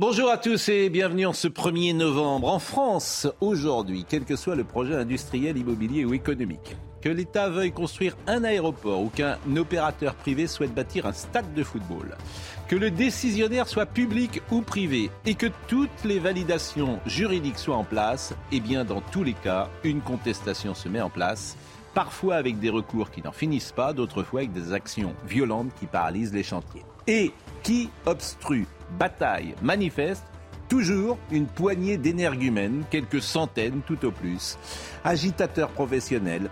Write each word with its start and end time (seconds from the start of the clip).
Bonjour 0.00 0.30
à 0.30 0.38
tous 0.38 0.68
et 0.68 0.90
bienvenue 0.90 1.26
en 1.26 1.32
ce 1.32 1.48
1er 1.48 1.92
novembre. 1.92 2.46
En 2.52 2.60
France, 2.60 3.26
aujourd'hui, 3.40 4.06
quel 4.08 4.24
que 4.24 4.36
soit 4.36 4.54
le 4.54 4.62
projet 4.62 4.94
industriel, 4.94 5.56
immobilier 5.56 6.04
ou 6.04 6.14
économique, 6.14 6.76
que 7.02 7.08
l'État 7.08 7.48
veuille 7.48 7.72
construire 7.72 8.16
un 8.28 8.44
aéroport 8.44 9.02
ou 9.02 9.08
qu'un 9.08 9.38
opérateur 9.56 10.14
privé 10.14 10.46
souhaite 10.46 10.72
bâtir 10.72 11.06
un 11.06 11.12
stade 11.12 11.52
de 11.52 11.64
football, 11.64 12.16
que 12.68 12.76
le 12.76 12.92
décisionnaire 12.92 13.66
soit 13.66 13.86
public 13.86 14.40
ou 14.52 14.62
privé 14.62 15.10
et 15.26 15.34
que 15.34 15.48
toutes 15.66 16.04
les 16.04 16.20
validations 16.20 17.00
juridiques 17.04 17.58
soient 17.58 17.74
en 17.74 17.82
place, 17.82 18.36
eh 18.52 18.60
bien 18.60 18.84
dans 18.84 19.00
tous 19.00 19.24
les 19.24 19.34
cas, 19.34 19.68
une 19.82 20.00
contestation 20.00 20.74
se 20.74 20.88
met 20.88 21.00
en 21.00 21.10
place, 21.10 21.56
parfois 21.92 22.36
avec 22.36 22.60
des 22.60 22.70
recours 22.70 23.10
qui 23.10 23.20
n'en 23.20 23.32
finissent 23.32 23.72
pas, 23.72 23.92
d'autres 23.92 24.22
fois 24.22 24.42
avec 24.42 24.52
des 24.52 24.72
actions 24.72 25.16
violentes 25.26 25.72
qui 25.80 25.86
paralysent 25.86 26.34
les 26.34 26.44
chantiers. 26.44 26.84
Et 27.08 27.32
qui 27.62 27.90
obstrue, 28.06 28.66
bataille, 28.98 29.54
manifeste 29.62 30.24
Toujours 30.68 31.16
une 31.30 31.46
poignée 31.46 31.96
d'énergumènes, 31.96 32.84
quelques 32.90 33.22
centaines 33.22 33.80
tout 33.86 34.04
au 34.04 34.10
plus, 34.10 34.58
agitateurs 35.02 35.70
professionnels, 35.70 36.50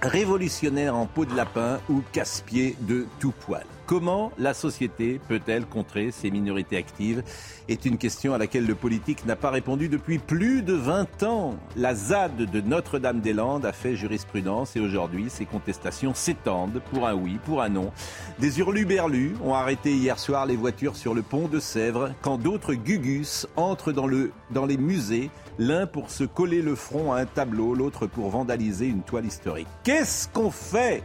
révolutionnaires 0.00 0.96
en 0.96 1.04
peau 1.04 1.26
de 1.26 1.36
lapin 1.36 1.78
ou 1.90 2.02
casse-pieds 2.12 2.76
de 2.80 3.06
tout 3.20 3.32
poil. 3.32 3.66
Comment 3.86 4.32
la 4.38 4.54
société 4.54 5.20
peut-elle 5.28 5.66
contrer 5.66 6.12
ces 6.12 6.30
minorités 6.30 6.76
actives 6.76 7.22
est 7.68 7.84
une 7.84 7.98
question 7.98 8.32
à 8.32 8.38
laquelle 8.38 8.66
le 8.66 8.74
politique 8.74 9.26
n'a 9.26 9.36
pas 9.36 9.50
répondu 9.50 9.88
depuis 9.88 10.18
plus 10.18 10.62
de 10.62 10.72
20 10.72 11.24
ans. 11.24 11.56
La 11.76 11.94
ZAD 11.94 12.36
de 12.36 12.60
Notre-Dame-des-Landes 12.60 13.66
a 13.66 13.72
fait 13.72 13.96
jurisprudence 13.96 14.76
et 14.76 14.80
aujourd'hui 14.80 15.26
ces 15.28 15.46
contestations 15.46 16.14
s'étendent 16.14 16.80
pour 16.92 17.06
un 17.06 17.14
oui, 17.14 17.38
pour 17.44 17.60
un 17.60 17.70
non. 17.70 17.92
Des 18.38 18.60
hurluberlus 18.60 19.34
ont 19.44 19.54
arrêté 19.54 19.92
hier 19.92 20.18
soir 20.18 20.46
les 20.46 20.56
voitures 20.56 20.96
sur 20.96 21.14
le 21.14 21.22
pont 21.22 21.48
de 21.48 21.58
Sèvres 21.58 22.12
quand 22.22 22.38
d'autres 22.38 22.74
gugus 22.74 23.46
entrent 23.56 23.92
dans, 23.92 24.08
dans 24.50 24.66
les 24.66 24.76
musées 24.76 25.30
l'un 25.58 25.86
pour 25.86 26.10
se 26.10 26.24
coller 26.24 26.62
le 26.62 26.74
front 26.74 27.12
à 27.12 27.20
un 27.20 27.26
tableau, 27.26 27.74
l'autre 27.74 28.06
pour 28.06 28.30
vandaliser 28.30 28.86
une 28.86 29.02
toile 29.02 29.26
historique. 29.26 29.68
Qu'est-ce 29.82 30.28
qu'on 30.28 30.50
fait? 30.50 31.02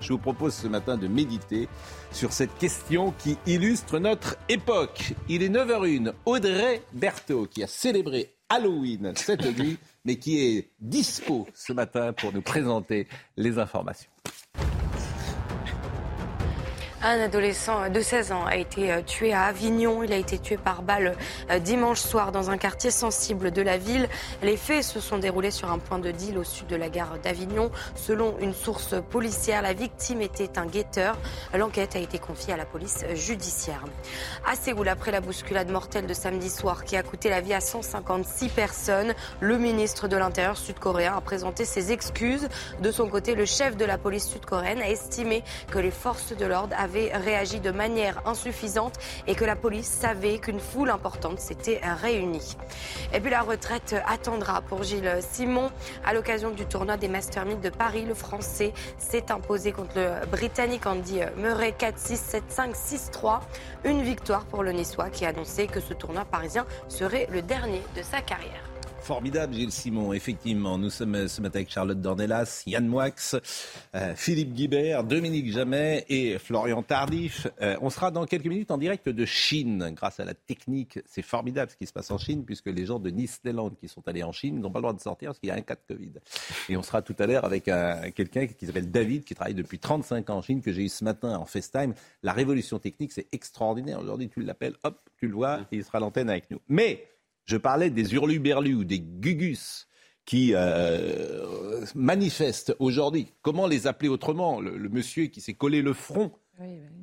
Je 0.00 0.12
vous 0.12 0.18
propose 0.18 0.54
ce 0.54 0.68
matin 0.68 0.96
de 0.96 1.08
méditer 1.08 1.68
sur 2.12 2.32
cette 2.32 2.56
question 2.58 3.12
qui 3.18 3.38
illustre 3.46 3.98
notre 3.98 4.36
époque. 4.48 5.14
Il 5.28 5.42
est 5.42 5.48
9h01. 5.48 6.12
Audrey 6.24 6.82
Berthaud, 6.92 7.46
qui 7.46 7.62
a 7.62 7.66
célébré 7.66 8.34
Halloween 8.48 9.12
cette 9.16 9.44
nuit, 9.58 9.78
mais 10.04 10.16
qui 10.16 10.40
est 10.40 10.70
dispo 10.80 11.46
ce 11.54 11.72
matin 11.72 12.12
pour 12.12 12.32
nous 12.32 12.42
présenter 12.42 13.08
les 13.36 13.58
informations. 13.58 14.10
Un 17.08 17.20
adolescent 17.20 17.88
de 17.88 18.00
16 18.00 18.32
ans 18.32 18.44
a 18.46 18.56
été 18.56 18.90
euh, 18.90 19.00
tué 19.00 19.32
à 19.32 19.44
Avignon. 19.44 20.02
Il 20.02 20.12
a 20.12 20.16
été 20.16 20.40
tué 20.40 20.56
par 20.56 20.82
balle 20.82 21.14
euh, 21.52 21.60
dimanche 21.60 22.00
soir 22.00 22.32
dans 22.32 22.50
un 22.50 22.58
quartier 22.58 22.90
sensible 22.90 23.52
de 23.52 23.62
la 23.62 23.78
ville. 23.78 24.08
Les 24.42 24.56
faits 24.56 24.82
se 24.82 24.98
sont 24.98 25.18
déroulés 25.18 25.52
sur 25.52 25.70
un 25.70 25.78
point 25.78 26.00
de 26.00 26.10
deal 26.10 26.36
au 26.36 26.42
sud 26.42 26.66
de 26.66 26.74
la 26.74 26.88
gare 26.88 27.16
d'Avignon. 27.22 27.70
Selon 27.94 28.36
une 28.40 28.52
source 28.52 28.96
policière, 29.08 29.62
la 29.62 29.72
victime 29.72 30.20
était 30.20 30.58
un 30.58 30.66
guetteur. 30.66 31.16
L'enquête 31.54 31.94
a 31.94 32.00
été 32.00 32.18
confiée 32.18 32.54
à 32.54 32.56
la 32.56 32.64
police 32.64 33.04
judiciaire. 33.14 33.84
À 34.44 34.56
Séoul, 34.56 34.88
après 34.88 35.12
la 35.12 35.20
bousculade 35.20 35.70
mortelle 35.70 36.08
de 36.08 36.14
samedi 36.14 36.50
soir 36.50 36.82
qui 36.82 36.96
a 36.96 37.04
coûté 37.04 37.30
la 37.30 37.40
vie 37.40 37.54
à 37.54 37.60
156 37.60 38.48
personnes, 38.48 39.14
le 39.38 39.58
ministre 39.58 40.08
de 40.08 40.16
l'Intérieur 40.16 40.56
sud-coréen 40.56 41.14
a 41.16 41.20
présenté 41.20 41.66
ses 41.66 41.92
excuses. 41.92 42.48
De 42.82 42.90
son 42.90 43.08
côté, 43.08 43.36
le 43.36 43.44
chef 43.44 43.76
de 43.76 43.84
la 43.84 43.96
police 43.96 44.26
sud-coréenne 44.26 44.82
a 44.82 44.90
estimé 44.90 45.44
que 45.70 45.78
les 45.78 45.92
forces 45.92 46.36
de 46.36 46.44
l'ordre 46.44 46.74
avaient 46.76 46.95
réagi 47.14 47.60
de 47.60 47.70
manière 47.70 48.20
insuffisante 48.26 48.94
et 49.26 49.34
que 49.34 49.44
la 49.44 49.56
police 49.56 49.88
savait 49.88 50.38
qu'une 50.38 50.60
foule 50.60 50.90
importante 50.90 51.38
s'était 51.38 51.80
réunie. 52.02 52.56
Et 53.12 53.20
puis 53.20 53.30
la 53.30 53.42
retraite 53.42 53.94
attendra 54.06 54.62
pour 54.62 54.82
Gilles 54.82 55.18
Simon. 55.20 55.70
À 56.04 56.14
l'occasion 56.14 56.50
du 56.50 56.66
tournoi 56.66 56.96
des 56.96 57.08
Master 57.08 57.44
1000 57.44 57.60
de 57.60 57.70
Paris, 57.70 58.04
le 58.04 58.14
Français 58.14 58.72
s'est 58.98 59.30
imposé 59.30 59.72
contre 59.72 59.96
le 59.96 60.26
Britannique 60.26 60.86
Andy 60.86 61.20
Murray 61.36 61.74
4-6, 61.78 62.40
7-5, 62.50 62.74
6-3. 63.12 63.40
Une 63.84 64.02
victoire 64.02 64.44
pour 64.46 64.62
le 64.62 64.72
Niçois 64.72 65.10
qui 65.10 65.24
a 65.24 65.28
annoncé 65.28 65.66
que 65.66 65.80
ce 65.80 65.94
tournoi 65.94 66.24
parisien 66.24 66.66
serait 66.88 67.28
le 67.30 67.42
dernier 67.42 67.82
de 67.96 68.02
sa 68.02 68.20
carrière. 68.20 68.75
Formidable, 69.06 69.54
Gilles 69.54 69.70
Simon. 69.70 70.12
Effectivement, 70.12 70.78
nous 70.78 70.90
sommes 70.90 71.28
ce 71.28 71.40
matin 71.40 71.60
avec 71.60 71.70
Charlotte 71.70 72.00
Dornelas, 72.00 72.64
Yann 72.66 72.88
Moix, 72.88 73.10
euh, 73.94 74.14
Philippe 74.16 74.52
Guibert, 74.52 75.04
Dominique 75.04 75.52
Jamet 75.52 76.04
et 76.08 76.38
Florian 76.40 76.82
Tardif. 76.82 77.46
Euh, 77.62 77.76
on 77.82 77.88
sera 77.90 78.10
dans 78.10 78.26
quelques 78.26 78.46
minutes 78.46 78.72
en 78.72 78.78
direct 78.78 79.08
de 79.08 79.24
Chine. 79.24 79.92
Grâce 79.94 80.18
à 80.18 80.24
la 80.24 80.34
technique, 80.34 80.98
c'est 81.06 81.22
formidable 81.22 81.70
ce 81.70 81.76
qui 81.76 81.86
se 81.86 81.92
passe 81.92 82.10
en 82.10 82.18
Chine, 82.18 82.44
puisque 82.44 82.66
les 82.66 82.84
gens 82.84 82.98
de 82.98 83.10
Nice-Néland 83.10 83.70
qui 83.80 83.86
sont 83.86 84.02
allés 84.08 84.24
en 84.24 84.32
Chine 84.32 84.58
n'ont 84.60 84.72
pas 84.72 84.80
le 84.80 84.82
droit 84.82 84.92
de 84.92 85.00
sortir 85.00 85.28
parce 85.28 85.38
qu'il 85.38 85.50
y 85.50 85.52
a 85.52 85.54
un 85.54 85.60
cas 85.60 85.76
de 85.76 85.94
Covid. 85.94 86.12
Et 86.68 86.76
on 86.76 86.82
sera 86.82 87.00
tout 87.00 87.14
à 87.20 87.26
l'heure 87.28 87.44
avec 87.44 87.68
un- 87.68 88.10
quelqu'un 88.10 88.48
qui 88.48 88.66
s'appelle 88.66 88.90
David, 88.90 89.22
qui 89.22 89.36
travaille 89.36 89.54
depuis 89.54 89.78
35 89.78 90.30
ans 90.30 90.38
en 90.38 90.42
Chine, 90.42 90.60
que 90.62 90.72
j'ai 90.72 90.82
eu 90.82 90.88
ce 90.88 91.04
matin 91.04 91.36
en 91.38 91.44
FaceTime. 91.46 91.94
La 92.24 92.32
révolution 92.32 92.80
technique, 92.80 93.12
c'est 93.12 93.28
extraordinaire. 93.30 94.00
Aujourd'hui, 94.00 94.28
tu 94.28 94.42
l'appelles, 94.42 94.74
hop, 94.82 94.98
tu 95.16 95.28
le 95.28 95.34
vois, 95.34 95.60
et 95.70 95.76
il 95.76 95.84
sera 95.84 95.98
à 95.98 96.00
l'antenne 96.00 96.28
avec 96.28 96.50
nous. 96.50 96.58
Mais 96.68 97.06
je 97.46 97.56
parlais 97.56 97.90
des 97.90 98.14
hurluberlus 98.14 98.74
ou 98.74 98.84
des 98.84 99.00
gugus 99.00 99.88
qui 100.24 100.52
euh, 100.54 101.86
manifestent 101.94 102.74
aujourd'hui. 102.78 103.32
Comment 103.42 103.66
les 103.66 103.86
appeler 103.86 104.08
autrement? 104.08 104.60
Le, 104.60 104.76
le 104.76 104.88
monsieur 104.88 105.26
qui 105.26 105.40
s'est 105.40 105.54
collé 105.54 105.82
le 105.82 105.92
front 105.92 106.32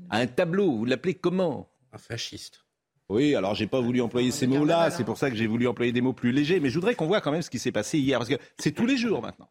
à 0.09 0.18
un 0.18 0.28
tableau, 0.28 0.72
vous 0.78 0.86
l'appelez 0.86 1.14
comment? 1.14 1.70
Un 1.92 1.98
fasciste. 1.98 2.66
Oui, 3.09 3.36
alors 3.36 3.54
j'ai 3.54 3.68
pas 3.68 3.81
voulu 3.81 4.02
employer 4.02 4.31
ces 4.31 4.48
mots-là, 4.48 4.90
c'est 4.90 5.04
pour 5.04 5.18
ça 5.18 5.30
que 5.30 5.36
j'ai 5.36 5.46
voulu 5.46 5.68
employer 5.68 5.92
des 5.92 6.02
mots 6.02 6.14
plus 6.14 6.31
légers, 6.31 6.60
mais 6.60 6.70
je 6.70 6.75
voudrais 6.75 6.96
qu'on 6.96 7.06
voit 7.06 7.22
quand 7.22 7.31
même 7.31 7.42
ce 7.42 7.50
qui 7.50 7.60
s'est 7.60 7.72
passé 7.72 8.00
hier, 8.00 8.18
parce 8.18 8.30
que 8.30 8.38
c'est 8.58 8.72
tous 8.72 8.86
les 8.86 8.98
jours 8.98 9.22
maintenant. 9.22 9.50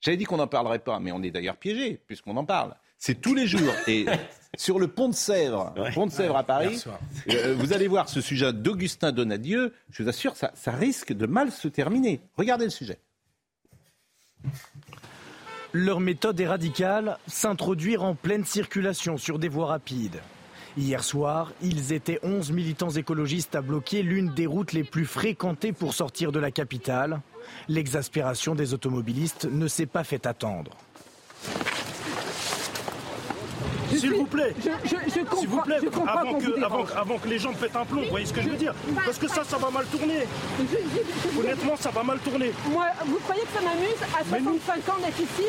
J'avais 0.00 0.16
dit 0.16 0.24
qu'on 0.24 0.36
n'en 0.36 0.46
parlerait 0.46 0.78
pas, 0.78 1.00
mais 1.00 1.12
on 1.12 1.22
est 1.22 1.30
d'ailleurs 1.30 1.56
piégé, 1.56 2.00
puisqu'on 2.06 2.36
en 2.36 2.44
parle. 2.44 2.76
C'est 3.06 3.20
tous 3.20 3.34
les 3.34 3.46
jours. 3.46 3.74
Et 3.86 4.06
sur 4.56 4.78
le 4.78 4.88
pont 4.88 5.10
de 5.10 5.14
Sèvres, 5.14 5.74
Ouais. 5.76 5.92
pont 5.92 6.06
de 6.06 6.10
Sèvres 6.10 6.38
à 6.38 6.42
Paris, 6.42 6.82
euh, 7.28 7.54
vous 7.58 7.74
allez 7.74 7.86
voir 7.86 8.08
ce 8.08 8.22
sujet 8.22 8.50
d'Augustin 8.54 9.12
Donadieu. 9.12 9.74
Je 9.90 10.02
vous 10.02 10.08
assure, 10.08 10.36
ça, 10.36 10.52
ça 10.54 10.72
risque 10.72 11.12
de 11.12 11.26
mal 11.26 11.52
se 11.52 11.68
terminer. 11.68 12.22
Regardez 12.38 12.64
le 12.64 12.70
sujet. 12.70 12.98
Leur 15.74 16.00
méthode 16.00 16.40
est 16.40 16.46
radicale, 16.46 17.18
s'introduire 17.26 18.04
en 18.04 18.14
pleine 18.14 18.46
circulation 18.46 19.18
sur 19.18 19.38
des 19.38 19.48
voies 19.48 19.66
rapides. 19.66 20.22
Hier 20.78 21.04
soir, 21.04 21.52
ils 21.60 21.92
étaient 21.92 22.20
11 22.22 22.52
militants 22.52 22.88
écologistes 22.88 23.54
à 23.54 23.60
bloquer 23.60 24.02
l'une 24.02 24.32
des 24.32 24.46
routes 24.46 24.72
les 24.72 24.82
plus 24.82 25.04
fréquentées 25.04 25.74
pour 25.74 25.92
sortir 25.92 26.32
de 26.32 26.38
la 26.38 26.50
capitale. 26.50 27.20
L'exaspération 27.68 28.54
des 28.54 28.72
automobilistes 28.72 29.44
ne 29.44 29.68
s'est 29.68 29.84
pas 29.84 30.04
fait 30.04 30.24
attendre. 30.26 30.74
S'il 33.98 34.14
vous 34.14 34.26
plaît, 34.26 34.54
Je, 34.58 34.70
je, 34.88 34.96
je 35.14 35.20
comprends, 35.20 35.36
s'il 35.40 35.48
vous 35.48 35.60
plaît, 35.60 35.76
je 35.82 35.88
comprends 35.88 36.06
avant 36.18 36.34
que, 36.38 36.44
vous 36.44 36.64
avant, 36.64 36.76
dérange. 36.76 36.88
avant 36.96 37.18
que 37.18 37.28
les 37.28 37.38
gens 37.38 37.52
pètent 37.52 37.76
un 37.76 37.84
plomb, 37.84 38.02
vous 38.02 38.10
voyez 38.10 38.26
ce 38.26 38.32
que 38.32 38.42
je 38.42 38.48
veux 38.48 38.56
dire 38.56 38.74
Parce 39.04 39.18
que 39.18 39.28
ça, 39.28 39.42
ça 39.44 39.56
va 39.58 39.70
mal 39.70 39.84
tourner. 39.86 40.20
Je- 40.58 40.64
je- 40.76 41.32
je- 41.34 41.40
Honnêtement, 41.40 41.76
ça 41.76 41.90
va 41.90 42.02
mal 42.02 42.18
tourner. 42.18 42.52
Moi, 42.70 42.86
vous 43.06 43.18
croyez 43.24 43.42
que 43.42 43.48
ça 43.54 43.60
m'amuse 43.60 44.02
à 44.14 44.22
Mais 44.32 44.40
nous- 44.40 44.58
65 44.64 44.88
ans 44.94 44.98
d'être 45.04 45.20
ici 45.20 45.48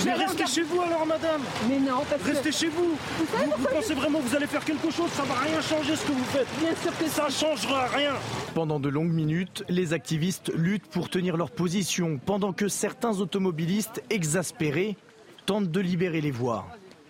Je 0.00 0.04
Mais 0.06 0.16
vais 0.16 0.24
restez 0.24 0.46
chez 0.46 0.62
vous 0.62 0.80
alors, 0.80 1.06
madame. 1.06 1.40
Mais 1.68 1.78
non, 1.78 2.02
parce 2.10 2.20
que 2.22 2.28
Restez 2.28 2.50
chez 2.52 2.68
vous. 2.68 2.96
Vous 3.18 3.26
savez 3.32 3.44
Vous, 3.44 3.50
vous 3.52 3.56
pourquoi 3.62 3.80
pensez 3.80 3.94
vraiment 3.94 4.18
que 4.18 4.24
vous 4.28 4.34
allez 4.36 4.46
faire 4.48 4.64
quelque 4.64 4.90
chose 4.90 5.08
Ça 5.16 5.22
va 5.22 5.34
rien 5.34 5.60
changer 5.60 5.94
ce 5.94 6.02
que 6.04 6.12
vous 6.12 6.24
faites. 6.24 6.48
bien 6.58 6.74
sûr 6.82 6.96
que 6.98 7.06
Ça 7.08 7.28
changera 7.30 7.86
rien. 7.86 8.12
Pendant 8.54 8.80
de 8.80 8.88
longues 8.88 9.12
minutes, 9.12 9.62
les 9.68 9.92
activistes 9.92 10.50
luttent 10.56 10.86
pour 10.88 11.08
tenir 11.10 11.36
leur 11.36 11.50
position, 11.52 12.18
pendant 12.26 12.52
que 12.52 12.66
certains 12.68 13.20
automobilistes 13.20 14.02
exaspérés 14.10 14.96
tentent 15.46 15.70
de 15.70 15.80
libérer 15.80 16.20
les 16.20 16.30
voies. 16.32 16.66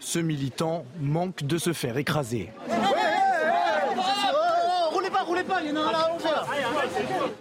Ce 0.06 0.18
militant 0.18 0.84
manque 1.00 1.44
de 1.44 1.56
se 1.56 1.72
faire 1.72 1.96
écraser. 1.96 2.52
Roulez 4.92 5.08
pas, 5.08 5.22
roulez 5.22 5.44
pas, 5.44 5.62
il 5.62 5.68
y 5.68 5.72
en 5.72 5.76
a 5.76 5.80
un 5.80 5.92
là, 5.92 6.10
on 6.14 6.18
voit. 6.18 6.44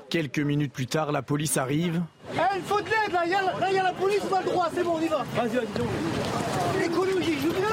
Quelques 0.10 0.40
minutes 0.40 0.72
plus 0.72 0.88
tard, 0.88 1.12
la 1.12 1.22
police 1.22 1.58
arrive. 1.58 2.02
Il 2.34 2.62
faut 2.64 2.80
de 2.80 2.86
l'aide 2.86 3.12
là, 3.12 3.22
il 3.26 3.32
y, 3.32 3.36
a- 3.36 3.42
là, 3.42 3.68
il 3.70 3.76
y 3.76 3.80
a 3.80 3.84
la 3.84 3.92
police, 3.92 4.22
pas 4.22 4.40
le 4.40 4.46
droit, 4.50 4.70
c'est 4.74 4.82
bon, 4.82 4.94
on 4.98 5.02
y 5.02 5.08
va. 5.10 5.26
Vas-y, 5.36 5.50
vas-y, 5.58 6.86
Écologie, 6.86 7.38
je 7.42 7.48
veux 7.50 7.54
bien. 7.54 7.68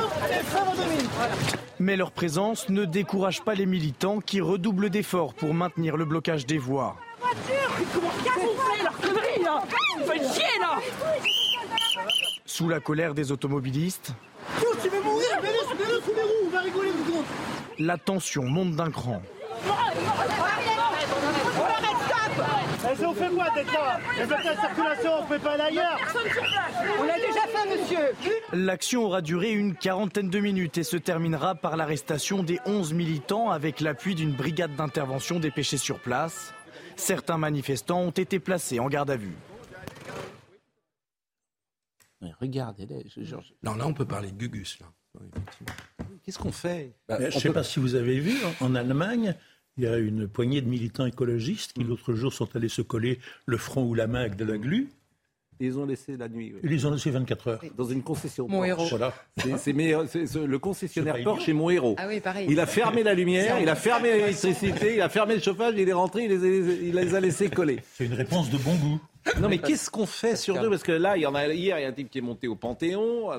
Mais 1.79 1.97
leur 1.97 2.11
présence 2.11 2.69
ne 2.69 2.85
décourage 2.85 3.43
pas 3.43 3.55
les 3.55 3.67
militants 3.67 4.19
qui 4.19 4.41
redoublent 4.41 4.91
d'efforts 4.91 5.35
pour 5.35 5.55
maintenir 5.55 5.97
le 5.97 6.05
blocage 6.05 6.47
des 6.47 6.59
voies. 6.59 6.97
Sous 12.45 12.69
la 12.69 12.81
colère 12.81 13.15
des 13.15 13.31
automobilistes, 13.33 14.15
Tu 14.83 14.89
veux 14.89 15.03
mourir 15.03 15.29
Mets-le 15.43 16.01
sous 16.03 16.15
les 16.15 16.23
roues, 16.23 16.47
on 16.47 16.51
va 16.51 16.61
rigoler 16.61 16.91
vous 16.91 17.13
compte. 17.13 17.25
la 17.79 17.97
tension 17.99 18.43
monte 18.45 18.73
d'un 18.77 18.91
cran. 18.91 19.23
Eh, 22.93 23.05
on 23.05 23.15
fait 23.15 23.29
quoi 23.29 23.47
d'être 23.55 23.73
là 23.73 24.01
Les 24.19 24.25
blocages 24.27 24.57
de 24.57 24.61
circulation, 24.61 25.11
on 25.21 25.27
peut 25.27 25.39
pas 25.39 25.53
aller 25.53 25.63
ailleurs 25.63 25.99
On 26.99 27.03
l'a 27.05 27.15
déjà 27.17 27.43
fait, 27.47 27.79
monsieur. 27.79 28.15
L'action 28.53 29.05
aura 29.05 29.21
duré 29.21 29.53
une 29.53 29.75
quarantaine 29.77 30.31
de 30.31 30.39
minutes 30.41 30.79
et 30.79 30.83
se 30.83 30.97
terminera 30.97 31.55
par 31.55 31.77
l'arrestation 31.77 32.43
des 32.43 32.59
11 32.67 32.93
militants 32.95 33.51
avec 33.51 33.81
l'appui 33.81 34.15
d'une 34.15 34.33
brigade 34.33 34.75
d'intervention 34.77 35.39
dépêchée 35.39 35.77
sur 35.77 36.01
place. 36.01 36.53
Certains 36.97 37.39
manifestants 37.39 38.01
ont 38.01 38.11
été 38.11 38.41
placés 38.41 38.81
en 38.81 38.89
garde 38.89 39.11
à 39.11 39.17
vue. 39.17 39.37
Mais 42.21 42.33
Regardez-les. 42.41 43.07
je- 43.17 43.35
Non, 43.63 43.75
là, 43.75 43.87
on 43.87 43.95
peut 43.95 44.05
parler 44.05 44.31
de 44.31 44.37
Gugus. 44.37 44.79
Là. 44.81 44.87
Qu'est-ce 46.23 46.39
qu'on 46.39 46.53
fait? 46.53 46.93
On 47.09 47.17
Je 47.19 47.25
ne 47.27 47.31
sais 47.31 47.49
peut- 47.49 47.55
pas 47.55 47.65
si 47.65 47.81
vous 47.81 47.95
avez 47.95 48.21
vu, 48.21 48.35
en 48.61 48.67
en 48.67 48.75
Allemagne, 48.75 49.35
il 49.79 49.85
y 49.85 49.87
a 49.87 49.97
une 49.97 50.29
poignée 50.29 50.61
de 50.61 50.69
militants 50.69 51.07
écologistes 51.07 51.71
Mm. 51.77 51.81
qui 51.83 51.89
l'autre 51.89 52.13
jour 52.15 52.33
sont 52.33 52.55
allés 52.57 52.69
se 52.69 52.83
coller 52.83 53.19
le 53.47 53.57
front 53.57 53.85
ou 53.85 53.95
la 53.95 54.07
main 54.07 54.21
avec 54.21 54.37
de 54.37 54.45
la 54.45 54.59
glu. 54.59 54.89
Ils 55.63 55.79
ont 55.79 55.85
laissé 55.85 56.17
la 56.17 56.27
nuit. 56.29 56.53
oui. 56.55 56.61
Ils 56.63 56.71
les 56.71 56.87
ont 56.87 56.91
laissés 56.91 57.11
24 57.11 57.49
heures. 57.49 57.63
Dans 57.77 57.85
une 57.85 58.03
concession. 58.03 58.49
Mon 58.49 58.59
Porsche. 58.59 58.69
héros. 58.71 58.87
Voilà. 58.89 59.15
C'est- 59.37 59.59
c'est 59.59 59.73
mes- 59.75 59.95
c'est- 60.09 60.27
c'est- 60.27 60.47
le 60.47 60.59
concessionnaire 60.59 61.23
Porsche 61.23 61.51
est 61.51 61.53
mon 61.53 61.69
héros. 61.69 61.97
Ah 61.99 62.07
oui, 62.09 62.21
pareil. 62.21 62.47
Il 62.51 62.59
a 62.61 62.67
fermé 62.67 63.03
la 63.03 63.13
lumière, 63.13 63.61
il 63.61 63.69
a 63.69 63.75
fermé 63.77 64.11
l'électricité, 64.13 64.95
il 64.97 65.03
a 65.03 65.11
fermé 65.11 65.35
le 65.35 65.41
chauffage, 65.43 65.75
il 65.77 65.87
est 65.87 65.93
rentré, 65.93 66.25
il 66.25 66.31
les 66.31 66.45
a, 66.45 66.49
il 66.83 66.95
les 66.95 67.15
a 67.15 67.21
laissés 67.21 67.51
coller. 67.51 67.79
C'est 67.95 68.07
une 68.07 68.15
réponse 68.15 68.49
de 68.51 68.57
bon 68.57 68.75
goût. 68.77 69.01
Non 69.39 69.49
mais 69.49 69.59
qu'est-ce 69.59 69.91
qu'on 69.91 70.07
fait 70.07 70.37
sur 70.37 70.59
deux 70.61 70.71
Parce 70.71 70.83
que 70.83 70.93
là, 70.93 71.17
il 71.17 71.21
y 71.23 71.27
en 71.27 71.35
a 71.35 71.47
hier, 71.47 71.79
il 71.79 71.83
y 71.83 71.85
a 71.85 71.89
un 71.89 71.93
type 71.93 72.11
qui 72.11 72.19
est 72.19 72.23
monté 72.23 72.49
au 72.49 72.57
Panthéon. 72.57 73.31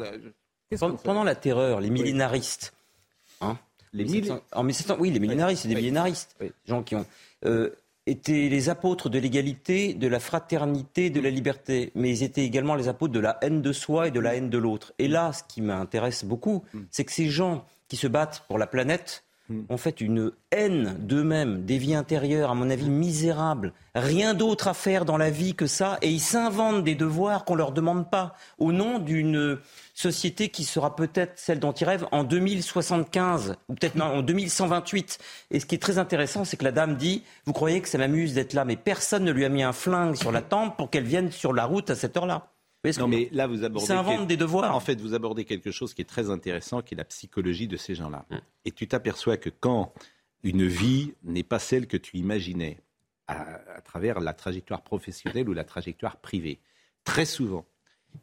Pendant, 1.03 1.23
la 1.23 1.35
terreur, 1.35 1.81
les 1.81 1.89
millénaristes, 1.89 2.73
hein, 3.41 3.57
Les 3.91 4.05
1700 4.05 4.35
milli- 4.35 4.41
en 4.53 4.63
1700 4.63 4.95
oui, 4.99 5.11
les 5.11 5.19
millénaristes, 5.19 5.63
c'est 5.63 5.67
des 5.67 5.75
millénaristes, 5.75 6.35
Oui. 6.39 6.51
gens 6.65 6.81
qui 6.81 6.95
ont 6.95 7.05
euh, 7.45 7.71
étaient 8.07 8.47
les 8.49 8.69
apôtres 8.69 9.09
de 9.09 9.19
l'égalité, 9.19 9.93
de 9.93 10.07
la 10.07 10.21
fraternité, 10.21 11.09
de 11.09 11.19
la 11.19 11.29
liberté, 11.29 11.91
mais 11.93 12.09
ils 12.09 12.23
étaient 12.23 12.45
également 12.45 12.75
les 12.75 12.87
apôtres 12.87 13.11
de 13.13 13.19
la 13.19 13.37
haine 13.41 13.61
de 13.61 13.73
soi 13.73 14.07
et 14.07 14.11
de 14.11 14.19
la 14.21 14.35
haine 14.35 14.49
de 14.49 14.57
l'autre. 14.57 14.93
Et 14.97 15.09
là, 15.09 15.33
ce 15.33 15.43
qui 15.43 15.61
m'intéresse 15.61 16.23
beaucoup, 16.23 16.63
c'est 16.89 17.03
que 17.03 17.11
ces 17.11 17.27
gens 17.29 17.65
qui 17.89 17.97
se 17.97 18.07
battent 18.07 18.43
pour 18.47 18.57
la 18.57 18.65
planète 18.67 19.23
ont 19.69 19.77
fait 19.77 20.01
une 20.01 20.31
haine 20.51 20.95
d'eux-mêmes, 20.99 21.63
des 21.65 21.77
vies 21.77 21.95
intérieures, 21.95 22.51
à 22.51 22.55
mon 22.55 22.69
avis, 22.69 22.89
misérables. 22.89 23.73
Rien 23.95 24.33
d'autre 24.33 24.67
à 24.67 24.73
faire 24.73 25.05
dans 25.05 25.17
la 25.17 25.29
vie 25.29 25.53
que 25.53 25.67
ça, 25.67 25.97
et 26.01 26.09
ils 26.09 26.21
s'inventent 26.21 26.83
des 26.83 26.95
devoirs 26.95 27.45
qu'on 27.45 27.55
leur 27.55 27.71
demande 27.71 28.09
pas, 28.09 28.35
au 28.57 28.71
nom 28.71 28.99
d'une 28.99 29.57
société 29.93 30.49
qui 30.49 30.63
sera 30.63 30.95
peut-être 30.95 31.33
celle 31.35 31.59
dont 31.59 31.71
ils 31.71 31.85
rêvent 31.85 32.07
en 32.11 32.23
2075, 32.23 33.55
ou 33.69 33.75
peut-être 33.75 33.99
en 34.01 34.21
2128. 34.21 35.19
Et 35.51 35.59
ce 35.59 35.65
qui 35.65 35.75
est 35.75 35.79
très 35.79 35.97
intéressant, 35.97 36.45
c'est 36.45 36.57
que 36.57 36.63
la 36.63 36.71
dame 36.71 36.95
dit, 36.95 37.23
vous 37.45 37.53
croyez 37.53 37.81
que 37.81 37.89
ça 37.89 37.97
m'amuse 37.97 38.33
d'être 38.33 38.53
là, 38.53 38.65
mais 38.65 38.75
personne 38.75 39.23
ne 39.23 39.31
lui 39.31 39.45
a 39.45 39.49
mis 39.49 39.63
un 39.63 39.73
flingue 39.73 40.15
sur 40.15 40.31
la 40.31 40.41
tempe 40.41 40.77
pour 40.77 40.89
qu'elle 40.89 41.03
vienne 41.03 41.31
sur 41.31 41.53
la 41.53 41.65
route 41.65 41.89
à 41.89 41.95
cette 41.95 42.15
heure-là. 42.17 42.50
Voyez 42.83 42.97
Non 42.99 43.07
mais 43.07 43.29
là, 43.31 43.47
vous 43.47 43.63
abordez. 43.63 43.87
Quel- 43.87 44.27
des 44.27 44.37
devoirs. 44.37 44.75
En 44.75 44.79
fait, 44.79 44.99
vous 44.99 45.13
abordez 45.13 45.45
quelque 45.45 45.71
chose 45.71 45.93
qui 45.93 46.01
est 46.01 46.05
très 46.05 46.29
intéressant, 46.29 46.81
qui 46.81 46.95
est 46.95 46.97
la 46.97 47.05
psychologie 47.05 47.67
de 47.67 47.77
ces 47.77 47.95
gens-là. 47.95 48.25
Mm. 48.29 48.37
Et 48.65 48.71
tu 48.71 48.87
t'aperçois 48.87 49.37
que 49.37 49.49
quand 49.49 49.93
une 50.43 50.65
vie 50.65 51.13
n'est 51.23 51.43
pas 51.43 51.59
celle 51.59 51.87
que 51.87 51.97
tu 51.97 52.17
imaginais 52.17 52.79
à, 53.27 53.41
à 53.75 53.81
travers 53.81 54.19
la 54.19 54.33
trajectoire 54.33 54.81
professionnelle 54.81 55.47
ou 55.47 55.53
la 55.53 55.63
trajectoire 55.63 56.17
privée, 56.17 56.59
très 57.03 57.25
souvent, 57.25 57.65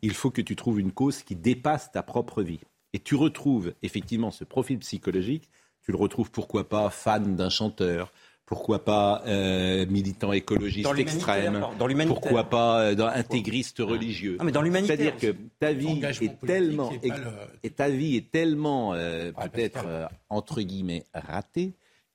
il 0.02 0.12
faut 0.12 0.31
que 0.31 0.43
tu 0.43 0.56
trouves 0.56 0.81
une 0.81 0.93
cause 0.93 1.22
qui 1.22 1.37
dépasse 1.37 1.93
ta 1.93 2.02
propre 2.02 2.43
vie. 2.43 2.60
Et 2.93 2.99
tu 2.99 3.14
retrouves 3.14 3.75
effectivement 3.82 4.31
ce 4.31 4.44
profil 4.44 4.78
psychologique. 4.81 5.49
Tu 5.82 5.93
le 5.93 5.99
retrouves 5.99 6.31
pourquoi 6.31 6.69
pas 6.69 6.90
fan 6.90 7.37
d'un 7.37 7.49
chanteur, 7.49 8.12
pourquoi 8.49 8.83
pas 8.83 9.23
euh, 9.27 9.85
militant 9.91 10.33
écologiste 10.33 10.89
extrême, 10.97 11.61
dans 11.79 11.87
l'humanitaire. 11.87 12.19
pourquoi 12.21 12.45
pas 12.45 12.81
euh, 12.81 12.95
dans 12.95 13.06
intégriste 13.06 13.79
religieux. 13.81 14.39
Ah, 14.41 14.45
mais 14.45 14.53
dans 14.53 14.62
l'humanitaire 14.62 14.97
C'est-à-dire 14.97 15.17
que 15.35 15.37
ta 15.61 15.73
vie 15.75 16.00
est 16.23 16.41
tellement 16.47 16.91
et 17.03 17.09
pas 17.11 17.17
le- 17.19 17.25
et 17.62 17.71
ta 17.71 17.89
vie 17.91 18.17
est 18.17 18.31
tellement 18.31 18.95
euh, 18.95 19.33
peut-être 19.33 19.85
euh, 19.87 20.06
entre 20.31 20.62
guillemets 20.62 21.05
ratée 21.12 21.73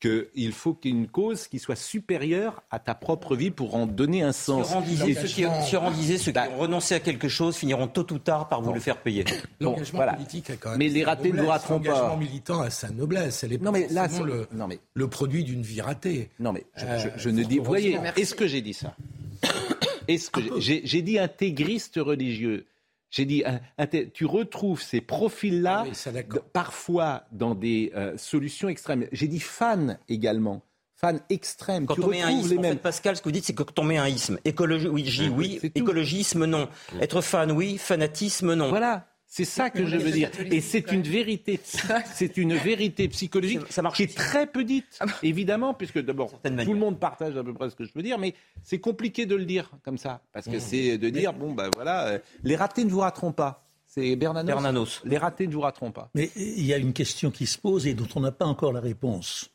qu'il 0.08 0.52
faut 0.52 0.74
qu'il 0.74 0.92
y 0.92 0.94
ait 0.94 0.98
une 0.98 1.08
cause 1.08 1.48
qui 1.48 1.60
soit 1.60 1.76
supérieure 1.76 2.62
à 2.70 2.80
ta 2.80 2.94
propre 2.94 3.36
vie 3.36 3.52
pour 3.52 3.76
en 3.76 3.86
donner 3.88 4.22
un 4.22 4.34
sens. 4.34 4.70
Sur 4.70 4.82
disait, 4.82 5.12
Et- 5.12 5.16
ceux 5.16 5.28
qui, 5.28 5.46
Sioran 5.66 5.92
disait, 5.92 6.18
ceux 6.18 6.32
qui 6.32 6.40
ont 6.40 6.58
renoncé 6.58 6.94
à 6.96 7.00
quelque 7.00 7.28
chose 7.30 7.56
finiront 7.56 7.88
tôt 7.88 8.06
ou 8.12 8.20
tard 8.20 8.50
par 8.50 8.62
vous 8.62 8.74
le 8.74 8.80
faire 8.80 8.98
payer. 8.98 9.24
L'engagement 9.60 10.00
voilà. 10.00 10.14
politique 10.14 10.50
a 10.50 10.56
quand 10.58 10.72
même 10.72 10.80
Mais 10.80 10.90
les 10.90 11.04
ratés 11.04 11.32
ne 11.32 11.42
rateront 11.44 11.80
pas. 11.80 11.90
L'engagement 11.92 12.18
militant 12.18 12.60
a 12.62 12.70
sa 12.70 12.90
noblesse. 12.90 13.44
Elle 13.44 13.54
est 13.54 13.62
Non 13.62 13.72
mais 13.72 13.88
là, 13.90 14.08
le, 14.24 14.48
non 14.54 14.68
mais 14.68 14.80
le 14.94 15.08
produit 15.08 15.44
d'une 15.44 15.62
vie 15.62 15.82
ratée. 15.82 16.30
non 16.40 16.52
mais 16.54 16.66
je, 16.76 16.86
Euh, 16.86 17.32
ne 17.32 17.42
fort 17.42 17.50
dis. 17.50 17.58
Vous 17.60 17.64
voyez, 17.66 17.98
est-ce 18.18 18.36
que 18.36 18.46
j'ai 18.48 18.62
dit 18.62 18.74
ça? 18.74 18.96
Est-ce 20.10 20.30
que 20.30 20.42
j'ai 20.60 21.02
dit 21.02 21.18
intégriste 21.18 21.96
religieux? 21.96 22.66
J'ai 23.16 23.26
dit, 23.26 23.44
un- 23.46 23.60
inté- 23.78 24.10
tu 24.12 24.26
retrouves 24.26 24.82
ces 24.82 25.00
profils-là 25.00 25.86
Ah 25.86 25.88
oui, 25.88 26.40
parfois 26.52 27.26
dans 27.32 27.54
des 27.54 27.92
euh, 27.96 28.18
solutions 28.18 28.70
extrêmes. 28.70 29.06
J'ai 29.12 29.28
dit 29.28 29.40
fan 29.40 30.00
également, 30.10 30.64
fan 30.96 31.20
extrême. 31.30 31.86
Quand 31.86 31.94
tu 31.94 32.02
on 32.02 32.08
met 32.08 32.24
un 32.24 32.32
isme, 32.32 32.50
les 32.50 32.58
en 32.58 32.62
mêmes. 32.62 32.74
fait, 32.74 32.82
Pascal, 32.82 33.16
ce 33.16 33.22
que 33.22 33.26
vous 33.26 33.32
dites, 33.32 33.46
c'est 33.46 33.54
que 33.54 33.62
quand 33.62 33.78
on 33.78 33.84
met 33.84 33.98
un 34.00 34.08
isme, 34.08 34.40
écologie, 34.46 34.88
oui, 34.88 35.60
écologisme, 35.76 36.46
non. 36.46 36.68
Être 37.00 37.22
fan, 37.22 37.52
oui, 37.52 37.78
fanatisme, 37.78 38.56
non. 38.56 38.70
Voilà. 38.70 39.06
C'est 39.36 39.46
ça 39.46 39.72
que 39.72 39.84
je 39.88 39.98
veux 39.98 40.12
dire. 40.12 40.30
Et 40.52 40.62
c'est 40.62 40.92
une 40.92 41.02
vérité, 41.02 41.60
c'est 42.14 42.38
une 42.38 42.54
vérité 42.54 43.08
psychologique 43.08 43.62
Ça 43.72 43.82
marche 43.82 43.98
qui 43.98 44.04
est 44.04 44.16
très 44.16 44.46
peu 44.46 44.64
dite, 44.64 45.00
évidemment, 45.24 45.74
puisque 45.74 45.98
d'abord, 45.98 46.30
tout 46.30 46.38
manières. 46.44 46.72
le 46.72 46.80
monde 46.80 47.00
partage 47.00 47.36
à 47.36 47.44
peu 47.44 47.52
près 47.52 47.72
ce 47.72 47.76
que 47.76 47.84
je 47.84 47.90
veux 47.96 48.04
dire, 48.04 48.20
mais 48.20 48.36
c'est 48.62 48.78
compliqué 48.78 49.26
de 49.26 49.34
le 49.34 49.46
dire 49.46 49.72
comme 49.84 49.98
ça. 49.98 50.22
Parce 50.34 50.46
que 50.46 50.60
c'est 50.60 51.00
de 51.00 51.10
dire, 51.10 51.34
bon, 51.34 51.52
ben 51.52 51.72
voilà, 51.74 52.10
euh, 52.10 52.20
les 52.44 52.56
ratés 52.56 52.86
ne 52.86 52.92
vous 52.92 53.00
rateront 53.00 53.32
pas. 53.32 53.66
C'est 53.88 54.16
Bernanos. 54.16 54.46
Bernanos. 54.46 55.02
Les 55.04 55.18
ratés 55.18 55.48
ne 55.48 55.54
vous 55.54 55.62
rateront 55.62 55.92
pas. 55.92 56.12
Mais 56.14 56.30
il 56.36 56.64
y 56.64 56.72
a 56.76 56.78
une 56.78 56.94
question 56.94 57.32
qui 57.32 57.48
se 57.48 57.58
pose 57.58 57.88
et 57.88 57.96
dont 57.96 58.08
on 58.14 58.20
n'a 58.20 58.32
pas 58.32 58.46
encore 58.46 58.72
la 58.72 58.82
réponse. 58.82 59.50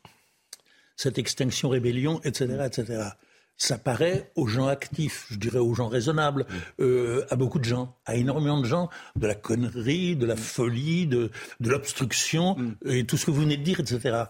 Cette 0.96 1.18
extinction, 1.18 1.68
rébellion, 1.68 2.20
etc., 2.24 2.64
etc. 2.66 3.10
Ça 3.58 3.76
paraît 3.76 4.30
aux 4.36 4.46
gens 4.46 4.68
actifs, 4.68 5.26
je 5.30 5.36
dirais 5.36 5.58
aux 5.58 5.74
gens 5.74 5.88
raisonnables, 5.88 6.46
euh, 6.80 7.26
à 7.28 7.36
beaucoup 7.36 7.58
de 7.58 7.64
gens, 7.64 7.96
à 8.06 8.14
énormément 8.14 8.60
de 8.60 8.66
gens, 8.66 8.88
de 9.16 9.26
la 9.26 9.34
connerie, 9.34 10.14
de 10.14 10.26
la 10.26 10.36
folie, 10.36 11.06
de, 11.08 11.30
de 11.58 11.70
l'obstruction, 11.70 12.56
et 12.86 13.04
tout 13.04 13.16
ce 13.16 13.26
que 13.26 13.32
vous 13.32 13.40
venez 13.40 13.56
de 13.56 13.64
dire, 13.64 13.80
etc. 13.80 14.26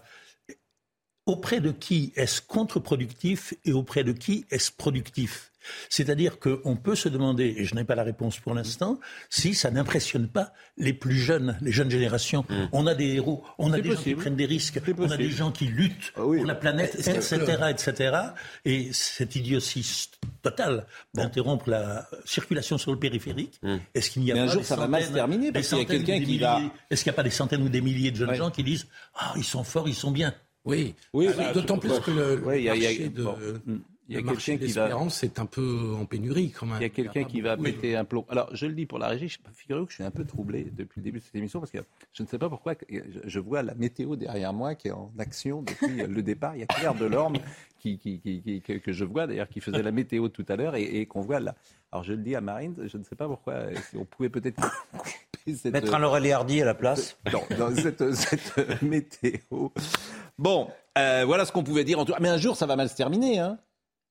Auprès 1.29 1.59
de 1.59 1.69
qui 1.71 2.11
est-ce 2.15 2.41
contre-productif 2.41 3.53
et 3.63 3.71
auprès 3.71 4.03
de 4.03 4.13
qui 4.13 4.45
est-ce 4.49 4.71
productif 4.71 5.51
C'est-à-dire 5.89 6.39
qu'on 6.39 6.75
peut 6.75 6.95
se 6.95 7.07
demander, 7.07 7.53
et 7.55 7.65
je 7.65 7.75
n'ai 7.75 7.83
pas 7.83 7.93
la 7.93 8.01
réponse 8.01 8.39
pour 8.39 8.55
l'instant, 8.55 8.99
si 9.29 9.53
ça 9.53 9.69
n'impressionne 9.69 10.27
pas 10.27 10.53
les 10.77 10.93
plus 10.93 11.17
jeunes, 11.19 11.55
les 11.61 11.71
jeunes 11.71 11.91
générations. 11.91 12.45
On 12.71 12.87
a 12.87 12.95
des 12.95 13.09
héros, 13.17 13.43
on 13.59 13.71
a 13.73 13.79
des 13.79 13.91
gens 13.91 14.01
qui 14.01 14.15
prennent 14.15 14.35
des 14.37 14.47
risques, 14.47 14.79
on 14.97 15.11
a 15.11 15.17
des 15.17 15.29
gens 15.29 15.51
qui 15.51 15.65
luttent 15.65 16.13
Ah 16.15 16.25
oui. 16.25 16.37
pour 16.37 16.47
la 16.47 16.55
planète, 16.55 16.95
etc., 16.95 17.35
etc. 17.69 18.17
Et 18.65 18.89
cette 18.91 19.35
idiotie 19.35 20.09
totale 20.41 20.87
d'interrompre 21.13 21.69
la 21.69 22.07
circulation 22.25 22.79
sur 22.79 22.91
le 22.91 22.97
périphérique, 22.97 23.61
est-ce 23.93 24.09
qu'il 24.09 24.23
n'y 24.23 24.31
a 24.31 24.33
Mais 24.33 24.39
un 24.39 24.45
pas 24.47 24.53
jour, 24.53 24.61
des 24.61 24.67
ça 24.67 24.75
va 24.77 24.87
mal 24.87 25.01
se 25.01 25.07
centaines- 25.09 25.15
terminer, 25.19 25.51
parce 25.51 25.67
qu'il 25.69 25.77
y 25.77 25.81
a 25.81 25.85
quelqu'un 25.85 26.19
qui 26.23 26.39
va- 26.39 26.61
Est-ce 26.89 27.03
qu'il 27.03 27.11
n'y 27.11 27.15
a 27.15 27.17
pas 27.17 27.23
des 27.23 27.29
centaines 27.29 27.61
ou 27.61 27.69
des 27.69 27.81
milliers 27.81 28.09
de 28.09 28.15
jeunes 28.17 28.29
Ouais. 28.29 28.35
gens 28.37 28.49
qui 28.49 28.63
disent 28.63 28.87
Ah, 29.13 29.33
ils 29.35 29.43
sont 29.43 29.63
forts, 29.63 29.87
ils 29.87 29.93
sont 29.93 30.09
bien 30.11 30.33
Oui, 30.69 30.95
Oui, 31.13 31.27
Ah, 31.29 31.33
voilà, 31.35 31.53
d'autant 31.53 31.77
plus 31.77 31.99
que 31.99 32.11
le, 32.11 32.35
a- 32.69 32.73
a- 32.73 33.09
de, 33.09 33.23
bon, 33.23 33.35
mm. 33.65 33.77
Il 34.09 34.15
y 34.15 34.17
a 34.17 34.21
quelqu'un 34.21 34.57
qui 34.57 34.71
va- 34.73 34.81
l'espérance 34.83 35.23
est 35.23 35.39
un 35.39 35.45
peu 35.45 35.93
en 35.99 36.05
pénurie 36.05 36.49
quand 36.51 36.65
même. 36.65 36.77
Il 36.79 36.81
y 36.81 36.85
a 36.85 36.89
quelqu'un 36.89 37.23
qui 37.23 37.41
va 37.41 37.55
péter 37.57 37.95
un 37.95 38.05
plomb. 38.05 38.25
Alors, 38.29 38.49
je 38.55 38.65
le 38.65 38.73
dis 38.73 38.85
pour 38.85 38.97
la 38.99 39.07
régie, 39.07 39.29
je 39.29 39.37
figurez-vous 39.53 39.85
que 39.85 39.91
je 39.91 39.95
suis 39.95 40.03
un 40.03 40.11
peu 40.11 40.25
troublé 40.25 40.65
depuis 40.75 40.99
le 40.99 41.03
début 41.03 41.19
de 41.19 41.23
cette 41.23 41.35
émission 41.35 41.59
parce 41.59 41.71
que 41.71 41.77
je 42.13 42.23
ne 42.23 42.27
sais 42.27 42.37
pas 42.39 42.49
pourquoi 42.49 42.73
je- 43.25 43.39
vois 43.39 43.61
la 43.63 43.75
météo 43.75 44.15
derrière 44.15 44.51
moi 44.51 44.75
qui 44.75 44.87
est 44.87 44.91
en 44.91 45.11
action 45.19 45.61
depuis 45.61 45.95
le 46.07 46.21
départ. 46.23 46.55
Il 46.55 46.59
y 46.59 46.63
a 46.63 46.65
Claire 46.65 46.95
Delorme 46.95 47.37
qui, 47.79 47.97
qui, 47.99 48.19
qui- 48.19 48.41
qui- 48.41 48.61
que, 48.61 48.73
que 48.73 48.91
je 48.91 49.05
vois 49.05 49.27
d'ailleurs 49.27 49.47
qui 49.47 49.61
faisait 49.61 49.83
la 49.83 49.91
météo 49.91 50.27
tout 50.29 50.45
à 50.49 50.55
l'heure 50.55 50.75
et, 50.75 50.83
et 50.83 51.05
qu'on 51.05 51.21
voit 51.21 51.39
là. 51.39 51.55
Alors, 51.91 52.03
je 52.03 52.11
le 52.13 52.19
dis 52.19 52.35
à 52.35 52.41
Marine, 52.41 52.75
je 52.85 52.97
ne 52.97 53.03
sais 53.03 53.15
pas 53.15 53.27
pourquoi, 53.27 53.55
si 53.89 53.97
on 53.97 54.05
pouvait 54.05 54.29
peut-être 54.29 54.57
couper 54.91 55.55
cette... 55.55 55.71
Mettre 55.73 55.93
un 55.95 55.99
Laurel 55.99 56.31
Hardy 56.31 56.61
à 56.61 56.65
la 56.65 56.73
place. 56.75 57.17
Non, 57.31 57.41
dans 57.57 57.73
cette, 57.75 58.11
cette 58.13 58.81
météo. 58.83 59.69
Bon, 60.37 60.67
euh, 60.97 61.23
voilà 61.25 61.45
ce 61.45 61.51
qu'on 61.51 61.63
pouvait 61.63 61.83
dire. 61.83 61.99
En 61.99 62.05
tout... 62.05 62.13
Mais 62.19 62.29
un 62.29 62.37
jour, 62.37 62.55
ça 62.55 62.65
va 62.65 62.75
mal 62.75 62.89
se 62.89 62.95
terminer. 62.95 63.39
Hein. 63.39 63.57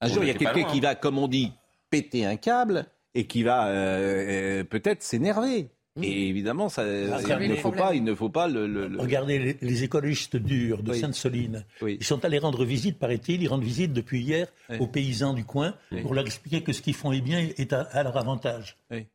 Un 0.00 0.08
jour, 0.08 0.22
il 0.24 0.28
y 0.28 0.30
a 0.30 0.34
quelqu'un 0.34 0.64
qui 0.64 0.80
va, 0.80 0.94
comme 0.94 1.18
on 1.18 1.28
dit, 1.28 1.52
péter 1.90 2.24
un 2.24 2.36
câble 2.36 2.86
et 3.14 3.26
qui 3.26 3.42
va 3.42 3.68
euh, 3.68 4.60
euh, 4.60 4.64
peut-être 4.64 5.02
s'énerver. 5.02 5.68
Et 6.00 6.28
évidemment, 6.28 6.68
ça, 6.68 6.84
il, 6.86 7.10
ne 7.50 7.56
faut 7.56 7.72
pas, 7.72 7.92
il 7.92 8.04
ne 8.04 8.14
faut 8.14 8.28
pas 8.28 8.46
le. 8.46 8.68
le- 8.68 9.00
Regardez 9.00 9.58
les, 9.60 9.82
écologistes 9.82 10.36
durs 10.36 10.84
de 10.84 10.92
Oui. 10.92 11.00
Sainte-Soline. 11.00 11.64
Oui. 11.82 11.96
Ils 11.98 12.06
sont 12.06 12.24
allés 12.24 12.38
rendre 12.38 12.64
visite, 12.64 13.00
paraît-il. 13.00 13.42
Ils 13.42 13.48
rendent 13.48 13.64
visite 13.64 13.92
depuis 13.92 14.20
hier 14.20 14.46
Oui. 14.70 14.76
aux 14.78 14.86
paysans 14.86 15.34
du 15.34 15.44
coin 15.44 15.74
Oui. 15.90 16.02
pour 16.02 16.14
leur 16.14 16.24
expliquer 16.24 16.62
que 16.62 16.72
ce 16.72 16.82
qu'ils 16.82 16.94
font 16.94 17.10
est 17.10 17.20
bien 17.20 17.48
est 17.56 17.72
à, 17.72 17.80
à 17.80 18.04
leur 18.04 18.16
avantage. 18.16 18.76
Oui. 18.92 19.06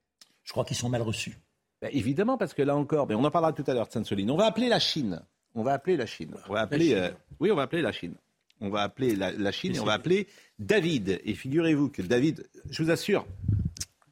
Je 0.43 0.51
crois 0.51 0.65
qu'ils 0.65 0.75
sont 0.75 0.89
mal 0.89 1.01
reçus. 1.03 1.37
Ben, 1.81 1.89
évidemment, 1.93 2.37
parce 2.37 2.53
que 2.53 2.61
là 2.61 2.75
encore, 2.75 3.07
mais 3.07 3.15
on 3.15 3.23
en 3.23 3.31
parlera 3.31 3.53
tout 3.53 3.63
à 3.65 3.73
l'heure 3.73 3.87
de 3.87 3.91
Sainte-Soline. 3.93 4.29
On 4.29 4.35
va 4.35 4.45
appeler 4.47 4.67
la 4.67 4.79
Chine. 4.79 5.21
On 5.55 5.63
va 5.63 5.71
appeler 5.73 5.95
la 5.95 6.05
Chine. 6.05 6.33
On 6.49 6.53
va 6.53 6.61
appeler, 6.61 6.87
Chine. 6.87 6.97
euh, 6.97 7.11
oui, 7.39 7.49
on 7.49 7.55
va 7.55 7.61
appeler 7.61 7.81
la 7.81 7.93
Chine. 7.93 8.15
On 8.63 8.69
va 8.69 8.81
appeler 8.81 9.15
la, 9.15 9.31
la 9.31 9.51
Chine 9.51 9.75
Et 9.75 9.79
on 9.79 9.85
va 9.85 9.93
appeler 9.93 10.27
David. 10.57 11.19
Et 11.25 11.33
figurez-vous 11.35 11.89
que 11.89 12.01
David, 12.01 12.47
je 12.71 12.81
vous 12.81 12.89
assure, 12.91 13.27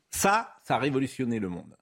ça, 0.10 0.56
ça 0.64 0.76
a 0.76 0.78
révolutionné 0.78 1.40
le 1.40 1.50
monde. 1.50 1.76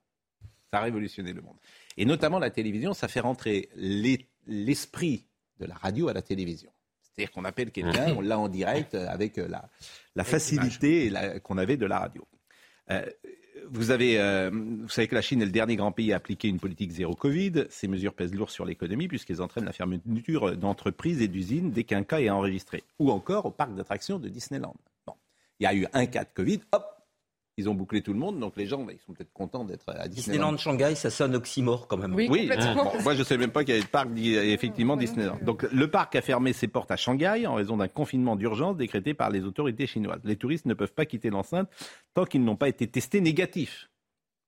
Ça 0.72 0.78
a 0.78 0.82
révolutionné 0.82 1.32
le 1.32 1.42
monde. 1.42 1.56
Et 1.96 2.04
notamment 2.04 2.38
la 2.38 2.50
télévision, 2.50 2.94
ça 2.94 3.08
fait 3.08 3.20
rentrer 3.20 3.68
les- 3.74 4.26
l'esprit 4.46 5.24
de 5.58 5.66
la 5.66 5.74
radio 5.74 6.08
à 6.08 6.12
la 6.12 6.22
télévision. 6.22 6.70
C'est-à-dire 7.02 7.32
qu'on 7.32 7.44
appelle 7.44 7.70
quelqu'un, 7.72 8.14
on 8.16 8.20
l'a 8.20 8.38
en 8.38 8.48
direct 8.48 8.94
avec 8.94 9.36
la, 9.36 9.68
la 10.14 10.24
facilité 10.24 11.12
qu'on 11.42 11.58
avait 11.58 11.76
de 11.76 11.86
la 11.86 11.98
radio. 11.98 12.26
Euh, 12.90 13.04
euh, 13.72 14.50
vous 14.52 14.88
savez 14.88 15.08
que 15.08 15.14
la 15.14 15.22
Chine 15.22 15.42
est 15.42 15.46
le 15.46 15.50
dernier 15.50 15.76
grand 15.76 15.92
pays 15.92 16.12
à 16.12 16.16
appliquer 16.16 16.48
une 16.48 16.58
politique 16.58 16.90
zéro 16.90 17.14
Covid. 17.14 17.66
Ces 17.70 17.88
mesures 17.88 18.14
pèsent 18.14 18.34
lourd 18.34 18.50
sur 18.50 18.64
l'économie 18.64 19.08
puisqu'elles 19.08 19.42
entraînent 19.42 19.64
la 19.64 19.72
fermeture 19.72 20.56
d'entreprises 20.56 21.22
et 21.22 21.28
d'usines 21.28 21.70
dès 21.70 21.84
qu'un 21.84 22.02
cas 22.02 22.20
est 22.20 22.30
enregistré. 22.30 22.84
Ou 22.98 23.10
encore 23.10 23.46
au 23.46 23.50
parc 23.50 23.74
d'attractions 23.74 24.18
de 24.18 24.28
Disneyland. 24.28 24.74
Bon. 25.06 25.14
Il 25.60 25.64
y 25.64 25.66
a 25.66 25.74
eu 25.74 25.86
un 25.92 26.06
cas 26.06 26.24
de 26.24 26.30
Covid, 26.34 26.60
hop, 26.72 26.84
ils 27.56 27.68
ont 27.68 27.74
bouclé 27.74 28.00
tout 28.00 28.12
le 28.12 28.18
monde, 28.18 28.38
donc 28.40 28.56
les 28.56 28.66
gens, 28.66 28.82
bah, 28.84 28.92
ils 28.94 28.98
sont 29.00 29.12
peut-être 29.12 29.32
contents 29.32 29.64
d'être 29.64 29.88
à 29.88 30.08
Disneyland. 30.08 30.52
Disneyland 30.52 30.56
Shanghai, 30.56 30.94
ça 30.94 31.10
sonne 31.10 31.34
oxymore 31.34 31.88
quand 31.88 31.96
même. 31.98 32.14
Oui, 32.14 32.26
bon, 32.28 33.02
moi 33.02 33.14
je 33.14 33.18
ne 33.18 33.24
savais 33.24 33.40
même 33.40 33.50
pas 33.52 33.64
qu'il 33.64 33.74
y 33.74 33.76
avait 33.76 33.84
de 33.86 33.90
parc, 33.90 34.08
effectivement, 34.16 34.96
Disneyland. 34.96 35.38
Donc 35.42 35.66
le 35.70 35.90
parc 35.90 36.14
a 36.16 36.22
fermé 36.22 36.52
ses 36.52 36.68
portes 36.68 36.90
à 36.90 36.96
Shanghai 36.96 37.46
en 37.46 37.54
raison 37.54 37.76
d'un 37.76 37.88
confinement 37.88 38.36
d'urgence 38.36 38.76
décrété 38.76 39.12
par 39.14 39.30
les 39.30 39.44
autorités 39.44 39.86
chinoises. 39.86 40.20
Les 40.24 40.36
touristes 40.36 40.66
ne 40.66 40.74
peuvent 40.74 40.92
pas 40.94 41.04
quitter 41.06 41.28
l'enceinte 41.30 41.68
tant 42.14 42.24
qu'ils 42.24 42.44
n'ont 42.44 42.56
pas 42.56 42.68
été 42.68 42.86
testés 42.86 43.20
négatifs 43.20 43.88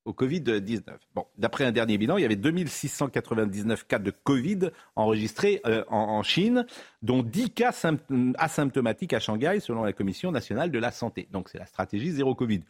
au 0.05 0.13
Covid-19. 0.13 0.83
Bon, 1.15 1.27
d'après 1.39 1.65
un 1.65 1.71
dernier 1.71 1.97
bilan, 1.97 2.17
il 2.17 2.23
y 2.23 2.25
avait 2.25 2.35
2699 2.35 3.87
cas 3.87 3.99
de 3.99 4.11
Covid 4.11 4.71
enregistrés 4.97 5.61
euh, 5.67 5.85
en, 5.89 5.97
en 5.99 6.23
Chine, 6.23 6.67
dont 7.03 7.23
10 7.23 7.51
cas 7.51 7.71
sympt- 7.71 8.35
asymptomatiques 8.39 9.13
à 9.13 9.21
Shanghai, 9.21 9.59
selon 9.61 9.85
la 9.85 9.93
Commission 9.93 10.33
nationale 10.33 10.71
de 10.73 10.79
la 10.79 10.91
santé. 10.91 11.29
Donc 11.31 11.49
c'est 11.49 11.59
la 11.59 11.67
stratégie 11.67 12.11
zéro 12.11 12.35
Covid 12.35 12.63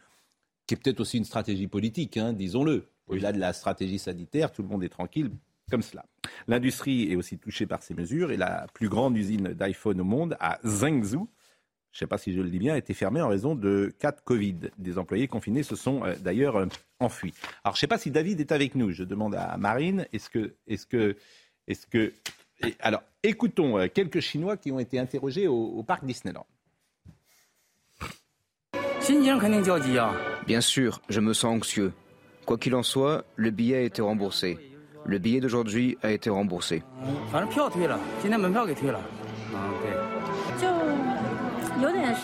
qui 0.72 0.74
est 0.74 0.82
peut-être 0.82 1.00
aussi 1.00 1.18
une 1.18 1.26
stratégie 1.26 1.66
politique, 1.66 2.16
hein, 2.16 2.32
disons-le. 2.32 2.88
Au-delà 3.06 3.32
de 3.32 3.38
la 3.38 3.52
stratégie 3.52 3.98
sanitaire, 3.98 4.50
tout 4.52 4.62
le 4.62 4.68
monde 4.68 4.82
est 4.82 4.88
tranquille 4.88 5.30
comme 5.70 5.82
cela. 5.82 6.06
L'industrie 6.48 7.12
est 7.12 7.16
aussi 7.16 7.36
touchée 7.36 7.66
par 7.66 7.82
ces 7.82 7.92
mesures 7.92 8.30
et 8.30 8.38
la 8.38 8.66
plus 8.72 8.88
grande 8.88 9.14
usine 9.14 9.48
d'iPhone 9.48 10.00
au 10.00 10.04
monde, 10.04 10.34
à 10.40 10.60
Zhengzhou, 10.64 11.28
je 11.90 11.96
ne 11.96 11.98
sais 11.98 12.06
pas 12.06 12.16
si 12.16 12.32
je 12.32 12.40
le 12.40 12.48
dis 12.48 12.58
bien, 12.58 12.72
a 12.72 12.78
été 12.78 12.94
fermée 12.94 13.20
en 13.20 13.28
raison 13.28 13.54
de 13.54 13.94
cas 13.98 14.12
de 14.12 14.20
Covid. 14.24 14.70
Des 14.78 14.96
employés 14.96 15.28
confinés 15.28 15.62
se 15.62 15.76
sont 15.76 16.04
euh, 16.04 16.14
d'ailleurs 16.18 16.56
euh, 16.56 16.66
enfuis. 17.00 17.34
Alors 17.64 17.74
je 17.74 17.78
ne 17.78 17.80
sais 17.80 17.86
pas 17.86 17.98
si 17.98 18.10
David 18.10 18.40
est 18.40 18.50
avec 18.50 18.74
nous. 18.74 18.92
Je 18.92 19.04
demande 19.04 19.34
à 19.34 19.58
Marine, 19.58 20.06
est-ce 20.14 20.30
que... 20.30 20.54
Est-ce 20.66 20.86
que, 20.86 21.16
est-ce 21.66 21.86
que 21.86 22.14
et 22.64 22.76
alors, 22.80 23.02
écoutons 23.22 23.78
euh, 23.78 23.88
quelques 23.92 24.20
Chinois 24.20 24.56
qui 24.56 24.72
ont 24.72 24.78
été 24.78 24.98
interrogés 24.98 25.48
au, 25.48 25.64
au 25.64 25.82
parc 25.82 26.06
Disneyland. 26.06 26.46
Bien 30.46 30.60
sûr, 30.60 31.00
je 31.08 31.20
me 31.20 31.32
sens 31.32 31.56
anxieux. 31.56 31.92
Quoi 32.46 32.58
qu'il 32.58 32.74
en 32.74 32.82
soit, 32.82 33.24
le 33.36 33.50
billet 33.50 33.76
a 33.76 33.80
été 33.82 34.02
remboursé. 34.02 34.58
Le 35.04 35.18
billet 35.18 35.40
d'aujourd'hui 35.40 35.98
a 36.02 36.10
été 36.10 36.30
remboursé. 36.30 36.82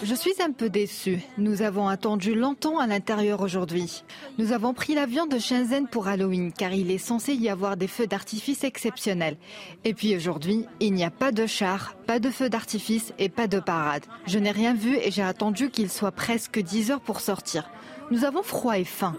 Je 0.03 0.15
suis 0.15 0.35
un 0.41 0.53
peu 0.53 0.69
déçue. 0.69 1.21
Nous 1.37 1.63
avons 1.63 1.89
attendu 1.89 2.35
longtemps 2.35 2.79
à 2.79 2.87
l'intérieur 2.87 3.41
aujourd'hui. 3.41 4.05
Nous 4.39 4.53
avons 4.53 4.73
pris 4.75 4.95
l'avion 4.95 5.27
de 5.27 5.39
Shenzhen 5.39 5.89
pour 5.89 6.07
Halloween 6.07 6.53
car 6.53 6.73
il 6.73 6.91
est 6.91 6.99
censé 6.99 7.35
y 7.35 7.49
avoir 7.49 7.77
des 7.77 7.89
feux 7.89 8.07
d'artifice 8.07 8.63
exceptionnels. 8.63 9.37
Et 9.85 9.95
puis 9.95 10.15
aujourd'hui, 10.15 10.67
il 10.81 10.93
n'y 10.93 11.05
a 11.05 11.11
pas 11.11 11.33
de 11.33 11.47
char, 11.47 11.95
pas 12.07 12.21
de 12.21 12.31
feux 12.31 12.49
d'artifice 12.49 13.13
et 13.19 13.29
pas 13.29 13.49
de 13.49 13.59
parade. 13.59 14.05
Je 14.27 14.39
n'ai 14.39 14.53
rien 14.53 14.75
vu 14.75 14.97
et 14.97 15.11
j'ai 15.11 15.23
attendu 15.23 15.71
qu'il 15.71 15.91
soit 15.91 16.13
presque 16.13 16.61
10 16.61 16.93
heures 16.93 17.01
pour 17.01 17.21
sortir. 17.21 17.69
Nous 18.11 18.25
avons 18.25 18.43
froid 18.43 18.79
et 18.79 18.85
faim. 18.85 19.17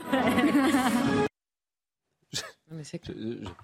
Je- 2.32 2.98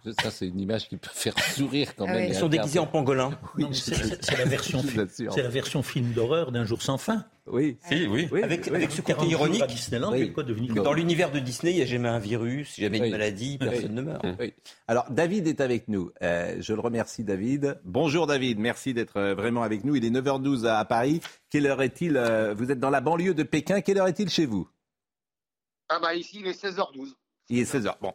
je- 0.05 0.11
ça, 0.23 0.31
c'est 0.31 0.47
une 0.47 0.59
image 0.59 0.89
qui 0.89 0.97
peut 0.97 1.09
faire 1.13 1.37
sourire 1.39 1.95
quand 1.95 2.05
Ah 2.09 2.13
même. 2.13 2.29
Ils 2.29 2.35
sont 2.35 2.49
déguisés 2.49 2.79
en 2.79 2.87
pangolin. 2.87 3.37
C'est- 3.71 4.31
la 4.37 4.45
version, 4.45 4.81
c'est 4.81 5.43
la 5.43 5.81
film 5.83 6.11
d'horreur 6.13 6.51
d'un 6.51 6.65
jour 6.65 6.81
sans 6.81 6.97
fin. 6.97 7.23
Oui. 7.45 7.77
Si, 7.87 8.07
oui. 8.07 8.27
Avec, 8.41 8.67
avec 8.67 8.89
ce 8.91 9.01
côté 9.01 9.13
40 9.13 9.29
jours 9.29 9.41
ironique. 9.41 9.61
à 9.61 9.67
Disneyland, 9.67 10.11
Oui. 10.11 10.19
il 10.21 10.25
y 10.25 10.29
a 10.29 10.33
quoi 10.33 10.41
devenir 10.43 10.73
Dans 10.83 10.93
l'univers 10.93 11.31
de 11.31 11.37
Disney, 11.37 11.73
il 11.73 11.75
n'y 11.75 11.81
a 11.83 11.85
jamais 11.85 12.09
un 12.09 12.17
virus, 12.17 12.75
jamais 12.79 12.99
Oui. 12.99 13.05
une 13.05 13.11
maladie, 13.11 13.59
personne 13.59 13.93
ne 13.93 14.01
meurt. 14.01 14.25
Oui. 14.39 14.53
Alors, 14.87 15.05
David 15.11 15.45
est 15.47 15.61
avec 15.61 15.87
nous. 15.87 16.11
Euh, 16.23 16.55
je 16.59 16.73
le 16.73 16.79
remercie, 16.79 17.23
David. 17.23 17.79
Bonjour, 17.85 18.25
David. 18.25 18.57
Merci 18.57 18.95
d'être 18.95 19.17
euh, 19.17 19.35
vraiment 19.35 19.61
avec 19.61 19.83
nous. 19.83 19.95
Il 19.95 20.03
est 20.03 20.09
9h12 20.09 20.65
à, 20.65 20.79
à 20.79 20.85
Paris. 20.85 21.21
Quelle 21.51 21.67
heure 21.67 21.83
est-il 21.83 22.17
euh, 22.17 22.55
Vous 22.57 22.71
êtes 22.71 22.79
dans 22.79 22.89
la 22.89 23.01
banlieue 23.01 23.35
de 23.35 23.43
Pékin. 23.43 23.81
Quelle 23.81 23.99
heure 23.99 24.07
est-il 24.07 24.29
chez 24.29 24.47
vous? 24.47 24.67
Ah 25.89 25.99
bah 25.99 26.15
ici, 26.15 26.37
il 26.39 26.47
est 26.47 26.63
16h12. 26.63 27.13
Il 27.49 27.59
est 27.59 27.71
16h. 27.71 27.95
Bon. 28.01 28.13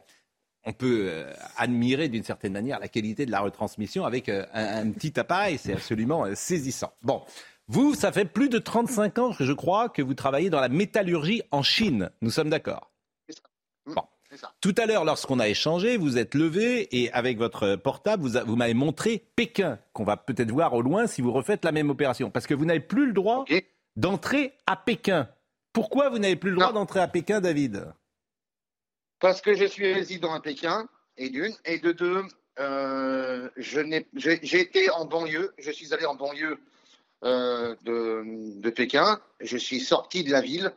On 0.64 0.72
peut 0.74 1.06
euh, 1.08 1.32
admirer 1.56 2.08
d'une 2.08 2.22
certaine 2.24 2.52
manière 2.52 2.78
la 2.80 2.88
qualité 2.88 3.24
de 3.24 3.30
la 3.30 3.40
retransmission 3.40 4.04
avec 4.04 4.28
euh, 4.28 4.44
un, 4.52 4.88
un 4.88 4.90
petit 4.90 5.18
appareil. 5.18 5.56
C'est 5.56 5.72
absolument 5.72 6.26
euh, 6.26 6.34
saisissant. 6.34 6.92
Bon. 7.02 7.22
Vous, 7.66 7.94
ça 7.94 8.10
fait 8.10 8.24
plus 8.24 8.48
de 8.48 8.58
35 8.58 9.18
ans, 9.18 9.32
je 9.32 9.52
crois, 9.52 9.88
que 9.88 10.02
vous 10.02 10.14
travaillez 10.14 10.50
dans 10.50 10.60
la 10.60 10.68
métallurgie 10.68 11.42
en 11.52 11.62
Chine. 11.62 12.10
Nous 12.20 12.30
sommes 12.30 12.50
d'accord 12.50 12.90
Bon. 13.86 14.02
Tout 14.60 14.74
à 14.76 14.86
l'heure, 14.86 15.04
lorsqu'on 15.04 15.38
a 15.38 15.48
échangé, 15.48 15.96
vous 15.96 16.18
êtes 16.18 16.34
levé 16.34 16.88
et 16.96 17.12
avec 17.12 17.38
votre 17.38 17.76
portable, 17.76 18.28
vous 18.46 18.56
m'avez 18.56 18.74
montré 18.74 19.24
Pékin, 19.36 19.78
qu'on 19.92 20.04
va 20.04 20.16
peut-être 20.16 20.50
voir 20.50 20.72
au 20.74 20.82
loin 20.82 21.06
si 21.06 21.20
vous 21.22 21.32
refaites 21.32 21.64
la 21.64 21.72
même 21.72 21.90
opération. 21.90 22.30
Parce 22.30 22.46
que 22.46 22.54
vous 22.54 22.64
n'avez 22.64 22.80
plus 22.80 23.06
le 23.06 23.12
droit 23.12 23.44
d'entrer 23.96 24.52
à 24.66 24.76
Pékin. 24.76 25.28
Pourquoi 25.72 26.08
vous 26.08 26.18
n'avez 26.18 26.36
plus 26.36 26.50
le 26.50 26.56
droit 26.56 26.72
d'entrer 26.72 27.00
à 27.00 27.08
Pékin, 27.08 27.40
David? 27.40 27.92
Parce 29.20 29.40
que 29.40 29.54
je 29.54 29.64
suis 29.64 29.92
résident 29.92 30.32
à 30.32 30.40
Pékin, 30.40 30.88
et 31.16 31.28
d'une, 31.30 31.54
et 31.64 31.78
de 31.78 31.92
deux, 31.92 32.22
euh, 32.58 33.48
je 33.56 33.80
n'ai- 33.80 34.08
j'ai 34.14 34.40
j'ai 34.42 34.60
été 34.60 34.90
en 34.90 35.04
banlieue, 35.04 35.52
je 35.58 35.70
suis 35.70 35.92
allé 35.92 36.06
en 36.06 36.14
banlieue 36.14 36.58
euh, 37.24 37.76
de, 37.82 38.22
de 38.60 38.70
Pékin, 38.70 39.20
je 39.40 39.56
suis 39.58 39.80
sorti 39.80 40.24
de 40.24 40.32
la 40.32 40.40
ville, 40.40 40.72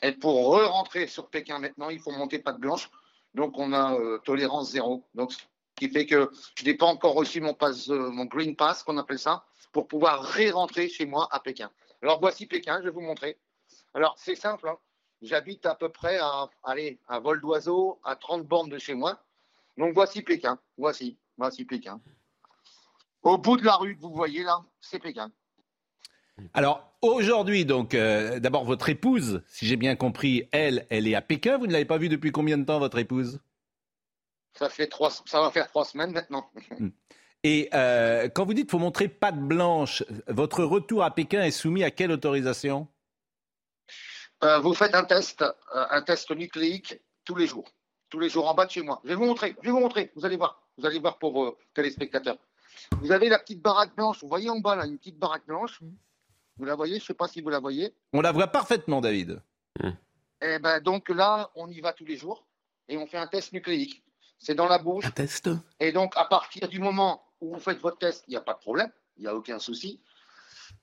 et 0.00 0.12
pour 0.12 0.54
re-rentrer 0.54 1.08
sur 1.08 1.28
Pékin 1.28 1.58
maintenant, 1.58 1.90
il 1.90 1.98
faut 1.98 2.12
monter 2.12 2.38
patte 2.38 2.58
blanche, 2.58 2.88
donc 3.34 3.58
on 3.58 3.72
a 3.72 3.94
euh, 3.94 4.18
tolérance 4.18 4.70
zéro. 4.70 5.04
Donc, 5.14 5.32
ce 5.32 5.38
qui 5.76 5.88
fait 5.88 6.06
que 6.06 6.30
je 6.54 6.64
n'ai 6.64 6.74
pas 6.74 6.86
encore 6.86 7.14
reçu 7.14 7.40
mon, 7.40 7.54
pass, 7.54 7.88
mon 7.88 8.26
Green 8.26 8.54
Pass, 8.54 8.82
qu'on 8.84 8.98
appelle 8.98 9.18
ça, 9.18 9.44
pour 9.72 9.88
pouvoir 9.88 10.22
ré-rentrer 10.22 10.88
chez 10.88 11.06
moi 11.06 11.28
à 11.32 11.40
Pékin. 11.40 11.70
Alors 12.02 12.20
voici 12.20 12.46
Pékin, 12.46 12.78
je 12.80 12.84
vais 12.84 12.90
vous 12.90 13.00
montrer. 13.00 13.38
Alors 13.94 14.14
c'est 14.18 14.34
simple, 14.34 14.68
hein. 14.68 14.78
J'habite 15.22 15.66
à 15.66 15.76
peu 15.76 15.88
près 15.88 16.18
à, 16.18 16.50
allez, 16.64 16.98
à 17.06 17.20
vol 17.20 17.40
d'oiseau, 17.40 18.00
à 18.02 18.16
30 18.16 18.44
bornes 18.44 18.68
de 18.68 18.78
chez 18.78 18.94
moi. 18.94 19.22
Donc 19.78 19.94
voici 19.94 20.22
Pékin. 20.22 20.58
Voici, 20.76 21.16
voici 21.38 21.64
Pékin. 21.64 22.00
Au 23.22 23.38
bout 23.38 23.56
de 23.56 23.64
la 23.64 23.76
rue 23.76 23.96
que 23.96 24.00
vous 24.00 24.12
voyez 24.12 24.42
là, 24.42 24.60
c'est 24.80 24.98
Pékin. 24.98 25.30
Alors 26.54 26.92
aujourd'hui, 27.02 27.64
donc, 27.64 27.94
euh, 27.94 28.40
d'abord 28.40 28.64
votre 28.64 28.88
épouse, 28.88 29.42
si 29.46 29.66
j'ai 29.66 29.76
bien 29.76 29.94
compris, 29.94 30.48
elle, 30.50 30.86
elle 30.90 31.06
est 31.06 31.14
à 31.14 31.22
Pékin. 31.22 31.56
Vous 31.56 31.68
ne 31.68 31.72
l'avez 31.72 31.84
pas 31.84 31.98
vue 31.98 32.08
depuis 32.08 32.32
combien 32.32 32.58
de 32.58 32.64
temps, 32.64 32.80
votre 32.80 32.98
épouse? 32.98 33.40
Ça 34.54 34.68
fait 34.68 34.88
trois, 34.88 35.10
ça 35.10 35.40
va 35.40 35.50
faire 35.50 35.68
trois 35.68 35.84
semaines 35.84 36.12
maintenant. 36.12 36.50
Et 37.44 37.68
euh, 37.74 38.28
quand 38.28 38.44
vous 38.44 38.54
dites 38.54 38.70
faut 38.70 38.78
montrer 38.78 39.08
patte 39.08 39.38
blanche, 39.40 40.04
votre 40.26 40.64
retour 40.64 41.02
à 41.02 41.14
Pékin 41.14 41.42
est 41.42 41.50
soumis 41.50 41.84
à 41.84 41.90
quelle 41.90 42.12
autorisation? 42.12 42.88
Euh, 44.44 44.58
vous 44.58 44.74
faites 44.74 44.94
un 44.94 45.04
test, 45.04 45.42
euh, 45.42 45.86
un 45.90 46.02
test 46.02 46.30
nucléique 46.32 47.00
tous 47.24 47.36
les 47.36 47.46
jours, 47.46 47.68
tous 48.10 48.18
les 48.18 48.28
jours 48.28 48.48
en 48.48 48.54
bas 48.54 48.66
de 48.66 48.72
chez 48.72 48.82
moi. 48.82 49.00
Je 49.04 49.10
vais 49.10 49.14
vous 49.14 49.24
montrer, 49.24 49.54
je 49.60 49.66
vais 49.66 49.72
vous 49.72 49.80
montrer. 49.80 50.10
Vous 50.16 50.26
allez 50.26 50.36
voir, 50.36 50.60
vous 50.76 50.84
allez 50.84 50.98
voir 50.98 51.18
pour 51.18 51.32
vos 51.32 51.56
téléspectateurs. 51.74 52.36
Vous 53.00 53.12
avez 53.12 53.28
la 53.28 53.38
petite 53.38 53.62
baraque 53.62 53.94
blanche. 53.94 54.20
Vous 54.20 54.28
voyez 54.28 54.50
en 54.50 54.58
bas 54.58 54.74
là 54.74 54.86
une 54.86 54.98
petite 54.98 55.18
baraque 55.18 55.46
blanche. 55.46 55.80
Vous 56.56 56.64
la 56.64 56.74
voyez? 56.74 56.96
Je 56.96 57.04
ne 57.04 57.06
sais 57.06 57.14
pas 57.14 57.28
si 57.28 57.40
vous 57.40 57.50
la 57.50 57.60
voyez. 57.60 57.94
On 58.12 58.20
la 58.20 58.32
voit 58.32 58.48
parfaitement, 58.48 59.00
David. 59.00 59.40
Eh 60.40 60.58
ben, 60.58 60.80
donc 60.80 61.08
là, 61.08 61.50
on 61.54 61.68
y 61.68 61.80
va 61.80 61.92
tous 61.92 62.04
les 62.04 62.16
jours 62.16 62.44
et 62.88 62.96
on 62.96 63.06
fait 63.06 63.18
un 63.18 63.28
test 63.28 63.52
nucléique. 63.52 64.02
C'est 64.38 64.56
dans 64.56 64.66
la 64.66 64.78
bouche. 64.78 65.04
Un 65.04 65.12
test? 65.12 65.48
Et 65.78 65.92
donc, 65.92 66.14
à 66.16 66.24
partir 66.24 66.68
du 66.68 66.80
moment 66.80 67.24
où 67.40 67.54
vous 67.54 67.60
faites 67.60 67.78
votre 67.78 67.98
test, 67.98 68.24
il 68.26 68.32
n'y 68.32 68.36
a 68.36 68.40
pas 68.40 68.54
de 68.54 68.58
problème, 68.58 68.90
il 69.16 69.22
n'y 69.22 69.28
a 69.28 69.36
aucun 69.36 69.60
souci. 69.60 70.00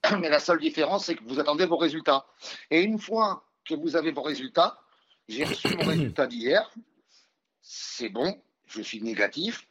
Mais 0.19 0.29
la 0.29 0.39
seule 0.39 0.59
différence, 0.59 1.05
c'est 1.05 1.15
que 1.15 1.23
vous 1.25 1.41
attendez 1.41 1.65
vos 1.65 1.75
résultats. 1.75 2.25
Et 2.71 2.81
une 2.81 2.99
fois 2.99 3.43
que 3.75 3.81
vous 3.81 3.95
avez 3.95 4.11
vos 4.11 4.21
résultats, 4.23 4.79
j'ai 5.27 5.43
reçu 5.43 5.75
mon 5.75 5.85
résultat 5.87 6.27
d'hier. 6.27 6.69
c'est 7.61 8.09
bon, 8.09 8.41
je 8.65 8.81
suis 8.81 9.01
négatif, 9.01 9.67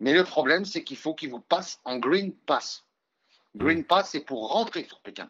mais 0.00 0.14
le 0.14 0.24
problème, 0.24 0.64
c'est 0.64 0.82
qu'il 0.82 0.96
faut 0.96 1.14
qu'il 1.14 1.30
vous 1.30 1.40
passe 1.40 1.80
en 1.84 1.98
Green 1.98 2.32
Pass. 2.32 2.84
Green 3.54 3.84
Pass, 3.84 4.10
c'est 4.10 4.20
pour 4.20 4.50
rentrer 4.50 4.84
sur 4.84 5.00
Pékin. 5.00 5.28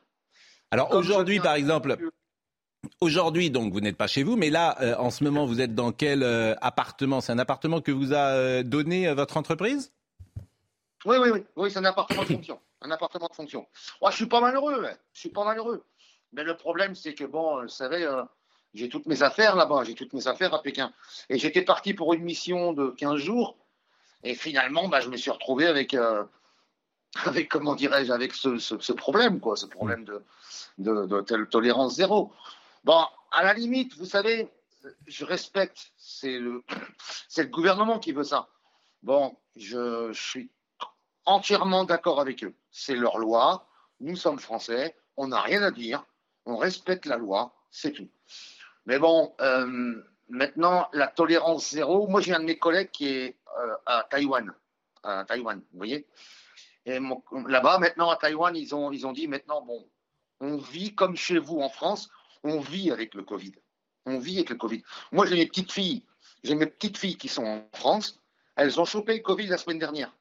Alors 0.71 0.95
aujourd'hui, 0.95 1.41
par 1.41 1.55
exemple, 1.55 1.99
aujourd'hui, 3.01 3.51
donc 3.51 3.73
vous 3.73 3.81
n'êtes 3.81 3.97
pas 3.97 4.07
chez 4.07 4.23
vous, 4.23 4.37
mais 4.37 4.49
là, 4.49 4.77
euh, 4.81 4.95
en 4.97 5.11
ce 5.11 5.25
moment, 5.25 5.45
vous 5.45 5.61
êtes 5.61 5.75
dans 5.75 5.93
quel 5.93 6.23
euh, 6.23 6.55
appartement? 6.61 7.21
C'est 7.21 7.33
un 7.33 7.39
appartement 7.39 7.81
que 7.81 7.93
vous 7.93 8.15
a 8.15 8.29
euh, 8.29 8.63
donné 8.63 9.13
votre 9.13 9.37
entreprise? 9.37 9.93
Oui, 11.05 11.17
oui, 11.21 11.31
oui, 11.31 11.45
oui 11.57 11.71
c'est 11.71 11.81
un 11.81 11.85
appartement 11.85 12.23
de 12.23 12.29
fonction. 12.29 12.61
Un 12.81 12.91
appartement 12.91 13.27
de 13.27 13.35
fonction. 13.35 13.67
Oh, 14.01 14.09
je 14.11 14.17
suis 14.17 14.27
pas 14.27 14.41
malheureux, 14.41 14.85
hein. 14.85 14.97
je 15.13 15.21
suis 15.21 15.29
pas 15.29 15.45
malheureux. 15.45 15.85
Mais 16.33 16.45
le 16.45 16.57
problème, 16.57 16.95
c'est 16.95 17.15
que, 17.15 17.25
bon, 17.25 17.63
vous 17.63 17.69
savez, 17.69 18.09
j'ai 18.75 18.89
toutes 18.89 19.07
mes 19.07 19.23
affaires 19.23 19.55
là-bas, 19.55 19.85
j'ai 19.85 19.95
toutes 19.95 20.13
mes 20.13 20.27
affaires 20.27 20.55
à 20.55 20.63
Pékin. 20.63 20.93
Et 21.29 21.39
j'étais 21.39 21.63
parti 21.63 21.95
pour 21.95 22.15
une 22.15 22.23
mission 22.23 22.73
de 22.73 22.89
15 22.91 23.17
jours. 23.17 23.57
Et 24.23 24.35
finalement, 24.35 24.89
bah, 24.89 25.01
je 25.01 25.09
me 25.09 25.17
suis 25.17 25.31
retrouvé 25.31 25.67
avec, 25.67 25.95
avec 27.25 27.49
comment 27.49 27.75
dirais-je, 27.75 28.13
avec 28.13 28.33
ce, 28.35 28.93
problème, 28.93 29.41
quoi, 29.41 29.57
ce 29.57 29.67
problème 29.67 30.05
de, 30.05 30.23
de, 30.79 31.07
de, 31.07 31.45
tolérance 31.45 31.97
zéro. 31.97 32.33
Bon, 32.85 33.05
à 33.31 33.45
la 33.45 33.55
limite, 33.55 33.95
vous 33.97 34.07
savez, 34.07 34.51
je 35.07 35.25
respecte, 35.25 35.93
c'est 35.97 36.39
le, 36.39 36.63
c'est 37.29 37.43
le 37.43 37.49
gouvernement 37.49 37.99
qui 37.99 38.13
veut 38.13 38.25
ça. 38.25 38.49
Bon, 39.03 39.37
je, 39.57 40.13
suis 40.13 40.51
entièrement 41.25 41.85
d'accord 41.85 42.21
avec 42.21 42.45
eux. 42.45 42.55
C'est 42.71 42.95
leur 42.95 43.19
loi, 43.19 43.69
nous 44.01 44.17
sommes 44.17 44.39
français, 44.39 44.97
on 45.17 45.29
n'a 45.29 45.41
rien 45.41 45.63
à 45.63 45.71
dire, 45.71 46.05
on 46.47 46.57
respecte 46.57 47.07
la 47.07 47.17
loi, 47.17 47.55
c'est 47.71 47.93
tout. 47.93 48.09
Mais 48.87 48.99
bon, 48.99 49.35
euh, 49.41 50.03
maintenant, 50.29 50.89
la 50.93 51.07
tolérance 51.07 51.71
zéro, 51.71 52.09
moi 52.09 52.21
j'ai 52.21 52.35
un 52.35 52.41
de 52.41 52.45
mes 52.45 52.59
collègues 52.59 52.91
qui 52.91 53.09
est 53.09 53.37
euh, 53.61 53.77
à 53.87 54.07
Taïwan, 54.11 54.53
à 55.03 55.25
Taïwan, 55.25 55.61
vous 55.73 55.79
voyez 55.79 56.07
et 56.85 56.99
là-bas, 57.47 57.79
maintenant, 57.79 58.11
à 58.11 58.17
Taïwan, 58.17 58.57
ils 58.57 58.75
ont, 58.75 58.91
dit 59.13 59.29
maintenant, 59.29 59.63
bon, 59.63 59.87
on 60.41 60.57
vit 60.57 60.95
comme 60.95 61.17
chez 61.17 61.39
vous 61.39 61.61
en 61.61 61.69
France, 61.69 62.11
on 62.43 62.59
vit 62.59 62.91
avec 62.91 63.15
le 63.15 63.23
Covid. 63.23 63.53
On 64.05 64.19
vit 64.19 64.39
avec 64.39 64.51
le 64.51 64.57
Covid. 64.57 64.83
Moi, 65.13 65.27
j'ai 65.27 65.37
mes 65.37 65.47
petites 65.47 65.71
filles, 65.71 66.05
j'ai 66.43 66.57
mes 66.57 66.67
petites 66.67 66.99
filles 66.99 67.17
qui 67.17 67.29
sont 67.29 67.45
en 67.45 67.69
France, 67.73 68.21
elles 68.57 68.81
ont 68.81 68.85
chopé 68.85 69.15
le 69.15 69.23
Covid 69.23 69.47
la 69.47 69.59
semaine 69.59 69.79
dernière. 69.79 70.13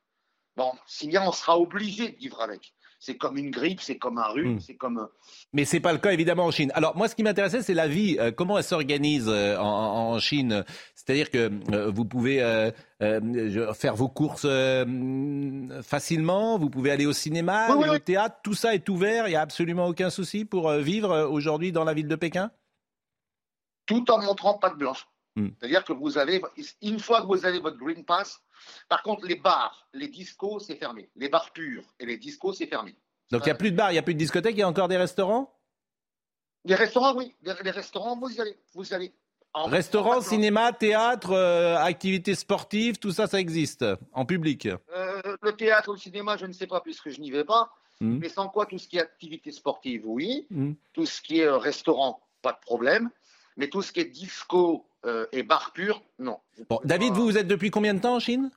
Bon, 0.56 0.72
si 0.86 1.08
bien 1.08 1.28
on 1.28 1.32
sera 1.32 1.58
obligé 1.58 2.10
de 2.10 2.18
vivre 2.18 2.42
avec 2.42 2.74
c'est 3.02 3.18
comme 3.18 3.36
une 3.36 3.50
grippe, 3.50 3.82
c'est 3.82 3.98
comme 3.98 4.20
un 4.20 4.28
rhume, 4.28 4.56
hmm. 4.56 4.60
c'est 4.60 4.76
comme. 4.76 5.00
Euh, 5.00 5.08
Mais 5.54 5.66
c'est 5.66 5.80
pas 5.80 5.92
le 5.92 5.98
cas 5.98 6.12
évidemment 6.12 6.46
en 6.46 6.52
Chine. 6.52 6.72
Alors 6.76 6.96
moi, 6.96 7.08
ce 7.08 7.16
qui 7.16 7.24
m'intéressait, 7.24 7.64
c'est 7.64 7.74
la 7.74 7.88
vie. 7.88 8.18
Euh, 8.20 8.32
comment 8.32 8.60
elle 8.60 8.64
s'organise 8.64 9.28
euh, 9.28 9.58
en, 9.58 10.20
Chine? 10.20 10.64
C'est-à-dire 10.94 11.32
que 11.32 11.50
vous 11.90 12.06
pouvez 12.06 12.38
faire 13.00 13.96
vos 13.96 14.08
courses 14.08 14.46
facilement, 15.82 16.60
vous 16.60 16.70
pouvez 16.70 16.92
aller 16.92 17.08
au 17.08 17.14
cinéma, 17.14 17.74
aller 17.74 17.90
au 17.90 17.98
théâtre, 17.98 18.36
tout 18.44 18.54
ça 18.54 18.76
est 18.76 18.88
ouvert. 18.88 19.28
Il 19.28 19.32
n'y 19.32 19.36
a 19.36 19.42
absolument 19.42 19.88
aucun 19.88 20.12
souci 20.12 20.46
pour 20.46 20.72
vivre 20.74 21.28
aujourd'hui 21.32 21.72
dans 21.72 21.84
la 21.84 21.96
ville 21.96 22.08
de 22.08 22.16
Pékin? 22.16 22.52
Tout 23.88 24.12
en 24.12 24.22
montrant 24.22 24.60
pas 24.60 24.70
de 24.70 24.76
blanche. 24.76 25.08
Hmm. 25.36 25.50
C'est-à-dire 25.60 25.84
que 25.84 25.94
vous 25.94 26.18
avez, 26.18 26.42
une 26.82 27.00
fois 27.00 27.22
que 27.22 27.28
vous 27.28 27.46
avez 27.46 27.60
votre 27.60 27.78
Green 27.78 28.04
Pass, 28.04 28.42
par 28.90 29.02
contre, 29.02 29.26
les 29.26 29.36
bars, 29.36 29.88
les 29.94 30.10
discos, 30.10 30.60
c'est 30.60 30.76
fermé. 30.76 31.10
Les 31.16 31.30
bars 31.30 31.52
purs 31.52 31.84
et 32.00 32.06
les 32.06 32.18
discos, 32.18 32.54
c'est 32.54 32.68
fermé. 32.68 32.96
Donc 33.32 33.44
il 33.44 33.46
n'y 33.46 33.52
a 33.52 33.56
plus 33.56 33.72
de 33.72 33.78
bars, 33.78 33.92
il 33.92 33.94
n'y 33.94 34.00
a 34.00 34.04
plus 34.04 34.14
de 34.14 34.20
discothèques, 34.20 34.56
il 34.56 34.60
y 34.60 34.64
a 34.64 34.68
encore 34.68 34.90
des 34.90 34.98
restaurants? 34.98 35.58
Des 36.66 36.76
restaurants, 36.76 37.16
oui. 37.16 37.34
Les 37.42 37.72
restaurants, 37.72 38.18
vous 38.18 38.30
y 38.30 38.42
allez. 38.42 38.58
Vous 38.74 38.94
allez. 38.94 39.14
Restaurants, 39.54 40.22
cinéma, 40.22 40.72
théâtre, 40.72 41.32
euh, 41.32 41.76
activités 41.78 42.36
sportives, 42.36 42.98
tout 42.98 43.12
ça, 43.12 43.28
ça 43.28 43.40
existe 43.40 43.86
en 44.14 44.26
public 44.26 44.68
euh, 44.96 45.22
Le 45.42 45.52
théâtre 45.52 45.92
le 45.92 45.98
cinéma, 45.98 46.38
je 46.38 46.46
ne 46.46 46.54
sais 46.54 46.68
pas 46.68 46.80
puisque 46.80 47.10
je 47.10 47.20
n'y 47.20 47.32
vais 47.32 47.44
pas. 47.44 47.70
Hmm. 48.00 48.20
Mais 48.20 48.30
sans 48.30 48.48
quoi, 48.48 48.66
tout 48.66 48.78
ce 48.78 48.88
qui 48.88 48.98
est 48.98 49.02
activité 49.02 49.52
sportive, 49.52 50.04
oui. 50.06 50.48
Hmm. 50.50 50.74
Tout 50.94 51.06
ce 51.06 51.22
qui 51.22 51.40
est 51.40 51.46
euh, 51.46 51.58
restaurant, 51.58 52.22
pas 52.42 52.54
de 52.54 52.60
problème. 52.60 53.10
Mais 53.58 53.68
tout 53.68 53.82
ce 53.82 53.92
qui 53.92 54.00
est 54.00 54.06
disco 54.06 54.88
et 55.32 55.44
bar 55.44 55.72
pur, 55.74 56.02
non. 56.20 56.40
Bon, 56.70 56.80
David, 56.84 57.14
vous, 57.14 57.24
vous 57.24 57.38
êtes 57.38 57.48
depuis 57.48 57.72
combien 57.72 57.94
de 57.94 58.00
temps 58.00 58.16
en 58.16 58.20
Chine? 58.20 58.52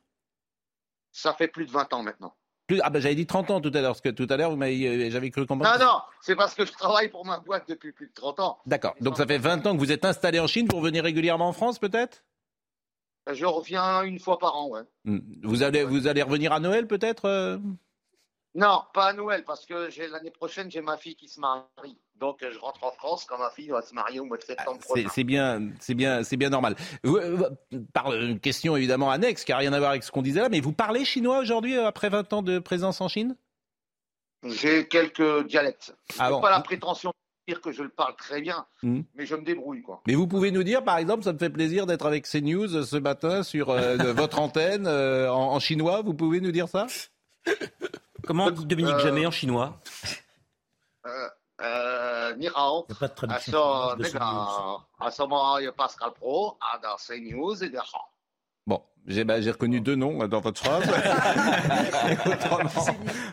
Ça 1.13 1.33
fait 1.33 1.49
plus 1.49 1.67
de 1.67 1.71
20 1.71 1.93
ans 1.95 2.03
maintenant. 2.03 2.35
Plus, 2.67 2.81
ah 2.83 2.89
ben 2.89 2.99
j'avais 3.01 3.15
dit 3.15 3.27
30 3.27 3.51
ans 3.51 3.61
tout 3.61 3.71
à 3.75 3.81
l'heure, 3.83 3.93
parce 3.93 4.01
que 4.01 4.09
tout 4.09 4.27
à 4.31 4.37
l'heure 4.39 4.53
euh, 4.53 5.11
j'avais 5.11 5.31
cru 5.31 5.47
comprendre. 5.47 5.79
Non, 5.79 5.85
non, 5.85 6.01
c'est 6.23 6.35
parce 6.35 6.55
que 6.55 6.65
je 6.65 6.73
travaille 6.73 7.11
pour 7.11 7.27
ma 7.27 7.39
boîte 7.39 7.69
depuis 7.69 7.93
plus 7.93 8.07
de 8.09 8.13
30 8.15 8.41
ans. 8.41 8.59
D'accord, 8.65 8.95
donc 9.01 9.19
ça 9.19 9.27
fait 9.27 9.37
20 9.37 9.67
ans 9.67 9.75
que 9.75 9.79
vous 9.79 9.93
êtes 9.93 10.07
installé 10.07 10.41
en 10.41 10.47
Chine 10.47 10.67
pour 10.67 10.81
venir 10.81 11.05
régulièrement 11.05 11.49
en 11.49 11.53
France 11.53 11.79
peut-être? 11.79 12.25
Je 13.31 13.45
reviens 13.45 14.03
une 14.03 14.19
fois 14.19 14.39
par 14.39 14.57
an, 14.57 14.69
ouais. 14.69 14.83
Hmm. 15.05 15.19
Vous 15.43 15.63
allez, 15.63 15.85
vous 15.85 16.07
allez 16.07 16.23
revenir 16.23 16.53
à 16.53 16.61
Noël 16.61 16.87
peut-être 16.87 17.27
euh? 17.27 17.59
Non, 18.55 18.83
pas 18.93 19.07
à 19.07 19.13
Noël, 19.13 19.43
parce 19.45 19.67
que 19.67 19.91
l'année 20.13 20.31
prochaine 20.31 20.71
j'ai 20.71 20.81
ma 20.81 20.97
fille 20.97 21.17
qui 21.17 21.29
se 21.29 21.41
marie. 21.41 21.99
Donc 22.15 22.39
je 22.49 22.57
rentre 22.59 22.85
en 22.85 22.93
France 22.93 23.25
quand 23.25 23.39
ma 23.39 23.51
fille 23.51 23.69
va 23.69 23.83
se 23.83 23.93
marier 23.93 24.21
au 24.21 24.25
mois 24.25 24.37
de 24.37 24.45
septembre 24.45 24.79
ah, 24.81 24.85
prochain. 24.85 25.09
C'est 25.13 25.25
bien, 25.25 25.71
c'est 25.81 25.95
bien, 25.95 26.23
c'est 26.23 26.37
bien 26.37 26.51
normal. 26.51 26.77
Euh, 27.05 27.51
par 27.93 28.15
une 28.15 28.39
question 28.39 28.77
évidemment 28.77 29.11
annexe 29.11 29.45
qui 29.45 29.51
n'a 29.51 29.59
rien 29.59 29.73
à 29.73 29.79
voir 29.79 29.91
avec 29.91 30.05
ce 30.05 30.13
qu'on 30.13 30.23
disait 30.23 30.41
là, 30.41 30.49
mais 30.49 30.61
vous 30.61 30.73
parlez 30.73 31.05
chinois 31.05 31.39
aujourd'hui 31.39 31.77
euh, 31.77 31.89
après 31.89 32.09
20 32.11 32.33
ans 32.33 32.43
de 32.43 32.61
présence 32.61 33.01
en 33.01 33.09
Chine? 33.09 33.37
J'ai 34.45 34.87
quelques 34.87 35.47
dialectes. 35.49 35.97
Ah 36.19 36.29
je 36.29 36.35
n'ai 36.35 36.41
pas 36.41 36.51
la 36.51 36.61
prétention 36.61 37.11
de 37.11 37.53
dire 37.53 37.61
que 37.61 37.73
je 37.73 37.83
le 37.83 37.89
parle 37.89 38.15
très 38.15 38.41
bien, 38.41 38.67
hmm. 38.85 39.01
mais 39.15 39.27
je 39.27 39.35
me 39.35 39.43
débrouille 39.43 39.83
quoi. 39.83 40.01
Mais 40.07 40.15
vous 40.15 40.29
pouvez 40.29 40.53
nous 40.53 40.63
dire, 40.63 40.85
par 40.85 40.99
exemple, 40.99 41.25
ça 41.25 41.33
me 41.33 41.39
fait 41.39 41.51
plaisir 41.51 41.87
d'être 41.87 42.07
avec 42.07 42.25
CNews 42.25 42.85
ce 42.85 42.97
matin 42.97 43.43
sur 43.43 43.71
euh, 43.71 44.13
votre 44.13 44.39
antenne 44.41 44.87
en, 44.87 45.59
chinois. 45.59 46.03
Vous 46.03 46.15
pouvez 46.15 46.41
nous 46.41 46.53
dire 46.53 46.69
ça? 46.69 46.87
Comment 48.27 48.51
dit 48.51 48.67
Dominique 48.67 48.99
Jamais 48.99 49.25
euh, 49.25 49.29
en 49.29 49.31
chinois 49.31 49.81
euh, 51.07 51.29
euh 51.61 52.37
ni 52.37 52.49
hao. 52.49 52.87
Il 52.89 52.93
n'y 52.93 52.97
a 52.97 53.01
pas 53.01 53.09
de 53.09 53.15
traduction. 53.15 53.59
Ah, 54.21 54.79
à 55.01 55.11
son, 55.11 55.29
Pascal 55.77 56.13
Pro, 56.15 56.59
dans 56.83 56.97
CNews 56.97 57.63
et 57.63 57.69
de. 57.69 57.79
Bon, 58.67 58.83
bah, 59.07 59.41
j'ai 59.41 59.51
reconnu 59.51 59.81
deux 59.81 59.97
noms 59.97 60.27
dans 60.27 60.41
votre 60.41 60.63
phrase. 60.63 60.85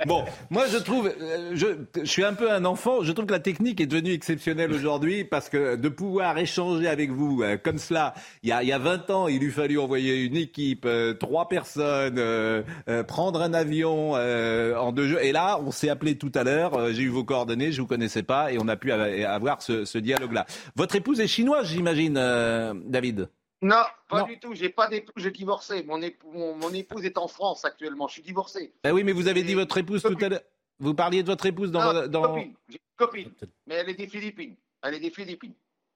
bon, 0.06 0.26
moi 0.50 0.66
je 0.68 0.78
trouve, 0.78 1.08
euh, 1.08 1.52
je, 1.54 1.68
je, 1.98 2.06
suis 2.06 2.26
un 2.26 2.34
peu 2.34 2.52
un 2.52 2.66
enfant. 2.66 3.04
Je 3.04 3.12
trouve 3.14 3.26
que 3.26 3.32
la 3.32 3.40
technique 3.40 3.80
est 3.80 3.86
devenue 3.86 4.12
exceptionnelle 4.12 4.74
aujourd'hui 4.74 5.24
parce 5.24 5.48
que 5.48 5.78
de 5.78 5.90
pouvoir 5.90 6.38
échanger 6.38 6.88
avec 6.88 7.12
vous 7.12 7.42
euh, 7.42 7.58
comme 7.58 7.78
cela, 7.78 8.14
il 8.44 8.50
y, 8.50 8.52
a, 8.52 8.64
il 8.64 8.70
y 8.70 8.74
a 8.74 8.80
20 8.80 9.10
ans, 9.12 9.28
il 9.30 9.44
eût 9.44 9.52
fallu 9.52 9.80
envoyer 9.80 10.26
une 10.26 10.36
équipe, 10.36 10.84
euh, 10.86 11.14
trois 11.14 11.48
personnes, 11.48 12.22
prendre 13.08 13.42
un 13.42 13.54
avion 13.54 14.14
en 14.14 14.92
deux 14.92 15.08
jours. 15.08 15.20
Et 15.20 15.32
là, 15.32 15.60
on 15.66 15.72
s'est 15.72 15.90
appelé 15.90 16.18
tout 16.18 16.32
à 16.36 16.44
l'heure. 16.44 16.92
j'ai 16.92 17.04
eu 17.04 17.10
vos 17.10 17.24
coordonnées, 17.24 17.72
je 17.72 17.82
vous 17.82 17.88
connaissais 17.88 18.24
pas 18.24 18.52
et 18.52 18.58
on 18.60 18.68
a 18.68 18.76
pu 18.76 18.92
avoir 18.92 19.62
ce, 19.62 19.86
ce 19.86 19.98
dialogue-là. 19.98 20.46
Votre 20.76 20.96
épouse 20.96 21.20
est 21.20 21.28
chinoise, 21.28 21.68
j'imagine, 21.68 22.16
David? 22.86 23.30
Non, 23.62 23.84
pas 24.08 24.24
du 24.24 24.39
tout. 24.39 24.54
J'ai 24.56 24.69
pas 24.69 24.88
d'épouse, 24.88 25.13
j'ai 25.17 25.32
divorcé. 25.32 25.84
Mon, 25.84 26.00
mon, 26.56 26.74
épouse 26.74 27.06
est 27.06 27.17
en 27.17 27.28
France 27.28 27.63
actuellement. 27.63 28.08
Je 28.08 28.13
suis 28.13 28.21
divorcé. 28.24 28.74
Ben 28.84 28.91
oui, 28.91 29.04
mais 29.04 29.12
vous 29.12 29.28
avez 29.28 29.43
dit 29.43 29.54
votre 29.54 29.78
épouse 29.78 30.02
tout 30.02 30.17
à 30.21 30.30
l'heure. 30.30 30.41
Vous 30.80 30.95
parliez 30.95 31.21
de 31.21 31.28
votre 31.28 31.45
épouse 31.45 31.71
dans. 31.71 32.08
dans... 32.08 32.24
Copine. 32.24 32.56
J'ai 32.67 32.76
une 32.76 32.97
copine, 32.97 33.32
mais 33.67 33.76
elle 33.76 33.89
est 33.89 33.95
des 33.95 34.08
Philippines. 34.08 34.56
Elle 34.82 34.95
est 34.95 35.00
des 35.00 35.12
Philippines. 35.12 35.54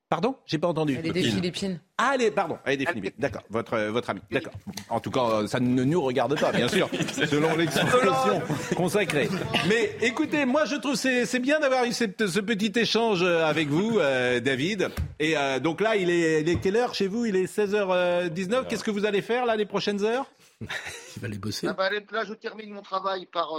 Pardon? 0.07 0.35
J'ai 0.45 0.59
pas 0.59 0.67
entendu. 0.67 0.95
Elle 0.99 1.07
est 1.07 1.11
des 1.11 1.23
Philippines. 1.23 1.79
Ah, 1.97 2.11
elle 2.13 2.21
est, 2.21 2.31
pardon, 2.31 2.59
elle 2.63 2.73
est 2.73 2.77
des 2.77 2.85
Philippines. 2.85 3.13
D'accord, 3.17 3.41
votre, 3.49 3.73
euh, 3.73 3.91
votre 3.91 4.11
ami. 4.11 4.21
D'accord. 4.29 4.53
En 4.89 4.99
tout 4.99 5.09
cas, 5.09 5.47
ça 5.47 5.59
ne 5.59 5.83
nous 5.83 6.01
regarde 6.01 6.39
pas, 6.39 6.51
bien 6.51 6.67
sûr, 6.67 6.87
selon 7.27 7.55
l'expression 7.55 8.41
consacrée. 8.75 9.29
Mais 9.67 9.97
écoutez, 10.01 10.45
moi 10.45 10.65
je 10.65 10.75
trouve 10.75 10.95
c'est 10.95 11.25
c'est 11.25 11.39
bien 11.39 11.59
d'avoir 11.59 11.85
eu 11.85 11.91
ce 11.91 12.05
petit 12.05 12.71
échange 12.79 13.23
euh, 13.23 13.45
avec 13.45 13.67
vous, 13.69 13.97
euh, 13.97 14.39
David. 14.39 14.91
Et 15.19 15.35
donc 15.61 15.81
là, 15.81 15.95
il 15.95 16.09
est, 16.11 16.41
il 16.41 16.49
est 16.49 16.59
quelle 16.59 16.75
heure 16.75 16.93
chez 16.93 17.07
vous? 17.07 17.25
Il 17.25 17.35
est 17.35 17.45
16h19. 17.45 18.67
Qu'est-ce 18.67 18.83
que 18.83 18.91
vous 18.91 19.05
allez 19.05 19.23
faire 19.23 19.45
là 19.45 19.55
les 19.55 19.65
prochaines 19.65 20.03
heures? 20.03 20.29
Il 20.61 21.21
va 21.21 21.27
aller 21.27 21.37
bosser. 21.37 21.67
Ah 21.67 21.73
bah, 21.73 21.89
là, 21.89 22.23
je 22.25 22.33
termine 22.33 22.71
mon 22.71 22.81
travail 22.81 23.25
par, 23.25 23.53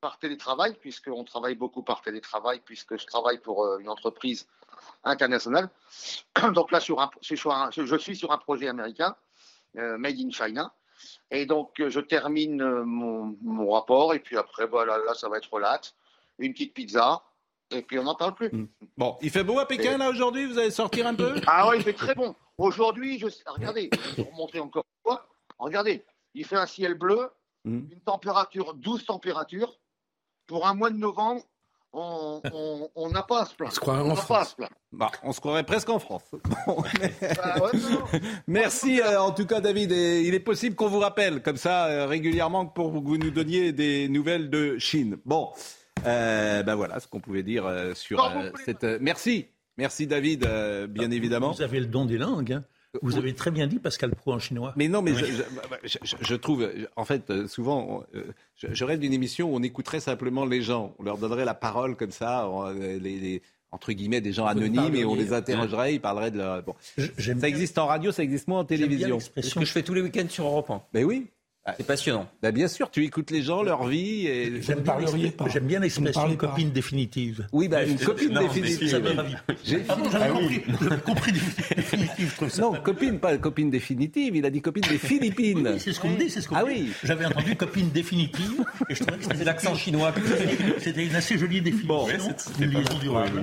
par 0.00 0.18
télétravail, 0.18 0.74
puisqu'on 0.80 1.24
travaille 1.24 1.54
beaucoup 1.54 1.82
par 1.82 2.00
télétravail, 2.00 2.60
puisque 2.64 2.98
je 2.98 3.06
travaille 3.06 3.38
pour 3.38 3.78
une 3.78 3.90
entreprise 3.90 4.46
international. 5.08 5.68
Donc 6.54 6.70
là, 6.70 6.80
sur 6.80 7.00
un, 7.00 7.10
je 7.20 7.96
suis 7.96 8.16
sur 8.16 8.32
un 8.32 8.38
projet 8.38 8.68
américain, 8.68 9.14
euh, 9.76 9.98
Made 9.98 10.18
in 10.18 10.30
China. 10.30 10.72
Et 11.30 11.46
donc, 11.46 11.78
euh, 11.80 11.90
je 11.90 12.00
termine 12.00 12.62
euh, 12.62 12.84
mon, 12.84 13.70
rapport. 13.70 14.14
Et 14.14 14.20
puis 14.20 14.36
après, 14.36 14.66
voilà, 14.66 14.98
là, 14.98 15.14
ça 15.14 15.28
va 15.28 15.38
être 15.38 15.52
relate. 15.52 15.94
Une 16.38 16.52
petite 16.52 16.74
pizza. 16.74 17.22
Et 17.70 17.82
puis, 17.82 17.98
on 17.98 18.04
n'en 18.04 18.14
parle 18.14 18.34
plus. 18.34 18.48
Hmm. 18.50 18.66
Bon, 18.96 19.16
il 19.20 19.30
fait 19.30 19.44
beau 19.44 19.58
à 19.58 19.66
Pékin, 19.66 19.98
là, 19.98 20.08
aujourd'hui? 20.08 20.46
Vous 20.46 20.58
allez 20.58 20.70
sortir 20.70 21.06
un 21.06 21.14
peu? 21.14 21.34
Ah 21.46 21.68
oui, 21.68 21.76
il 21.78 21.82
fait 21.82 21.92
très 21.92 22.14
bon. 22.14 22.34
Aujourd'hui, 22.56 23.18
je... 23.18 23.26
regardez, 23.46 23.90
je 23.92 24.16
vais 24.16 24.22
vous 24.22 24.36
montrer 24.36 24.58
encore 24.58 24.84
une 24.84 25.10
fois. 25.10 25.28
Regardez, 25.58 26.04
il 26.34 26.44
fait 26.46 26.56
un 26.56 26.66
ciel 26.66 26.94
bleu, 26.94 27.30
hmm. 27.64 27.92
une 27.92 28.00
température, 28.00 28.74
12 28.74 29.04
températures. 29.04 29.78
Pour 30.46 30.66
un 30.66 30.72
mois 30.72 30.88
de 30.88 30.96
novembre, 30.96 31.42
on 31.92 33.08
n'a 33.12 33.22
pas 33.22 33.42
à 33.42 33.46
se 33.46 33.54
plaindre. 33.54 33.72
On 33.72 33.74
se 33.74 33.80
croirait 33.80 34.00
en 34.02 34.14
n'a 34.14 34.22
pas 34.22 34.40
à 34.40 34.44
se 34.44 34.54
plaindre. 34.54 34.72
Bah, 34.92 35.10
on 35.22 35.32
se 35.32 35.40
croirait 35.40 35.64
presque 35.64 35.88
en 35.88 35.98
France. 35.98 36.22
Bon, 36.66 36.82
mais- 37.00 37.12
Bah 37.36 37.56
ouais. 37.62 38.20
Merci 38.46 39.00
euh, 39.00 39.20
en 39.20 39.30
tout 39.32 39.46
cas 39.46 39.60
David. 39.60 39.92
Et 39.92 40.22
il 40.22 40.34
est 40.34 40.40
possible 40.40 40.76
qu'on 40.76 40.88
vous 40.88 40.98
rappelle 41.00 41.42
comme 41.42 41.56
ça 41.56 41.86
euh, 41.86 42.06
régulièrement 42.06 42.66
pour 42.66 42.92
que 42.92 42.98
vous 42.98 43.16
nous 43.18 43.30
donniez 43.30 43.72
des 43.72 44.08
nouvelles 44.08 44.50
de 44.50 44.78
Chine. 44.78 45.16
Bon, 45.24 45.50
euh, 46.06 46.62
ben 46.62 46.74
voilà 46.74 47.00
ce 47.00 47.06
qu'on 47.08 47.20
pouvait 47.20 47.42
dire 47.42 47.66
euh, 47.66 47.94
sur 47.94 48.22
euh, 48.24 48.50
cette. 48.64 48.84
euh, 48.84 48.98
merci, 49.00 49.46
merci 49.76 50.06
David, 50.06 50.44
euh, 50.46 50.86
bien 50.86 51.10
évidemment. 51.10 51.52
Vous 51.52 51.62
avez 51.62 51.80
le 51.80 51.86
don 51.86 52.04
des 52.04 52.18
langues. 52.18 52.52
hein. 52.52 52.64
Vous 53.02 53.16
avez 53.16 53.34
très 53.34 53.50
bien 53.50 53.66
dit 53.66 53.78
Pascal 53.78 54.10
Pro 54.14 54.32
en 54.32 54.38
chinois. 54.38 54.72
Mais 54.76 54.88
non, 54.88 55.02
mais 55.02 55.14
je, 55.14 55.24
Oui. 55.24 55.30
je- 55.84 55.98
je- 56.02 56.16
je 56.20 56.34
trouve, 56.34 56.68
en 56.96 57.04
fait, 57.04 57.30
euh, 57.30 57.46
souvent, 57.46 58.04
euh, 58.14 58.24
je, 58.56 58.68
je 58.72 58.84
rêve 58.84 58.98
d'une 59.00 59.12
émission 59.12 59.50
où 59.52 59.56
on 59.56 59.62
écouterait 59.62 60.00
simplement 60.00 60.44
les 60.44 60.62
gens. 60.62 60.94
On 60.98 61.02
leur 61.02 61.18
donnerait 61.18 61.44
la 61.44 61.54
parole 61.54 61.96
comme 61.96 62.10
ça, 62.12 62.46
euh, 62.46 62.98
les, 62.98 63.18
les- 63.20 63.42
entre 63.70 63.92
guillemets, 63.92 64.20
des 64.22 64.32
gens 64.32 64.46
anonymes, 64.46 64.94
et 64.94 65.04
on 65.04 65.14
les 65.14 65.32
interrogerait, 65.34 65.94
ils 65.94 66.00
parleraient 66.00 66.30
de 66.30 66.38
leur. 66.38 66.62
Bon. 66.62 66.74
Ça 66.96 67.48
existe 67.48 67.76
en 67.78 67.86
radio, 67.86 68.10
ça 68.12 68.22
existe 68.22 68.48
moins 68.48 68.60
en 68.60 68.64
télévision. 68.64 69.18
C'est 69.20 69.42
ce 69.42 69.54
que 69.54 69.64
je 69.64 69.72
fais 69.72 69.82
tous 69.82 69.94
les 69.94 70.00
week-ends 70.02 70.28
sur 70.28 70.44
Europe 70.46 70.70
1. 70.70 70.82
Ben 70.92 71.04
oui. 71.04 71.26
C'est 71.76 71.86
passionnant. 71.86 72.28
Ben 72.42 72.52
bien 72.52 72.68
sûr, 72.68 72.90
tu 72.90 73.04
écoutes 73.04 73.30
les 73.30 73.42
gens, 73.42 73.62
leur 73.62 73.86
vie. 73.86 74.26
Et... 74.26 74.62
J'aime 74.62 74.80
bien 75.66 75.80
l'expression 75.80 76.36
copine 76.36 76.70
définitive. 76.70 77.46
Oui, 77.52 77.68
ben, 77.68 77.88
une 77.88 77.98
copine 77.98 78.30
Non, 78.32 78.42
définitive. 78.42 79.02
J'ai- 79.64 79.82
Ah 79.88 79.96
bon, 79.96 80.10
j'avais 80.10 80.24
Ah 80.28 80.38
oui. 80.38 80.62
compris, 80.62 80.88
compris 81.04 81.32
définitive. 81.32 82.30
je 82.30 82.36
trouve 82.36 82.48
ça 82.48 82.62
Non, 82.62 82.72
copine, 82.82 83.18
pas 83.18 83.36
copine 83.38 83.70
définitive, 83.70 84.36
il 84.36 84.46
a 84.46 84.50
dit 84.50 84.60
copine 84.62 84.84
des 84.88 84.98
Philippines. 84.98 85.68
Oui, 85.72 85.80
c'est 85.80 85.92
ce 85.92 86.00
qu'on 86.00 86.14
dit, 86.14 86.30
c'est 86.30 86.40
ce 86.40 86.48
qu'on 86.48 86.56
Ah 86.56 86.64
dit. 86.64 86.70
oui. 86.70 86.92
J'avais 87.04 87.24
entendu 87.26 87.56
copine 87.56 87.90
définitive 87.90 88.64
et 88.88 88.94
je 88.94 89.02
trouvais 89.04 89.18
que 89.18 89.24
c'était 89.24 89.44
l'accent 89.44 89.74
chinois. 89.74 90.12
C'était 90.78 91.06
une 91.06 91.14
assez 91.16 91.38
jolie 91.38 91.60
définition. 91.60 92.06
une 92.60 92.70
liaison 92.70 92.98
durable. 92.98 93.40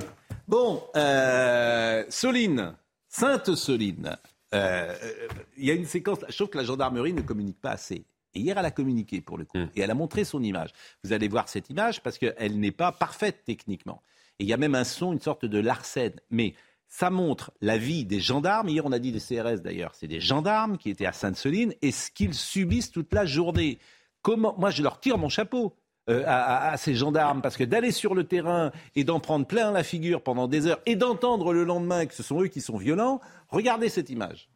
Bon, 0.48 0.82
euh, 0.94 2.04
Soline, 2.08 2.72
Sainte 3.08 3.54
Soline. 3.54 4.16
Euh, 4.54 4.92
euh, 5.02 5.12
Il 5.58 5.64
y 5.64 5.70
a 5.70 5.74
une 5.74 5.86
séquence. 5.86 6.18
Je 6.28 6.34
trouve 6.36 6.48
que 6.50 6.58
la 6.58 6.64
gendarmerie 6.64 7.12
ne 7.12 7.20
communique 7.22 7.60
pas 7.60 7.70
assez. 7.72 8.04
Et 8.36 8.40
hier, 8.40 8.56
elle 8.58 8.64
a 8.66 8.70
communiqué 8.70 9.20
pour 9.20 9.38
le 9.38 9.44
coup. 9.44 9.58
Et 9.74 9.80
elle 9.80 9.90
a 9.90 9.94
montré 9.94 10.24
son 10.24 10.42
image. 10.42 10.70
Vous 11.02 11.12
allez 11.12 11.26
voir 11.28 11.48
cette 11.48 11.70
image 11.70 12.02
parce 12.02 12.18
qu'elle 12.18 12.60
n'est 12.60 12.70
pas 12.70 12.92
parfaite 12.92 13.42
techniquement. 13.46 14.02
Et 14.38 14.44
il 14.44 14.46
y 14.48 14.52
a 14.52 14.56
même 14.58 14.74
un 14.74 14.84
son, 14.84 15.12
une 15.14 15.20
sorte 15.20 15.44
de 15.46 15.58
larcène. 15.58 16.12
Mais 16.30 16.54
ça 16.88 17.10
montre 17.10 17.50
la 17.62 17.78
vie 17.78 18.04
des 18.04 18.20
gendarmes. 18.20 18.68
Hier, 18.68 18.84
on 18.86 18.92
a 18.92 18.98
dit 18.98 19.10
des 19.10 19.18
CRS 19.20 19.62
d'ailleurs. 19.62 19.94
C'est 19.94 20.06
des 20.06 20.20
gendarmes 20.20 20.76
qui 20.78 20.90
étaient 20.90 21.06
à 21.06 21.12
Sainte-Soline 21.12 21.72
et 21.82 21.90
ce 21.90 22.10
qu'ils 22.10 22.34
subissent 22.34 22.92
toute 22.92 23.12
la 23.14 23.24
journée. 23.26 23.78
Comment 24.22 24.54
Moi, 24.58 24.70
je 24.70 24.82
leur 24.82 25.00
tire 25.00 25.18
mon 25.18 25.28
chapeau. 25.30 25.74
euh, 26.08 26.22
à, 26.24 26.68
à- 26.68 26.70
à 26.72 26.76
ces 26.76 26.94
gendarmes, 26.94 27.42
parce 27.42 27.56
que 27.56 27.64
d'aller 27.64 27.90
sur 27.90 28.14
le 28.14 28.22
terrain 28.22 28.70
et 28.94 29.02
d'en 29.02 29.18
prendre 29.18 29.44
plein 29.44 29.72
la 29.72 29.82
figure 29.82 30.22
pendant 30.22 30.46
des 30.46 30.68
heures 30.68 30.78
et 30.86 30.94
d'entendre 30.94 31.52
le 31.52 31.64
lendemain 31.64 32.06
que 32.06 32.14
ce 32.14 32.22
sont 32.22 32.40
eux 32.42 32.46
qui 32.46 32.60
sont 32.60 32.76
violents, 32.76 33.20
regardez 33.48 33.88
cette 33.88 34.08
image. 34.08 34.48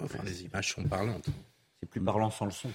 Enfin, 0.00 0.18
les 0.24 0.44
images 0.44 0.72
sont 0.74 0.84
parlantes. 0.84 1.26
C'est 1.80 1.88
plus 1.88 2.00
parlant 2.00 2.30
sans 2.30 2.46
le 2.46 2.50
son. 2.50 2.70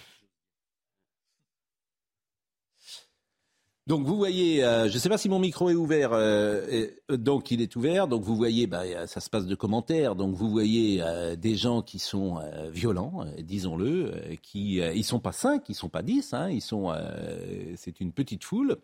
Donc 3.88 4.06
vous 4.06 4.16
voyez, 4.16 4.64
euh, 4.64 4.88
je 4.90 4.94
ne 4.94 5.00
sais 5.00 5.10
pas 5.10 5.18
si 5.18 5.28
mon 5.28 5.40
micro 5.40 5.70
est 5.70 5.76
ouvert, 5.76 6.12
euh, 6.14 6.66
et- 6.70 6.96
euh, 7.12 7.18
donc 7.18 7.50
il 7.50 7.62
est 7.62 7.76
ouvert, 7.76 8.08
donc 8.08 8.22
vous 8.24 8.36
voyez, 8.36 8.68
bah, 8.68 9.08
ça 9.08 9.20
se 9.20 9.30
passe 9.30 9.48
de 9.48 9.56
commentaires, 9.56 10.16
donc 10.16 10.36
vous 10.36 10.50
voyez 10.52 11.02
euh, 11.02 11.36
des 11.36 11.56
gens 11.58 11.82
qui 11.82 11.98
sont 11.98 12.38
euh, 12.38 12.70
violents, 12.70 13.26
euh, 13.26 13.42
disons-le, 13.42 14.12
euh, 14.14 14.36
qui 14.42 14.82
euh, 14.82 14.94
ils 14.94 15.04
sont 15.04 15.20
pas 15.20 15.32
cinq, 15.32 15.68
ils 15.68 15.74
sont 15.76 15.90
pas 15.90 16.04
dix, 16.04 16.32
hein, 16.34 16.50
ils 16.50 16.62
sont, 16.62 16.92
euh, 16.92 17.74
c'est 17.76 18.00
une 18.00 18.14
petite 18.14 18.44
foule 18.44 18.78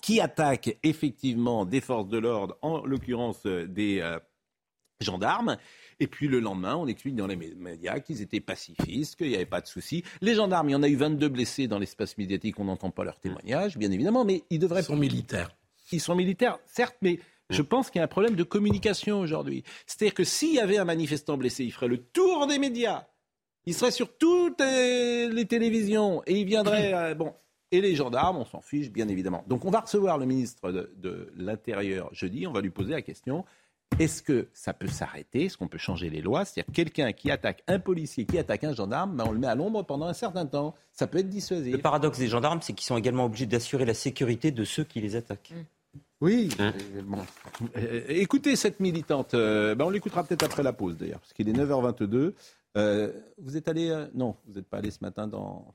qui 0.00 0.20
attaque 0.20 0.78
effectivement 0.84 1.66
des 1.66 1.80
forces 1.80 2.08
de 2.08 2.18
l'ordre, 2.18 2.56
en 2.62 2.84
l'occurrence 2.86 3.42
des 3.44 3.98
euh, 4.00 4.18
gendarmes. 5.00 5.56
Et 6.00 6.06
puis 6.06 6.28
le 6.28 6.40
lendemain, 6.40 6.76
on 6.76 6.86
explique 6.86 7.16
dans 7.16 7.26
les 7.26 7.36
mé- 7.36 7.54
médias 7.56 8.00
qu'ils 8.00 8.22
étaient 8.22 8.40
pacifistes, 8.40 9.16
qu'il 9.16 9.28
n'y 9.28 9.34
avait 9.36 9.46
pas 9.46 9.60
de 9.60 9.66
souci. 9.66 10.02
Les 10.20 10.34
gendarmes, 10.34 10.68
il 10.68 10.72
y 10.72 10.74
en 10.76 10.82
a 10.82 10.88
eu 10.88 10.96
22 10.96 11.28
blessés 11.28 11.66
dans 11.68 11.78
l'espace 11.78 12.16
médiatique, 12.18 12.58
on 12.60 12.64
n'entend 12.64 12.90
pas 12.90 13.04
leurs 13.04 13.18
témoignages, 13.20 13.76
bien 13.76 13.90
évidemment, 13.90 14.24
mais 14.24 14.42
ils 14.50 14.58
devraient... 14.58 14.80
Ils 14.80 14.84
sont 14.84 14.96
militaires. 14.96 15.54
Ils 15.92 16.00
sont 16.00 16.14
militaires, 16.14 16.58
certes, 16.66 16.96
mais 17.02 17.18
je 17.50 17.62
pense 17.62 17.90
qu'il 17.90 17.98
y 17.98 18.02
a 18.02 18.04
un 18.04 18.08
problème 18.08 18.36
de 18.36 18.42
communication 18.42 19.20
aujourd'hui. 19.20 19.64
C'est-à-dire 19.86 20.14
que 20.14 20.24
s'il 20.24 20.54
y 20.54 20.58
avait 20.60 20.78
un 20.78 20.84
manifestant 20.86 21.36
blessé, 21.36 21.64
il 21.64 21.72
ferait 21.72 21.88
le 21.88 21.98
tour 21.98 22.46
des 22.46 22.58
médias. 22.58 23.06
Il 23.66 23.74
serait 23.74 23.90
sur 23.90 24.16
toutes 24.16 24.60
les 24.60 25.44
télévisions 25.46 26.22
et 26.26 26.38
il 26.40 26.46
viendrait... 26.46 26.92
euh, 26.94 27.14
bon, 27.14 27.34
et 27.70 27.80
les 27.80 27.94
gendarmes, 27.96 28.36
on 28.36 28.44
s'en 28.44 28.60
fiche, 28.60 28.90
bien 28.90 29.08
évidemment. 29.08 29.44
Donc 29.48 29.64
on 29.64 29.70
va 29.70 29.80
recevoir 29.80 30.16
le 30.18 30.26
ministre 30.26 30.70
de, 30.70 30.92
de 30.96 31.32
l'Intérieur 31.36 32.08
jeudi, 32.14 32.46
on 32.46 32.52
va 32.52 32.60
lui 32.60 32.70
poser 32.70 32.92
la 32.92 33.02
question. 33.02 33.44
Est-ce 33.98 34.22
que 34.22 34.48
ça 34.52 34.72
peut 34.72 34.88
s'arrêter? 34.88 35.44
Est-ce 35.44 35.56
qu'on 35.56 35.68
peut 35.68 35.78
changer 35.78 36.10
les 36.10 36.20
lois? 36.20 36.44
C'est-à-dire 36.44 36.72
quelqu'un 36.72 37.12
qui 37.12 37.30
attaque 37.30 37.62
un 37.68 37.78
policier, 37.78 38.24
qui 38.26 38.38
attaque 38.38 38.64
un 38.64 38.74
gendarme, 38.74 39.16
ben 39.16 39.24
on 39.28 39.32
le 39.32 39.38
met 39.38 39.46
à 39.46 39.54
l'ombre 39.54 39.82
pendant 39.84 40.06
un 40.06 40.12
certain 40.14 40.46
temps. 40.46 40.74
Ça 40.92 41.06
peut 41.06 41.18
être 41.18 41.28
dissuasif. 41.28 41.72
Le 41.72 41.80
paradoxe 41.80 42.18
des 42.18 42.26
gendarmes, 42.28 42.60
c'est 42.62 42.72
qu'ils 42.72 42.86
sont 42.86 42.96
également 42.96 43.26
obligés 43.26 43.46
d'assurer 43.46 43.84
la 43.84 43.94
sécurité 43.94 44.50
de 44.50 44.64
ceux 44.64 44.84
qui 44.84 45.00
les 45.00 45.14
attaquent. 45.16 45.52
Oui. 46.20 46.48
Euh, 46.60 46.72
bon. 47.04 47.18
Euh, 47.76 48.02
écoutez 48.08 48.56
cette 48.56 48.80
militante. 48.80 49.34
euh, 49.34 49.74
ben 49.74 49.84
on 49.84 49.90
l'écoutera 49.90 50.24
peut-être 50.24 50.42
après 50.44 50.62
la 50.62 50.72
pause 50.72 50.96
d'ailleurs, 50.96 51.20
parce 51.20 51.32
qu'il 51.32 51.48
est 51.48 51.52
9h22. 51.52 52.32
Euh, 52.76 53.12
vous 53.38 53.56
êtes 53.56 53.68
allé. 53.68 53.90
euh, 53.90 54.06
non, 54.14 54.34
vous 54.46 54.54
n'êtes 54.54 54.66
pas 54.66 54.78
allé 54.78 54.90
ce 54.90 54.98
matin 55.02 55.28
dans, 55.28 55.72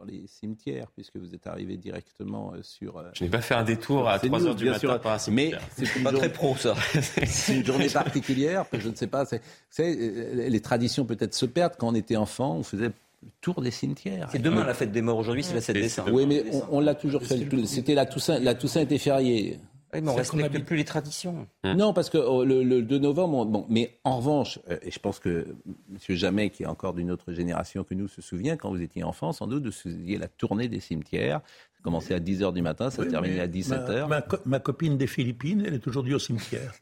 dans 0.00 0.06
les 0.06 0.26
cimetières, 0.26 0.86
puisque 0.94 1.16
vous 1.16 1.34
êtes 1.34 1.46
arrivé 1.46 1.76
directement 1.76 2.52
euh, 2.54 2.62
sur. 2.62 2.96
euh, 2.98 3.10
Je 3.12 3.24
n'ai 3.24 3.30
pas 3.30 3.40
fait 3.42 3.54
un 3.54 3.64
détour 3.64 4.08
à 4.08 4.18
c'est 4.18 4.28
3 4.28 4.38
nous, 4.40 4.46
heures 4.46 4.54
du 4.54 4.64
bien 4.64 4.72
matin 4.72 4.80
sûr. 4.80 5.00
par 5.00 5.12
un 5.12 5.30
Mais 5.30 5.50
cimetière. 5.50 5.60
c'est 5.76 5.84
une 5.96 6.02
Pas 6.02 6.10
journée- 6.10 6.18
très 6.18 6.32
pro, 6.32 6.56
ça. 6.56 6.74
c'est 7.26 7.56
une 7.56 7.64
journée 7.66 7.88
particulière. 7.88 8.64
Je 8.72 8.88
ne 8.88 8.94
sais 8.94 9.06
pas. 9.06 9.24
c'est- 9.26 9.42
euh, 9.80 10.48
les 10.48 10.60
traditions 10.60 11.04
peut-être 11.04 11.34
se 11.34 11.46
perdent. 11.46 11.74
Quand 11.78 11.88
on 11.88 11.94
était 11.94 12.16
enfant, 12.16 12.56
on 12.56 12.62
faisait 12.62 12.86
le 12.86 13.28
tour 13.42 13.60
des 13.60 13.70
cimetières. 13.70 14.28
C'est 14.32 14.38
demain 14.40 14.64
la 14.64 14.72
fête 14.74 14.92
des 14.92 15.02
morts. 15.02 15.18
Aujourd'hui, 15.18 15.44
c'est 15.44 15.54
la 15.54 15.60
7 15.60 15.74
décembre. 15.76 16.12
Oui, 16.12 16.24
mais 16.26 16.44
on, 16.70 16.78
on 16.78 16.80
l'a 16.80 16.94
toujours 16.94 17.22
fait. 17.22 17.38
C'était 17.66 17.94
la 17.94 18.06
Toussaint. 18.06 18.38
La 18.38 18.54
Toussaint 18.54 18.80
était 18.80 18.98
fériée. 18.98 19.58
Oui, 19.92 20.00
mais 20.02 20.10
on 20.10 20.14
respecte 20.14 20.64
plus 20.64 20.76
les 20.76 20.84
traditions. 20.84 21.46
Non, 21.64 21.92
parce 21.92 22.10
que 22.10 22.18
oh, 22.18 22.44
le, 22.44 22.62
le 22.62 22.82
2 22.82 22.98
novembre, 22.98 23.38
on- 23.38 23.44
bon, 23.44 23.66
mais 23.68 23.98
en 24.04 24.18
revanche, 24.18 24.58
euh, 24.70 24.78
et 24.82 24.90
je 24.90 24.98
pense 25.00 25.18
que 25.18 25.54
M. 25.90 25.98
Jamet, 26.16 26.50
qui 26.50 26.62
est 26.62 26.66
encore 26.66 26.94
d'une 26.94 27.10
autre 27.10 27.32
génération 27.32 27.82
que 27.82 27.94
nous, 27.94 28.06
se 28.08 28.22
souvient, 28.22 28.56
quand 28.56 28.70
vous 28.70 28.80
étiez 28.82 29.02
enfant, 29.02 29.32
sans 29.32 29.46
doute, 29.48 29.64
vous 29.66 29.72
faisiez 29.72 30.16
la 30.18 30.28
tournée 30.28 30.68
des 30.68 30.80
cimetières. 30.80 31.40
Ça 31.76 31.82
commençait 31.82 32.14
à 32.14 32.20
10h 32.20 32.52
du 32.52 32.62
matin, 32.62 32.90
ça 32.90 33.00
Oui, 33.02 33.06
se 33.06 33.10
terminait 33.10 33.40
à 33.40 33.48
17h. 33.48 34.00
Ma, 34.02 34.06
ma 34.06 34.22
co- 34.22 34.36
ma 34.44 34.60
copine 34.60 34.96
des 34.96 35.06
Philippines, 35.08 35.64
elle 35.66 35.74
est 35.74 35.86
aujourd'hui 35.88 36.14
au 36.14 36.18
cimetière. 36.18 36.72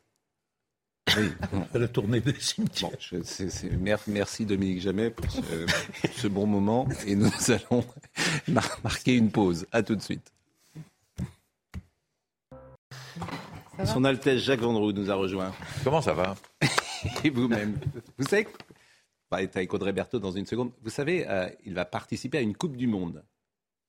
Elle 1.72 1.82
a 1.84 1.88
tourné 1.88 2.20
des 2.20 2.34
cimetières. 2.38 2.90
Bon, 2.90 2.96
je- 3.00 4.10
merci 4.10 4.44
Dominique 4.44 4.82
Jamet 4.82 5.08
pour 5.10 5.30
ce, 5.30 5.40
ce 6.14 6.28
bon 6.28 6.46
moment 6.46 6.86
et 7.06 7.16
nous 7.16 7.30
allons 7.48 7.82
mar- 8.48 8.78
marquer 8.84 9.14
une 9.16 9.30
pause. 9.30 9.66
À 9.72 9.82
tout 9.82 9.96
de 9.96 10.02
suite. 10.02 10.30
Son 13.84 14.04
Altesse 14.04 14.40
Jacques 14.42 14.60
Vendroux 14.60 14.92
nous 14.92 15.10
a 15.10 15.14
rejoint. 15.14 15.52
Comment 15.84 16.00
ça 16.00 16.12
va 16.14 16.34
Et 17.24 17.30
vous-même. 17.30 17.78
Vous 18.18 18.26
savez, 18.26 18.44
que- 18.44 18.50
on 19.30 19.36
va 19.36 19.42
être 19.42 19.56
avec 19.56 19.72
Audrey 19.74 19.92
Berthaud 19.92 20.18
dans 20.18 20.32
une 20.32 20.46
seconde. 20.46 20.72
Vous 20.82 20.90
savez, 20.90 21.28
euh, 21.28 21.48
il 21.64 21.74
va 21.74 21.84
participer 21.84 22.38
à 22.38 22.40
une 22.40 22.56
Coupe 22.56 22.76
du 22.76 22.86
Monde. 22.86 23.22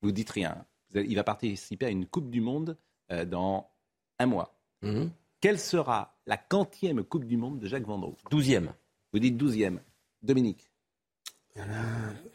Vous 0.01 0.11
dites 0.11 0.29
rien. 0.29 0.65
Il 0.93 1.15
va 1.15 1.23
participer 1.23 1.85
à 1.87 1.89
une 1.89 2.05
Coupe 2.05 2.29
du 2.29 2.41
Monde 2.41 2.77
euh, 3.11 3.25
dans 3.25 3.69
un 4.19 4.25
mois. 4.25 4.59
Quelle 5.41 5.59
sera 5.59 6.17
la 6.27 6.37
quantième 6.37 7.03
Coupe 7.03 7.25
du 7.25 7.37
Monde 7.37 7.59
de 7.59 7.67
Jacques 7.67 7.85
Vendroux? 7.87 8.15
12e. 8.31 8.67
Vous 9.13 9.19
dites 9.19 9.41
12e. 9.41 9.79
Dominique 10.21 10.68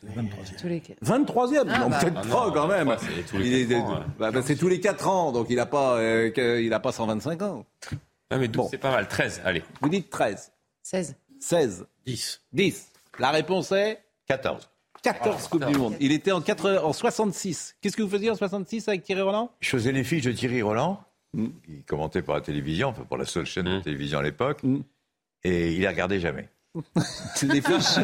23e. 0.06 0.96
23e 1.02 1.64
Ah, 1.68 1.78
Non, 1.80 1.88
bah. 1.90 1.98
peut-être 2.00 2.14
Ah 2.16 2.20
pas 2.22 2.28
non, 2.46 2.52
quand 2.52 2.66
même. 2.68 2.88
23, 2.88 2.98
c'est 3.16 3.22
tous 3.26 3.38
les 3.38 3.46
Il 3.48 3.54
est- 3.54 3.66
quatre 3.68 3.84
ans, 3.84 3.94
ouais. 3.94 4.04
bah, 4.18 4.30
bah, 4.30 4.40
tous 4.58 4.68
les 4.68 4.80
4 4.80 5.08
ans, 5.08 5.32
donc 5.32 5.46
il 5.50 5.56
n'a 5.56 5.66
pas, 5.66 5.96
euh, 5.98 6.30
que- 6.30 6.60
il 6.60 6.72
a 6.72 6.80
pas 6.80 6.92
125 6.92 7.42
ans. 7.42 7.64
Ah, 8.30 8.38
mais 8.38 8.48
12, 8.48 8.68
c'est 8.70 8.78
pas 8.78 8.90
mal. 8.90 9.08
13, 9.08 9.40
allez. 9.44 9.62
Vous 9.80 9.88
dites 9.88 10.10
13. 10.10 10.52
16. 10.82 11.16
16. 11.40 11.86
10. 12.06 12.40
10. 12.52 12.88
La 13.18 13.30
réponse 13.30 13.72
est 13.72 14.00
14. 14.26 14.68
14 15.02 15.48
Coupes 15.48 15.66
du 15.66 15.76
Monde. 15.76 15.94
Il 16.00 16.12
était 16.12 16.32
en, 16.32 16.40
4, 16.40 16.78
en 16.82 16.92
66. 16.92 17.76
Qu'est-ce 17.80 17.96
que 17.96 18.02
vous 18.02 18.08
faisiez 18.08 18.30
en 18.30 18.34
66 18.36 18.88
avec 18.88 19.02
Thierry 19.02 19.20
Roland? 19.20 19.50
Je 19.60 19.68
faisais 19.70 19.92
les 19.92 20.02
fiches 20.04 20.24
de 20.24 20.32
Thierry 20.32 20.62
Roland, 20.62 21.02
qui 21.36 21.82
commentait 21.86 22.22
pour 22.22 22.34
la 22.34 22.40
télévision, 22.40 22.88
enfin 22.88 23.02
pour 23.04 23.18
la 23.18 23.26
seule 23.26 23.44
chaîne 23.44 23.66
de 23.66 23.80
télévision 23.80 24.18
à 24.18 24.22
l'époque, 24.22 24.60
et 25.42 25.72
il 25.74 25.80
les 25.80 25.88
regardait 25.88 26.20
jamais. 26.20 26.48
Les 27.42 27.60
fiches. 27.60 27.98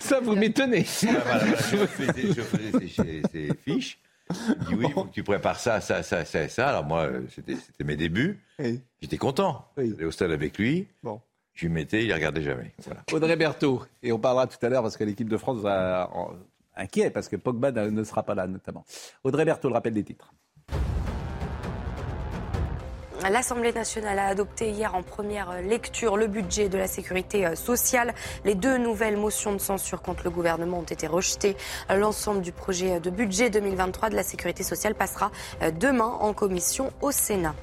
Ça, 0.00 0.20
vous 0.20 0.34
m'étonnez. 0.34 0.86
Ah, 1.02 1.06
voilà, 1.10 1.38
voilà, 1.38 1.56
je 1.56 1.76
faisais, 1.86 2.26
je 2.28 2.40
faisais 2.42 3.22
ces, 3.30 3.54
fiches, 3.64 3.98
Il 4.30 4.66
dit 4.66 4.74
oui, 4.74 4.86
tu 5.12 5.22
prépares 5.22 5.58
ça, 5.58 5.80
ça, 5.80 6.02
ça, 6.02 6.24
ça, 6.24 6.48
ça. 6.48 6.68
Alors 6.68 6.84
moi, 6.84 7.08
c'était 7.34 7.56
c'était 7.56 7.84
mes 7.84 7.96
débuts. 7.96 8.40
J'étais 9.00 9.18
content. 9.18 9.66
J'allais 9.76 10.04
au 10.04 10.10
stade 10.10 10.30
avec 10.30 10.58
lui. 10.58 10.88
Bon. 11.02 11.20
Je 11.52 11.66
lui 11.66 11.72
mettais, 11.74 12.04
il 12.04 12.08
ne 12.08 12.14
regardait 12.14 12.42
jamais. 12.42 12.72
Voilà. 12.84 13.02
Audrey 13.12 13.36
Berthaud, 13.36 13.82
et 14.02 14.12
on 14.12 14.18
parlera 14.18 14.46
tout 14.46 14.64
à 14.64 14.68
l'heure 14.68 14.82
parce 14.82 14.96
que 14.96 15.04
l'équipe 15.04 15.28
de 15.28 15.36
France 15.36 15.58
va 15.58 16.08
inquiet 16.76 17.10
parce 17.10 17.28
que 17.28 17.36
Pogba 17.36 17.72
ne 17.72 17.90
ne 17.90 18.04
sera 18.04 18.22
pas 18.22 18.34
là 18.34 18.46
notamment. 18.46 18.84
Audrey 19.24 19.44
Berthaud, 19.44 19.68
le 19.68 19.74
rappel 19.74 19.92
des 19.92 20.04
titres. 20.04 20.32
L'Assemblée 23.28 23.72
nationale 23.72 24.18
a 24.18 24.26
adopté 24.28 24.70
hier 24.70 24.94
en 24.94 25.02
première 25.02 25.60
lecture 25.60 26.16
le 26.16 26.26
budget 26.26 26.70
de 26.70 26.78
la 26.78 26.86
sécurité 26.86 27.54
sociale. 27.54 28.14
Les 28.46 28.54
deux 28.54 28.78
nouvelles 28.78 29.18
motions 29.18 29.52
de 29.52 29.58
censure 29.58 30.00
contre 30.00 30.24
le 30.24 30.30
gouvernement 30.30 30.78
ont 30.78 30.84
été 30.84 31.06
rejetées. 31.06 31.54
L'ensemble 31.94 32.40
du 32.40 32.50
projet 32.50 32.98
de 32.98 33.10
budget 33.10 33.50
2023 33.50 34.08
de 34.08 34.16
la 34.16 34.22
sécurité 34.22 34.62
sociale 34.62 34.94
passera 34.94 35.30
demain 35.78 36.16
en 36.20 36.32
commission 36.32 36.92
au 37.02 37.10
Sénat. 37.10 37.54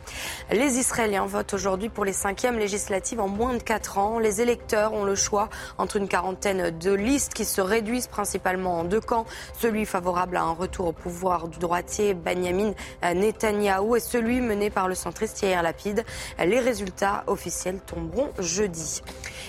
Les 0.51 0.77
Israéliens 0.77 1.25
votent 1.25 1.55
aujourd'hui 1.55 1.89
pour 1.89 2.05
les 2.05 2.13
cinquièmes 2.13 2.59
législatives 2.59 3.19
en 3.19 3.27
moins 3.27 3.55
de 3.55 3.63
quatre 3.63 3.97
ans. 3.97 4.19
Les 4.19 4.41
électeurs 4.41 4.93
ont 4.93 5.05
le 5.05 5.15
choix 5.15 5.49
entre 5.79 5.95
une 5.95 6.07
quarantaine 6.07 6.77
de 6.77 6.93
listes 6.93 7.33
qui 7.33 7.45
se 7.45 7.61
réduisent 7.61 8.07
principalement 8.07 8.79
en 8.79 8.83
deux 8.83 9.01
camps. 9.01 9.25
Celui 9.53 9.85
favorable 9.85 10.37
à 10.37 10.43
un 10.43 10.53
retour 10.53 10.87
au 10.87 10.93
pouvoir 10.93 11.47
du 11.47 11.57
droitier 11.57 12.13
Benjamin 12.13 12.73
Netanyahou 13.01 13.95
et 13.95 13.99
celui 13.99 14.39
mené 14.39 14.69
par 14.69 14.87
le 14.87 14.93
centriste 14.93 15.46
Lapide. 15.55 16.03
Les 16.39 16.59
résultats 16.59 17.23
officiels 17.27 17.79
tomberont 17.79 18.29
jeudi. 18.39 19.01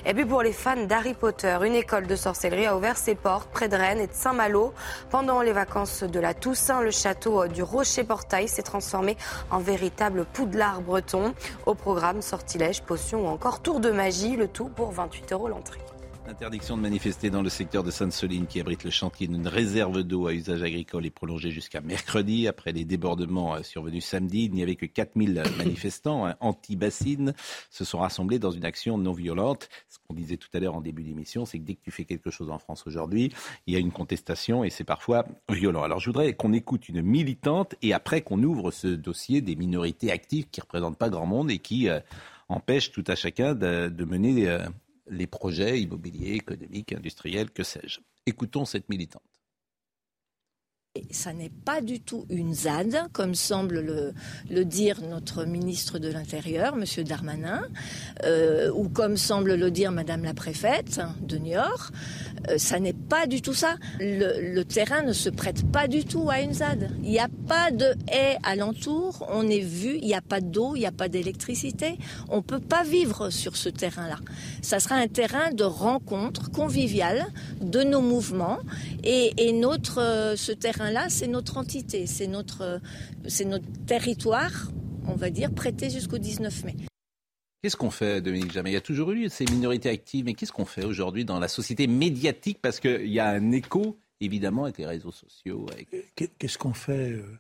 Et 0.07 0.15
puis 0.15 0.25
pour 0.25 0.43
les 0.43 0.53
fans 0.53 0.85
d'Harry 0.85 1.15
Potter, 1.15 1.59
une 1.65 1.75
école 1.75 2.07
de 2.07 2.17
sorcellerie 2.17 2.67
a 2.67 2.77
ouvert 2.77 2.97
ses 2.97 3.15
portes 3.15 3.51
près 3.51 3.69
de 3.69 3.77
Rennes 3.77 4.01
et 4.01 4.07
de 4.07 4.13
Saint-Malo. 4.13 4.73
Pendant 5.11 5.43
les 5.43 5.53
vacances 5.53 6.03
de 6.03 6.21
la 6.21 6.35
Toussaint, 6.35 6.83
le 6.83 6.91
château 6.91 7.47
du 7.47 7.63
Rocher-Portail 7.63 8.49
s'est 8.49 8.63
transformé 8.63 9.17
en 9.51 9.59
véritable 9.59 10.25
poudlard 10.25 10.81
breton. 10.81 11.35
Au 11.67 11.75
programme 11.75 12.23
sortilège, 12.23 12.83
potions 12.83 13.27
ou 13.27 13.29
encore 13.29 13.61
tour 13.61 13.81
de 13.81 13.91
magie, 13.91 14.37
le 14.37 14.49
tout 14.49 14.69
pour 14.69 14.93
28 14.93 15.33
euros 15.33 15.49
l'entrée. 15.49 15.81
Interdiction 16.29 16.77
de 16.77 16.83
manifester 16.83 17.31
dans 17.31 17.41
le 17.41 17.49
secteur 17.49 17.83
de 17.83 17.91
Sainte-Soline 17.91 18.47
qui 18.47 18.61
abrite 18.61 18.85
le 18.85 18.91
chantier 18.91 19.27
d'une 19.27 19.49
réserve 19.49 20.03
d'eau 20.03 20.27
à 20.27 20.35
usage 20.35 20.63
agricole 20.63 21.07
est 21.07 21.11
prolongée 21.11 21.51
jusqu'à 21.51 21.81
mercredi. 21.81 22.47
Après 22.47 22.73
les 22.73 22.85
débordements 22.85 23.55
euh, 23.55 23.63
survenus 23.63 24.05
samedi, 24.05 24.45
il 24.45 24.53
n'y 24.53 24.63
avait 24.63 24.77
que 24.77 24.85
4000 24.85 25.43
manifestants 25.57 26.27
hein, 26.27 26.37
anti-bassines 26.41 27.33
se 27.71 27.83
sont 27.87 28.01
rassemblés 28.01 28.39
dans 28.39 28.51
une 28.51 28.67
action 28.67 28.99
non 28.99 29.15
violente. 29.15 29.71
Ce 29.89 29.97
qu'on 30.07 30.13
disait 30.13 30.37
tout 30.37 30.51
à 30.53 30.61
l'heure 30.61 30.75
en 30.75 30.83
début 30.83 31.03
d'émission, 31.03 31.47
c'est 31.47 31.59
que 31.59 31.65
dès 31.65 31.77
que 31.77 31.83
tu 31.83 31.91
fais 31.91 32.05
quelque 32.05 32.31
chose 32.31 32.51
en 32.51 32.59
France 32.59 32.87
aujourd'hui, 32.87 33.33
il 33.67 33.73
y 33.73 33.77
a 33.79 33.81
une 33.81 33.91
contestation 33.91 34.65
et 34.65 34.71
c'est 34.71 34.85
parfois 34.85 35.25
violent. 35.49 35.83
Alors 35.83 35.99
je 35.99 36.11
voudrais 36.11 36.35
qu'on 36.35 36.53
écoute 36.53 36.91
une 36.91 37.01
militante 37.01 37.75
et 37.81 37.95
après 37.95 38.21
qu'on 38.21 38.43
ouvre 38.43 38.71
ce 38.71 38.89
dossier 38.89 39.41
des 39.41 39.57
minorités 39.57 40.13
actives 40.13 40.51
qui 40.51 40.61
ne 40.61 40.65
représentent 40.65 40.99
pas 40.99 41.09
grand 41.09 41.27
monde 41.27 41.51
et 41.51 41.59
qui 41.59 41.89
euh, 41.89 42.01
empêchent 42.51 42.93
tout 42.93 43.05
à 43.07 43.15
chacun 43.15 43.55
de, 43.55 44.05
mener... 44.05 44.47
euh, 44.47 44.59
les 45.11 45.27
projets 45.27 45.81
immobiliers, 45.81 46.35
économiques, 46.35 46.93
industriels, 46.93 47.51
que 47.51 47.63
sais-je. 47.63 48.01
Écoutons 48.27 48.65
cette 48.65 48.89
militante. 48.89 49.23
Ça 51.11 51.33
n'est 51.33 51.51
pas 51.65 51.81
du 51.81 52.01
tout 52.01 52.27
une 52.31 52.55
ZAD, 52.55 53.09
comme 53.13 53.35
semble 53.35 53.81
le, 54.51 54.65
dire 54.65 55.01
notre 55.03 55.45
ministre 55.45 55.99
de 55.99 56.09
l'Intérieur, 56.09 56.75
M. 56.75 57.05
Darmanin, 57.05 57.63
euh, 58.25 58.71
ou 58.73 58.89
comme 58.89 59.17
semble 59.17 59.55
le 59.55 59.71
dire 59.71 59.93
Madame 59.93 60.25
la 60.25 60.35
préfète 60.35 61.01
de 61.21 61.37
Niort. 61.37 61.91
Euh, 62.49 62.59
ça 62.59 62.79
n'est 62.79 62.93
pas 62.93 63.27
du 63.27 63.43
tout 63.43 63.55
ça. 63.55 63.77
Le, 64.01 64.63
terrain 64.63 65.03
ne 65.03 65.13
se 65.13 65.31
prête 65.31 65.71
pas 65.71 65.89
du 65.89 66.05
tout 66.05 66.29
à 66.31 66.41
une 66.41 66.53
ZAD. 66.55 66.91
Il 67.03 67.11
n'y 67.11 67.19
a 67.19 67.29
pas 67.47 67.71
de 67.71 67.95
haies 68.09 68.39
alentour. 68.43 69.27
On 69.31 69.49
est 69.49 69.61
vu, 69.61 69.99
il 70.01 70.07
n'y 70.07 70.15
a 70.15 70.21
pas 70.21 70.41
d'eau, 70.41 70.77
il 70.77 70.81
n'y 70.81 70.87
a 70.87 70.93
pas 70.93 71.09
d'électricité. 71.09 71.99
On 72.29 72.37
ne 72.37 72.43
peut 72.43 72.61
pas 72.61 72.83
vivre 72.83 73.31
sur 73.31 73.57
ce 73.57 73.69
terrain-là. 73.69 74.19
Ça 74.63 74.81
sera 74.81 74.97
un 74.97 75.09
terrain 75.09 75.53
de 75.53 75.65
rencontre 75.65 76.51
conviviale 76.51 77.27
de 77.61 77.83
nos 77.83 78.01
mouvements. 78.01 78.59
Et, 79.05 79.53
notre, 79.53 80.01
euh, 80.01 80.37
ce 80.37 80.53
terrain-là, 80.89 81.09
c'est 81.11 81.27
notre 81.27 81.57
entité, 81.59 82.07
c'est 82.07 82.27
notre, 82.27 82.63
euh, 82.63 82.79
c'est 83.27 83.45
notre 83.45 83.67
territoire, 83.87 84.71
on 85.07 85.15
va 85.15 85.31
dire, 85.31 85.53
prêté 85.53 85.91
jusqu'au 85.91 86.19
19 86.19 86.65
mai. 86.65 86.77
Qu'est-ce 87.63 87.77
qu'on 87.77 87.91
fait, 87.91 88.21
Dominique 88.21 88.53
Jamais 88.53 88.71
Il 88.71 88.75
y 88.75 88.77
a 88.77 88.81
toujours 88.81 89.11
eu 89.13 89.29
ces 89.29 89.45
minorités 89.47 89.89
actives, 89.91 90.25
mais 90.25 90.35
qu'est-ce 90.35 90.53
qu'on 90.53 90.65
fait 90.65 90.85
aujourd'hui 90.85 91.25
dans 91.25 91.39
la 91.41 91.49
société 91.49 91.87
médiatique? 91.87 92.59
Parce 92.63 92.79
qu'il 92.81 93.09
y 93.09 93.19
a 93.19 93.29
un 93.29 93.51
écho, 93.51 93.99
évidemment, 94.21 94.65
avec 94.65 94.79
les 94.79 94.87
réseaux 94.87 95.11
sociaux. 95.13 95.67
Avec... 95.73 95.89
Qu'est-ce 96.39 96.57
qu'on 96.59 96.75
fait 96.75 97.13
euh, 97.13 97.39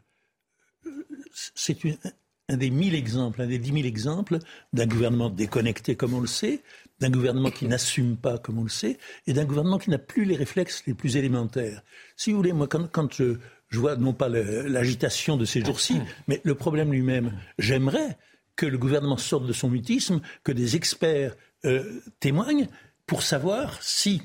C'est 1.33 1.85
une- 1.85 1.99
un 2.49 2.57
des 2.57 2.71
mille 2.71 2.95
exemples, 2.95 3.43
un 3.43 3.47
des 3.47 3.59
dix 3.59 3.73
mille 3.73 3.87
exemples 3.87 4.39
d'un 4.73 4.87
gouvernement 4.87 5.29
déconnecté, 5.31 5.95
comme 5.97 6.15
on 6.15 6.21
le 6.21 6.27
sait, 6.27 6.63
d'un 7.01 7.11
gouvernement 7.11 7.51
qui 7.51 7.67
n'assume 7.67 8.17
pas, 8.17 8.39
comme 8.39 8.59
on 8.59 8.65
le 8.65 8.69
sait, 8.69 8.99
et 9.27 9.33
d'un 9.33 9.45
gouvernement 9.45 9.79
qui 9.79 9.91
n'a 9.91 9.99
plus 9.99 10.25
les 10.25 10.37
réflexes 10.37 10.83
les 10.87 10.95
plus 10.95 11.17
élémentaires. 11.17 11.83
Si 12.17 12.31
vous 12.31 12.39
voulez, 12.39 12.53
moi, 12.53 12.67
quand, 12.67 12.91
quand 12.91 13.13
je, 13.13 13.39
je 13.69 13.79
vois 13.79 13.97
non 13.97 14.13
pas 14.13 14.29
l'agitation 14.29 15.37
de 15.37 15.45
ces 15.45 15.65
jours-ci, 15.65 16.01
mais 16.27 16.41
le 16.45 16.55
problème 16.55 16.93
lui-même, 16.93 17.33
j'aimerais 17.59 18.19
que 18.57 18.67
le 18.67 18.79
gouvernement 18.79 19.17
sorte 19.17 19.47
de 19.47 19.53
son 19.53 19.69
mutisme, 19.69 20.21
que 20.43 20.53
des 20.53 20.75
experts 20.75 21.37
euh, 21.65 22.01
témoignent 22.19 22.69
pour 23.07 23.23
savoir 23.23 23.81
si 23.83 24.23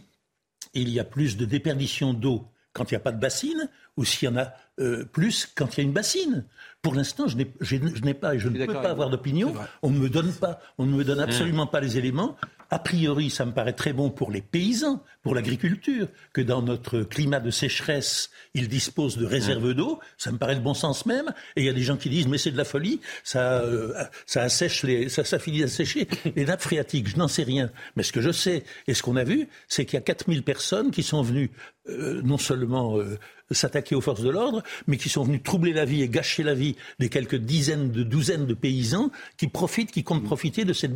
il 0.74 0.90
y 0.90 1.00
a 1.00 1.04
plus 1.04 1.38
de 1.38 1.46
déperdition 1.46 2.14
d'eau 2.14 2.48
quand 2.74 2.90
il 2.90 2.96
n'y 2.96 2.98
a 2.98 3.02
pas 3.02 3.12
de 3.12 3.20
bassine 3.20 3.70
ou 3.96 4.04
s'il 4.04 4.28
y 4.28 4.32
en 4.32 4.38
a 4.38 4.54
euh, 4.80 5.06
plus 5.06 5.48
quand 5.56 5.78
il 5.78 5.82
y 5.82 5.82
a 5.82 5.84
une 5.84 5.94
bassine. 5.94 6.46
Pour 6.82 6.96
l'instant, 6.96 7.28
je 7.28 7.38
n'ai 7.38 8.14
pas 8.14 8.36
et 8.36 8.40
je 8.40 8.50
ne 8.50 8.66
peux 8.66 8.74
pas 8.74 8.90
avoir 8.90 9.12
d'opinion. 9.12 9.54
On 9.84 9.92
ne 9.92 10.00
me 10.00 10.10
donne 10.10 10.34
pas, 10.34 10.60
on 10.80 10.86
ne 10.86 10.96
me 10.96 11.04
donne 11.04 11.20
absolument 11.20 11.68
pas 11.68 11.80
les 11.80 11.98
éléments. 11.98 12.36
A 12.74 12.80
priori, 12.80 13.30
ça 13.30 13.46
me 13.46 13.52
paraît 13.52 13.74
très 13.74 13.94
bon 13.94 14.10
pour 14.10 14.32
les 14.32 14.42
paysans, 14.42 15.04
pour 15.22 15.36
l'agriculture, 15.36 16.08
que 16.34 16.42
dans 16.42 16.64
notre 16.64 17.02
climat 17.02 17.40
de 17.40 17.52
sécheresse, 17.52 18.32
ils 18.56 18.68
disposent 18.68 19.16
de 19.16 19.28
réserves 19.28 19.76
d'eau. 19.76 20.00
Ça 20.18 20.32
me 20.32 20.40
paraît 20.40 20.56
le 20.56 20.62
bon 20.62 20.74
sens 20.74 21.06
même. 21.06 21.32
Et 21.56 21.62
il 21.62 21.66
y 21.66 21.70
a 21.70 21.74
des 21.74 21.84
gens 21.84 21.98
qui 21.98 22.10
disent, 22.10 22.28
mais 22.28 22.40
c'est 22.40 22.50
de 22.50 22.58
la 22.58 22.66
folie, 22.66 23.00
ça, 23.24 23.60
euh, 23.60 23.94
ça 24.26 24.42
assèche 24.42 24.82
les, 24.82 25.08
ça, 25.08 25.24
ça 25.24 25.38
finit 25.38 25.60
d'assécher 25.60 26.08
les 26.36 26.46
nappes 26.46 26.64
phréatiques. 26.64 27.10
Je 27.10 27.18
n'en 27.18 27.28
sais 27.28 27.44
rien. 27.44 27.70
Mais 27.96 28.02
ce 28.02 28.12
que 28.12 28.22
je 28.22 28.32
sais 28.32 28.64
et 28.88 28.96
ce 28.96 29.04
qu'on 29.04 29.18
a 29.18 29.24
vu, 29.24 29.50
c'est 29.68 29.86
qu'il 29.86 29.94
y 29.94 29.98
a 29.98 30.02
4000 30.02 30.42
personnes 30.42 30.90
qui 30.90 31.04
sont 31.04 31.22
venues 31.22 31.52
euh, 31.90 32.24
non 32.24 32.40
seulement 32.40 32.98
euh, 32.98 33.20
s'attaquer 33.54 33.96
aux 33.96 34.02
forces 34.02 34.22
de 34.22 34.30
l'ordre, 34.30 34.64
mais 34.88 34.98
qui 34.98 35.10
sont 35.10 35.24
venus 35.24 35.42
troubler 35.44 35.74
la 35.74 35.86
vie 35.86 36.02
et 36.02 36.10
gâcher 36.10 36.44
la 36.44 36.54
vie 36.54 36.76
des 37.00 37.10
quelques 37.10 37.36
dizaines 37.36 37.92
de 37.92 38.04
douzaines 38.04 38.46
de 38.46 38.54
paysans 38.54 39.12
qui 39.38 39.48
profitent, 39.48 39.92
qui 39.92 40.04
comptent 40.04 40.24
profiter 40.24 40.66
de, 40.66 40.74
ces 40.74 40.88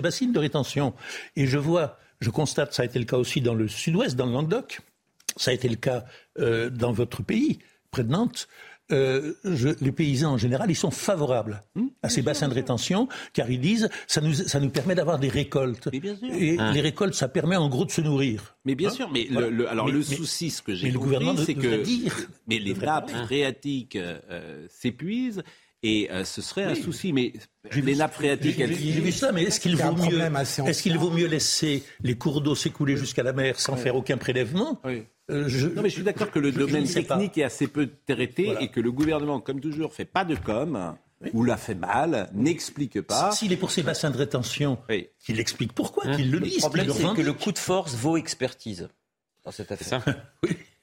bassines 0.00 0.32
de 0.32 0.38
rétention. 0.38 0.94
Et 1.36 1.46
je 1.46 1.58
vois, 1.58 1.98
je 2.20 2.30
constate, 2.30 2.74
ça 2.74 2.82
a 2.82 2.84
été 2.86 2.98
le 2.98 3.04
cas 3.04 3.16
aussi 3.16 3.40
dans 3.40 3.54
le 3.54 3.68
sud-ouest, 3.68 4.16
dans 4.16 4.26
le 4.26 4.32
Languedoc, 4.32 4.80
ça 5.36 5.50
a 5.50 5.54
été 5.54 5.68
le 5.68 5.76
cas 5.76 6.04
euh, 6.38 6.70
dans 6.70 6.92
votre 6.92 7.22
pays, 7.22 7.58
près 7.90 8.04
de 8.04 8.10
Nantes. 8.10 8.48
Euh, 8.92 9.32
je- 9.42 9.70
les 9.80 9.90
paysans 9.90 10.34
en 10.34 10.36
général, 10.38 10.70
ils 10.70 10.76
sont 10.76 10.92
favorables 10.92 11.60
à 12.04 12.08
ces 12.08 12.22
bassins 12.22 12.48
de 12.48 12.54
rétention, 12.54 13.08
car 13.32 13.50
ils 13.50 13.60
disent 13.60 13.88
ça 14.06 14.20
nous, 14.20 14.32
ça 14.32 14.60
nous 14.60 14.70
permet 14.70 14.94
d'avoir 14.94 15.18
des 15.18 15.28
récoltes. 15.28 15.88
Et 15.92 16.56
Hein. 16.58 16.72
les 16.72 16.80
récoltes, 16.80 17.14
ça 17.14 17.26
permet 17.26 17.56
en 17.56 17.68
gros 17.68 17.84
de 17.84 17.90
se 17.90 18.00
nourrir. 18.00 18.54
Mais 18.64 18.76
bien 18.76 18.88
Hein 18.90 18.92
sûr, 18.92 19.10
mais 19.12 19.26
Voilà. 19.30 19.48
le, 19.48 19.56
le- 19.56 19.68
alors 19.68 19.86
Mais- 19.86 19.92
le 19.92 19.98
mais- 19.98 20.04
souci, 20.04 20.50
ce 20.50 20.62
que 20.62 20.72
j'ai 20.74 20.86
mais 20.86 20.92
le 20.92 20.98
compris, 20.98 21.14
gouvernement 21.16 21.42
c'est 21.44 21.54
que 21.54 21.82
dire. 21.82 22.14
mais 22.46 22.60
les 22.60 22.74
nappes 22.74 23.10
phréatiques 23.10 23.96
euh, 23.96 24.18
euh, 24.30 24.66
s'épuisent 24.70 25.42
et 25.86 26.10
euh, 26.10 26.24
ce 26.24 26.42
serait 26.42 26.64
un 26.64 26.72
Oui. 26.74 26.82
souci. 26.82 27.12
Mais 27.12 27.32
J'ai 27.70 27.80
les 27.82 27.92
vu- 27.92 27.98
nappes 27.98 28.14
phréatiques, 28.14 28.56
J'ai 28.56 28.62
elles 28.64 28.74
j'ai 28.74 29.00
vu 29.00 29.12
ça, 29.12 29.32
mais 29.32 29.44
est-ce 29.44 29.60
qu'il 29.60 29.76
vaut 29.76 29.92
mieux, 29.92 29.98
problème 30.02 30.36
assez 30.36 30.62
est-ce 30.62 30.82
qu'il 30.82 30.98
vaut 30.98 31.10
mieux 31.10 31.26
laisser 31.26 31.82
les 32.02 32.16
cours 32.16 32.40
d'eau 32.40 32.54
s'écouler 32.54 32.96
jusqu'à 32.96 33.22
la 33.22 33.32
mer 33.32 33.60
sans 33.60 33.76
faire 33.76 33.94
aucun 33.96 34.16
prélèvement 34.16 34.80
Euh, 35.28 35.48
je, 35.48 35.66
Non, 35.66 35.82
mais 35.82 35.88
je 35.88 35.94
suis 35.94 36.04
d'accord 36.04 36.30
que 36.30 36.38
le 36.38 36.52
je- 36.52 36.58
domaine 36.58 36.86
pas. 36.86 36.92
technique 37.02 37.36
est 37.38 37.42
assez 37.44 37.66
peu 37.66 37.88
traité 38.06 38.44
Voilà. 38.46 38.62
et 38.62 38.68
que 38.68 38.78
le 38.80 38.92
gouvernement, 38.92 39.40
comme 39.40 39.60
toujours, 39.60 39.92
fait 39.92 40.04
pas 40.04 40.24
de 40.24 40.36
com 40.36 40.94
ou 41.32 41.42
l'a 41.44 41.56
fait 41.56 41.74
mal, 41.74 42.28
n'explique 42.34 43.00
pas. 43.00 43.32
S'il 43.32 43.52
est 43.52 43.56
pour 43.56 43.70
ces 43.72 43.82
bassins 43.82 44.10
de 44.10 44.16
rétention, 44.18 44.78
qu'il 45.24 45.40
explique 45.40 45.72
pourquoi, 45.72 46.14
qu'il 46.14 46.30
le 46.30 46.38
Le 46.38 46.46
dise. 46.46 46.58
problème, 46.58 46.86
le 46.86 46.92
c'est 46.92 47.14
que 47.14 47.22
le 47.22 47.32
coup 47.32 47.50
de 47.52 47.58
force 47.58 47.94
vaut 47.96 48.16
expertise 48.16 48.88
dans 49.44 49.50
cette 49.50 49.72
affaire. 49.72 50.04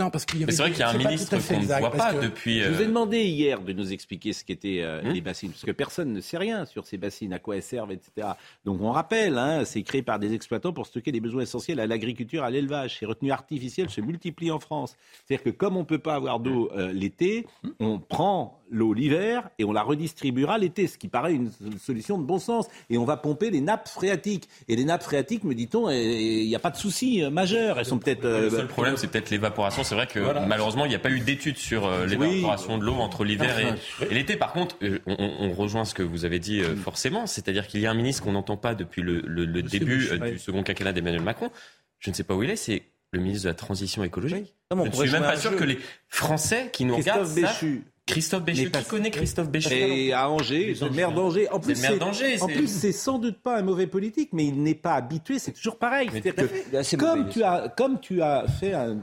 Non, 0.00 0.08
parce 0.10 0.24
qu'il 0.24 0.40
y 0.40 0.42
avait 0.44 0.52
c'est 0.52 0.62
vrai 0.62 0.70
qu'il 0.70 0.80
y 0.80 0.82
a 0.82 0.88
un 0.88 0.96
ministre 0.96 1.36
qu'on 1.46 1.60
ne 1.60 1.66
voit 1.66 1.90
pas 1.90 2.14
depuis. 2.14 2.62
Je 2.62 2.70
vous 2.70 2.80
ai 2.80 2.84
euh, 2.84 2.88
demandé 2.88 3.22
hier 3.22 3.60
de 3.60 3.72
nous 3.74 3.92
expliquer 3.92 4.32
ce 4.32 4.44
qu'étaient 4.44 4.80
euh, 4.80 5.00
Hum. 5.02 5.12
les 5.12 5.20
bassines, 5.20 5.50
parce 5.50 5.64
que 5.64 5.70
personne 5.72 6.12
ne 6.12 6.20
sait 6.20 6.38
rien 6.38 6.64
sur 6.64 6.86
ces 6.86 6.96
bassines, 6.96 7.32
à 7.34 7.38
quoi 7.38 7.56
elles 7.56 7.62
servent, 7.62 7.92
etc. 7.92 8.28
Donc 8.64 8.80
on 8.80 8.90
rappelle, 8.92 9.36
hein, 9.38 9.64
c'est 9.64 9.82
créé 9.82 10.02
par 10.02 10.18
des 10.18 10.32
exploitants 10.34 10.72
pour 10.72 10.86
stocker 10.86 11.12
des 11.12 11.20
besoins 11.20 11.42
essentiels 11.42 11.80
à 11.80 11.86
l'agriculture, 11.86 12.44
à 12.44 12.50
l'élevage. 12.50 12.98
Ces 12.98 13.06
retenues 13.06 13.30
artificielles 13.32 13.90
se 13.90 14.00
multiplient 14.00 14.50
en 14.50 14.58
France. 14.58 14.96
C'est-à-dire 15.26 15.44
que 15.44 15.50
comme 15.50 15.76
on 15.76 15.80
ne 15.80 15.84
peut 15.84 15.98
pas 15.98 16.14
avoir 16.14 16.40
d'eau 16.40 16.70
euh, 16.74 16.92
l'été, 16.92 17.46
on 17.78 17.98
prend 17.98 18.56
l'eau 18.72 18.94
l'hiver 18.94 19.48
et 19.58 19.64
on 19.64 19.72
la 19.72 19.82
redistribuera 19.82 20.56
l'été, 20.56 20.86
ce 20.86 20.96
qui 20.96 21.08
paraît 21.08 21.34
une 21.34 21.50
solution 21.78 22.18
de 22.18 22.24
bon 22.24 22.38
sens. 22.38 22.66
Et 22.88 22.98
on 22.98 23.04
va 23.04 23.16
pomper 23.16 23.50
les 23.50 23.60
nappes 23.60 23.88
phréatiques. 23.88 24.48
Et 24.68 24.76
les 24.76 24.84
nappes 24.84 25.02
phréatiques, 25.02 25.44
me 25.44 25.54
dit-on, 25.54 25.90
il 25.90 26.46
n'y 26.46 26.54
a 26.54 26.58
pas 26.60 26.70
de 26.70 26.76
souci 26.76 27.22
euh, 27.22 27.30
majeur. 27.30 27.78
Elles 27.78 27.84
sont 27.86 27.98
peut-être... 27.98 28.24
euh, 28.24 28.42
Le 28.42 28.50
seul 28.50 28.68
problème, 28.68 28.96
c'est 28.96 29.08
peut-être 29.08 29.30
l'évaporation. 29.30 29.82
C'est 29.90 29.94
vrai 29.96 30.06
que 30.06 30.18
Voilà. 30.20 30.46
malheureusement, 30.46 30.86
il 30.86 30.88
n'y 30.88 30.94
a 30.94 30.98
pas 31.00 31.10
eu 31.10 31.20
d'études 31.20 31.58
sur 31.58 31.86
euh, 31.86 32.06
l'évaporation 32.06 32.78
de 32.78 32.84
l'eau 32.84 32.94
entre 32.94 33.24
l'hiver 33.24 33.58
et, 33.58 34.04
et 34.10 34.14
l'été. 34.14 34.36
Par 34.36 34.52
contre, 34.52 34.76
euh, 34.82 34.98
on, 35.06 35.16
on 35.18 35.52
rejoint 35.52 35.84
ce 35.84 35.92
que 35.92 36.02
vous 36.02 36.24
avez 36.24 36.38
dit 36.38 36.60
euh, 36.60 36.74
forcément, 36.76 37.26
c'est-à-dire 37.26 37.66
qu'il 37.66 37.80
y 37.80 37.86
a 37.86 37.90
un 37.90 37.94
ministre 37.94 38.22
qu'on 38.22 38.32
n'entend 38.32 38.56
pas 38.56 38.74
depuis 38.74 39.02
le, 39.02 39.20
le- 39.26 39.44
le 39.44 39.62
début 39.62 40.08
euh, 40.10 40.18
Ouais. 40.18 40.30
du 40.32 40.38
second 40.38 40.62
quinquennat 40.62 40.92
d'Emmanuel 40.92 41.22
Macron. 41.22 41.50
Je 41.98 42.08
ne 42.10 42.14
sais 42.14 42.24
pas 42.24 42.34
où 42.34 42.42
il 42.42 42.48
est, 42.50 42.56
c'est 42.56 42.82
le 43.12 43.20
ministre 43.20 43.44
de 43.44 43.48
la 43.48 43.54
Transition 43.54 44.04
écologique. 44.04 44.54
Non, 44.72 44.82
on 44.82 44.84
Je 44.84 44.90
ne 44.90 44.94
suis 44.94 45.10
même 45.10 45.22
pas 45.22 45.36
sûr 45.36 45.50
jeu. 45.50 45.56
que 45.58 45.64
les 45.64 45.78
Français 46.08 46.70
qui 46.72 46.84
nous 46.84 46.94
Christophe 46.94 47.14
regardent 47.34 47.34
Béchu. 47.34 47.82
Christophe 48.10 48.44
Béchu. 48.44 48.70
Pas- 48.70 48.80
Qui 48.82 48.88
connaît 48.88 49.10
Christophe 49.10 49.48
Béchu 49.50 49.72
Et 49.74 50.12
à 50.12 50.28
Angers, 50.30 50.74
c'est 50.74 50.84
le 50.84 50.90
maire 50.90 51.12
d'Angers. 51.12 51.48
En 51.50 51.54
C'est 51.62 51.72
plus, 51.72 51.74
le 51.74 51.88
maire 51.88 51.98
d'Angers, 51.98 52.40
En 52.40 52.46
c'est- 52.48 52.54
plus, 52.54 52.68
c'est 52.68 52.92
sans 52.92 53.18
doute 53.18 53.38
pas 53.38 53.58
un 53.58 53.62
mauvais 53.62 53.86
politique, 53.86 54.30
mais 54.32 54.46
il 54.46 54.62
n'est 54.62 54.74
pas 54.74 54.94
habitué. 54.94 55.38
C'est 55.38 55.52
toujours 55.52 55.76
pareil. 55.78 56.08
Que 56.08 56.96
comme 56.96 57.18
mauvais, 57.20 57.30
tu 57.30 57.42
as, 57.42 57.68
comme 57.76 58.00
tu 58.00 58.22
as 58.22 58.46
fait 58.48 58.72
un, 58.74 58.96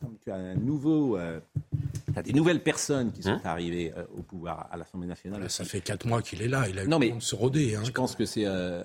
comme 0.00 0.16
tu 0.22 0.30
as 0.30 0.36
un 0.36 0.54
nouveau, 0.54 1.16
euh, 1.16 1.40
des 2.24 2.32
nouvelles 2.32 2.62
personnes 2.62 3.12
qui 3.12 3.22
sont 3.22 3.30
Hum. 3.30 3.40
arrivées 3.44 3.92
euh, 3.96 4.04
au 4.18 4.22
pouvoir 4.22 4.68
à 4.72 4.76
l'Assemblée 4.76 5.06
nationale. 5.08 5.48
Ça 5.48 5.64
fait 5.64 5.80
quatre 5.80 6.06
mois 6.06 6.22
qu'il 6.22 6.42
est 6.42 6.48
là. 6.48 6.64
Il 6.68 6.78
a 6.78 6.84
eu 6.84 6.88
Non, 6.88 6.98
le 6.98 7.06
mais 7.06 7.10
temps 7.10 7.16
de 7.18 7.22
se 7.22 7.34
roder. 7.36 7.76
Hein. 7.76 7.82
Je 7.84 7.92
pense 7.92 8.14
que 8.16 8.24
c'est 8.24 8.44
euh, 8.46 8.82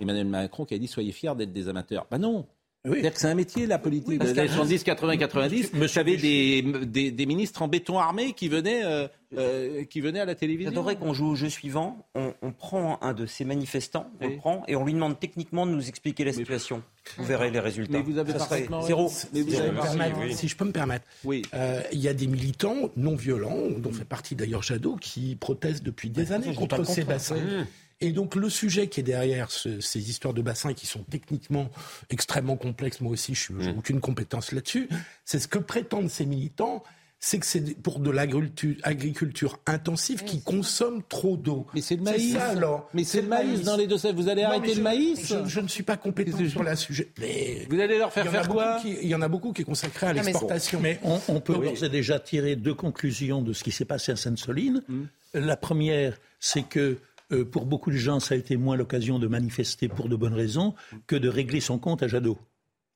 Emmanuel 0.00 0.26
Macron 0.26 0.64
qui 0.64 0.74
a 0.74 0.78
dit 0.78 0.86
soyez 0.86 1.12
fiers 1.12 1.34
d'être 1.36 1.52
des 1.52 1.68
amateurs. 1.68 2.06
Bah 2.10 2.18
non. 2.18 2.46
C'est-à-dire 2.84 3.12
que 3.12 3.20
c'est 3.20 3.26
un 3.26 3.34
métier, 3.34 3.66
la 3.66 3.78
politique. 3.78 4.18
parce 4.18 4.32
Dans 4.32 4.42
les 4.42 4.48
qu'à- 4.48 4.54
70, 4.54 4.84
80, 4.84 5.16
90, 5.16 5.70
vous 5.74 5.88
savez, 5.88 6.16
des, 6.16 6.62
des, 6.62 7.10
des 7.10 7.26
ministres 7.26 7.60
en 7.62 7.68
béton 7.68 7.98
armé 7.98 8.32
qui 8.32 8.48
venaient, 8.48 8.82
euh, 8.84 9.08
euh, 9.36 9.84
qui 9.84 10.00
venaient 10.00 10.20
à 10.20 10.24
la 10.24 10.34
télévision. 10.36 10.70
J'adorerais 10.70 10.96
qu'on 10.96 11.12
joue 11.12 11.26
au 11.26 11.34
jeu 11.34 11.48
suivant. 11.50 12.06
On, 12.14 12.32
on 12.40 12.52
prend 12.52 12.98
un 13.02 13.12
de 13.14 13.26
ces 13.26 13.44
manifestants, 13.44 14.08
on 14.20 14.28
le 14.28 14.36
prend 14.36 14.62
et 14.68 14.76
on 14.76 14.84
lui 14.84 14.94
demande 14.94 15.18
techniquement 15.18 15.66
de 15.66 15.72
nous 15.72 15.88
expliquer 15.88 16.24
la 16.24 16.32
situation. 16.32 16.82
Vous 17.16 17.24
verrez 17.24 17.50
les 17.50 17.60
résultats. 17.60 17.98
mais 17.98 18.02
vous 18.02 18.16
avez 18.18 18.32
Ça 18.32 18.38
serait 18.38 18.48
parfaitement 18.48 18.82
zéro. 18.82 19.06
raison. 19.08 19.28
Mais 19.34 19.42
vous 19.42 19.50
Si 19.50 19.56
je 19.56 19.60
avez 19.60 19.70
peux 19.70 19.76
me 19.76 19.82
permettre- 19.82 20.18
raison. 20.20 20.36
Si 20.36 20.48
je 20.48 20.56
peux 20.56 20.64
me 20.64 20.72
permettre, 20.72 21.04
Euh, 21.54 21.82
il 21.92 21.98
y 22.00 22.08
a 22.08 22.14
des 22.14 22.26
militants 22.26 22.90
non 22.96 23.16
violents, 23.16 23.56
dont 23.78 23.92
fait 23.92 24.04
partie 24.04 24.34
d'ailleurs 24.36 24.62
Jadot, 24.62 24.96
qui 24.96 25.34
protestent 25.36 25.82
depuis 25.84 26.10
des 26.10 26.32
années 26.32 26.54
contre 26.54 26.84
ces 26.86 27.02
bassins. 27.04 27.36
Oui. 28.00 28.08
Et 28.08 28.12
donc 28.12 28.34
le 28.36 28.48
sujet 28.48 28.88
qui 28.88 29.00
est 29.00 29.04
derrière 29.04 29.50
ce- 29.50 29.80
ces 29.80 30.10
histoires 30.10 30.34
de 30.34 30.42
bassins 30.42 30.72
qui 30.74 30.86
sont 30.86 31.04
techniquement 31.10 31.68
extrêmement 32.10 32.56
complexes, 32.56 33.00
moi 33.00 33.12
aussi 33.12 33.34
je 33.34 33.52
n'ai 33.52 33.70
aucune 33.76 34.00
compétence 34.00 34.52
là-dessus, 34.52 34.88
c'est 35.24 35.38
ce 35.38 35.48
que 35.48 35.58
prétendent 35.58 36.10
ces 36.10 36.26
militants, 36.26 36.82
c'est 37.20 37.40
que 37.40 37.46
c'est 37.46 37.76
pour 37.82 37.98
de 37.98 38.10
l'agriculture 38.12 38.76
agriculture 38.84 39.58
intensive 39.66 40.22
qui 40.22 40.40
consomme 40.40 41.02
trop 41.08 41.36
d'eau. 41.36 41.66
Mais 41.74 41.80
c'est 41.80 41.96
le 41.96 42.02
maïs. 42.02 42.32
ça 42.34 42.50
alors. 42.50 42.88
Mais 42.94 43.02
c'est 43.02 43.22
le 43.22 43.26
maïs 43.26 43.62
dans 43.62 43.76
les 43.76 43.88
deux 43.88 43.98
sèvres. 43.98 44.14
Vous 44.22 44.28
allez 44.28 44.42
Non, 44.42 44.50
arrêter 44.50 44.74
le 44.76 44.82
maïs 44.82 45.26
je, 45.26 45.44
je 45.44 45.58
ne 45.58 45.66
suis 45.66 45.82
pas 45.82 45.96
compétent 45.96 46.38
sur 46.48 46.62
la 46.62 46.76
sujet. 46.76 47.08
Mais 47.18 47.66
Vous 47.68 47.80
allez 47.80 47.98
leur 47.98 48.12
faire 48.12 48.24
il 48.24 48.26
y 48.26 48.30
en 48.30 48.32
a 48.34 48.34
faire 48.38 48.46
beaucoup 48.46 48.58
quoi 48.60 48.78
qui- 48.80 48.96
Il 49.02 49.08
y 49.08 49.14
en 49.16 49.22
a 49.22 49.26
beaucoup 49.28 49.52
qui 49.52 49.62
est 49.62 49.64
consacré 49.64 50.06
à 50.06 50.12
l'exportation. 50.12 50.78
Mais 50.80 51.00
on, 51.02 51.20
on 51.26 51.40
peut 51.40 51.56
Oui. 51.56 51.66
d'ores 51.72 51.82
et 51.82 51.88
déjà 51.88 52.20
tirer 52.20 52.54
deux 52.54 52.74
conclusions 52.74 53.42
de 53.42 53.52
ce 53.52 53.64
qui 53.64 53.72
s'est 53.72 53.84
passé 53.84 54.12
à 54.12 54.16
Sainte-Soline. 54.16 54.84
La 55.34 55.56
première, 55.56 56.16
c'est 56.38 56.62
que 56.62 56.98
euh, 57.32 57.44
pour 57.44 57.66
beaucoup 57.66 57.90
de 57.90 57.96
gens, 57.96 58.20
ça 58.20 58.34
a 58.34 58.38
été 58.38 58.56
moins 58.56 58.76
l'occasion 58.76 59.18
de 59.18 59.26
manifester 59.26 59.88
pour 59.88 60.08
de 60.08 60.16
bonnes 60.16 60.34
raisons 60.34 60.74
que 61.06 61.16
de 61.16 61.28
régler 61.28 61.60
son 61.60 61.78
compte 61.78 62.02
à 62.02 62.08
Jadot. 62.08 62.38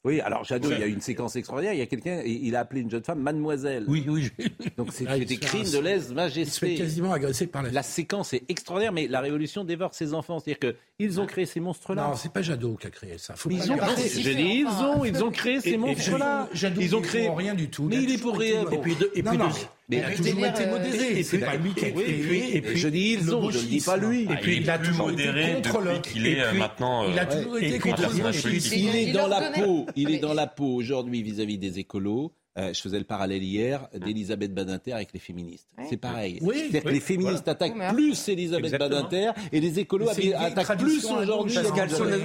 Oui, 0.05 0.19
alors 0.21 0.43
Jadot, 0.43 0.69
il 0.73 0.81
y 0.81 0.83
a 0.83 0.89
eu 0.89 0.93
une 0.93 1.01
séquence 1.01 1.37
extraordinaire. 1.37 1.75
Il 1.75 1.79
y 1.79 1.83
a 1.83 1.87
quelqu'un, 1.87 2.23
il 2.27 2.57
a 2.57 2.61
appelé 2.61 2.81
une 2.81 2.91
jeune 2.91 3.05
femme 3.05 3.21
mademoiselle. 3.21 3.85
Oui, 3.87 4.05
oui. 4.09 4.33
Donc 4.77 4.89
c'est 4.93 5.05
Ah, 5.07 5.17
des 5.17 5.37
crimes 5.37 5.65
un- 5.65 5.71
de 5.71 5.79
lèse 5.79 6.13
Il 6.35 6.47
se 6.51 6.59
fait 6.59 6.75
quasiment 6.75 7.13
agresser 7.13 7.47
par 7.47 7.63
la. 7.63 7.71
La 7.71 7.85
séquence 7.85 8.33
est 8.33 8.43
extraordinaire, 8.49 8.91
mais 8.93 9.07
la 9.07 9.21
révolution 9.21 9.63
dévore 9.63 9.95
ses 9.95 10.13
enfants. 10.13 10.41
C'est-à-dire 10.41 10.75
qu'ils 10.99 11.21
ont 11.21 11.27
créé 11.27 11.47
ces 11.47 11.61
monstres-là. 11.61 12.09
Non, 12.09 12.17
c'est 12.17 12.33
pas 12.33 12.43
Jadot 12.43 12.75
qui 12.81 12.89
a 12.89 12.91
créé 12.91 13.17
ça. 13.17 13.37
Faut 13.37 13.49
ils 13.49 13.71
ont 13.71 13.77
créé, 13.77 14.09
dit, 14.35 14.65
ils 14.67 14.67
ont, 14.67 15.05
ils 15.05 15.23
ont 15.23 15.31
créé 15.31 15.61
ces 15.61 15.77
monstres-là. 15.77 16.49
Jadot, 16.53 16.81
Ils 16.81 16.97
ont 16.97 17.01
créé 17.01 17.29
rien 17.29 17.55
du 17.55 17.69
tout. 17.71 17.85
Mais 17.85 18.03
Il 18.03 18.11
est 18.11 18.19
pour 18.21 18.37
rien. 18.37 18.65
Et 18.73 18.79
puis 18.79 18.97
de- 18.97 19.09
et 19.15 19.23
Non, 19.23 19.31
puis 19.31 19.39
non, 19.39 19.47
de- 19.51 19.53
mais 19.55 19.61
il 19.97 20.05
a 20.05 20.09
mais- 20.09 20.15
toujours 20.17 20.47
été 20.47 20.67
modéré. 20.67 21.19
et 21.19 21.23
C'est 21.23 21.39
pas 21.39 21.57
lui 21.57 21.75
qui 21.75 21.85
a 21.85 21.89
et 21.89 21.93
puis- 21.93 22.05
créé. 22.05 22.57
et 22.57 22.61
puis- 22.63 22.77
je 22.79 22.89
dis 22.89 23.17
ils 23.21 23.35
ont, 23.35 23.51
je 23.51 23.59
ne 23.59 23.63
dis 23.65 23.81
pas 23.81 23.97
lui. 23.97 24.23
Et 24.25 24.37
puis 24.41 24.57
il 24.59 24.71
a 24.71 24.79
toujours 24.79 25.11
été 25.11 25.27
modéré 25.29 25.63
contre 25.63 26.01
qu'il 26.03 26.27
est 26.27 26.33
et 26.33 26.41
euh, 26.43 26.51
puis, 26.51 26.59
maintenant. 26.59 27.09
Il 27.11 27.19
a 27.19 27.23
euh, 27.31 27.43
toujours 27.43 27.59
Et 27.59 27.67
été 27.69 27.79
puis, 27.79 27.91
contre 27.91 28.03
il, 28.73 28.97
est 28.97 29.13
dans 29.13 29.27
la 29.29 29.51
peau. 29.53 29.87
Il 29.97 30.09
Mais- 30.09 30.15
est 30.15 30.19
dans 30.19 30.35
la 30.35 30.47
peau 30.47 30.75
aujourd'hui 30.75 31.23
vis-à-vis 31.23 31.59
des 31.59 31.79
écolos. 31.79 32.33
Euh, 32.59 32.75
je 32.75 32.83
faisais 32.83 32.99
le 32.99 33.05
parallèle 33.07 33.43
hier 33.43 33.89
d'Elisabeth 33.95 34.53
Badinter 34.53 34.93
avec 34.93 35.09
les 35.15 35.21
féministes. 35.21 35.67
C'est 35.89 35.97
pareil. 35.97 36.37
Oui, 36.43 36.55
C'est-à-dire 36.59 36.83
que 36.83 36.89
oui, 36.89 36.95
les 36.95 37.01
féministes 37.01 37.49
attaquent 37.49 37.73
Oui, 37.73 37.79
mais- 37.79 37.93
plus 37.95 38.29
Elisabeth 38.29 38.65
Exactement. 38.67 38.91
Badinter 39.09 39.31
et 39.53 39.61
les 39.61 39.79
écolos 39.79 40.05
Mais 40.19 40.35
attaquent 40.35 40.77
plus 40.79 41.03
aujourd'hui. 41.07 41.57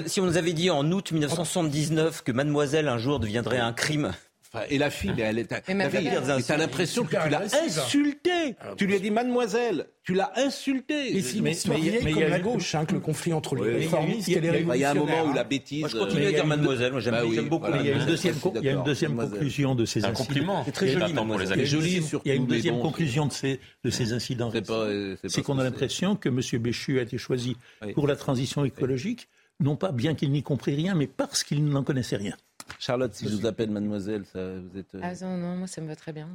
si 0.08 0.20
on 0.20 0.26
nous 0.26 0.36
avait 0.36 0.52
dit 0.52 0.70
en 0.70 0.92
août 0.92 1.14
1979 1.14 2.24
que 2.24 2.34
Mademoiselle 2.34 2.90
un 2.90 2.98
jour 2.98 3.22
deviendrait 3.22 3.60
un 3.60 3.72
crime, 3.72 4.12
Enfin, 4.54 4.66
et 4.70 4.78
la 4.78 4.90
fille, 4.90 5.12
mais 5.16 5.24
elle 5.24 5.40
est. 5.40 5.52
Mais 5.68 5.74
la 5.76 5.90
fille, 5.90 6.06
la 6.06 6.22
mais 6.38 6.42
t'as 6.42 6.56
l'impression 6.58 7.04
que 7.04 7.10
tu 7.22 7.30
l'as 7.30 7.44
insultée. 7.66 8.56
Tu 8.78 8.88
lui 8.88 8.96
as 8.96 9.00
dit 9.00 9.12
mademoiselle. 9.12 9.88
Tu 10.04 10.14
l'as 10.14 10.32
insultée. 10.38 11.12
Mais- 11.42 11.52
histoire 11.52 11.78
mais 11.78 11.84
il 11.84 11.86
y 11.86 11.90
a- 11.90 11.92
vieille 11.92 12.04
mais 12.06 12.12
il 12.12 12.14
comme 12.14 12.22
y 12.24 12.26
a 12.26 12.30
la 12.30 12.40
gauche, 12.40 12.76
hein, 12.76 12.86
que 12.86 12.94
le 12.94 13.02
conflit 13.02 13.34
entre 13.34 13.56
les 13.58 13.76
réformistes 13.80 14.30
et 14.30 14.40
les 14.40 14.50
a- 14.50 14.58
Il 14.58 14.80
y 14.80 14.84
a 14.86 14.92
un 14.92 14.94
révolutionnaires. 14.94 14.96
moment 14.96 15.32
où 15.32 15.34
la 15.36 15.42
hein. 15.42 15.46
bêtise. 15.50 15.80
moi 15.82 15.90
je 15.90 15.98
continue 15.98 16.24
euh, 16.24 16.30
à 16.30 16.32
dire 16.32 16.46
Mademoiselle, 16.48 16.92
moi 16.94 17.02
j'aime 17.02 17.14
Bah 17.14 17.24
beaucoup. 17.50 17.68
Mais 17.72 17.80
il 17.82 17.86
y 17.88 17.90
a 17.90 17.96
une 17.96 18.06
deuxième, 18.84 19.16
conclusion 19.16 19.76
de 19.76 19.84
ces 19.86 20.00
C'est 20.00 20.06
un 20.08 20.12
incidents. 20.12 20.26
compliment. 20.26 20.64
C'est 20.66 20.72
très 20.72 20.88
joli, 20.88 21.14
mademoiselle. 21.14 21.66
Joli, 21.66 22.02
il 22.24 22.28
y 22.30 22.32
a 22.32 22.36
une 22.36 22.44
mais 22.44 22.48
deuxième 22.48 22.80
conclusion 22.80 23.26
de 23.26 23.34
ces, 23.34 23.60
de 23.84 23.90
ces 23.90 24.14
incidents. 24.14 24.50
C'est 24.54 24.66
pas, 24.66 24.88
c'est 25.22 25.30
C'est 25.30 25.42
pas 25.42 25.46
qu'on 25.46 25.60
a 25.60 25.64
l'impression 25.66 26.16
que 26.16 26.30
M. 26.30 26.40
Béchu 26.62 27.00
a 27.00 27.02
été 27.02 27.18
choisi 27.18 27.58
pour 27.96 28.08
la 28.08 28.16
transition 28.16 28.64
écologique, 28.64 29.28
non 29.60 29.76
pas 29.76 29.92
bien 29.92 30.16
qu'il 30.16 30.32
n'y 30.32 30.42
compris 30.42 30.74
rien, 30.76 30.96
mais 30.96 31.08
parce 31.08 31.44
qu'il 31.44 31.66
n'en 31.66 31.84
connaissait 31.84 32.16
rien. 32.18 32.36
Charlotte, 32.80 33.14
si 33.14 33.28
je 33.28 33.36
vous 33.36 33.46
appelle 33.46 33.70
mademoiselle, 33.72 34.26
ça, 34.26 34.40
vous 34.60 34.78
êtes. 34.78 34.96
euh, 34.96 35.00
Ah 35.04 35.14
non, 35.22 35.38
non, 35.38 35.56
moi 35.58 35.68
ça 35.68 35.82
me 35.82 35.88
va 35.88 35.96
très 35.96 36.14
bien. 36.14 36.30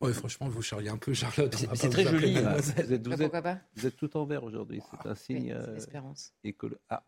Ouais, 0.00 0.12
franchement, 0.12 0.48
vous 0.48 0.62
charriez 0.62 0.88
un 0.90 0.98
peu, 0.98 1.14
Charlotte. 1.14 1.54
C'est- 1.74 1.88
très 1.88 2.04
joli, 2.04 2.34
mademoiselle. 2.34 2.86
Vous 2.86 2.92
êtes, 2.92 3.02
vous 3.04 3.10
Bah, 3.10 3.14
êtes- 3.14 3.20
pourquoi 3.22 3.42
pas 3.42 3.58
vous 3.76 3.86
êtes 3.86 3.96
tout 3.96 4.16
en 4.16 4.24
vert 4.24 4.44
aujourd'hui. 4.44 4.80
C'est 5.02 5.08
un 5.08 5.14
signe 5.14 5.44
Oui, 5.44 5.52
euh, 5.52 5.78
écolo. 6.44 6.76
Ah, 6.90 7.02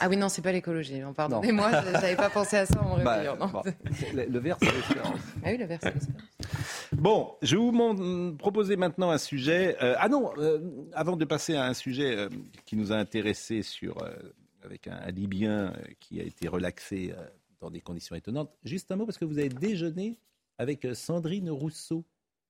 Ah 0.00 0.08
oui, 0.08 0.16
non, 0.16 0.28
c'est 0.28 0.42
pas 0.42 0.50
l'écologie. 0.50 1.00
hein, 1.00 1.12
Pardonnez-moi, 1.12 1.70
j'avais 1.92 2.16
pas 2.16 2.30
pensé 2.30 2.56
à 2.56 2.66
ça 2.66 2.82
en 2.82 2.98
bah, 3.04 3.12
réveillant. 3.18 3.36
bon, 3.36 3.62
le, 4.14 4.38
vert, 4.40 4.56
c'est 4.60 4.72
l'espérance. 4.72 5.20
Ah 5.44 5.48
oui, 5.50 5.56
le 5.58 5.66
verre, 5.66 5.78
c'est 5.82 5.94
l'espérance. 5.94 6.22
Bon, 6.92 7.36
je 7.42 7.54
vais 7.56 7.62
vous 7.62 8.36
proposer 8.36 8.76
maintenant 8.76 9.10
un 9.10 9.18
sujet. 9.18 9.76
euh, 9.82 9.94
ah 9.98 10.08
non, 10.08 10.32
euh, 10.38 10.58
avant 10.94 11.16
de 11.16 11.24
passer 11.24 11.54
à 11.54 11.66
un 11.66 11.74
sujet 11.74 12.16
euh, 12.16 12.28
qui 12.66 12.76
nous 12.76 12.90
a 12.92 12.96
intéressés 12.96 13.62
sur 13.62 14.02
euh, 14.02 14.10
avec 14.64 14.88
un, 14.88 14.96
un 15.00 15.10
Libyen 15.12 15.74
qui 16.00 16.18
a 16.20 16.24
été 16.24 16.48
relaxé 16.48 17.12
dans 17.60 17.70
des 17.70 17.80
conditions 17.80 18.16
étonnantes. 18.16 18.50
Juste 18.64 18.90
un 18.90 18.96
mot 18.96 19.06
parce 19.06 19.18
que 19.18 19.24
vous 19.24 19.38
avez 19.38 19.48
déjeuné 19.48 20.18
avec 20.58 20.84
euh, 20.84 20.94
Sandrine 20.94 21.50
Rousseau. 21.50 22.04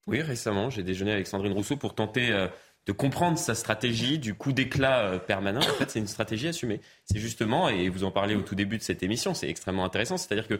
Oui, 0.06 0.22
récemment, 0.22 0.70
j'ai 0.70 0.82
déjeuné 0.82 1.12
avec 1.12 1.26
Sandrine 1.26 1.52
Rousseau 1.52 1.76
pour 1.76 1.94
tenter 1.94 2.30
euh, 2.30 2.48
de 2.86 2.92
comprendre 2.92 3.38
sa 3.38 3.54
stratégie 3.54 4.18
du 4.18 4.34
coup 4.34 4.52
d'éclat 4.52 5.00
euh, 5.00 5.18
permanent. 5.18 5.60
En 5.60 5.74
fait, 5.74 5.90
c'est 5.90 5.98
une 5.98 6.06
stratégie 6.06 6.48
assumée. 6.48 6.80
C'est 7.04 7.18
justement, 7.18 7.68
et 7.68 7.88
vous 7.88 8.04
en 8.04 8.10
parlez 8.10 8.34
au 8.34 8.42
tout 8.42 8.54
début 8.54 8.78
de 8.78 8.82
cette 8.82 9.02
émission, 9.02 9.34
c'est 9.34 9.48
extrêmement 9.48 9.84
intéressant, 9.84 10.16
c'est-à-dire 10.16 10.48
que 10.48 10.58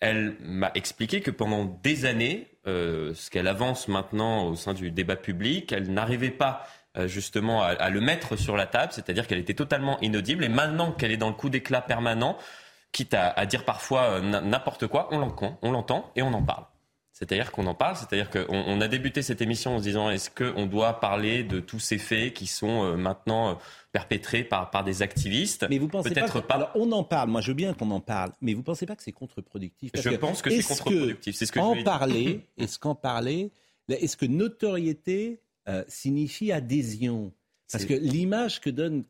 elle 0.00 0.36
m'a 0.40 0.70
expliqué 0.76 1.20
que 1.20 1.32
pendant 1.32 1.64
des 1.64 2.04
années, 2.04 2.46
ce 2.66 3.30
qu'elle 3.30 3.48
avance 3.48 3.88
maintenant 3.88 4.46
au 4.46 4.54
sein 4.54 4.72
du 4.72 4.92
débat 4.92 5.16
public, 5.16 5.72
elle 5.72 5.92
n'arrivait 5.92 6.30
pas 6.30 6.68
justement 7.06 7.64
à 7.64 7.90
le 7.90 8.00
mettre 8.00 8.36
sur 8.36 8.56
la 8.56 8.66
table, 8.66 8.92
c'est-à-dire 8.92 9.26
qu'elle 9.26 9.40
était 9.40 9.54
totalement 9.54 9.98
inaudible. 10.00 10.44
Et 10.44 10.48
maintenant 10.48 10.92
qu'elle 10.92 11.10
est 11.10 11.16
dans 11.16 11.26
le 11.26 11.34
coup 11.34 11.50
d'éclat 11.50 11.80
permanent, 11.80 12.38
quitte 12.98 13.14
à, 13.14 13.28
à 13.30 13.46
dire 13.46 13.64
parfois 13.64 14.02
euh, 14.02 14.20
n'importe 14.40 14.88
quoi, 14.88 15.08
on 15.12 15.18
l'entend, 15.70 16.10
et 16.16 16.22
on 16.22 16.32
en 16.34 16.42
parle. 16.42 16.64
C'est-à-dire 17.12 17.50
qu'on 17.52 17.66
en 17.66 17.74
parle, 17.74 17.96
c'est-à-dire 17.96 18.28
qu'on 18.30 18.44
on 18.48 18.80
a 18.80 18.86
débuté 18.88 19.22
cette 19.22 19.40
émission 19.40 19.74
en 19.76 19.78
se 19.78 19.84
disant 19.84 20.10
est-ce 20.10 20.30
qu'on 20.30 20.66
doit 20.66 21.00
parler 21.00 21.42
de 21.44 21.58
tous 21.60 21.78
ces 21.80 21.98
faits 21.98 22.34
qui 22.34 22.46
sont 22.46 22.84
euh, 22.84 22.96
maintenant 22.96 23.50
euh, 23.50 23.54
perpétrés 23.92 24.44
par, 24.44 24.70
par 24.70 24.82
des 24.84 25.02
activistes 25.02 25.66
Mais 25.70 25.78
vous 25.78 25.88
pensez 25.88 26.10
Peut-être 26.10 26.32
pas, 26.34 26.40
que- 26.40 26.46
pas. 26.46 26.54
Alors 26.54 26.70
on 26.74 26.90
en 26.92 27.02
parle. 27.04 27.28
Moi, 27.30 27.40
je 27.40 27.48
veux 27.48 27.54
bien 27.54 27.72
qu'on 27.74 27.90
en 27.92 28.00
parle, 28.00 28.32
mais 28.40 28.54
vous 28.54 28.62
pensez 28.62 28.84
pas 28.86 28.94
que 28.96 29.02
c'est 29.02 29.12
contre-productif? 29.12 29.90
Je 29.94 30.10
pense 30.10 30.42
que 30.42 30.50
c'est 30.50 30.62
contre-productif, 30.62 31.36
c'est 31.36 31.46
ce 31.46 31.52
que 31.52 31.60
je 31.60 31.64
en 31.64 31.82
parler, 31.84 32.46
est-ce 32.58 32.78
qu'en 32.80 32.94
parler, 32.94 33.50
est-ce 33.88 34.16
que 34.16 34.26
notoriété 34.26 35.40
euh, 35.68 35.84
signifie 35.88 36.50
adhésion? 36.52 37.32
Parce 37.70 37.84
que 37.84 37.94
l'image 37.94 38.60
que 38.60 38.70
donne 38.70 39.04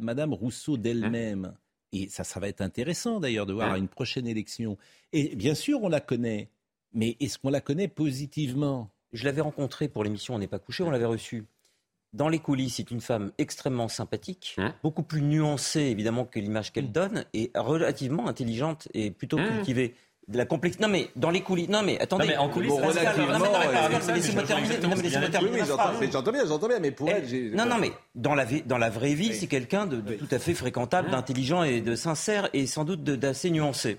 Madame 0.00 0.32
Rousseau 0.34 0.76
d'elle-même. 0.76 1.54
Et 1.92 2.08
ça, 2.08 2.24
ça 2.24 2.40
va 2.40 2.48
être 2.48 2.60
intéressant 2.60 3.20
d'ailleurs 3.20 3.46
de 3.46 3.52
voir 3.52 3.70
à 3.70 3.74
Hum. 3.74 3.80
une 3.80 3.88
prochaine 3.88 4.26
élection. 4.26 4.76
Et 5.12 5.34
bien 5.36 5.54
sûr, 5.54 5.82
on 5.82 5.88
la 5.88 6.00
connaît, 6.00 6.48
mais 6.92 7.16
est-ce 7.20 7.38
qu'on 7.38 7.50
la 7.50 7.60
connaît 7.60 7.88
positivement? 7.88 8.90
Je 9.12 9.24
l'avais 9.24 9.42
rencontrée 9.42 9.88
pour 9.88 10.04
l'émission 10.04 10.34
On 10.34 10.38
n'est 10.38 10.46
pas 10.46 10.58
couché, 10.58 10.82
on 10.82 10.90
l'avait 10.90 11.04
reçue. 11.04 11.44
Dans 12.14 12.28
les 12.28 12.38
coulisses, 12.40 12.76
c'est 12.76 12.90
une 12.90 13.00
femme 13.00 13.32
extrêmement 13.38 13.88
sympathique, 13.88 14.54
Hum. 14.58 14.72
beaucoup 14.82 15.02
plus 15.02 15.22
nuancée 15.22 15.80
évidemment 15.82 16.24
que 16.26 16.38
l'image 16.40 16.72
qu'elle 16.72 16.86
Hum. 16.86 16.92
donne, 16.92 17.24
et 17.34 17.50
relativement 17.54 18.28
intelligente 18.28 18.88
et 18.94 19.10
plutôt 19.10 19.38
Hum. 19.38 19.46
cultivée. 19.48 19.94
De 20.28 20.38
la 20.38 20.44
complexité. 20.44 20.82
Non 20.84 20.88
mais 20.88 21.10
dans 21.16 21.30
les 21.30 21.40
coulisses. 21.40 21.68
Non 21.68 21.82
mais 21.82 22.00
attendez. 22.00 22.24
Non, 22.26 22.30
mais 22.30 22.36
en 22.36 22.48
coulisses, 22.48 22.70
Bon, 22.70 22.80
Pascal, 22.80 23.04
Pascal, 23.04 23.24
relativement, 23.24 23.52
non, 23.52 23.58
mais 24.06 24.14
laissez-moi 24.14 24.42
terminer. 24.44 24.74
Non, 24.78 24.88
mais 24.88 25.02
laissez-moi 25.02 25.04
exactement 25.04 25.30
terminer 25.30 25.58
ma 25.58 25.64
phrase. 25.66 26.10
j'entends 26.12 26.32
bien, 26.32 26.46
j'entends 26.46 26.68
bien, 26.68 26.78
mais 26.78 26.90
pour 26.92 27.08
Non, 27.54 27.66
non, 27.66 27.78
mais 27.78 27.90
dans 28.14 28.34
la, 28.34 28.44
vie- 28.44 28.62
dans 28.62 28.78
la 28.78 28.88
vraie 28.90 29.14
vie, 29.14 29.34
c'est 29.34 29.48
quelqu'un 29.48 29.86
de, 29.86 30.00
de 30.00 30.14
tout 30.14 30.28
à 30.30 30.38
fait 30.38 30.54
fréquentable, 30.54 31.10
d'intelligent 31.10 31.64
et 31.64 31.80
de 31.80 31.96
sincère 31.96 32.48
et 32.52 32.66
sans 32.66 32.84
doute 32.84 33.02
d'assez 33.02 33.50
nuancé. 33.50 33.98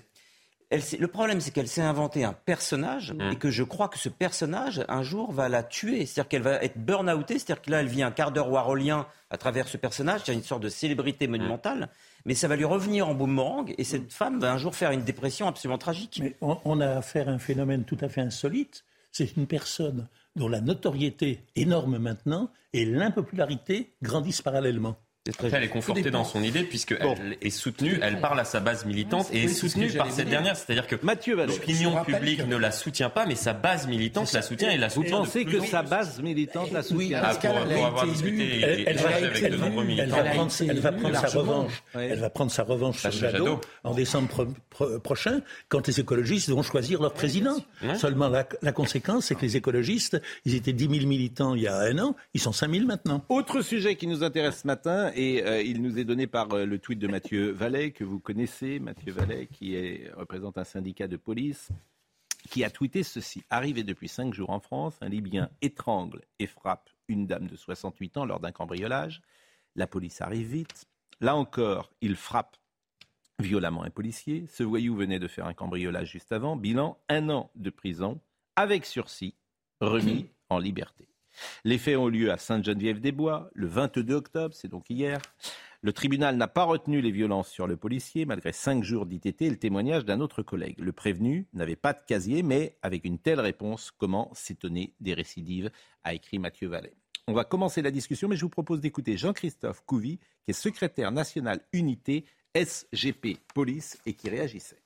Le 0.98 1.06
problème, 1.08 1.40
c'est 1.40 1.50
qu'elle 1.50 1.68
s'est 1.68 1.80
inventé 1.82 2.24
un 2.24 2.32
personnage 2.32 3.14
Mmh. 3.14 3.32
et 3.32 3.36
que 3.36 3.50
je 3.50 3.62
crois 3.62 3.88
que 3.88 3.98
ce 3.98 4.08
personnage, 4.08 4.84
un 4.88 5.02
jour, 5.02 5.32
va 5.32 5.48
la 5.48 5.62
tuer. 5.62 6.06
C'est-à-dire 6.06 6.28
qu'elle 6.28 6.42
va 6.42 6.62
être 6.62 6.78
burn-outée. 6.78 7.38
C'est-à-dire 7.38 7.62
que 7.62 7.70
là, 7.70 7.80
elle 7.80 7.86
vit 7.86 8.02
un 8.02 8.10
quart 8.10 8.32
d'heure 8.32 8.50
warolien 8.50 9.06
à 9.30 9.36
travers 9.36 9.68
ce 9.68 9.76
personnage. 9.76 10.22
C'est 10.24 10.32
une 10.32 10.42
sorte 10.42 10.62
de 10.62 10.68
célébrité 10.68 11.26
monumentale. 11.26 11.88
Mais 12.24 12.34
ça 12.34 12.48
va 12.48 12.56
lui 12.56 12.64
revenir 12.64 13.08
en 13.08 13.14
boomerang 13.14 13.74
et 13.76 13.84
cette 13.84 14.12
femme 14.12 14.40
va 14.40 14.52
un 14.52 14.58
jour 14.58 14.74
faire 14.74 14.90
une 14.92 15.02
dépression 15.02 15.46
absolument 15.46 15.78
tragique. 15.78 16.20
Mais 16.22 16.36
on, 16.40 16.58
on 16.64 16.80
a 16.80 16.96
affaire 16.96 17.28
à 17.28 17.32
un 17.32 17.38
phénomène 17.38 17.84
tout 17.84 17.98
à 18.00 18.08
fait 18.08 18.22
insolite. 18.22 18.84
C'est 19.12 19.36
une 19.36 19.46
personne 19.46 20.08
dont 20.34 20.48
la 20.48 20.60
notoriété 20.60 21.44
énorme 21.54 21.98
maintenant 21.98 22.50
et 22.72 22.84
l'impopularité 22.84 23.92
grandissent 24.02 24.42
parallèlement. 24.42 24.96
Après, 25.26 25.50
elle 25.54 25.64
est 25.64 25.68
confortée 25.68 26.10
dans 26.10 26.22
son 26.24 26.42
idée 26.42 26.64
puisqu'elle 26.64 26.98
est 27.40 27.48
soutenue, 27.48 27.98
elle 28.02 28.20
parle 28.20 28.38
à 28.40 28.44
sa 28.44 28.60
base 28.60 28.84
militante 28.84 29.28
et 29.32 29.44
est 29.44 29.48
soutenue 29.48 29.90
par 29.92 30.08
cette 30.10 30.26
dire. 30.26 30.32
dernière. 30.32 30.54
C'est-à-dire 30.54 30.86
que 30.86 30.96
l'opinion 30.96 32.04
publique 32.04 32.40
que- 32.40 32.42
ne 32.46 32.56
la 32.56 32.70
soutient 32.70 33.08
pas, 33.08 33.24
mais 33.24 33.34
sa 33.34 33.54
base 33.54 33.86
militante 33.86 34.30
la 34.34 34.42
soutient 34.42 34.70
et 34.70 34.76
la 34.76 34.88
Vous 34.88 34.96
soutient. 34.96 35.20
de 35.20 35.24
pensez 35.24 35.46
que 35.46 35.60
sa 35.64 35.82
base 35.82 36.20
militante 36.20 36.70
la 36.72 36.82
soutient 36.82 37.22
Ah, 37.24 37.34
pour, 37.36 37.54
pour 37.54 37.86
avoir 37.86 38.06
discuté 38.06 38.42
et 38.44 38.60
Elle, 38.62 38.84
elle 38.86 38.96
va, 38.98 39.08
avec 39.16 39.42
elle 39.42 39.52
de 39.52 39.56
nombreux 39.56 39.80
elle 39.82 39.86
militants. 39.88 40.16
elle 40.68 40.80
va 40.80 40.92
prendre 40.92 41.16
sa 41.16 41.38
revanche. 41.38 41.82
Elle 41.94 42.18
va 42.20 42.28
prendre 42.30 42.50
sa 42.52 42.62
revanche 42.64 42.98
sur 43.00 43.10
Jadot, 43.10 43.60
en 43.82 43.94
décembre 43.94 44.28
pro- 44.28 44.46
pro- 44.68 44.98
prochain, 45.00 45.40
quand 45.70 45.86
les 45.88 46.00
écologistes 46.00 46.50
vont 46.50 46.62
choisir 46.62 47.00
leur 47.00 47.14
président. 47.14 47.56
Seulement, 47.96 48.28
la, 48.28 48.46
la 48.60 48.72
conséquence, 48.72 49.24
c'est 49.24 49.34
que 49.36 49.42
les 49.42 49.56
écologistes, 49.56 50.20
ils 50.44 50.54
étaient 50.54 50.74
10 50.74 50.88
000 50.98 51.06
militants 51.06 51.54
il 51.54 51.62
y 51.62 51.66
a 51.66 51.78
un 51.78 51.98
an, 51.98 52.14
ils 52.34 52.40
sont 52.42 52.52
5 52.52 52.70
000 52.70 52.84
maintenant. 52.84 53.24
Autre 53.30 53.62
sujet 53.62 53.96
qui 53.96 54.06
nous 54.06 54.22
intéresse 54.22 54.60
ce 54.62 54.66
matin, 54.66 55.12
et 55.14 55.44
euh, 55.44 55.62
il 55.62 55.82
nous 55.82 55.98
est 55.98 56.04
donné 56.04 56.26
par 56.26 56.52
euh, 56.52 56.64
le 56.64 56.78
tweet 56.78 56.98
de 56.98 57.08
Mathieu 57.08 57.50
Vallet, 57.50 57.92
que 57.92 58.04
vous 58.04 58.18
connaissez, 58.18 58.78
Mathieu 58.78 59.12
Vallet, 59.12 59.46
qui 59.46 59.76
représente 60.16 60.58
un 60.58 60.64
syndicat 60.64 61.08
de 61.08 61.16
police, 61.16 61.70
qui 62.50 62.64
a 62.64 62.70
tweeté 62.70 63.02
ceci. 63.02 63.42
Arrivé 63.50 63.82
depuis 63.82 64.08
cinq 64.08 64.34
jours 64.34 64.50
en 64.50 64.60
France, 64.60 64.96
un 65.00 65.08
Libyen 65.08 65.50
étrangle 65.62 66.22
et 66.38 66.46
frappe 66.46 66.90
une 67.08 67.26
dame 67.26 67.46
de 67.46 67.56
68 67.56 68.16
ans 68.18 68.24
lors 68.24 68.40
d'un 68.40 68.52
cambriolage. 68.52 69.22
La 69.76 69.86
police 69.86 70.20
arrive 70.20 70.48
vite. 70.48 70.86
Là 71.20 71.36
encore, 71.36 71.90
il 72.00 72.16
frappe 72.16 72.56
violemment 73.38 73.82
un 73.82 73.90
policier. 73.90 74.46
Ce 74.48 74.62
voyou 74.62 74.94
venait 74.94 75.18
de 75.18 75.28
faire 75.28 75.46
un 75.46 75.54
cambriolage 75.54 76.10
juste 76.10 76.32
avant. 76.32 76.56
Bilan, 76.56 76.98
un 77.08 77.28
an 77.30 77.50
de 77.54 77.70
prison, 77.70 78.20
avec 78.56 78.84
sursis, 78.84 79.34
remis 79.80 80.28
en 80.48 80.58
liberté. 80.58 81.08
Les 81.64 81.78
faits 81.78 81.96
ont 81.96 82.08
lieu 82.08 82.30
à 82.30 82.36
Sainte-Geneviève-des-Bois 82.36 83.50
le 83.54 83.66
22 83.66 84.14
octobre, 84.14 84.54
c'est 84.54 84.68
donc 84.68 84.90
hier. 84.90 85.20
Le 85.82 85.92
tribunal 85.92 86.36
n'a 86.36 86.48
pas 86.48 86.64
retenu 86.64 87.02
les 87.02 87.10
violences 87.10 87.50
sur 87.50 87.66
le 87.66 87.76
policier, 87.76 88.24
malgré 88.24 88.52
cinq 88.52 88.82
jours 88.82 89.04
d'ITT 89.04 89.42
et 89.42 89.50
le 89.50 89.58
témoignage 89.58 90.06
d'un 90.06 90.20
autre 90.20 90.42
collègue. 90.42 90.78
Le 90.78 90.92
prévenu 90.92 91.46
n'avait 91.52 91.76
pas 91.76 91.92
de 91.92 92.00
casier, 92.06 92.42
mais 92.42 92.78
avec 92.80 93.04
une 93.04 93.18
telle 93.18 93.40
réponse, 93.40 93.90
comment 93.90 94.30
s'étonner 94.32 94.94
des 95.00 95.12
récidives 95.12 95.70
a 96.02 96.14
écrit 96.14 96.38
Mathieu 96.38 96.68
Vallet. 96.68 96.94
On 97.26 97.34
va 97.34 97.44
commencer 97.44 97.82
la 97.82 97.90
discussion, 97.90 98.28
mais 98.28 98.36
je 98.36 98.42
vous 98.42 98.50
propose 98.50 98.80
d'écouter 98.80 99.16
Jean-Christophe 99.16 99.82
Couvi, 99.84 100.18
qui 100.44 100.50
est 100.50 100.54
secrétaire 100.54 101.12
national 101.12 101.60
unité 101.72 102.24
SGP 102.54 103.38
Police 103.54 103.98
et 104.06 104.14
qui 104.14 104.30
réagissait. 104.30 104.83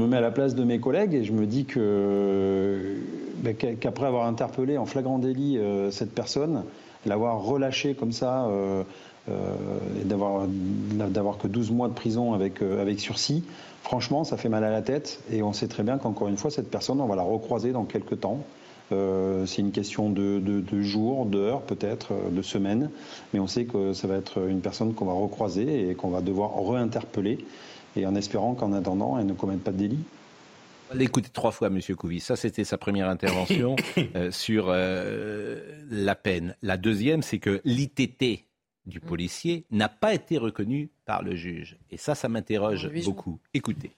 Je 0.00 0.06
me 0.06 0.10
mets 0.10 0.16
à 0.16 0.20
la 0.22 0.32
place 0.32 0.56
de 0.56 0.64
mes 0.64 0.80
collègues 0.80 1.14
et 1.14 1.22
je 1.22 1.32
me 1.32 1.46
dis 1.46 1.66
que 1.66 2.96
ben, 3.36 3.54
qu'a- 3.54 3.74
qu'après 3.74 4.06
avoir 4.06 4.26
interpellé 4.26 4.76
en 4.76 4.86
flagrant 4.86 5.20
délit 5.20 5.56
euh, 5.56 5.92
cette 5.92 6.12
personne, 6.12 6.64
l'avoir 7.06 7.40
relâché 7.44 7.94
comme 7.94 8.10
ça 8.10 8.46
euh, 8.46 8.82
euh, 9.28 9.54
et 10.00 10.04
d'avoir 10.04 10.48
d'avoir 10.48 11.38
que 11.38 11.46
12 11.46 11.70
mois 11.70 11.86
de 11.86 11.92
prison 11.94 12.32
avec, 12.34 12.60
euh, 12.60 12.82
avec 12.82 12.98
sursis, 12.98 13.44
franchement, 13.84 14.24
ça 14.24 14.36
fait 14.36 14.48
mal 14.48 14.64
à 14.64 14.70
la 14.72 14.82
tête. 14.82 15.20
Et 15.30 15.44
on 15.44 15.52
sait 15.52 15.68
très 15.68 15.84
bien 15.84 15.96
qu'encore 15.98 16.26
une 16.26 16.38
fois, 16.38 16.50
cette 16.50 16.72
personne, 16.72 17.00
on 17.00 17.06
va 17.06 17.14
la 17.14 17.22
recroiser 17.22 17.70
dans 17.70 17.84
quelques 17.84 18.18
temps. 18.18 18.40
Euh, 18.90 19.46
c'est 19.46 19.62
une 19.62 19.70
question 19.70 20.10
de, 20.10 20.40
de- 20.40 20.60
de 20.60 20.82
jours, 20.82 21.24
d'heures, 21.24 21.60
peut-être, 21.62 22.08
euh, 22.12 22.30
de 22.32 22.42
semaines, 22.42 22.90
mais 23.32 23.38
on 23.38 23.46
sait 23.46 23.64
que 23.64 23.92
ça 23.92 24.08
va 24.08 24.16
être 24.16 24.48
une 24.48 24.60
personne 24.60 24.92
qu'on 24.92 25.06
va 25.06 25.12
recroiser 25.12 25.88
et 25.88 25.94
qu'on 25.94 26.08
va 26.10 26.20
devoir 26.20 26.50
réinterpeller, 26.68 27.38
et 27.96 28.06
en 28.06 28.14
espérant 28.14 28.54
qu'en 28.54 28.72
attendant, 28.72 29.18
elle 29.18 29.26
ne 29.26 29.32
commette 29.32 29.62
pas 29.62 29.72
de 29.72 29.78
délit. 29.78 30.04
Écouté 30.98 31.28
trois 31.32 31.50
fois, 31.50 31.70
Monsieur 31.70 31.96
Couvi. 31.96 32.20
Ça, 32.20 32.36
c'était 32.36 32.64
sa 32.64 32.78
première 32.78 33.08
intervention 33.08 33.76
euh, 34.14 34.30
sur 34.30 34.66
euh, 34.68 35.60
la 35.90 36.14
peine. 36.14 36.56
La 36.62 36.76
deuxième, 36.76 37.22
c'est 37.22 37.38
que 37.38 37.60
l'ITT 37.64 38.44
du 38.86 39.00
policier 39.00 39.64
n'a 39.70 39.88
pas 39.88 40.14
été 40.14 40.38
reconnu 40.38 40.90
par 41.06 41.22
le 41.22 41.34
juge. 41.34 41.78
Et 41.90 41.96
ça, 41.96 42.14
ça 42.14 42.28
m'interroge 42.28 42.90
beaucoup. 43.04 43.40
Écoutez. 43.54 43.92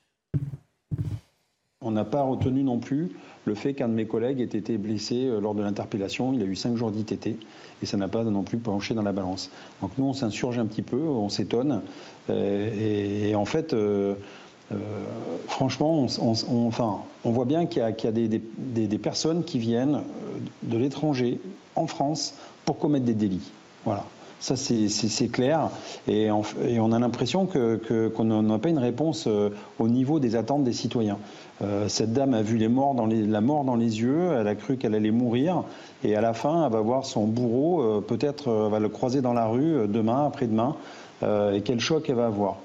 On 1.87 1.93
n'a 1.93 2.05
pas 2.05 2.23
retenu 2.23 2.65
non 2.65 2.79
plus 2.79 3.13
le 3.45 3.55
fait 3.55 3.73
qu'un 3.75 3.89
de 3.89 3.95
mes 3.95 4.07
collègues 4.07 4.41
ait 4.41 4.45
été 4.59 4.77
blessé 4.77 5.27
euh, 5.27 5.41
lors 5.41 5.55
de 5.55 5.63
l'interpellation. 5.63 6.33
Il 6.33 6.43
a 6.43 6.45
eu 6.45 6.57
cinq 6.57 6.75
jours 6.75 6.91
d'ITT 6.91 7.29
et 7.81 7.87
ça 7.87 7.97
n'a 7.97 8.09
pas 8.09 8.25
non 8.25 8.43
plus 8.43 8.59
penché 8.59 8.93
dans 8.93 9.03
la 9.03 9.13
balance. 9.13 9.51
Donc 9.81 9.93
nous, 9.97 10.07
on 10.07 10.13
s'insurge 10.13 10.59
un 10.59 10.67
petit 10.67 10.83
peu, 10.83 11.01
on 11.01 11.29
s'étonne. 11.29 11.83
Euh, 12.29 13.29
et, 13.29 13.37
en 13.37 13.45
fait, 13.45 13.73
euh, 13.73 14.15
franchement, 15.47 16.09
on, 16.21 16.67
enfin, 16.67 17.03
on 17.25 17.31
voit 17.31 17.45
bien 17.45 17.67
qu'il 17.67 17.83
y 17.83 18.07
a, 18.07 18.13
des, 18.13 18.29
des- 18.29 18.99
personnes 18.99 19.45
qui 19.45 19.61
viennent 19.61 20.01
de 20.65 20.77
l'étranger 20.79 21.39
en 21.77 21.87
France 21.87 22.35
pour 22.65 22.79
commettre 22.79 23.05
des 23.05 23.15
délits. 23.15 23.53
Voilà. 23.85 24.05
Ça, 24.39 24.55
c'est- 24.55 25.29
clair. 25.33 25.71
Et, 26.09 26.31
on 26.31 26.93
a 26.93 26.99
l'impression 26.99 27.47
que- 27.47 27.77
que- 27.77 28.09
qu'on 28.09 28.25
n'a 28.25 28.59
pas 28.59 28.69
une 28.69 28.79
réponse 28.79 29.27
euh, 29.27 29.51
au 29.79 29.89
niveau 29.89 30.21
des 30.21 30.37
attentes 30.37 30.63
des 30.63 30.73
citoyens. 30.73 31.19
Euh, 31.63 31.89
cette 31.89 32.13
dame 32.13 32.35
a 32.35 32.43
vu 32.43 32.59
la 32.59 32.69
mort 32.69 32.95
dans 32.95 33.07
les 33.07 34.01
yeux, 34.01 34.33
elle 34.39 34.47
a 34.47 34.55
cru 34.55 34.77
qu'elle 34.77 34.95
allait 34.95 35.11
mourir, 35.11 35.65
et 36.05 36.15
à 36.17 36.21
la 36.21 36.35
fin, 36.35 36.67
elle 36.67 36.73
va 36.73 36.81
voir 36.81 37.07
son 37.07 37.27
bourreau, 37.27 37.81
euh, 37.83 38.01
peut-être 38.01 38.51
va 38.69 38.79
le 38.79 38.89
croiser 38.91 39.23
dans 39.23 39.33
la 39.33 39.47
rue 39.47 39.89
demain, 39.89 40.27
après-demain, 40.27 40.77
et 41.23 41.63
quel 41.65 41.81
choc 41.81 42.09
elle 42.11 42.17
va 42.17 42.27
avoir. 42.27 42.57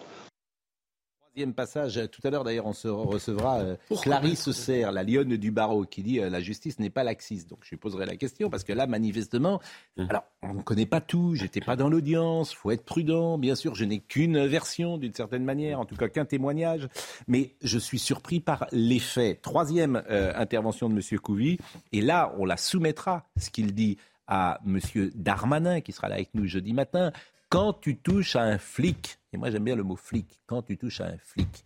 Troisième 1.32 1.54
passage, 1.54 1.98
euh, 1.98 2.08
tout 2.08 2.20
à 2.26 2.30
l'heure 2.30 2.44
d'ailleurs 2.44 2.66
on 2.66 2.74
se 2.74 2.90
recevra 2.90 3.60
euh, 3.60 3.78
Clarisse 4.02 4.52
Serre, 4.52 4.92
la 4.92 5.02
lionne 5.02 5.38
du 5.38 5.50
barreau, 5.50 5.86
qui 5.86 6.04
dit 6.04 6.20
euh, 6.20 6.30
la 6.30 6.42
justice 6.42 6.78
n'est 6.78 6.90
pas 6.90 7.06
laxiste. 7.06 7.50
Donc 7.50 7.60
je 7.64 7.70
lui 7.70 7.78
poserai 7.78 8.06
la 8.06 8.18
question 8.18 8.50
parce 8.50 8.66
que 8.66 8.74
là 8.74 8.86
manifestement, 8.86 9.62
alors 9.98 10.26
on 10.42 10.56
ne 10.56 10.62
connaît 10.62 10.86
pas 10.86 11.00
tout, 11.00 11.36
j'étais 11.36 11.62
pas 11.62 11.78
dans 11.78 11.88
l'audience, 11.88 12.54
faut 12.54 12.70
être 12.72 12.84
prudent, 12.84 13.38
bien 13.38 13.56
sûr, 13.56 13.76
je 13.76 13.86
n'ai 13.86 14.00
qu'une 14.00 14.46
version 14.46 14.98
d'une 14.98 15.14
certaine 15.14 15.46
manière, 15.46 15.80
en 15.80 15.86
tout 15.86 15.96
cas 15.96 16.10
qu'un 16.10 16.26
témoignage, 16.26 16.90
mais 17.30 17.56
je 17.62 17.80
suis 17.80 18.00
surpris 18.00 18.42
par 18.42 18.68
les 18.74 19.00
faits. 19.00 19.42
Troisième 19.42 20.04
euh, 20.10 20.34
intervention 20.36 20.90
de 20.90 20.96
Monsieur 20.96 21.18
Couvi, 21.18 21.60
et 21.94 22.02
là 22.02 22.36
on 22.40 22.46
la 22.46 22.58
soumettra, 22.58 23.24
ce 23.40 23.50
qu'il 23.52 23.74
dit 23.74 23.98
à 24.28 24.60
Monsieur 24.66 25.14
Darmanin, 25.16 25.80
qui 25.80 25.94
sera 25.94 26.10
là 26.10 26.16
avec 26.16 26.32
nous 26.34 26.46
jeudi 26.46 26.74
matin. 26.74 27.14
Quand 27.48 27.72
tu 27.72 27.96
touches 27.96 28.36
à 28.36 28.42
un 28.44 28.58
flic, 28.58 29.18
et 29.34 29.38
moi 29.38 29.52
j'aime 29.52 29.64
bien 29.64 29.76
le 29.76 29.84
mot 29.84 29.96
flic, 29.96 30.40
quand 30.46 30.62
tu 30.62 30.78
touches 30.78 31.02
à 31.02 31.06
un 31.08 31.18
flic, 31.18 31.66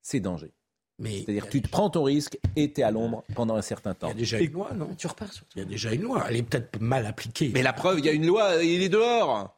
c'est 0.00 0.20
danger. 0.20 0.52
C'est-à-dire 1.04 1.46
que 1.46 1.50
tu 1.50 1.62
te 1.62 1.68
prends 1.68 1.90
ton 1.90 2.04
risque 2.04 2.38
et 2.54 2.72
tu 2.72 2.80
es 2.80 2.84
à 2.84 2.90
l'ombre 2.90 3.24
pendant 3.34 3.56
un 3.56 3.62
certain 3.62 3.94
temps. 3.94 4.08
Il 4.08 4.10
y 4.10 4.12
a 4.12 4.18
déjà 4.18 4.38
une 4.38 4.52
loi, 4.52 4.72
non 4.72 4.94
Tu 4.96 5.06
repars 5.06 5.32
sur 5.32 5.44
Il 5.56 5.58
y 5.58 5.62
a 5.62 5.64
déjà 5.64 5.92
une 5.92 6.02
loi. 6.02 6.24
Elle 6.28 6.36
est 6.36 6.42
peut-être 6.42 6.80
mal 6.80 7.06
appliquée. 7.06 7.50
Mais 7.52 7.62
la 7.62 7.72
preuve, 7.72 7.98
il 7.98 8.04
y 8.04 8.08
a 8.08 8.12
une 8.12 8.26
loi, 8.26 8.62
il 8.62 8.82
est 8.82 8.88
dehors. 8.88 9.52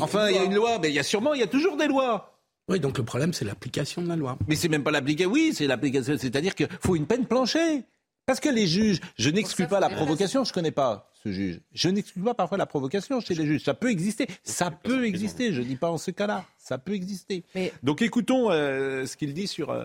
Enfin, 0.00 0.28
il 0.28 0.36
y 0.36 0.38
a 0.38 0.44
une 0.44 0.54
loi, 0.54 0.78
mais 0.78 0.90
il 0.90 0.94
y 0.94 0.98
a 0.98 1.02
sûrement, 1.02 1.34
il 1.34 1.40
y 1.40 1.42
a 1.42 1.48
toujours 1.48 1.76
des 1.76 1.86
lois. 1.86 2.38
Oui, 2.68 2.80
donc 2.80 2.98
le 2.98 3.04
problème, 3.04 3.32
c'est 3.32 3.44
l'application 3.44 4.02
de 4.02 4.08
la 4.08 4.16
loi. 4.16 4.38
Mais 4.48 4.56
c'est 4.56 4.68
même 4.68 4.82
pas 4.82 4.90
l'application. 4.90 5.32
Oui, 5.32 5.52
c'est 5.54 5.66
l'application. 5.66 6.16
C'est-à-dire 6.18 6.54
qu'il 6.54 6.68
faut 6.80 6.96
une 6.96 7.06
peine 7.06 7.26
planchée. 7.26 7.84
Parce 8.26 8.40
que 8.40 8.48
les 8.48 8.66
juges, 8.66 9.00
je 9.18 9.28
n'exclus 9.30 9.66
pas 9.66 9.80
la 9.80 9.90
provocation, 9.90 10.44
je 10.44 10.52
connais 10.52 10.70
pas 10.70 11.10
ce 11.22 11.30
juge. 11.30 11.60
Je 11.74 11.88
n'exclus 11.88 12.22
pas 12.22 12.34
parfois 12.34 12.56
la 12.58 12.66
provocation 12.66 13.20
chez 13.20 13.34
les 13.34 13.44
juges. 13.46 13.64
Ça 13.64 13.74
peut 13.74 13.90
exister. 13.90 14.26
Ça 14.42 14.70
peut 14.70 15.04
exister. 15.04 15.52
Je 15.52 15.60
dis 15.62 15.76
pas 15.76 15.90
en 15.90 15.98
ce 15.98 16.10
cas-là. 16.10 16.44
Ça 16.58 16.78
peut 16.78 16.92
exister. 16.94 17.44
Donc 17.82 18.00
écoutons 18.02 18.50
euh, 18.50 19.04
ce 19.06 19.16
qu'il 19.16 19.34
dit 19.34 19.46
sur 19.46 19.70
euh, 19.70 19.84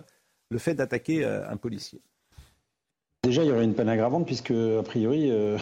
le 0.50 0.58
fait 0.58 0.74
d'attaquer 0.74 1.24
euh, 1.24 1.48
un 1.50 1.56
policier. 1.56 2.00
Déjà, 3.22 3.42
il 3.44 3.48
y 3.48 3.52
aurait 3.52 3.64
une 3.64 3.74
peine 3.74 3.90
aggravante 3.90 4.24
puisque, 4.24 4.50
a 4.52 4.82
priori, 4.82 5.30
euh, 5.30 5.58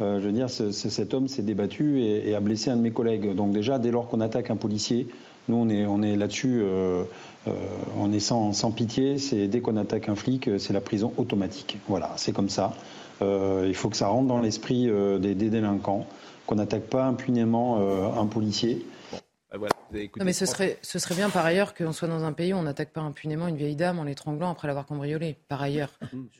euh, 0.00 0.18
je 0.18 0.24
veux 0.26 0.32
dire, 0.32 0.48
ce- 0.48 0.72
ce- 0.72 0.88
cet 0.88 1.12
homme 1.12 1.28
s'est 1.28 1.42
débattu 1.42 2.00
et, 2.00 2.30
et 2.30 2.34
a 2.34 2.40
blessé 2.40 2.70
un 2.70 2.76
de 2.76 2.80
mes 2.80 2.90
collègues. 2.92 3.34
Donc 3.34 3.52
déjà, 3.52 3.78
dès 3.78 3.90
lors 3.90 4.08
qu'on 4.08 4.22
attaque 4.22 4.48
un 4.50 4.56
policier, 4.56 5.06
nous, 5.48 5.56
on 5.56 5.68
est, 5.68 5.84
on 5.84 6.02
est 6.02 6.16
là-dessus, 6.16 6.60
euh, 6.62 7.04
on 7.98 8.12
est 8.12 8.20
sans, 8.20 8.52
sans 8.52 8.70
pitié. 8.70 9.18
C'est 9.18 9.48
dès 9.48 9.60
qu'on 9.60 9.76
attaque 9.76 10.08
un 10.08 10.14
flic, 10.16 10.48
euh, 10.48 10.58
c'est 10.58 10.72
la 10.72 10.80
prison 10.80 11.12
automatique. 11.16 11.78
Voilà, 11.88 12.12
c'est 12.16 12.32
comme 12.32 12.48
ça. 12.48 12.74
Euh, 13.20 13.64
il 13.68 13.74
faut 13.74 13.88
que 13.88 13.96
ça 13.96 14.08
rentre 14.08 14.28
dans 14.28 14.40
l'esprit 14.40 14.88
euh, 14.88 15.18
des, 15.18 15.34
des 15.34 15.50
délinquants, 15.50 16.06
qu'on 16.46 16.56
n'attaque 16.56 16.84
pas 16.84 17.04
impunément 17.04 17.78
euh, 17.80 18.08
un 18.20 18.26
policier. 18.26 18.84
Voilà, 19.54 19.74
écouté 19.92 20.20
Non, 20.20 20.24
mais 20.24 20.32
ce 20.32 20.46
serait, 20.46 20.78
ce 20.80 20.98
serait 20.98 21.14
bien 21.14 21.28
par 21.28 21.44
ailleurs 21.44 21.74
qu'on 21.74 21.92
soit 21.92 22.08
dans 22.08 22.24
un 22.24 22.32
pays 22.32 22.54
où 22.54 22.56
on 22.56 22.62
n'attaque 22.62 22.90
pas 22.90 23.02
impunément 23.02 23.48
une 23.48 23.56
vieille 23.56 23.76
dame 23.76 23.98
en 23.98 24.04
l'étranglant 24.04 24.50
après 24.50 24.66
l'avoir 24.66 24.86
cambriolée. 24.86 25.36
Par 25.48 25.60
ailleurs, 25.60 25.90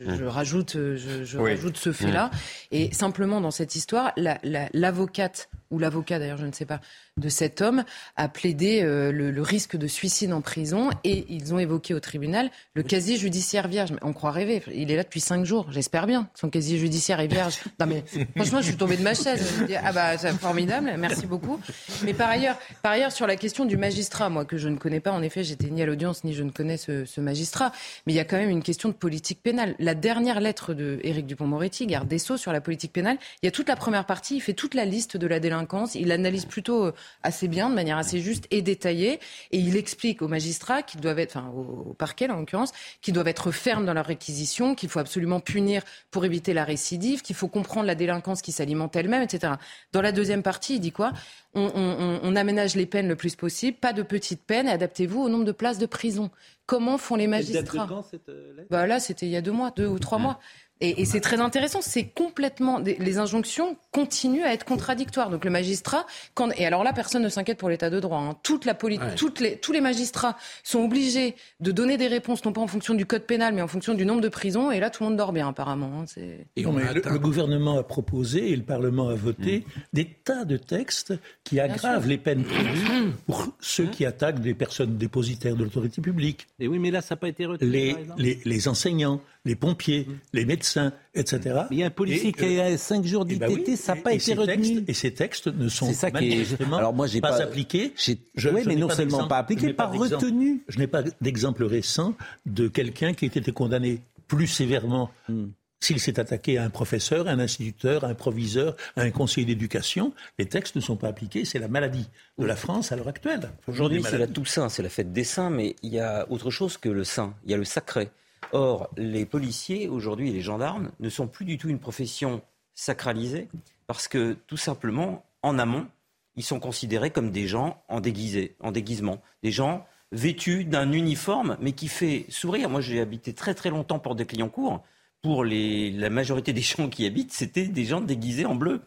je, 0.00 0.14
je 0.14 0.24
rajoute, 0.24 0.76
euh, 0.76 0.96
je, 0.96 1.22
je 1.22 1.38
Oui. 1.38 1.50
rajoute 1.50 1.76
ce 1.76 1.92
fait-là. 1.92 2.30
Et 2.70 2.90
simplement 2.94 3.42
dans 3.42 3.50
cette 3.50 3.76
histoire, 3.76 4.12
la- 4.16 4.38
la- 4.42 4.70
l'avocate 4.72 5.50
ou 5.72 5.78
l'avocat 5.78 6.18
d'ailleurs, 6.18 6.38
je 6.38 6.46
ne 6.46 6.52
sais 6.52 6.66
pas, 6.66 6.80
de 7.16 7.28
cet 7.28 7.60
homme, 7.60 7.84
a 8.16 8.28
plaidé 8.28 8.82
euh, 8.82 9.10
le, 9.10 9.30
le, 9.30 9.42
risque 9.42 9.76
de 9.76 9.86
suicide 9.86 10.32
en 10.32 10.40
prison 10.40 10.90
et 11.04 11.26
ils 11.28 11.52
ont 11.52 11.58
évoqué 11.58 11.92
au 11.94 12.00
tribunal 12.00 12.50
le 12.74 12.82
casier 12.82 13.16
judiciaire 13.16 13.68
vierge. 13.68 13.92
On 14.02 14.12
croit 14.12 14.30
rêver. 14.30 14.62
Il 14.72 14.90
est 14.90 14.96
là 14.96 15.02
depuis 15.02 15.20
cinq 15.20 15.44
jours. 15.44 15.66
J'espère 15.70 16.06
bien 16.06 16.28
son 16.34 16.50
casier 16.50 16.78
judiciaire 16.78 17.20
est 17.20 17.26
vierge. 17.26 17.58
Non 17.80 17.86
mais 17.86 18.04
franchement, 18.36 18.60
je 18.60 18.66
suis 18.66 18.76
tombée 18.76 18.96
de 18.96 19.02
ma 19.02 19.14
chaise. 19.14 19.44
Je 19.68 19.74
ah 19.82 19.92
bah 19.92 20.16
c'est 20.18 20.30
formidable, 20.32 20.94
merci 20.98 21.26
beaucoup. 21.26 21.58
Mais 22.04 22.14
par 22.14 22.28
ailleurs, 22.28 22.56
par 22.82 22.92
ailleurs 22.92 23.10
sur 23.10 23.26
la 23.26 23.34
question 23.36 23.64
du 23.64 23.76
magistrat, 23.76 24.28
moi 24.28 24.44
que 24.44 24.56
je 24.56 24.68
ne 24.68 24.76
connais 24.76 25.00
pas, 25.00 25.10
en 25.10 25.22
effet, 25.22 25.42
j'étais 25.42 25.68
ni 25.68 25.82
à 25.82 25.86
l'audience 25.86 26.22
ni 26.22 26.32
je 26.34 26.42
ne 26.42 26.50
connais 26.50 26.76
ce, 26.76 27.04
ce, 27.04 27.20
magistrat, 27.20 27.72
mais 28.06 28.12
il 28.12 28.16
y 28.16 28.20
a 28.20 28.24
quand 28.24 28.36
même 28.36 28.50
une 28.50 28.62
question 28.62 28.88
de 28.88 28.94
politique 28.94 29.42
pénale. 29.42 29.74
La 29.78 29.94
dernière 29.94 30.40
lettre 30.40 30.74
de 30.74 31.00
Éric 31.02 31.26
Dupont-Moretti, 31.26 31.86
garde 31.86 32.08
des 32.08 32.18
Sceaux, 32.18 32.36
sur 32.36 32.52
la 32.52 32.60
politique 32.60 32.92
pénale, 32.92 33.16
il 33.42 33.46
y 33.46 33.48
a 33.48 33.52
toute 33.52 33.68
la 33.68 33.76
première 33.76 34.04
partie, 34.04 34.36
il 34.36 34.40
fait 34.40 34.52
toute 34.52 34.74
la 34.74 34.84
liste 34.84 35.16
de 35.16 35.26
la 35.26 35.40
délinquance, 35.40 35.61
il 35.94 36.12
analyse 36.12 36.44
plutôt 36.44 36.86
euh, 36.86 36.92
assez 37.22 37.48
bien, 37.48 37.70
de 37.70 37.74
manière 37.74 37.98
assez 37.98 38.20
juste 38.20 38.46
et 38.50 38.62
détaillée, 38.62 39.20
et 39.50 39.58
il 39.58 39.76
explique 39.76 40.22
aux 40.22 40.28
magistrats 40.28 40.82
qu'ils 40.82 41.00
doivent 41.00 41.18
être, 41.18 41.36
enfin 41.36 41.48
au 41.48 41.94
parquet 41.94 42.28
en 42.30 42.36
l'occurrence, 42.36 42.72
qu'ils 43.00 43.14
doivent 43.14 43.28
être 43.28 43.50
fermes 43.50 43.86
dans 43.86 43.94
leur 43.94 44.06
réquisition, 44.06 44.74
qu'il 44.74 44.88
faut 44.88 45.00
absolument 45.00 45.40
punir 45.40 45.82
pour 46.10 46.24
éviter 46.24 46.54
la 46.54 46.64
récidive, 46.64 47.22
qu'il 47.22 47.36
faut 47.36 47.48
comprendre 47.48 47.86
la 47.86 47.94
délinquance 47.94 48.42
qui 48.42 48.52
s'alimente 48.52 48.96
elle-même, 48.96 49.22
etc. 49.22 49.54
Dans 49.92 50.02
la 50.02 50.12
deuxième 50.12 50.42
partie, 50.42 50.76
il 50.76 50.80
dit 50.80 50.92
quoi? 50.92 51.12
On, 51.54 51.70
on, 51.74 52.20
on, 52.22 52.36
aménage 52.36 52.76
les 52.76 52.86
peines 52.86 53.08
le 53.08 53.16
plus 53.16 53.36
possible, 53.36 53.76
pas 53.76 53.92
de 53.92 54.02
petites 54.02 54.42
peines, 54.42 54.68
adaptez-vous 54.68 55.20
au 55.20 55.28
nombre 55.28 55.44
de 55.44 55.52
places 55.52 55.78
de 55.78 55.86
prison. 55.86 56.30
Comment 56.66 56.96
font 56.96 57.16
les 57.16 57.26
magistrats 57.26 57.86
quand, 57.88 58.02
cette 58.02 58.28
euh, 58.28 58.56
lettre 58.56 58.68
bah 58.70 58.86
Là, 58.86 59.00
c'était 59.00 59.26
il 59.26 59.32
y 59.32 59.36
a 59.36 59.42
deux 59.42 59.52
mois, 59.52 59.72
deux 59.76 59.86
ou 59.86 59.98
trois 59.98 60.18
mois. 60.18 60.38
Et, 60.82 61.00
et 61.02 61.04
c'est 61.04 61.20
très 61.20 61.40
intéressant, 61.40 61.80
c'est 61.80 62.06
complètement. 62.06 62.80
Les 62.80 63.18
injonctions 63.18 63.76
continuent 63.92 64.42
à 64.42 64.52
être 64.52 64.64
contradictoires. 64.64 65.30
Donc 65.30 65.44
le 65.44 65.50
magistrat, 65.50 66.06
quand, 66.34 66.50
et 66.58 66.66
alors 66.66 66.82
là, 66.82 66.92
personne 66.92 67.22
ne 67.22 67.28
s'inquiète 67.28 67.58
pour 67.58 67.68
l'état 67.68 67.88
de 67.88 68.00
droit. 68.00 68.18
Hein. 68.18 68.36
Toute 68.42 68.64
la 68.64 68.76
ouais. 68.82 68.98
toutes 69.16 69.38
les, 69.38 69.56
tous 69.58 69.70
les 69.70 69.80
magistrats 69.80 70.36
sont 70.64 70.80
obligés 70.80 71.36
de 71.60 71.70
donner 71.70 71.98
des 71.98 72.08
réponses, 72.08 72.44
non 72.44 72.52
pas 72.52 72.60
en 72.60 72.66
fonction 72.66 72.94
du 72.94 73.06
code 73.06 73.22
pénal, 73.22 73.54
mais 73.54 73.62
en 73.62 73.68
fonction 73.68 73.94
du 73.94 74.04
nombre 74.04 74.20
de 74.22 74.28
prisons. 74.28 74.72
Et 74.72 74.80
là, 74.80 74.90
tout 74.90 75.04
le 75.04 75.10
monde 75.10 75.18
dort 75.18 75.32
bien, 75.32 75.48
apparemment. 75.48 76.00
Hein. 76.00 76.20
Et 76.56 76.66
on 76.66 76.72
le, 76.72 76.84
le, 76.94 77.18
gouvernement 77.20 77.78
a 77.78 77.84
proposé 77.84 78.50
et 78.50 78.56
le 78.56 78.64
Parlement 78.64 79.08
a 79.08 79.14
voté 79.14 79.58
mmh. 79.58 79.80
des 79.92 80.06
tas 80.24 80.44
de 80.44 80.56
textes 80.56 81.14
qui 81.44 81.60
aggravent 81.60 82.06
les 82.06 82.18
peines 82.18 82.44
prévues 82.44 83.12
pour 83.26 83.48
ceux 83.60 83.86
qui 83.86 84.04
attaquent 84.06 84.40
des 84.40 84.54
personnes 84.54 84.96
dépositaires 84.96 85.56
de 85.56 85.64
l'autorité 85.64 86.00
publique. 86.00 86.46
Et 86.58 86.68
oui, 86.68 86.78
mais 86.78 86.90
là, 86.90 87.02
ça 87.02 87.14
n'a 87.14 87.20
pas 87.20 87.28
été 87.28 87.46
retenu. 87.46 87.68
Les, 87.68 87.96
les, 88.16 88.40
les 88.44 88.68
enseignants 88.68 89.20
les 89.44 89.56
pompiers, 89.56 90.06
mmh. 90.08 90.12
les 90.34 90.44
médecins, 90.44 90.92
etc. 91.14 91.40
Mais 91.70 91.76
il 91.76 91.78
y 91.78 91.82
a 91.82 91.86
un 91.86 91.90
policier 91.90 92.28
et, 92.28 92.32
qui 92.32 92.60
a 92.60 92.78
5 92.78 93.04
jours 93.04 93.24
d'ITT, 93.24 93.40
ben 93.40 93.50
oui, 93.52 93.76
ça 93.76 93.94
n'a 93.94 94.00
pas 94.00 94.12
été 94.12 94.34
retenu. 94.34 94.62
Textes, 94.62 94.88
et 94.88 94.94
ces 94.94 95.14
textes 95.14 95.46
ne 95.48 95.68
sont 95.68 95.92
ça 95.92 96.10
manifestement 96.10 96.76
Alors 96.76 96.94
moi, 96.94 97.06
pas, 97.20 97.30
pas 97.30 97.42
appliqués. 97.42 97.92
Je, 98.34 98.48
oui, 98.48 98.62
mais 98.66 98.76
non 98.76 98.88
pas 98.88 98.94
seulement 98.94 99.26
pas 99.26 99.38
appliqués, 99.38 99.72
pas, 99.72 99.88
pas 99.88 99.96
retenu. 99.96 100.62
Je 100.68 100.78
n'ai 100.78 100.86
pas 100.86 101.02
d'exemple 101.20 101.64
récent 101.64 102.14
de 102.46 102.68
quelqu'un 102.68 103.14
qui 103.14 103.24
ait 103.24 103.28
été 103.28 103.52
condamné 103.52 104.00
plus 104.28 104.46
sévèrement 104.46 105.10
mmh. 105.28 105.44
S'il 105.82 105.98
s'est 105.98 106.20
attaqué 106.20 106.58
à 106.58 106.62
un 106.62 106.70
professeur, 106.70 107.26
à 107.26 107.32
un 107.32 107.40
instituteur, 107.40 108.04
à 108.04 108.06
un 108.06 108.14
proviseur, 108.14 108.76
à 108.94 109.00
un 109.00 109.10
conseiller 109.10 109.44
d'éducation, 109.44 110.14
les 110.38 110.46
textes 110.46 110.76
ne 110.76 110.80
sont 110.80 110.94
pas 110.94 111.08
appliqués. 111.08 111.44
C'est 111.44 111.58
la 111.58 111.66
maladie 111.66 112.08
de 112.38 112.46
la 112.46 112.54
France 112.54 112.92
à 112.92 112.96
l'heure 112.96 113.08
actuelle. 113.08 113.50
Aujourd'hui, 113.66 114.00
c'est 114.04 114.16
la 114.16 114.28
Toussaint, 114.28 114.68
c'est 114.68 114.84
la 114.84 114.88
fête 114.88 115.12
des 115.12 115.24
saints, 115.24 115.50
mais 115.50 115.74
il 115.82 115.92
y 115.92 115.98
a 115.98 116.30
autre 116.30 116.50
chose 116.50 116.76
que 116.76 116.88
le 116.88 117.02
saint. 117.02 117.34
Il 117.44 117.50
y 117.50 117.54
a 117.54 117.56
le 117.56 117.64
sacré. 117.64 118.10
Or, 118.52 118.90
les 118.96 119.26
policiers, 119.26 119.88
aujourd'hui, 119.88 120.30
et 120.30 120.32
les 120.32 120.40
gendarmes, 120.40 120.92
ne 121.00 121.08
sont 121.08 121.26
plus 121.26 121.44
du 121.44 121.58
tout 121.58 121.68
une 121.68 121.80
profession 121.80 122.42
sacralisée, 122.76 123.48
parce 123.88 124.06
que, 124.06 124.36
tout 124.46 124.56
simplement, 124.56 125.24
en 125.42 125.58
amont, 125.58 125.88
ils 126.36 126.44
sont 126.44 126.60
considérés 126.60 127.10
comme 127.10 127.32
des 127.32 127.48
gens 127.48 127.82
en, 127.88 128.00
déguisé, 128.00 128.54
en 128.60 128.70
déguisement, 128.70 129.20
des 129.42 129.50
gens 129.50 129.84
vêtus 130.12 130.64
d'un 130.64 130.92
uniforme, 130.92 131.56
mais 131.60 131.72
qui 131.72 131.88
fait 131.88 132.24
sourire. 132.28 132.70
Moi, 132.70 132.82
j'ai 132.82 133.00
habité 133.00 133.32
très 133.32 133.54
très 133.54 133.70
longtemps 133.70 133.98
pour 133.98 134.14
des 134.14 134.26
clients 134.26 134.48
courts. 134.48 134.84
Pour 135.22 135.44
la 135.44 136.10
majorité 136.10 136.52
des 136.52 136.60
gens 136.60 136.88
qui 136.88 137.06
habitent, 137.06 137.32
c'était 137.32 137.68
des 137.68 137.84
gens 137.84 138.00
déguisés 138.00 138.44
en 138.44 138.56
bleu, 138.56 138.80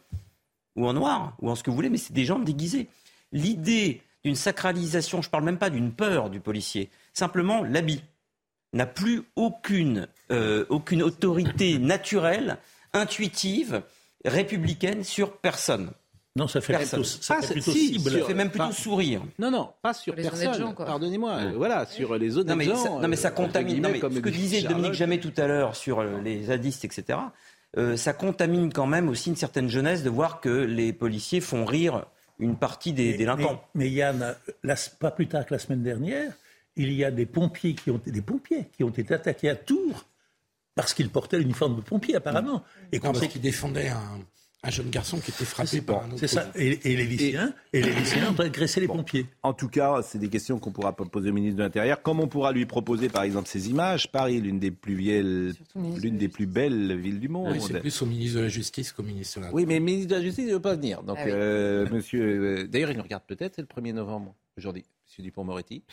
ou 0.75 0.85
en 0.85 0.93
noir, 0.93 1.35
ou 1.41 1.49
en 1.49 1.55
ce 1.55 1.63
que 1.63 1.69
vous 1.69 1.75
voulez, 1.75 1.89
mais 1.89 1.97
c'est 1.97 2.13
des 2.13 2.25
gens 2.25 2.39
déguisés. 2.39 2.89
L'idée 3.31 4.01
d'une 4.23 4.35
sacralisation, 4.35 5.21
je 5.21 5.29
ne 5.29 5.31
parle 5.31 5.45
même 5.45 5.57
pas 5.57 5.69
d'une 5.69 5.93
peur 5.93 6.29
du 6.29 6.41
policier, 6.41 6.89
simplement 7.13 7.63
l'habit 7.63 8.01
n'a 8.73 8.85
plus 8.85 9.23
aucune, 9.37 10.07
euh, 10.31 10.65
aucune 10.69 11.01
autorité 11.01 11.79
naturelle, 11.79 12.57
intuitive, 12.91 13.83
républicaine 14.25 15.03
sur 15.03 15.37
personne. 15.37 15.91
Non, 16.37 16.49
ça 16.49 16.59
fait 16.59 16.73
personne. 16.73 17.01
plutôt, 17.01 17.17
ça 17.21 17.41
fait 17.41 17.53
plutôt 17.53 17.71
si, 17.71 17.93
cible. 17.93 18.11
Ça 18.11 18.25
fait 18.25 18.33
même 18.33 18.49
plutôt 18.49 18.65
pas, 18.65 18.71
sourire. 18.73 19.21
Non, 19.39 19.49
non, 19.49 19.69
pas 19.81 19.93
sur 19.93 20.13
personne. 20.13 20.75
Pardonnez-moi. 20.75 21.31
Euh, 21.31 21.53
voilà, 21.55 21.85
sur 21.85 22.17
les 22.17 22.37
autres 22.37 22.49
non, 22.49 22.57
mais 22.57 22.65
gens. 22.65 22.75
Ça, 22.75 22.89
non, 22.89 23.07
mais 23.07 23.15
ça 23.15 23.31
contamine. 23.31 23.81
Non, 23.81 23.89
mais 23.89 24.01
ce 24.01 24.19
que 24.19 24.29
disait 24.29 24.57
Charlotte. 24.59 24.77
Dominique 24.77 24.97
Jamais 24.97 25.19
tout 25.19 25.33
à 25.37 25.47
l'heure 25.47 25.77
sur 25.77 25.99
euh, 25.99 26.19
les 26.21 26.45
zadistes, 26.45 26.83
etc., 26.83 27.19
euh, 27.77 27.97
ça 27.97 28.13
contamine 28.13 28.71
quand 28.71 28.87
même 28.87 29.09
aussi 29.09 29.29
une 29.29 29.35
certaine 29.35 29.69
jeunesse 29.69 30.03
de 30.03 30.09
voir 30.09 30.39
que 30.39 30.49
les 30.49 30.93
policiers 30.93 31.41
font 31.41 31.65
rire 31.65 32.05
une 32.39 32.55
partie 32.55 32.93
des 32.93 33.11
mais, 33.11 33.17
délinquants. 33.17 33.61
Mais, 33.73 33.85
mais 33.85 33.91
Yann, 33.91 34.35
la, 34.63 34.75
pas 34.99 35.11
plus 35.11 35.27
tard 35.27 35.45
que 35.45 35.53
la 35.53 35.59
semaine 35.59 35.83
dernière, 35.83 36.31
il 36.77 36.93
y 36.93 37.03
a 37.03 37.11
des 37.11 37.25
pompiers 37.25 37.75
qui 37.75 37.91
ont, 37.91 37.99
des 38.05 38.21
pompiers 38.21 38.67
qui 38.75 38.83
ont 38.83 38.89
été 38.89 39.13
attaqués 39.13 39.49
à 39.49 39.55
Tours 39.55 40.05
parce 40.73 40.93
qu'ils 40.93 41.09
portaient 41.09 41.37
l'uniforme 41.37 41.77
de 41.77 41.81
pompier, 41.81 42.15
apparemment. 42.15 42.63
Et 42.91 42.99
qu'on 42.99 43.13
sait 43.13 43.29
qu'ils 43.29 43.41
défendaient 43.41 43.89
un, 43.89 44.19
un, 44.65 44.71
jeune 44.71 44.89
garçon 44.89 45.19
qui 45.19 45.31
était 45.31 45.45
frappé 45.45 45.81
par 45.81 46.03
un 46.03 46.07
autre. 46.07 46.19
C'est 46.19 46.27
ça. 46.27 46.51
Et, 46.55 46.91
et, 46.91 46.95
les 46.95 47.05
lycéens, 47.05 47.53
et, 47.73 47.79
et 47.79 47.83
les 47.83 47.93
lycéens 47.93 48.31
ont 48.31 48.39
agressé 48.39 48.79
les 48.79 48.87
bon. 48.87 48.97
pompiers. 48.97 49.25
En 49.43 49.53
tout 49.53 49.69
cas, 49.69 50.01
c'est 50.01 50.17
des 50.17 50.29
questions 50.29 50.59
qu'on 50.59 50.71
pourra 50.71 50.95
poser 50.95 51.29
au 51.29 51.33
ministre 51.33 51.57
de 51.57 51.63
l'Intérieur. 51.63 52.01
Comme 52.01 52.19
on 52.19 52.27
pourra 52.27 52.51
lui 52.51 52.65
proposer, 52.65 53.09
par 53.09 53.23
exemple, 53.23 53.47
ces 53.47 53.69
images, 53.69 54.11
Paris, 54.11 54.41
l'une 54.41 54.59
des 54.59 54.71
plus 54.71 54.95
vieilles, 54.95 55.53
l'une 55.75 56.17
des 56.17 56.29
plus 56.29 56.45
belles 56.45 56.97
villes 56.97 57.19
du 57.19 57.29
monde. 57.29 57.53
Oui, 57.53 57.61
c'est 57.65 57.79
plus 57.79 58.01
au 58.01 58.05
ministre 58.05 58.37
de 58.37 58.43
la 58.43 58.49
Justice 58.49 58.91
qu'au 58.91 59.03
ministre 59.03 59.39
de 59.39 59.45
la. 59.45 59.53
Oui, 59.53 59.65
mais 59.65 59.79
le 59.79 59.85
ministre 59.85 60.09
de 60.09 60.15
la 60.15 60.21
Justice, 60.21 60.45
il 60.45 60.49
ne 60.49 60.53
veut 60.53 60.61
pas 60.61 60.75
venir. 60.75 61.03
Donc, 61.03 61.17
ah 61.19 61.23
oui. 61.25 61.31
euh, 61.33 61.89
monsieur, 61.89 62.23
euh, 62.23 62.67
d'ailleurs, 62.67 62.91
il 62.91 62.97
nous 62.97 63.03
regarde 63.03 63.23
peut-être. 63.25 63.55
C'est 63.55 63.61
le 63.61 63.67
1er 63.67 63.93
novembre 63.93 64.35
aujourd'hui, 64.57 64.85
Monsieur 65.07 65.23
Dupont-Moretti. 65.23 65.83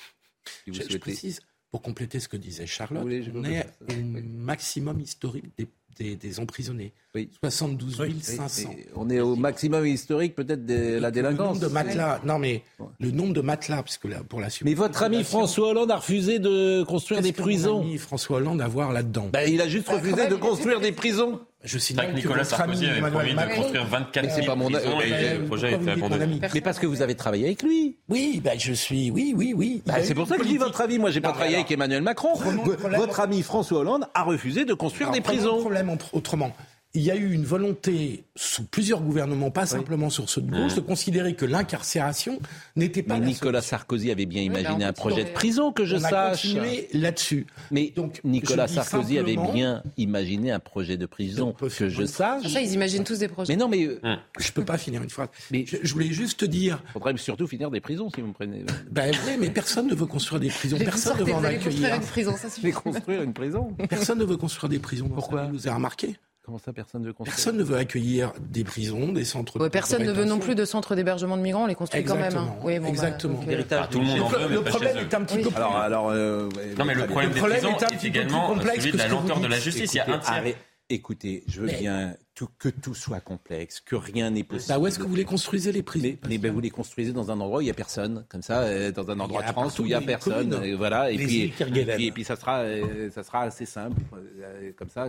Si 0.64 0.74
je, 0.74 0.82
je 0.88 0.98
précise, 0.98 1.40
pour 1.72 1.82
compléter 1.82 2.20
ce 2.20 2.28
que 2.28 2.36
disait 2.36 2.66
Charlotte, 2.66 3.04
oui, 3.06 3.26
on 3.34 3.44
est 3.44 3.66
au 3.88 3.94
maximum 4.02 5.00
historique 5.00 5.46
des, 5.56 5.66
des, 5.98 6.16
des 6.16 6.40
emprisonnés. 6.40 6.92
Oui. 7.14 7.28
72 7.42 7.96
500. 8.22 8.70
Oui, 8.70 8.76
on 8.96 9.10
est 9.10 9.20
au 9.20 9.36
maximum 9.36 9.86
historique 9.86 10.34
peut-être 10.34 10.64
de 10.64 10.98
la 10.98 11.10
délinquance. 11.10 11.38
Le 11.38 11.44
nombre 11.44 11.60
de 11.60 11.66
matelas, 11.66 12.20
non 12.24 12.38
mais 12.38 12.62
le 13.00 13.10
nombre 13.10 13.34
de 13.34 13.42
matelas, 13.42 13.82
parce 13.82 13.98
que 13.98 14.08
là, 14.08 14.22
pour 14.26 14.40
la 14.40 14.48
Mais 14.64 14.74
votre 14.74 15.02
ami 15.02 15.22
François 15.22 15.68
Hollande 15.68 15.90
a 15.90 15.96
refusé 15.96 16.38
de 16.38 16.82
construire 16.84 17.20
des 17.20 17.32
prisons. 17.32 17.78
Mon 17.78 17.88
ami 17.88 17.98
François 17.98 18.38
Hollande 18.38 18.62
à 18.62 18.68
voir 18.68 18.92
là-dedans. 18.92 19.28
Ben, 19.32 19.50
il 19.50 19.60
a 19.60 19.68
juste 19.68 19.88
refusé 19.88 20.26
de 20.28 20.36
construire 20.36 20.80
des 20.80 20.92
prisons. 20.92 21.40
Je 21.64 21.78
signale 21.78 22.10
que 22.10 22.16
Nicolas 22.16 22.44
Sarkozy 22.44 22.86
avait 22.86 23.10
promis 23.10 23.34
de 23.34 23.54
construire 23.54 23.86
24 23.86 24.30
000 24.34 24.46
pas 24.46 24.54
mon 24.56 24.68
prisons 24.68 25.00
et 25.00 25.12
euh, 25.12 25.38
le 25.38 25.44
projet 25.44 25.68
a 25.68 25.70
été 25.76 25.90
abandonné. 25.90 26.40
Mais 26.54 26.60
parce 26.60 26.78
que 26.78 26.86
vous 26.86 27.02
avez 27.02 27.14
travaillé 27.14 27.46
avec 27.46 27.62
lui. 27.62 27.96
Oui, 28.08 28.40
ben 28.42 28.58
je 28.58 28.72
suis, 28.72 29.10
oui, 29.10 29.32
oui, 29.36 29.54
oui. 29.56 29.82
Bah, 29.86 29.94
c'est 30.02 30.14
pour 30.14 30.26
ça 30.26 30.36
que 30.36 30.44
je 30.44 30.48
dis 30.48 30.58
votre 30.58 30.80
avis. 30.80 30.98
Moi, 30.98 31.10
j'ai 31.10 31.20
pas 31.20 31.30
travaillé 31.30 31.54
alors, 31.54 31.64
avec 31.64 31.72
Emmanuel 31.72 32.02
Macron. 32.02 32.34
Votre 32.34 33.20
ami 33.20 33.42
François 33.42 33.80
Hollande 33.80 34.06
a 34.14 34.22
refusé 34.22 34.64
de 34.64 34.74
construire 34.74 35.08
alors, 35.08 35.14
des 35.14 35.20
prisons. 35.20 35.56
Le 35.56 35.60
problème 35.60 35.96
autrement 36.12 36.52
il 36.94 37.02
y 37.02 37.10
a 37.10 37.16
eu 37.16 37.32
une 37.32 37.44
volonté 37.44 38.24
sous 38.36 38.64
plusieurs 38.64 39.00
gouvernements, 39.00 39.50
pas 39.50 39.62
oui. 39.62 39.68
simplement 39.68 40.10
sur 40.10 40.28
ceux 40.28 40.42
de 40.42 40.50
gauche, 40.50 40.72
mmh. 40.72 40.76
de 40.76 40.80
considérer 40.80 41.34
que 41.34 41.46
l'incarcération 41.46 42.38
n'était 42.76 43.02
pas. 43.02 43.18
Mais 43.18 43.26
Nicolas 43.26 43.62
Sarkozy 43.62 44.10
avait 44.10 44.26
bien 44.26 44.42
imaginé 44.42 44.76
oui, 44.76 44.84
un 44.84 44.92
projet 44.92 45.24
de 45.24 45.30
prison 45.30 45.72
que 45.72 45.86
je 45.86 45.96
on 45.96 46.00
sache. 46.00 46.12
On 46.12 46.16
a 46.16 46.30
continué 46.30 46.88
là-dessus. 46.92 47.46
Mais 47.70 47.92
donc 47.96 48.20
Nicolas 48.24 48.68
Sarkozy 48.68 49.18
avait 49.18 49.36
bien 49.36 49.82
imaginé 49.96 50.50
un 50.50 50.58
projet 50.58 50.98
de 50.98 51.06
prison 51.06 51.52
que 51.52 51.88
je 51.88 52.04
sache. 52.04 52.46
Ça, 52.46 52.60
ils 52.60 52.72
imaginent 52.74 53.04
tous 53.04 53.18
des 53.18 53.28
projets. 53.28 53.54
Mais 53.54 53.58
non, 53.58 53.68
mais 53.68 53.86
mmh. 53.86 54.18
je 54.38 54.52
peux 54.52 54.64
pas 54.64 54.76
finir 54.76 55.02
une 55.02 55.10
phrase. 55.10 55.28
Mais 55.50 55.64
je, 55.66 55.78
je 55.82 55.92
voulais 55.94 56.12
juste 56.12 56.40
te 56.40 56.44
dire. 56.44 56.82
Il 56.88 56.92
faudrait 56.92 57.16
surtout 57.16 57.46
finir 57.46 57.70
des 57.70 57.80
prisons 57.80 58.10
si 58.14 58.20
vous 58.20 58.28
me 58.28 58.32
prenez. 58.34 58.64
ben 58.90 59.12
oui, 59.26 59.36
mais 59.40 59.48
personne 59.48 59.86
ne 59.86 59.94
veut 59.94 60.06
construire 60.06 60.40
des 60.40 60.50
prisons. 60.50 60.76
Personne 60.78 61.18
ne 61.18 61.24
veut 61.24 61.34
en 61.34 61.44
accueillir. 61.44 61.94
Une 61.94 62.02
prison, 62.02 62.36
ça 62.36 62.50
suffit. 62.50 62.70
construire 62.70 63.22
une 63.22 63.32
prison. 63.32 63.74
Personne 63.88 64.18
ne 64.18 64.24
veut 64.24 64.36
construire 64.36 64.68
des 64.68 64.78
prisons. 64.78 65.08
Pourquoi 65.08 65.46
Vous 65.46 65.66
avez 65.66 65.76
remarqué 65.76 66.16
Comment 66.44 66.58
ça, 66.58 66.72
personne 66.72 67.02
ne 67.02 67.06
veut 67.06 67.12
construire 67.12 67.36
Personne 67.36 67.56
ne 67.56 67.62
veut 67.62 67.76
accueillir 67.76 68.32
des 68.40 68.64
prisons, 68.64 69.12
des 69.12 69.24
centres 69.24 69.60
ouais, 69.60 69.68
de 69.68 69.72
Personne 69.72 70.02
ne 70.02 70.10
veut 70.10 70.24
non 70.24 70.40
plus 70.40 70.56
de 70.56 70.64
centres 70.64 70.96
d'hébergement 70.96 71.36
de 71.36 71.42
migrants, 71.42 71.64
on 71.64 71.66
les 71.66 71.76
construit 71.76 72.00
Exactement. 72.00 72.30
quand 72.30 72.40
même. 72.40 72.48
Hein. 72.48 72.60
Oui, 72.64 72.78
bon, 72.80 72.88
Exactement. 72.88 73.38
Bah, 73.38 73.52
okay. 73.52 73.64
ah, 73.70 73.88
tout 73.88 74.00
le 74.00 74.06
monde 74.06 74.20
en 74.22 74.28
veut, 74.28 74.48
le, 74.48 74.62
problème 74.62 74.96
est 74.96 75.14
un 75.14 75.22
petit 75.22 75.36
oui. 75.36 75.44
peu 75.44 75.56
alors, 75.56 75.76
alors, 75.76 76.08
euh, 76.10 76.48
Non, 76.76 76.84
mais 76.84 76.94
le 76.94 77.06
problème, 77.06 77.30
le 77.30 77.36
problème 77.36 77.60
des 77.60 77.68
prisons 77.68 77.78
est, 77.78 77.84
un 77.84 77.88
est 77.96 78.04
également 78.04 78.60
celui 78.60 78.90
de 78.90 78.98
la 78.98 79.08
lenteur 79.08 79.40
de 79.40 79.46
la 79.46 79.60
justice. 79.60 79.94
Écoutez, 79.94 80.02
Il 80.04 80.08
y 80.08 80.12
a 80.12 80.16
un 80.16 80.18
tiers. 80.18 80.32
Arrête. 80.32 80.56
Écoutez, 80.90 81.44
je 81.46 81.60
veux 81.60 81.68
mais... 81.68 81.78
bien 81.78 82.16
tout, 82.34 82.48
que 82.58 82.68
tout 82.68 82.94
soit 82.94 83.20
complexe, 83.20 83.80
que 83.80 83.96
rien 83.96 84.30
n'est 84.30 84.42
possible. 84.42 84.74
Bah 84.74 84.78
où 84.78 84.86
est-ce 84.86 84.98
que 84.98 85.04
vous 85.04 85.14
les 85.14 85.24
construisez 85.24 85.72
les 85.72 85.82
prisons? 85.82 86.04
Mais, 86.04 86.18
mais 86.28 86.38
ben, 86.38 86.52
vous 86.52 86.60
les 86.60 86.70
construisez 86.70 87.12
dans 87.12 87.30
un 87.30 87.40
endroit 87.40 87.58
où 87.58 87.60
il 87.62 87.66
n'y 87.66 87.70
a 87.70 87.74
personne, 87.74 88.26
comme 88.28 88.42
ça, 88.42 88.62
euh, 88.62 88.90
dans 88.90 89.08
un 89.10 89.18
endroit 89.20 89.42
de 89.42 89.48
France 89.48 89.78
où 89.78 89.84
il 89.84 89.88
n'y 89.88 89.94
a 89.94 90.00
personne, 90.00 90.52
et 90.64 90.74
voilà. 90.74 91.10
Et 91.10 91.16
puis, 91.16 91.54
et 91.60 92.24
ça 92.24 92.36
sera, 92.36 92.60
euh, 92.60 93.10
ça 93.10 93.22
sera 93.22 93.42
assez 93.42 93.64
simple, 93.64 94.02
euh, 94.40 94.72
comme 94.76 94.90
ça. 94.90 95.06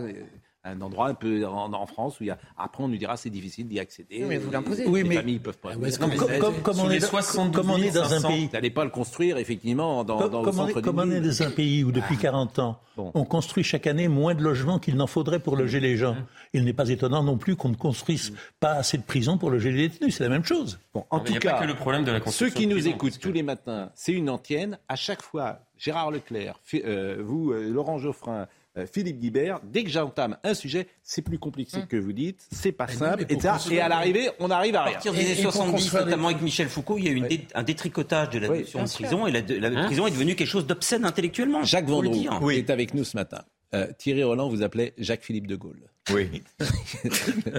Un 0.64 0.80
endroit 0.80 1.08
un 1.08 1.14
peu 1.14 1.46
en, 1.46 1.86
France 1.86 2.20
où 2.20 2.24
il 2.24 2.28
y 2.28 2.30
a. 2.30 2.38
Après, 2.56 2.82
on 2.82 2.88
nous 2.88 2.96
dira 2.96 3.16
c'est 3.16 3.30
difficile 3.30 3.68
d'y 3.68 3.78
accéder. 3.78 4.24
mais 4.26 4.38
vous 4.38 4.50
l'imposez. 4.50 4.86
Oui, 4.86 5.02
mais 5.02 5.10
les 5.10 5.16
familles 5.16 5.38
peuvent 5.38 5.58
pas. 5.58 5.74
comme, 5.74 6.14
comme, 6.38 6.62
comme 6.62 6.80
on 6.80 6.90
est, 6.90 7.52
comme 7.52 7.70
on 7.70 7.76
est 7.76 7.90
dans 7.90 8.12
un 8.12 8.22
pays. 8.22 8.46
Vous 8.46 8.52
n'allez 8.52 8.70
pas 8.70 8.84
le 8.84 8.90
construire 8.90 9.38
effectivement 9.38 10.04
dans, 10.04 10.28
dans 10.28 10.42
le 10.42 10.52
centre 10.52 10.80
Comme 10.80 10.98
on 10.98 11.10
est 11.10 11.20
dans 11.20 11.42
un 11.42 11.50
pays 11.50 11.84
où 11.84 11.92
depuis 11.92 12.16
40 12.16 12.58
ans, 12.58 12.80
bon. 12.96 13.10
on 13.14 13.24
construit 13.24 13.62
chaque 13.64 13.86
année 13.86 14.08
moins 14.08 14.34
de 14.34 14.42
logements 14.42 14.78
qu'il 14.78 14.96
n'en 14.96 15.06
faudrait 15.06 15.38
pour 15.38 15.56
loger 15.56 15.80
les 15.80 15.96
gens. 15.96 16.16
Il 16.52 16.64
n'est 16.64 16.72
pas 16.72 16.88
étonnant 16.88 17.22
non 17.22 17.36
plus 17.36 17.56
qu'on 17.56 17.68
ne 17.68 17.76
construise 17.76 18.32
pas 18.60 18.72
assez 18.74 18.96
de 18.96 19.02
prisons 19.02 19.38
pour 19.38 19.50
loger 19.50 19.70
les 19.70 19.88
détenus. 19.88 20.16
C'est 20.16 20.24
la 20.24 20.30
même 20.30 20.44
chose. 20.44 20.78
Bon, 20.94 21.04
en 21.10 21.20
tout 21.20 21.34
cas, 21.34 21.64
le 21.64 21.74
problème 21.74 22.04
de 22.04 22.12
la 22.12 22.20
ceux 22.26 22.50
qui 22.50 22.66
nous 22.66 22.88
écoutent 22.88 23.18
tous 23.18 23.32
les 23.32 23.42
matins, 23.42 23.90
c'est 23.94 24.12
une 24.12 24.30
antienne. 24.30 24.78
À 24.88 24.96
chaque 24.96 25.22
fois, 25.22 25.60
Gérard 25.78 26.10
Leclerc, 26.10 26.58
euh, 26.74 27.22
vous, 27.24 27.52
euh, 27.52 27.70
Laurent 27.70 27.98
Geoffrin, 27.98 28.46
Philippe 28.90 29.20
Guibert, 29.20 29.60
dès 29.62 29.84
que 29.84 29.90
j'entame 29.90 30.36
un 30.42 30.54
sujet, 30.54 30.88
c'est 31.02 31.22
plus 31.22 31.38
compliqué 31.38 31.78
hum. 31.78 31.86
que 31.86 31.96
vous 31.96 32.12
dites, 32.12 32.44
c'est 32.50 32.72
pas 32.72 32.88
simple, 32.88 33.24
et, 33.28 33.38
et 33.72 33.80
à 33.80 33.88
l'arrivée, 33.88 34.30
on 34.40 34.50
arrive 34.50 34.74
à 34.76 34.84
rien. 34.84 34.90
À 34.90 34.94
partir 34.94 35.12
des 35.12 35.24
années 35.24 35.42
70, 35.42 35.94
notamment 35.94 36.28
avec 36.28 36.42
Michel 36.42 36.68
Foucault, 36.68 36.98
il 36.98 37.04
y 37.04 37.08
a 37.08 37.12
eu 37.12 37.16
une 37.16 37.28
un 37.54 37.62
détricotage 37.62 38.30
de 38.30 38.38
la 38.40 38.48
notion 38.48 38.82
de 38.82 38.88
prison, 38.88 39.26
et 39.26 39.32
la, 39.32 39.70
la 39.70 39.84
prison 39.84 40.06
est 40.06 40.10
devenue 40.10 40.34
quelque 40.34 40.48
chose 40.48 40.66
d'obscène 40.66 41.04
intellectuellement. 41.04 41.62
Jacques 41.62 41.88
Vendroux 41.88 42.26
oui. 42.42 42.56
est 42.56 42.70
avec 42.70 42.94
nous 42.94 43.04
ce 43.04 43.16
matin. 43.16 43.44
Euh, 43.74 43.88
Thierry 43.98 44.22
Roland 44.22 44.48
vous 44.48 44.62
appelait 44.62 44.94
Jacques-Philippe 44.98 45.48
de 45.48 45.56
Gaulle. 45.56 45.90
Oui. 46.12 46.42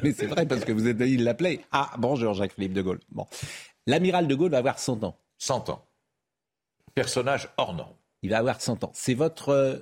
Mais 0.04 0.14
c'est 0.14 0.28
vrai 0.28 0.46
parce 0.46 0.64
que 0.64 0.72
vous 0.72 0.88
êtes, 0.88 0.98
il 1.02 1.24
l'appelait. 1.24 1.62
Ah, 1.72 1.92
bonjour 1.98 2.34
Jacques-Philippe 2.34 2.74
de 2.74 2.82
Gaulle. 2.82 3.00
Bon. 3.12 3.28
L'amiral 3.86 4.28
de 4.28 4.36
Gaulle 4.36 4.52
va 4.52 4.60
avoir 4.60 4.80
100 4.80 5.04
ans. 5.04 5.18
100 5.40 5.70
ans. 5.70 5.86
Personnage 6.94 7.50
hors 7.58 7.74
norme. 7.74 7.96
Il 8.22 8.30
va 8.30 8.38
avoir 8.38 8.62
100 8.62 8.86
ans. 8.86 8.92
C'est 8.94 9.14
votre 9.14 9.50
euh, 9.50 9.78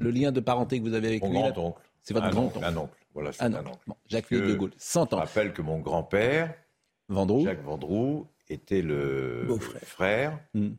le 0.00 0.10
lien 0.10 0.32
de 0.32 0.40
parenté 0.40 0.78
que 0.78 0.84
vous 0.84 0.94
avez 0.94 1.08
avec 1.08 1.22
mon 1.22 1.30
lui 1.30 1.38
grand-oncle. 1.38 1.80
C'est 2.02 2.14
votre 2.14 2.30
grand-oncle. 2.30 2.58
Un 2.62 2.76
oncle. 2.76 2.96
Voilà, 3.14 3.32
c'est 3.32 3.42
un, 3.42 3.54
oncle. 3.54 3.78
Jacques-Philippe 4.06 4.46
de 4.46 4.54
Gaulle, 4.54 4.70
100 4.76 5.02
ans. 5.02 5.06
Je 5.12 5.16
rappelle 5.16 5.52
que 5.52 5.62
mon 5.62 5.78
grand-père, 5.78 6.54
Vendroux. 7.08 7.44
Jacques 7.44 7.64
Vendroux, 7.64 8.26
était 8.50 8.82
le 8.82 9.46
frère, 9.60 9.82
frère 9.82 10.40
hmm. 10.54 10.70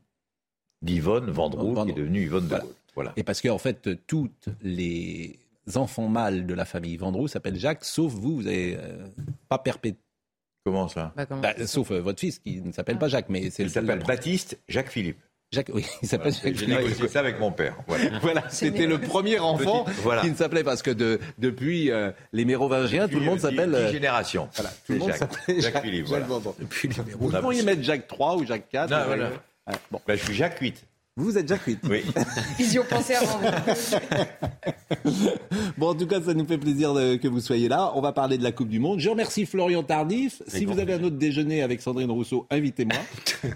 d'Yvonne 0.82 1.30
Vendroux, 1.30 1.84
qui 1.86 1.92
est 1.92 1.94
devenue 1.94 2.24
Yvonne 2.24 2.48
de 2.48 2.56
Gaulle. 2.56 2.76
Voilà. 2.96 3.14
Et 3.16 3.24
parce 3.24 3.42
qu'en 3.42 3.58
fait, 3.58 4.06
toutes 4.08 4.50
les 4.62 5.40
enfants 5.76 6.08
mâles 6.08 6.46
de 6.48 6.54
la 6.54 6.66
famille 6.66 6.98
Vendroux 6.98 7.28
s'appellent 7.28 7.60
Jacques, 7.60 7.86
sauf 7.86 8.12
vous, 8.12 8.38
vous 8.38 8.44
n'avez 8.44 8.76
euh, 8.76 9.08
pas 9.48 9.60
perpétué. 9.60 10.00
Comment 10.66 10.88
ça? 10.88 11.14
Bah, 11.16 11.26
bah, 11.26 11.68
Sauf 11.68 11.92
euh, 11.92 12.02
votre 12.02 12.20
fils 12.20 12.40
qui 12.40 12.62
ne 12.62 12.72
s'appelle 12.72 12.98
pas 12.98 13.08
Jacques, 13.08 13.30
mais 13.30 13.50
c'est 13.50 13.64
Il 13.64 13.70
s'appelle 13.70 14.04
Baptiste 14.06 14.60
Jacques 14.68 14.90
Philippe. 14.90 15.20
Jacques, 15.52 15.72
oui, 15.74 15.84
il 16.04 16.08
s'appelle 16.08 16.32
Jacques 16.32 16.56
J'ai 16.56 16.68
négocié 16.68 17.08
ça 17.08 17.22
avec 17.22 17.40
mon 17.40 17.52
père. 17.52 17.76
Voilà, 17.88 18.20
voilà 18.22 18.44
c'était 18.50 18.86
le 18.86 19.00
premier 19.00 19.40
enfant 19.40 19.86
qui 20.22 20.30
ne 20.30 20.36
s'appelait 20.36 20.64
parce 20.64 20.84
que 20.84 20.92
de, 20.92 21.20
depuis 21.40 21.90
euh, 21.90 22.12
les 22.34 22.46
mérovingiens, 22.46 23.08
tout 23.08 23.20
le 23.20 23.26
monde 23.26 23.40
s'appelle. 23.40 23.74
Euh, 23.74 23.92
génération. 23.92 24.48
Voilà, 24.54 24.72
tout 24.86 24.94
le 24.94 25.00
monde 25.00 25.14
s'appelle 25.14 25.60
Jacques, 25.60 25.74
Jacques, 25.74 25.84
Philippe. 25.84 26.06
Voilà. 26.06 26.28
Depuis 26.60 26.88
les 26.90 26.94
Vous 27.18 27.32
pourriez 27.32 27.64
mettre 27.64 27.82
Jacques 27.82 28.08
3 28.08 28.36
ou 28.36 28.46
Jacques 28.46 28.70
4. 28.70 28.92
Non, 28.92 29.06
voilà. 29.08 29.30
bon. 29.90 30.00
Bah, 30.08 30.16
je 30.16 30.24
suis 30.24 30.36
Jacques 30.36 30.60
8. 30.60 30.86
Vous 31.20 31.38
êtes 31.38 31.50
Jacques 31.50 31.66
8. 31.66 31.80
Oui. 31.90 32.04
Ils 32.60 32.74
y 32.74 32.80
ont 32.80 32.86
pensé 32.90 33.14
avant. 33.14 33.42
bon, 35.78 35.90
en 35.90 35.96
tout 35.96 36.08
cas, 36.08 36.22
ça 36.22 36.34
nous 36.34 36.46
fait 36.46 36.58
plaisir 36.58 36.94
de, 36.94 37.18
que 37.18 37.28
vous 37.28 37.42
soyez 37.42 37.68
là. 37.68 37.92
On 37.96 38.02
va 38.02 38.14
parler 38.14 38.38
de 38.38 38.44
la 38.44 38.54
Coupe 38.54 38.70
du 38.70 38.80
Monde. 38.80 39.02
Je 39.02 39.10
remercie 39.10 39.46
Florian 39.46 39.84
Tardif. 39.84 40.42
si 40.48 40.64
vous 40.64 40.80
avez 40.80 40.94
un 40.94 41.04
autre 41.04 41.18
déjeuner 41.18 41.62
avec 41.62 41.82
Sandrine 41.82 42.10
Rousseau, 42.10 42.48
invitez-moi. 42.50 42.98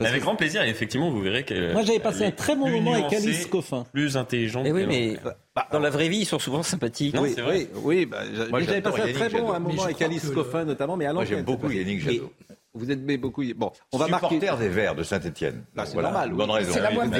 Avec 0.00 0.22
grand 0.22 0.36
plaisir. 0.36 0.62
Et 0.62 0.68
effectivement, 0.68 1.10
vous 1.10 1.22
verrez 1.22 1.42
que. 1.44 1.72
Moi, 1.72 1.82
j'avais 1.82 1.98
passé 1.98 2.24
un 2.24 2.30
très 2.30 2.54
bon 2.54 2.68
moment 2.68 2.92
avec 2.92 3.12
Alice 3.12 3.46
Coffin. 3.46 3.86
Plus 3.94 4.16
intelligent. 4.16 4.62
Et 4.62 4.68
eh 4.68 4.72
oui, 4.72 4.84
mais 4.86 5.16
bah, 5.54 5.66
dans 5.72 5.78
la 5.78 5.88
vraie 5.88 6.08
vie, 6.08 6.18
ils 6.18 6.26
sont 6.26 6.38
souvent 6.38 6.62
sympathiques. 6.62 7.16
oui, 7.18 7.34
oui, 7.48 7.68
oui 7.82 8.06
bah, 8.06 8.18
j'avais 8.60 8.82
passé 8.82 9.00
un 9.00 9.12
très 9.12 9.30
bon 9.30 9.52
moment 9.58 9.84
avec 9.84 10.00
Alice 10.02 10.28
Coffin, 10.30 10.64
notamment, 10.64 10.96
mais 10.96 11.06
à 11.06 11.14
Moi, 11.14 11.24
j'aime 11.24 11.44
beaucoup 11.44 11.70
Yannick 11.70 12.00
Jadot. 12.00 12.30
Vous 12.76 12.90
êtes 12.90 13.04
beaucoup. 13.20 13.42
Bon, 13.54 13.72
on 13.92 13.98
va 13.98 14.08
marquer. 14.08 14.38
des 14.38 14.68
Verts 14.68 14.94
de 14.94 15.02
Saint-Etienne. 15.02 15.64
Bah, 15.74 15.86
c'est 15.86 15.96
normal. 15.96 16.32
Bonne 16.32 16.50
raison. 16.50 16.72
C'est 16.72 16.82
normal. 16.82 17.10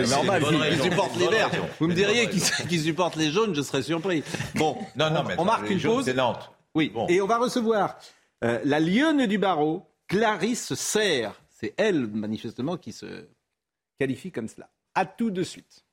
Ils 0.71 0.83
supportent 0.83 1.17
les 1.19 1.29
Verts. 1.29 1.51
Vous 1.81 1.89
me 1.89 1.95
diriez 1.95 2.29
qu'ils 2.29 2.81
supportent 2.81 3.17
les 3.17 3.31
jaunes, 3.31 3.55
je 3.55 3.63
serais 3.63 3.83
surpris. 3.83 4.23
Bon, 4.55 4.77
non, 4.97 5.11
non, 5.11 5.25
mais 5.25 5.35
on 5.39 5.45
marque 5.45 5.71
une 5.71 5.81
pause. 5.81 6.05
C'est 6.05 6.15
Nantes. 6.15 6.51
Oui. 6.75 6.93
Et 7.09 7.21
on 7.23 7.27
va 7.27 7.39
recevoir 7.39 7.97
euh, 8.45 8.61
la 8.65 8.81
lionne 8.81 9.27
du 9.27 9.39
barreau, 9.39 9.89
Clarisse 10.09 10.75
Serre. 10.75 11.33
C'est 11.49 11.73
elle, 11.79 12.07
manifestement, 12.07 12.77
qui 12.77 12.93
se 12.93 13.27
qualifie 13.99 14.31
comme 14.31 14.49
cela. 14.49 14.69
À 14.95 15.07
tout 15.07 15.31
de 15.31 15.43
suite. 15.43 15.86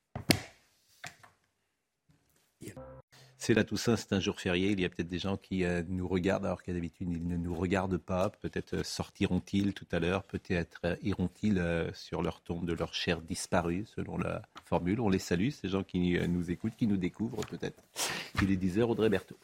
C'est 3.46 3.54
la 3.54 3.66
Toussaint, 3.66 3.98
c'est 3.98 4.14
un 4.14 4.22
jour 4.22 4.40
férié. 4.40 4.72
Il 4.72 4.80
y 4.80 4.86
a 4.86 4.90
peut-être 4.90 5.10
des 5.10 5.20
gens 5.20 5.36
qui 5.36 5.66
euh, 5.66 5.84
nous 5.90 6.08
regardent 6.08 6.46
alors 6.46 6.64
qu'à 6.64 6.72
d'habitude 6.72 7.10
ils 7.12 7.28
ne 7.28 7.36
nous 7.36 7.54
regardent 7.54 7.98
pas. 7.98 8.30
Peut-être 8.30 8.76
euh, 8.76 8.84
sortiront-ils 8.86 9.74
tout 9.74 9.86
à 9.92 10.00
l'heure, 10.00 10.24
peut-être 10.24 10.80
euh, 10.86 10.96
iront-ils 11.04 11.62
sur 11.94 12.22
leur 12.22 12.40
tombe 12.40 12.66
de 12.66 12.72
leur 12.72 12.94
chair 12.94 13.20
disparue, 13.20 13.86
selon 13.98 14.18
la 14.18 14.44
formule? 14.64 15.02
On 15.02 15.10
les 15.10 15.20
salue, 15.20 15.50
ces 15.50 15.68
gens 15.68 15.84
qui 15.84 16.18
nous 16.26 16.52
écoutent, 16.52 16.78
qui 16.78 16.88
nous 16.88 16.96
découvrent 16.96 17.46
peut-être. 17.46 17.84
Il 18.42 18.50
est 18.50 18.56
10h, 18.56 18.84
Audrey 18.84 19.10
Berthaud. 19.10 19.36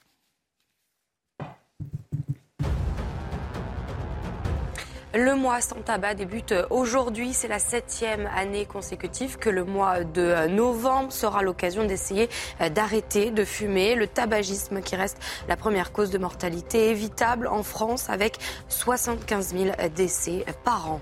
Le 5.15 5.33
mois 5.33 5.59
sans 5.59 5.81
tabac 5.81 6.13
débute 6.13 6.53
aujourd'hui. 6.69 7.33
C'est 7.33 7.47
la 7.47 7.57
septième 7.57 8.29
année 8.35 8.67
consécutive 8.67 9.39
que 9.39 9.49
le 9.49 9.63
mois 9.63 10.03
de 10.03 10.47
novembre 10.49 11.11
sera 11.11 11.41
l'occasion 11.41 11.83
d'essayer 11.83 12.29
d'arrêter 12.75 13.31
de 13.31 13.43
fumer. 13.43 13.95
Le 13.95 14.05
tabagisme 14.05 14.81
qui 14.81 14.95
reste 14.95 15.17
la 15.47 15.57
première 15.57 15.91
cause 15.91 16.11
de 16.11 16.19
mortalité 16.19 16.91
évitable 16.91 17.47
en 17.47 17.63
France 17.63 18.07
avec 18.11 18.37
75 18.67 19.55
000 19.55 19.71
décès 19.95 20.45
par 20.63 20.91
an. 20.91 21.01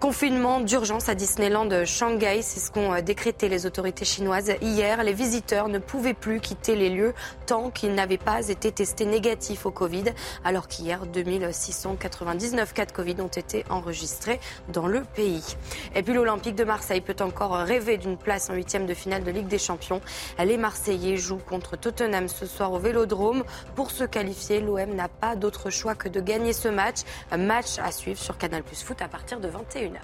Confinement 0.00 0.60
d'urgence 0.60 1.08
à 1.08 1.14
Disneyland 1.14 1.84
Shanghai, 1.86 2.42
c'est 2.42 2.60
ce 2.60 2.70
qu'ont 2.70 3.00
décrété 3.00 3.48
les 3.48 3.64
autorités 3.64 4.04
chinoises 4.04 4.52
hier. 4.60 5.02
Les 5.02 5.12
visiteurs 5.12 5.68
ne 5.68 5.78
pouvaient 5.78 6.14
plus 6.14 6.40
quitter 6.40 6.76
les 6.76 6.90
lieux 6.90 7.14
tant 7.46 7.70
qu'ils 7.70 7.94
n'avaient 7.94 8.18
pas 8.18 8.48
été 8.48 8.70
testés 8.70 9.06
négatifs 9.06 9.66
au 9.66 9.70
Covid, 9.70 10.04
alors 10.44 10.68
qu'hier, 10.68 11.06
2699 11.06 12.74
cas 12.74 12.86
de 12.86 12.92
Covid 12.92 13.16
ont 13.20 13.28
été 13.28 13.64
enregistrés 13.70 14.40
dans 14.68 14.86
le 14.86 15.02
pays. 15.02 15.56
Et 15.94 16.02
puis 16.02 16.12
l'Olympique 16.12 16.54
de 16.54 16.64
Marseille 16.64 17.00
peut 17.00 17.16
encore 17.20 17.52
rêver 17.52 17.96
d'une 17.96 18.18
place 18.18 18.50
en 18.50 18.54
huitième 18.54 18.86
de 18.86 18.94
finale 18.94 19.24
de 19.24 19.30
Ligue 19.30 19.48
des 19.48 19.58
Champions. 19.58 20.00
Les 20.38 20.58
Marseillais 20.58 21.16
jouent 21.16 21.38
contre 21.38 21.76
Tottenham 21.76 22.28
ce 22.28 22.46
soir 22.46 22.72
au 22.72 22.78
Vélodrome. 22.78 23.44
Pour 23.74 23.90
se 23.90 24.04
qualifier, 24.04 24.60
l'OM 24.60 24.94
n'a 24.94 25.08
pas 25.08 25.36
d'autre 25.36 25.70
choix 25.70 25.94
que 25.94 26.08
de 26.08 26.20
gagner 26.20 26.52
ce 26.52 26.68
match. 26.68 26.98
Match 27.36 27.78
à 27.78 27.90
suivre 27.90 28.20
sur 28.20 28.36
Canal 28.36 28.62
Plus 28.62 28.82
Foot 28.82 29.00
à 29.00 29.08
partir 29.08 29.40
de 29.40 29.43
21h. 29.48 30.00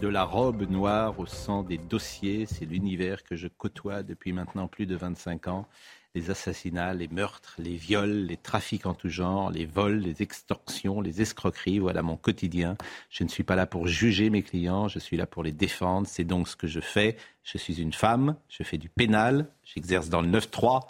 De 0.00 0.08
la 0.08 0.24
robe 0.24 0.68
noire 0.70 1.18
au 1.18 1.26
sang 1.26 1.62
des 1.62 1.78
dossiers, 1.78 2.46
c'est 2.46 2.64
l'univers 2.64 3.24
que 3.24 3.36
je 3.36 3.48
côtoie 3.48 4.02
depuis 4.02 4.32
maintenant 4.32 4.66
plus 4.66 4.86
de 4.86 4.96
25 4.96 5.48
ans. 5.48 5.68
Les 6.14 6.30
assassinats, 6.30 6.94
les 6.94 7.08
meurtres, 7.08 7.54
les 7.58 7.76
viols, 7.76 8.26
les 8.26 8.36
trafics 8.36 8.86
en 8.86 8.94
tout 8.94 9.08
genre, 9.08 9.50
les 9.50 9.66
vols, 9.66 9.98
les 9.98 10.22
extorsions, 10.22 11.00
les 11.00 11.22
escroqueries, 11.22 11.78
voilà 11.78 12.02
mon 12.02 12.16
quotidien. 12.16 12.76
Je 13.10 13.24
ne 13.24 13.28
suis 13.28 13.44
pas 13.44 13.56
là 13.56 13.66
pour 13.66 13.86
juger 13.86 14.30
mes 14.30 14.42
clients, 14.42 14.88
je 14.88 14.98
suis 14.98 15.16
là 15.16 15.26
pour 15.26 15.42
les 15.42 15.52
défendre. 15.52 16.06
C'est 16.06 16.24
donc 16.24 16.48
ce 16.48 16.56
que 16.56 16.66
je 16.66 16.80
fais. 16.80 17.16
Je 17.42 17.58
suis 17.58 17.80
une 17.80 17.92
femme, 17.92 18.36
je 18.48 18.62
fais 18.62 18.78
du 18.78 18.88
pénal, 18.88 19.48
j'exerce 19.62 20.08
dans 20.08 20.22
le 20.22 20.28
9-3. 20.28 20.86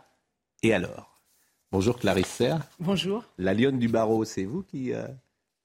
Et 0.63 0.75
alors? 0.75 1.21
Bonjour 1.71 1.99
Clarisse 1.99 2.27
Serre. 2.27 2.61
Bonjour. 2.79 3.25
La 3.39 3.55
lionne 3.55 3.79
du 3.79 3.89
barreau, 3.89 4.25
c'est 4.25 4.45
vous 4.45 4.63
qui... 4.63 4.93
Euh, 4.93 5.07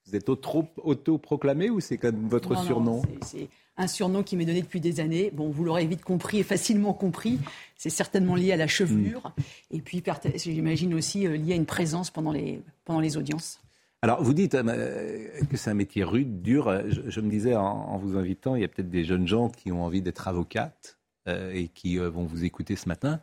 vous 0.08 0.16
êtes 0.16 0.30
auto-proclamé 0.30 1.70
ou 1.70 1.80
c'est 1.80 1.97
comme 1.97 2.28
votre 2.30 2.58
surnom? 2.64 3.01
C'est 3.26 3.49
un 3.76 3.88
surnom 3.88 4.24
qui 4.24 4.38
m'est 4.38 4.45
donné 4.45 4.62
depuis 4.62 4.80
des 4.80 4.99
années. 4.99 5.32
Bon, 5.34 5.49
vous 5.49 5.64
l'aurez 5.64 5.86
vite 5.86 6.03
compris 6.03 6.39
et 6.39 6.43
facilement 6.43 6.93
compris. 6.93 7.39
C'est 7.76 7.89
certainement 7.89 8.36
lié 8.36 8.53
à 8.53 8.58
la 8.58 8.68
chevelure. 8.68 9.34
Mm. 9.38 9.76
Et 9.76 9.82
puis, 9.82 10.03
j'imagine 10.36 10.93
aussi 10.93 11.28
euh, 11.28 11.36
lié 11.36 11.53
à 11.53 11.55
une 11.55 11.66
présence 11.66 12.10
pendant 12.10 12.32
les, 12.32 12.62
pendant 12.86 13.01
les 13.01 13.18
audiences. 13.18 13.60
Alors, 14.01 14.24
vous 14.24 14.34
dites 14.34 14.55
euh, 14.55 15.28
que 15.49 15.58
c'est 15.58 15.72
un 15.72 15.76
métier 15.76 16.03
rude, 16.03 16.41
dur. 16.41 16.72
Je, 16.88 17.20
me 17.20 17.30
disais, 17.30 17.55
en, 17.55 17.97
vous 17.97 18.18
invitant, 18.18 18.55
il 18.55 18.62
y 18.62 18.66
a 18.66 18.68
peut-être 18.68 18.89
des 18.89 19.03
jeunes 19.03 19.28
gens 19.28 19.49
qui 19.49 19.72
ont 19.72 19.84
envie 19.84 20.01
d'être 20.01 20.28
avocates 20.28 20.99
euh, 21.28 21.51
et 21.51 21.68
qui 21.68 21.97
vont 21.97 22.26
vous 22.26 22.45
écouter 22.45 22.76
ce 22.78 22.88
matin 22.88 23.20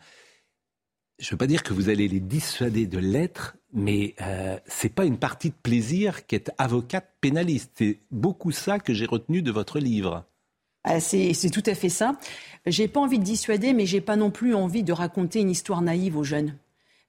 je 1.18 1.26
ne 1.26 1.30
veux 1.30 1.36
pas 1.36 1.46
dire 1.46 1.62
que 1.62 1.72
vous 1.72 1.88
allez 1.88 2.08
les 2.08 2.20
dissuader 2.20 2.86
de 2.86 2.98
l'être, 2.98 3.56
mais 3.74 4.14
euh, 4.22 4.56
ce 4.68 4.86
n'est 4.86 4.92
pas 4.92 5.04
une 5.04 5.18
partie 5.18 5.50
de 5.50 5.56
plaisir 5.60 6.26
qu'être 6.26 6.52
avocate 6.58 7.10
pénaliste. 7.20 7.72
C'est 7.74 7.98
beaucoup 8.12 8.52
ça 8.52 8.78
que 8.78 8.94
j'ai 8.94 9.04
retenu 9.04 9.42
de 9.42 9.50
votre 9.50 9.80
livre. 9.80 10.24
Ah, 10.84 11.00
c'est 11.00 11.50
tout 11.50 11.62
à 11.66 11.74
fait 11.74 11.88
ça. 11.88 12.12
J'ai 12.66 12.88
pas 12.88 13.00
envie 13.00 13.18
de 13.18 13.24
dissuader, 13.24 13.72
mais 13.72 13.86
j'ai 13.86 14.00
pas 14.00 14.16
non 14.16 14.30
plus 14.30 14.54
envie 14.54 14.82
de 14.82 14.92
raconter 14.92 15.40
une 15.40 15.50
histoire 15.50 15.82
naïve 15.82 16.16
aux 16.16 16.24
jeunes. 16.24 16.56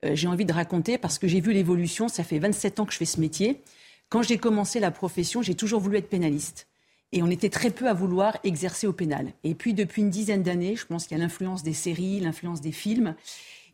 Euh, 0.03 0.15
j'ai 0.15 0.27
envie 0.27 0.45
de 0.45 0.53
raconter 0.53 0.97
parce 0.97 1.19
que 1.19 1.27
j'ai 1.27 1.39
vu 1.39 1.53
l'évolution. 1.53 2.07
Ça 2.07 2.23
fait 2.23 2.39
27 2.39 2.79
ans 2.79 2.85
que 2.85 2.93
je 2.93 2.97
fais 2.97 3.05
ce 3.05 3.19
métier. 3.19 3.61
Quand 4.09 4.23
j'ai 4.23 4.37
commencé 4.37 4.79
la 4.79 4.91
profession, 4.91 5.41
j'ai 5.41 5.55
toujours 5.55 5.81
voulu 5.81 5.97
être 5.97 6.09
pénaliste. 6.09 6.67
Et 7.11 7.21
on 7.21 7.29
était 7.29 7.49
très 7.49 7.69
peu 7.69 7.87
à 7.87 7.93
vouloir 7.93 8.37
exercer 8.43 8.87
au 8.87 8.93
pénal. 8.93 9.33
Et 9.43 9.53
puis 9.55 9.73
depuis 9.73 10.01
une 10.01 10.09
dizaine 10.09 10.41
d'années, 10.41 10.75
je 10.75 10.85
pense 10.85 11.05
qu'il 11.05 11.17
y 11.17 11.19
a 11.19 11.23
l'influence 11.23 11.61
des 11.61 11.73
séries, 11.73 12.19
l'influence 12.19 12.61
des 12.61 12.71
films. 12.71 13.15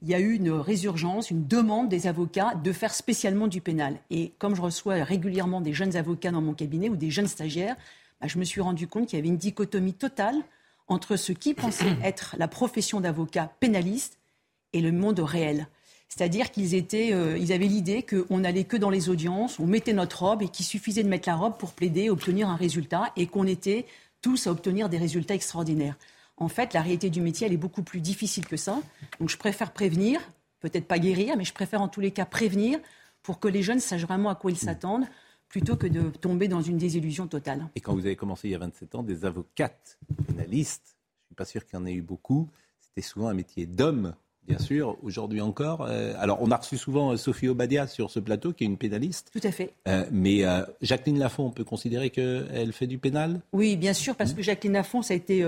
Il 0.01 0.09
y 0.09 0.15
a 0.15 0.19
eu 0.19 0.33
une 0.33 0.51
résurgence, 0.51 1.29
une 1.29 1.45
demande 1.45 1.89
des 1.89 2.07
avocats 2.07 2.55
de 2.55 2.71
faire 2.71 2.93
spécialement 2.93 3.47
du 3.47 3.61
pénal. 3.61 3.99
Et 4.09 4.33
comme 4.39 4.55
je 4.55 4.61
reçois 4.61 5.03
régulièrement 5.03 5.61
des 5.61 5.73
jeunes 5.73 5.95
avocats 5.95 6.31
dans 6.31 6.41
mon 6.41 6.53
cabinet 6.53 6.89
ou 6.89 6.95
des 6.95 7.11
jeunes 7.11 7.27
stagiaires, 7.27 7.75
bah, 8.19 8.27
je 8.27 8.39
me 8.39 8.43
suis 8.43 8.61
rendu 8.61 8.87
compte 8.87 9.07
qu'il 9.07 9.17
y 9.17 9.21
avait 9.21 9.29
une 9.29 9.37
dichotomie 9.37 9.93
totale 9.93 10.35
entre 10.87 11.15
ce 11.15 11.31
qui 11.31 11.53
pensait 11.53 11.95
être 12.03 12.35
la 12.39 12.47
profession 12.47 12.99
d'avocat 12.99 13.51
pénaliste 13.59 14.17
et 14.73 14.81
le 14.81 14.91
monde 14.91 15.19
réel. 15.19 15.67
C'est-à-dire 16.09 16.51
qu'ils 16.51 16.75
étaient, 16.75 17.13
euh, 17.13 17.37
ils 17.37 17.53
avaient 17.53 17.67
l'idée 17.67 18.03
qu'on 18.03 18.39
n'allait 18.39 18.65
que 18.65 18.75
dans 18.75 18.89
les 18.89 19.07
audiences, 19.07 19.59
on 19.59 19.67
mettait 19.67 19.93
notre 19.93 20.23
robe 20.23 20.41
et 20.41 20.49
qu'il 20.49 20.65
suffisait 20.65 21.03
de 21.03 21.07
mettre 21.07 21.29
la 21.29 21.35
robe 21.35 21.57
pour 21.57 21.71
plaider, 21.71 22.09
obtenir 22.09 22.49
un 22.49 22.57
résultat, 22.57 23.13
et 23.15 23.27
qu'on 23.27 23.47
était 23.47 23.85
tous 24.21 24.47
à 24.47 24.51
obtenir 24.51 24.89
des 24.89 24.97
résultats 24.97 25.35
extraordinaires. 25.35 25.95
En 26.37 26.47
fait, 26.47 26.73
la 26.73 26.81
réalité 26.81 27.09
du 27.09 27.21
métier, 27.21 27.47
elle 27.47 27.53
est 27.53 27.57
beaucoup 27.57 27.83
plus 27.83 28.01
difficile 28.01 28.45
que 28.47 28.57
ça. 28.57 28.79
Donc 29.19 29.29
je 29.29 29.37
préfère 29.37 29.71
prévenir, 29.71 30.19
peut-être 30.59 30.87
pas 30.87 30.99
guérir, 30.99 31.37
mais 31.37 31.43
je 31.43 31.53
préfère 31.53 31.81
en 31.81 31.87
tous 31.87 32.01
les 32.01 32.11
cas 32.11 32.25
prévenir 32.25 32.79
pour 33.21 33.39
que 33.39 33.47
les 33.47 33.61
jeunes 33.61 33.79
sachent 33.79 34.05
vraiment 34.05 34.29
à 34.29 34.35
quoi 34.35 34.51
ils 34.51 34.57
s'attendent 34.57 35.05
plutôt 35.49 35.75
que 35.75 35.87
de 35.87 36.09
tomber 36.09 36.47
dans 36.47 36.61
une 36.61 36.77
désillusion 36.77 37.27
totale. 37.27 37.67
Et 37.75 37.81
quand 37.81 37.93
vous 37.93 38.05
avez 38.05 38.15
commencé 38.15 38.47
il 38.47 38.51
y 38.51 38.55
a 38.55 38.59
27 38.59 38.95
ans, 38.95 39.03
des 39.03 39.25
avocates 39.25 39.99
pénalistes, 40.27 40.95
je 40.95 41.25
ne 41.25 41.27
suis 41.27 41.35
pas 41.35 41.45
sûr 41.45 41.65
qu'il 41.65 41.77
y 41.77 41.81
en 41.81 41.85
ait 41.85 41.93
eu 41.93 42.01
beaucoup, 42.01 42.49
c'était 42.79 43.01
souvent 43.01 43.27
un 43.27 43.33
métier 43.33 43.65
d'homme 43.65 44.15
bien 44.47 44.57
sûr, 44.57 44.97
aujourd'hui 45.03 45.41
encore. 45.41 45.85
Euh, 45.87 46.13
alors, 46.17 46.39
on 46.41 46.51
a 46.51 46.57
reçu 46.57 46.77
souvent 46.77 47.11
euh, 47.11 47.17
Sophie 47.17 47.47
Obadia 47.47 47.87
sur 47.87 48.09
ce 48.09 48.19
plateau, 48.19 48.53
qui 48.53 48.63
est 48.63 48.67
une 48.67 48.77
pénaliste. 48.77 49.29
Tout 49.31 49.45
à 49.47 49.51
fait. 49.51 49.73
Euh, 49.87 50.05
mais 50.11 50.43
Jacqueline 50.81 51.19
Lafont, 51.19 51.45
on 51.45 51.51
peut 51.51 51.63
considérer 51.63 52.09
qu'elle 52.09 52.73
fait 52.73 52.87
du 52.87 52.97
pénal? 52.97 53.41
Oui, 53.53 53.75
bien 53.75 53.93
sûr, 53.93 54.15
parce 54.15 54.33
que 54.33 54.41
Jacqueline 54.41 54.73
Lafont, 54.73 55.01
ça 55.01 55.13
a 55.13 55.17
été, 55.17 55.47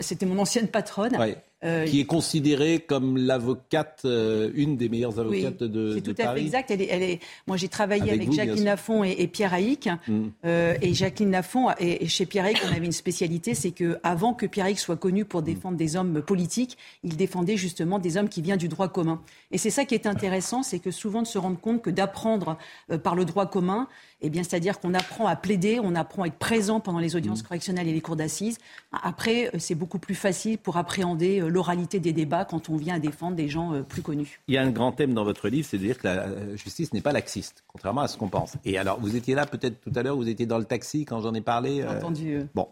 c'était 0.00 0.26
mon 0.26 0.38
ancienne 0.38 0.68
patronne. 0.68 1.16
Euh, 1.64 1.86
qui 1.86 1.98
est 1.98 2.04
considérée 2.04 2.78
comme 2.78 3.16
l'avocate, 3.16 4.02
euh, 4.04 4.52
une 4.54 4.76
des 4.76 4.88
meilleures 4.88 5.18
avocates 5.18 5.60
de, 5.60 5.90
Paris. 5.90 6.02
C'est 6.04 6.14
tout 6.14 6.22
à 6.22 6.32
fait 6.32 6.40
exact. 6.40 6.70
Elle 6.70 6.82
est, 6.82 6.88
elle 6.88 7.02
est... 7.02 7.20
Moi, 7.48 7.56
j'ai 7.56 7.66
travaillé 7.66 8.12
avec, 8.12 8.30
Jacqueline 8.30 8.64
Lafont 8.64 9.02
et, 9.02 9.26
Pierre 9.26 9.52
Haïk. 9.52 9.88
Mm. 10.06 10.26
Euh, 10.44 10.76
et 10.80 10.94
Jacqueline 10.94 11.32
Lafont, 11.32 11.70
et, 11.80 12.06
chez 12.06 12.26
Pierre 12.26 12.44
Haïk, 12.44 12.58
on 12.64 12.72
avait 12.72 12.86
une 12.86 12.92
spécialité, 12.92 13.54
c'est 13.54 13.72
que 13.72 13.98
avant 14.04 14.34
que 14.34 14.46
Pierre 14.46 14.66
Haïk 14.66 14.78
soit 14.78 14.96
connu 14.96 15.24
pour 15.24 15.42
défendre 15.42 15.76
des 15.76 15.96
hommes 15.96 16.22
politiques, 16.22 16.78
il 17.02 17.16
défendait 17.16 17.56
justement 17.56 17.98
des 17.98 18.16
hommes 18.16 18.28
qui 18.28 18.40
viennent 18.40 18.56
du 18.56 18.68
droit 18.68 18.86
commun. 18.86 19.20
Et 19.50 19.58
c'est 19.58 19.70
ça 19.70 19.84
qui 19.84 19.96
est 19.96 20.06
intéressant, 20.06 20.62
c'est 20.62 20.78
que 20.78 20.92
souvent 20.92 21.22
de 21.22 21.26
se 21.26 21.38
rendre 21.38 21.58
compte 21.58 21.82
que 21.82 21.90
d'apprendre 21.90 22.56
par 23.02 23.16
le 23.16 23.24
droit 23.24 23.46
commun, 23.46 23.88
eh 24.20 24.30
bien, 24.30 24.42
c'est-à-dire 24.42 24.80
qu'on 24.80 24.94
apprend 24.94 25.26
à 25.26 25.36
plaider, 25.36 25.80
on 25.82 25.94
apprend 25.94 26.22
à 26.22 26.26
être 26.26 26.38
présent 26.38 26.80
pendant 26.80 26.98
les 26.98 27.14
audiences 27.16 27.42
mm. 27.42 27.46
correctionnelles 27.46 27.88
et 27.88 27.92
les 27.92 28.00
cours 28.00 28.16
d'assises. 28.16 28.58
Après, 28.92 29.50
c'est 29.58 29.74
beaucoup 29.74 29.98
plus 29.98 30.14
facile 30.14 30.58
pour 30.58 30.76
appréhender 30.76 31.40
l'oralité 31.40 32.00
des 32.00 32.12
débats 32.12 32.44
quand 32.44 32.68
on 32.68 32.76
vient 32.76 32.96
à 32.96 32.98
défendre 32.98 33.36
des 33.36 33.48
gens 33.48 33.74
euh, 33.74 33.82
plus 33.82 34.02
connus. 34.02 34.40
Il 34.48 34.54
y 34.54 34.58
a 34.58 34.62
un 34.62 34.70
grand 34.70 34.92
thème 34.92 35.14
dans 35.14 35.24
votre 35.24 35.48
livre, 35.48 35.66
c'est 35.70 35.78
de 35.78 35.84
dire 35.84 35.98
que 35.98 36.06
la 36.06 36.26
euh, 36.26 36.56
justice 36.56 36.92
n'est 36.92 37.00
pas 37.00 37.12
laxiste, 37.12 37.64
contrairement 37.68 38.02
à 38.02 38.08
ce 38.08 38.16
qu'on 38.16 38.28
pense. 38.28 38.54
Et 38.64 38.78
alors, 38.78 38.98
vous 39.00 39.16
étiez 39.16 39.34
là 39.34 39.46
peut-être 39.46 39.80
tout 39.80 39.92
à 39.94 40.02
l'heure, 40.02 40.16
vous 40.16 40.28
étiez 40.28 40.46
dans 40.46 40.58
le 40.58 40.64
taxi 40.64 41.04
quand 41.04 41.20
j'en 41.20 41.34
ai 41.34 41.40
parlé. 41.40 41.82
Euh, 41.82 41.98
entendu. 41.98 42.40
Bon. 42.54 42.68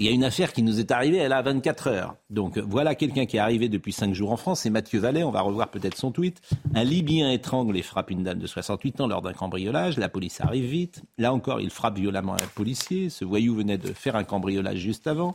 Il 0.00 0.06
y 0.06 0.08
a 0.08 0.12
une 0.12 0.22
affaire 0.22 0.52
qui 0.52 0.62
nous 0.62 0.78
est 0.78 0.92
arrivée, 0.92 1.16
elle 1.16 1.32
a 1.32 1.42
24 1.42 1.88
heures. 1.88 2.14
Donc 2.30 2.56
voilà 2.56 2.94
quelqu'un 2.94 3.26
qui 3.26 3.36
est 3.36 3.40
arrivé 3.40 3.68
depuis 3.68 3.92
5 3.92 4.14
jours 4.14 4.30
en 4.30 4.36
France, 4.36 4.60
c'est 4.60 4.70
Mathieu 4.70 5.00
Vallet, 5.00 5.24
on 5.24 5.32
va 5.32 5.40
revoir 5.40 5.72
peut-être 5.72 5.96
son 5.96 6.12
tweet. 6.12 6.40
Un 6.76 6.84
Libyen 6.84 7.32
étrangle 7.32 7.76
et 7.76 7.82
frappe 7.82 8.12
une 8.12 8.22
dame 8.22 8.38
de 8.38 8.46
68 8.46 9.00
ans 9.00 9.08
lors 9.08 9.22
d'un 9.22 9.32
cambriolage, 9.32 9.98
la 9.98 10.08
police 10.08 10.40
arrive 10.40 10.66
vite. 10.66 11.02
Là 11.18 11.34
encore, 11.34 11.60
il 11.60 11.70
frappe 11.70 11.98
violemment 11.98 12.34
un 12.34 12.46
policier, 12.54 13.10
ce 13.10 13.24
voyou 13.24 13.56
venait 13.56 13.76
de 13.76 13.92
faire 13.92 14.14
un 14.14 14.22
cambriolage 14.22 14.78
juste 14.78 15.08
avant. 15.08 15.34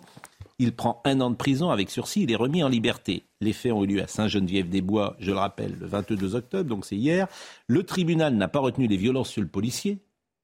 Il 0.59 0.73
prend 0.73 1.01
un 1.03 1.19
an 1.19 1.29
de 1.29 1.35
prison 1.35 1.69
avec 1.69 1.89
sursis. 1.89 2.21
Il 2.21 2.31
est 2.31 2.37
remis 2.37 2.63
en 2.63 2.69
liberté. 2.69 3.23
Les 3.41 3.51
faits 3.51 3.73
ont 3.73 3.83
eu 3.83 3.87
lieu 3.87 4.01
à 4.01 4.07
Saint-Geneviève-des-Bois, 4.07 5.17
je 5.19 5.31
le 5.31 5.37
rappelle, 5.39 5.75
le 5.77 5.87
22 5.87 6.35
octobre, 6.35 6.69
donc 6.69 6.85
c'est 6.85 6.95
hier. 6.95 7.27
Le 7.67 7.83
tribunal 7.83 8.35
n'a 8.35 8.47
pas 8.47 8.59
retenu 8.59 8.87
les 8.87 8.95
violences 8.95 9.29
sur 9.29 9.41
le 9.41 9.49
policier, 9.49 9.99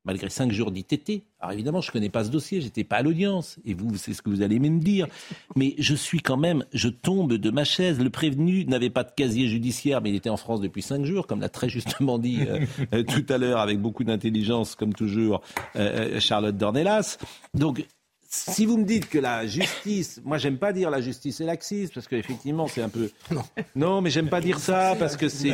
malgré 0.09 0.27
cinq 0.29 0.51
jours 0.51 0.71
d'ITT. 0.71 1.23
Alors 1.39 1.53
évidemment, 1.53 1.81
je 1.81 1.89
ne 1.89 1.93
connais 1.93 2.09
pas 2.09 2.23
ce 2.23 2.31
dossier, 2.31 2.61
j'étais 2.61 2.83
pas 2.83 2.97
à 2.97 3.01
l'audience, 3.03 3.59
et 3.63 3.75
vous, 3.75 3.95
c'est 3.95 4.15
ce 4.15 4.23
que 4.23 4.31
vous 4.31 4.41
allez 4.41 4.57
me 4.57 4.79
dire. 4.79 5.05
Mais 5.55 5.75
je 5.77 5.93
suis 5.93 6.19
quand 6.19 6.35
même, 6.35 6.65
je 6.73 6.89
tombe 6.89 7.35
de 7.35 7.51
ma 7.51 7.63
chaise. 7.63 7.99
Le 7.99 8.09
prévenu 8.09 8.65
n'avait 8.65 8.89
pas 8.89 9.03
de 9.03 9.11
casier 9.11 9.47
judiciaire, 9.47 10.01
mais 10.01 10.09
il 10.09 10.15
était 10.15 10.29
en 10.29 10.37
France 10.37 10.61
depuis 10.61 10.81
cinq 10.81 11.05
jours, 11.05 11.27
comme 11.27 11.41
l'a 11.41 11.49
très 11.49 11.69
justement 11.69 12.17
dit 12.17 12.39
euh, 12.47 12.65
euh, 12.95 13.03
tout 13.03 13.25
à 13.29 13.37
l'heure, 13.37 13.59
avec 13.59 13.79
beaucoup 13.79 14.03
d'intelligence, 14.03 14.73
comme 14.73 14.93
toujours, 14.93 15.41
euh, 15.75 16.19
Charlotte 16.19 16.57
Dornelas. 16.57 17.17
Donc 17.53 17.85
si 18.31 18.67
vous 18.67 18.77
me 18.77 18.83
dites 18.83 19.09
que 19.09 19.17
la 19.17 19.47
justice, 19.47 20.21
moi 20.23 20.37
j'aime 20.37 20.59
pas 20.59 20.71
dire 20.71 20.91
la 20.91 21.01
justice 21.01 21.41
est 21.41 21.45
laxiste 21.45 21.95
parce 21.95 22.07
qu'effectivement 22.07 22.67
c'est 22.67 22.83
un 22.83 22.89
peu. 22.89 23.09
Non. 23.31 23.43
non, 23.75 24.01
mais 24.01 24.09
j'aime 24.11 24.29
pas 24.29 24.39
dire 24.39 24.59
ça 24.59 24.95
parce 24.97 25.17
que 25.17 25.29
c'est. 25.29 25.53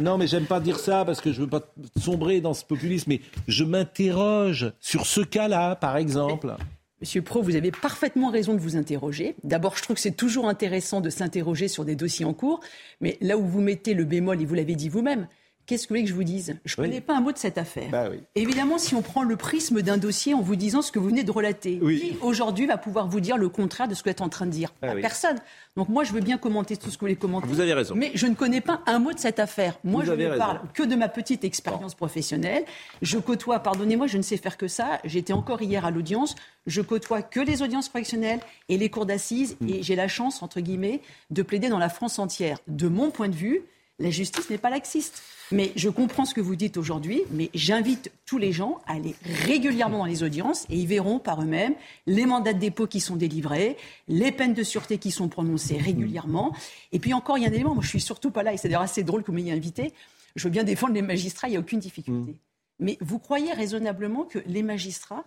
Non, 0.00 0.16
mais 0.16 0.28
j'aime 0.28 0.46
pas 0.46 0.60
dire 0.60 0.78
ça 0.78 1.04
parce 1.04 1.20
que 1.20 1.32
je 1.32 1.40
veux 1.40 1.48
pas 1.48 1.72
sombrer 2.00 2.40
dans 2.40 2.54
ce 2.54 2.64
populisme. 2.64 3.10
Mais 3.10 3.20
je 3.48 3.64
m'interroge 3.64 4.72
sur 4.80 5.06
ce 5.06 5.20
cas-là, 5.20 5.74
par 5.74 5.96
exemple. 5.96 6.54
Monsieur 7.00 7.22
Pro, 7.22 7.42
vous 7.42 7.56
avez 7.56 7.70
parfaitement 7.70 8.30
raison 8.30 8.54
de 8.54 8.60
vous 8.60 8.76
interroger. 8.76 9.36
D'abord, 9.44 9.76
je 9.76 9.82
trouve 9.82 9.94
que 9.94 10.02
c'est 10.02 10.16
toujours 10.16 10.48
intéressant 10.48 11.00
de 11.00 11.10
s'interroger 11.10 11.68
sur 11.68 11.84
des 11.84 11.94
dossiers 11.94 12.24
en 12.24 12.34
cours, 12.34 12.60
mais 13.00 13.18
là 13.20 13.38
où 13.38 13.46
vous 13.46 13.60
mettez 13.60 13.94
le 13.94 14.04
bémol, 14.04 14.40
et 14.42 14.44
vous 14.44 14.54
l'avez 14.54 14.74
dit 14.74 14.88
vous-même, 14.88 15.28
Qu'est-ce 15.68 15.82
que 15.82 15.88
vous 15.90 15.96
voulez 15.96 16.04
que 16.04 16.08
je 16.08 16.14
vous 16.14 16.24
dise? 16.24 16.56
Je 16.64 16.80
ne 16.80 16.86
connais 16.86 17.02
pas 17.02 17.14
un 17.14 17.20
mot 17.20 17.30
de 17.30 17.36
cette 17.36 17.58
affaire. 17.58 17.90
Bah 17.90 18.08
Évidemment, 18.34 18.78
si 18.78 18.94
on 18.94 19.02
prend 19.02 19.22
le 19.22 19.36
prisme 19.36 19.82
d'un 19.82 19.98
dossier 19.98 20.32
en 20.32 20.40
vous 20.40 20.56
disant 20.56 20.80
ce 20.80 20.90
que 20.90 20.98
vous 20.98 21.08
venez 21.08 21.24
de 21.24 21.30
relater, 21.30 21.78
qui 21.78 22.16
aujourd'hui 22.22 22.64
va 22.64 22.78
pouvoir 22.78 23.06
vous 23.06 23.20
dire 23.20 23.36
le 23.36 23.50
contraire 23.50 23.86
de 23.86 23.92
ce 23.92 24.02
que 24.02 24.08
vous 24.08 24.12
êtes 24.12 24.22
en 24.22 24.30
train 24.30 24.46
de 24.46 24.50
dire? 24.50 24.72
Bah 24.80 24.94
Personne. 24.98 25.36
Donc 25.76 25.90
moi, 25.90 26.04
je 26.04 26.12
veux 26.12 26.22
bien 26.22 26.38
commenter 26.38 26.78
tout 26.78 26.88
ce 26.88 26.96
que 26.96 27.00
vous 27.00 27.08
voulez 27.08 27.16
commenter. 27.16 27.46
Vous 27.48 27.60
avez 27.60 27.74
raison. 27.74 27.94
Mais 27.94 28.10
je 28.14 28.26
ne 28.26 28.34
connais 28.34 28.62
pas 28.62 28.80
un 28.86 28.98
mot 28.98 29.12
de 29.12 29.18
cette 29.18 29.38
affaire. 29.40 29.78
Moi, 29.84 30.04
je 30.06 30.12
ne 30.12 30.38
parle 30.38 30.62
que 30.72 30.82
de 30.82 30.96
ma 30.96 31.10
petite 31.10 31.44
expérience 31.44 31.94
professionnelle. 31.94 32.64
Je 33.02 33.18
côtoie, 33.18 33.58
pardonnez-moi, 33.58 34.06
je 34.06 34.16
ne 34.16 34.22
sais 34.22 34.38
faire 34.38 34.56
que 34.56 34.68
ça. 34.68 35.00
J'étais 35.04 35.34
encore 35.34 35.60
hier 35.60 35.84
à 35.84 35.90
l'audience. 35.90 36.34
Je 36.66 36.80
côtoie 36.80 37.20
que 37.20 37.40
les 37.40 37.60
audiences 37.60 37.90
professionnelles 37.90 38.40
et 38.70 38.78
les 38.78 38.88
cours 38.88 39.04
d'assises. 39.04 39.58
Hmm. 39.60 39.68
Et 39.68 39.82
j'ai 39.82 39.96
la 39.96 40.08
chance, 40.08 40.42
entre 40.42 40.60
guillemets, 40.60 41.02
de 41.30 41.42
plaider 41.42 41.68
dans 41.68 41.78
la 41.78 41.90
France 41.90 42.18
entière. 42.18 42.56
De 42.68 42.88
mon 42.88 43.10
point 43.10 43.28
de 43.28 43.36
vue, 43.36 43.60
la 43.98 44.08
justice 44.08 44.48
n'est 44.48 44.56
pas 44.56 44.70
laxiste. 44.70 45.22
Mais 45.50 45.72
je 45.76 45.88
comprends 45.88 46.24
ce 46.24 46.34
que 46.34 46.40
vous 46.40 46.56
dites 46.56 46.76
aujourd'hui, 46.76 47.22
mais 47.30 47.50
j'invite 47.54 48.10
tous 48.26 48.38
les 48.38 48.52
gens 48.52 48.80
à 48.86 48.94
aller 48.94 49.14
régulièrement 49.24 49.98
dans 49.98 50.04
les 50.04 50.22
audiences 50.22 50.66
et 50.68 50.76
ils 50.76 50.86
verront 50.86 51.18
par 51.18 51.42
eux-mêmes 51.42 51.74
les 52.06 52.26
mandats 52.26 52.52
de 52.52 52.58
dépôt 52.58 52.86
qui 52.86 53.00
sont 53.00 53.16
délivrés, 53.16 53.76
les 54.08 54.32
peines 54.32 54.54
de 54.54 54.62
sûreté 54.62 54.98
qui 54.98 55.10
sont 55.10 55.28
prononcées 55.28 55.78
régulièrement. 55.78 56.54
Et 56.92 56.98
puis 56.98 57.14
encore, 57.14 57.38
il 57.38 57.44
y 57.44 57.46
a 57.46 57.48
un 57.48 57.52
élément, 57.52 57.74
moi 57.74 57.82
je 57.82 57.88
suis 57.88 58.00
surtout 58.00 58.30
pas 58.30 58.42
là, 58.42 58.52
et 58.52 58.56
c'est 58.56 58.68
d'ailleurs 58.68 58.82
assez 58.82 59.04
drôle 59.04 59.22
que 59.22 59.30
vous 59.30 59.36
m'ayez 59.36 59.52
invité. 59.52 59.92
Je 60.36 60.44
veux 60.44 60.50
bien 60.50 60.64
défendre 60.64 60.92
les 60.92 61.02
magistrats, 61.02 61.48
il 61.48 61.52
n'y 61.52 61.56
a 61.56 61.60
aucune 61.60 61.80
difficulté. 61.80 62.32
Mm. 62.32 62.36
Mais 62.80 62.98
vous 63.00 63.18
croyez 63.18 63.52
raisonnablement 63.52 64.24
que 64.24 64.38
les 64.46 64.62
magistrats 64.62 65.24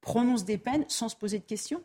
prononcent 0.00 0.44
des 0.44 0.58
peines 0.58 0.84
sans 0.88 1.08
se 1.08 1.16
poser 1.16 1.38
de 1.38 1.44
questions? 1.44 1.82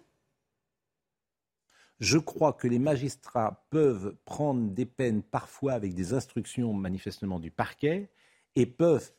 Je 1.99 2.17
crois 2.17 2.53
que 2.53 2.67
les 2.67 2.79
magistrats 2.79 3.65
peuvent 3.69 4.15
prendre 4.25 4.71
des 4.71 4.85
peines 4.85 5.21
parfois 5.21 5.73
avec 5.73 5.93
des 5.93 6.13
instructions 6.13 6.73
manifestement 6.73 7.39
du 7.39 7.51
parquet 7.51 8.09
et 8.55 8.65
peuvent 8.65 9.11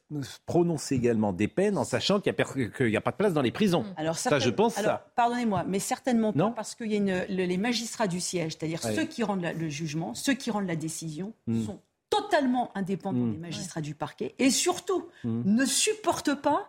prononcer 0.47 0.95
également 0.95 1.33
des 1.33 1.49
peines 1.49 1.77
en 1.77 1.85
sachant 1.85 2.21
qu'il 2.21 2.33
n'y 2.33 2.97
a, 2.97 3.01
pas 3.01 3.11
de 3.11 3.17
place 3.17 3.33
dans 3.33 3.43
les 3.43 3.51
prisons. 3.51 3.85
Alors, 3.97 4.17
ça, 4.17 4.39
je 4.39 4.51
pense 4.51 4.75
ça. 4.75 5.11
Pardonnez-moi, 5.17 5.65
mais 5.67 5.81
certainement 5.81 6.33
pas 6.33 6.51
parce 6.51 6.75
qu'il 6.75 6.93
y 6.93 6.95
a 6.95 6.99
une, 6.99 7.25
les 7.29 7.57
magistrats 7.57 8.07
du 8.07 8.21
siège, 8.21 8.53
c'est-à-dire 8.53 8.83
ceux 8.83 9.05
qui 9.05 9.25
rendent 9.25 9.43
le 9.43 9.69
jugement, 9.69 10.15
ceux 10.15 10.35
qui 10.35 10.51
rendent 10.51 10.69
la 10.69 10.77
décision, 10.77 11.35
hmm. 11.47 11.65
sont 11.65 11.81
totalement 12.11 12.71
indépendants 12.77 13.27
hmm. 13.27 13.33
des 13.33 13.39
magistrats 13.39 13.81
du 13.81 13.95
parquet 13.95 14.35
et 14.39 14.51
surtout 14.51 15.09
hmm. 15.25 15.43
ne 15.45 15.65
supportent 15.65 16.35
pas 16.35 16.69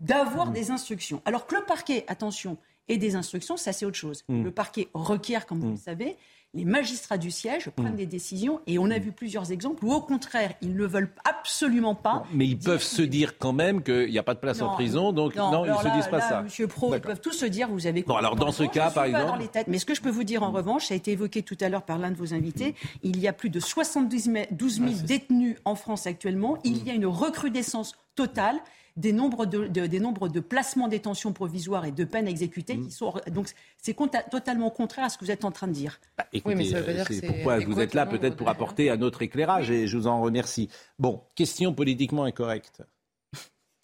d'avoir 0.00 0.50
des 0.50 0.70
instructions. 0.70 1.20
Alors 1.24 1.46
que 1.46 1.56
le 1.56 1.64
parquet, 1.64 2.04
attention, 2.06 2.58
et 2.88 2.98
des 2.98 3.16
instructions, 3.16 3.56
ça 3.56 3.72
c'est 3.72 3.86
autre 3.86 3.96
chose. 3.96 4.24
Mm. 4.28 4.44
Le 4.44 4.50
parquet 4.50 4.88
requiert, 4.94 5.46
comme 5.46 5.60
vous 5.60 5.68
le 5.68 5.74
mm. 5.74 5.78
savez, 5.78 6.16
les 6.52 6.64
magistrats 6.64 7.18
du 7.18 7.30
siège 7.30 7.70
prennent 7.70 7.94
mm. 7.94 7.96
des 7.96 8.06
décisions 8.06 8.60
et 8.66 8.78
on 8.78 8.90
a 8.90 8.98
vu 8.98 9.10
plusieurs 9.10 9.50
exemples 9.50 9.84
où 9.84 9.92
au 9.92 10.00
contraire 10.00 10.54
ils 10.62 10.74
ne 10.76 10.86
veulent 10.86 11.12
absolument 11.24 11.94
pas. 11.94 12.24
mais 12.32 12.46
ils 12.46 12.58
peuvent 12.58 12.82
se 12.82 13.02
dire 13.02 13.38
quand 13.38 13.52
même 13.52 13.82
qu'il 13.82 14.10
n'y 14.10 14.18
a 14.18 14.22
pas 14.22 14.34
de 14.34 14.38
place 14.38 14.62
en 14.62 14.72
prison, 14.74 15.12
donc 15.12 15.34
non, 15.36 15.64
ils 15.64 15.72
ne 15.72 15.76
se 15.76 15.96
disent 15.96 16.08
pas 16.08 16.20
ça. 16.20 16.42
Monsieur 16.42 16.68
Pro, 16.68 16.94
ils 16.94 17.00
peuvent 17.00 17.20
tous 17.20 17.32
se 17.32 17.46
dire 17.46 17.68
vous 17.68 17.86
avez. 17.86 18.02
Bon 18.02 18.16
alors 18.16 18.36
dans 18.36 18.52
ce 18.52 18.64
cas 18.64 18.90
par 18.90 19.04
exemple. 19.04 19.42
Mais 19.66 19.78
ce 19.78 19.86
que 19.86 19.94
je 19.94 20.00
peux 20.00 20.10
vous 20.10 20.24
dire 20.24 20.42
en 20.42 20.52
revanche, 20.52 20.86
ça 20.86 20.94
a 20.94 20.96
été 20.96 21.12
évoqué 21.12 21.42
tout 21.42 21.58
à 21.60 21.68
l'heure 21.68 21.82
par 21.82 21.98
l'un 21.98 22.10
de 22.10 22.16
vos 22.16 22.34
invités, 22.34 22.74
il 23.02 23.20
y 23.20 23.28
a 23.28 23.32
plus 23.32 23.50
de 23.50 23.60
72 23.60 24.24
000 24.24 24.92
détenus 25.04 25.56
en 25.64 25.74
France 25.74 26.06
actuellement. 26.06 26.58
Il 26.64 26.84
y 26.84 26.90
a 26.90 26.94
une 26.94 27.06
recrudescence 27.06 27.96
totale 28.14 28.60
des 28.96 29.12
nombres 29.12 29.46
de, 29.46 29.66
des 29.66 30.00
nombres 30.00 30.28
de 30.28 30.40
placements 30.40 30.88
détention 30.88 31.32
provisoire 31.32 31.84
et 31.84 31.92
de 31.92 32.04
peines 32.04 32.28
exécutées 32.28 32.78
qui 32.78 32.90
sont. 32.90 33.14
Donc, 33.30 33.48
c'est 33.78 33.96
totalement 34.30 34.70
contraire 34.70 35.06
à 35.06 35.08
ce 35.08 35.18
que 35.18 35.24
vous 35.24 35.30
êtes 35.30 35.44
en 35.44 35.50
train 35.50 35.66
de 35.66 35.72
dire. 35.72 36.00
Bah, 36.16 36.26
écoutez, 36.32 36.74
euh, 36.74 37.04
c'est 37.04 37.26
pourquoi 37.26 37.58
vous 37.58 37.80
êtes 37.80 37.94
là, 37.94 38.06
peut-être 38.06 38.36
pour 38.36 38.48
apporter 38.48 38.90
un 38.90 39.02
autre 39.02 39.22
éclairage, 39.22 39.70
et 39.70 39.86
je 39.86 39.96
vous 39.96 40.06
en 40.06 40.20
remercie. 40.20 40.68
Bon, 40.98 41.22
question 41.34 41.74
politiquement 41.74 42.24
incorrecte. 42.24 42.82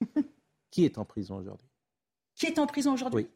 qui 0.70 0.84
est 0.84 0.98
en 0.98 1.04
prison 1.04 1.36
aujourd'hui? 1.36 1.68
Qui 2.36 2.46
est 2.46 2.58
en 2.58 2.66
prison 2.66 2.92
aujourd'hui? 2.94 3.28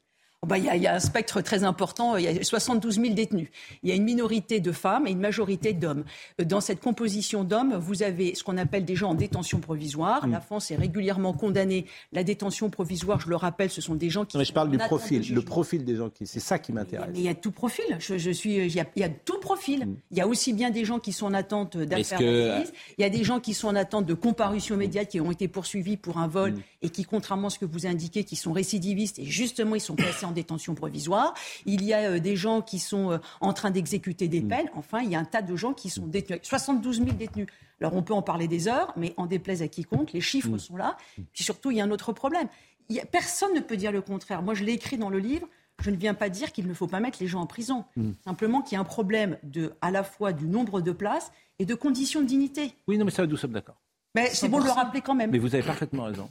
Oh, 0.45 0.47
bah, 0.47 0.59
il 0.59 0.83
y, 0.83 0.87
a 0.87 0.95
un 0.95 1.01
spectre 1.01 1.41
très 1.41 1.65
important. 1.65 2.19
Il 2.19 2.25
y 2.25 2.29
a 2.29 2.45
72 2.45 3.01
000 3.01 3.15
détenus. 3.15 3.49
Il 3.83 3.89
y 3.89 3.93
a 3.93 3.95
une 3.95 4.05
minorité 4.05 4.61
de 4.61 4.73
femmes 4.73 5.07
et 5.07 5.11
une 5.11 5.21
majorité 5.21 5.73
d'hommes. 5.73 6.05
Euh, 6.39 6.45
dans 6.45 6.61
cette 6.61 6.81
composition 6.81 7.45
d'hommes, 7.45 7.75
vous 7.77 8.03
avez 8.03 8.35
ce 8.35 8.45
qu'on 8.45 8.59
appelle 8.59 8.85
des 8.85 8.95
gens 8.95 9.13
en 9.13 9.15
détention 9.15 9.61
provisoire. 9.61 10.29
La 10.29 10.43
France 10.43 10.71
est 10.71 10.77
régulièrement 10.77 11.33
condamnée. 11.33 11.87
La 12.13 12.25
détention 12.25 12.69
provisoire, 12.69 13.21
je 13.21 13.31
le 13.31 13.37
rappelle, 13.37 13.71
ce 13.71 13.81
sont 13.81 13.95
des 13.95 14.11
gens 14.11 14.27
qui. 14.27 14.37
mais 14.37 14.45
je 14.45 14.53
parle 14.53 14.71
du 14.71 14.77
profil, 14.77 15.33
le 15.33 15.41
profil 15.41 15.83
des 15.83 15.97
gens 15.97 16.11
qui. 16.11 16.27
C'est 16.27 16.41
ça 16.41 16.59
qui 16.59 16.75
m'intéresse. 16.75 17.09
Il 17.15 17.23
y 17.23 17.29
a 17.31 17.35
tout 17.35 17.51
profil. 17.51 17.97
Je, 17.99 18.31
suis. 18.31 18.57
Il 18.57 18.75
y, 18.75 18.81
a, 18.81 18.85
il 18.97 19.01
y, 19.01 19.05
a, 19.05 19.09
tout 19.09 19.41
profil. 19.41 19.87
Mm. 19.87 19.97
Il 20.11 20.19
y 20.19 20.21
a 20.21 20.29
aussi 20.29 20.53
bien 20.53 20.69
des 20.69 20.85
gens 20.85 20.99
qui 20.99 21.15
sont 21.15 21.25
en 21.25 21.33
attente 21.33 21.79
d'affaires 21.79 22.19
que... 22.19 22.65
Il 22.99 23.01
y 23.01 23.05
a 23.05 23.09
des 23.11 23.25
gens 23.25 23.41
qui 23.41 23.55
sont 23.55 23.69
en 23.69 23.77
attente 23.77 24.05
de 24.05 24.13
comparution 24.13 24.75
immédiate, 24.75 25.09
qui 25.09 25.23
ont 25.23 25.31
été 25.31 25.49
poursuivis 25.49 25.97
pour 25.97 26.19
un 26.19 26.29
vol 26.29 26.53
mm. 26.53 26.63
Et 26.85 26.91
qui, 26.91 27.05
contrairement 27.05 27.49
à 27.49 27.51
ce 27.51 27.59
que 27.59 27.65
vous 27.65 27.87
indiquez, 27.87 28.25
qui 28.25 28.37
sont 28.37 28.53
récidivistes 28.53 29.19
et 29.19 29.25
justement 29.25 29.75
ils 29.75 29.81
sont 29.81 29.97
placés 29.97 30.27
en 30.27 30.33
détention 30.33 30.75
provisoire. 30.75 31.35
Il 31.65 31.83
y 31.83 31.95
a 31.95 32.11
euh, 32.11 32.19
des 32.21 32.37
gens 32.37 32.61
qui 32.61 32.79
sont 32.79 33.11
euh, 33.11 33.19
en 33.41 33.55
train 33.55 33.71
d'exécuter 33.71 34.29
des 34.29 34.43
mm. 34.43 34.49
peines. 34.49 34.71
Enfin, 34.75 35.01
il 35.01 35.11
y 35.11 35.17
a 35.17 35.19
un 35.19 35.25
tas 35.25 35.43
de 35.43 35.57
gens 35.57 35.73
qui 35.73 35.89
sont 35.89 36.07
détenus. 36.07 36.41
72 36.43 36.99
000 36.99 37.13
détenus. 37.13 37.47
Alors 37.81 37.97
on 37.97 38.03
peut 38.03 38.13
en 38.13 38.23
parler 38.23 38.49
des 38.49 38.69
heures, 38.69 38.93
mais 38.97 39.15
en 39.17 39.27
déplaise 39.27 39.63
à 39.63 39.69
quiconque, 39.69 40.13
les 40.13 40.21
chiffres 40.21 40.51
mm. 40.51 40.59
sont 40.59 40.77
là. 40.77 40.99
Puis 41.33 41.43
surtout, 41.43 41.71
il 41.71 41.79
y 41.79 41.81
a 41.81 41.85
un 41.85 41.91
autre 41.91 42.13
problème. 42.13 42.49
Il 42.91 43.01
personne 43.11 43.55
ne 43.55 43.61
peut 43.61 43.79
dire 43.79 43.91
le 43.91 44.03
contraire. 44.03 44.43
Moi, 44.43 44.53
je 44.53 44.63
l'ai 44.63 44.73
écrit 44.73 44.99
dans 44.99 45.11
le 45.11 45.19
livre. 45.19 45.49
Je 45.81 45.91
ne 45.91 45.97
viens 45.97 46.15
pas 46.15 46.29
dire 46.29 46.53
qu'il 46.53 46.69
ne 46.69 46.75
faut 46.75 46.87
pas 46.87 47.01
mettre 47.01 47.19
les 47.21 47.27
gens 47.27 47.41
en 47.41 47.47
prison. 47.47 47.85
Mm. 47.97 48.11
Simplement 48.25 48.61
qu'il 48.61 48.75
y 48.75 48.77
a 48.77 48.81
un 48.81 48.85
problème 48.85 49.39
de, 49.43 49.73
à 49.81 49.91
la 49.91 50.05
fois 50.05 50.35
du 50.35 50.47
nombre 50.47 50.83
de 50.83 50.93
places 50.93 51.33
et 51.59 51.65
de 51.65 51.75
conditions 51.75 52.21
de 52.21 52.27
dignité. 52.27 52.75
Oui, 52.87 52.99
non, 52.99 53.07
mais 53.07 53.11
ça, 53.11 53.27
nous 53.27 53.39
sommes 53.39 53.53
d'accord. 53.53 53.77
Mais 54.15 54.29
c'est 54.33 54.49
bon 54.49 54.61
de 54.61 54.65
le 54.65 54.71
rappeler 54.71 55.01
quand 55.01 55.15
même. 55.15 55.31
Mais 55.31 55.39
vous 55.39 55.55
avez 55.55 55.65
parfaitement 55.65 56.05
raison. 56.05 56.31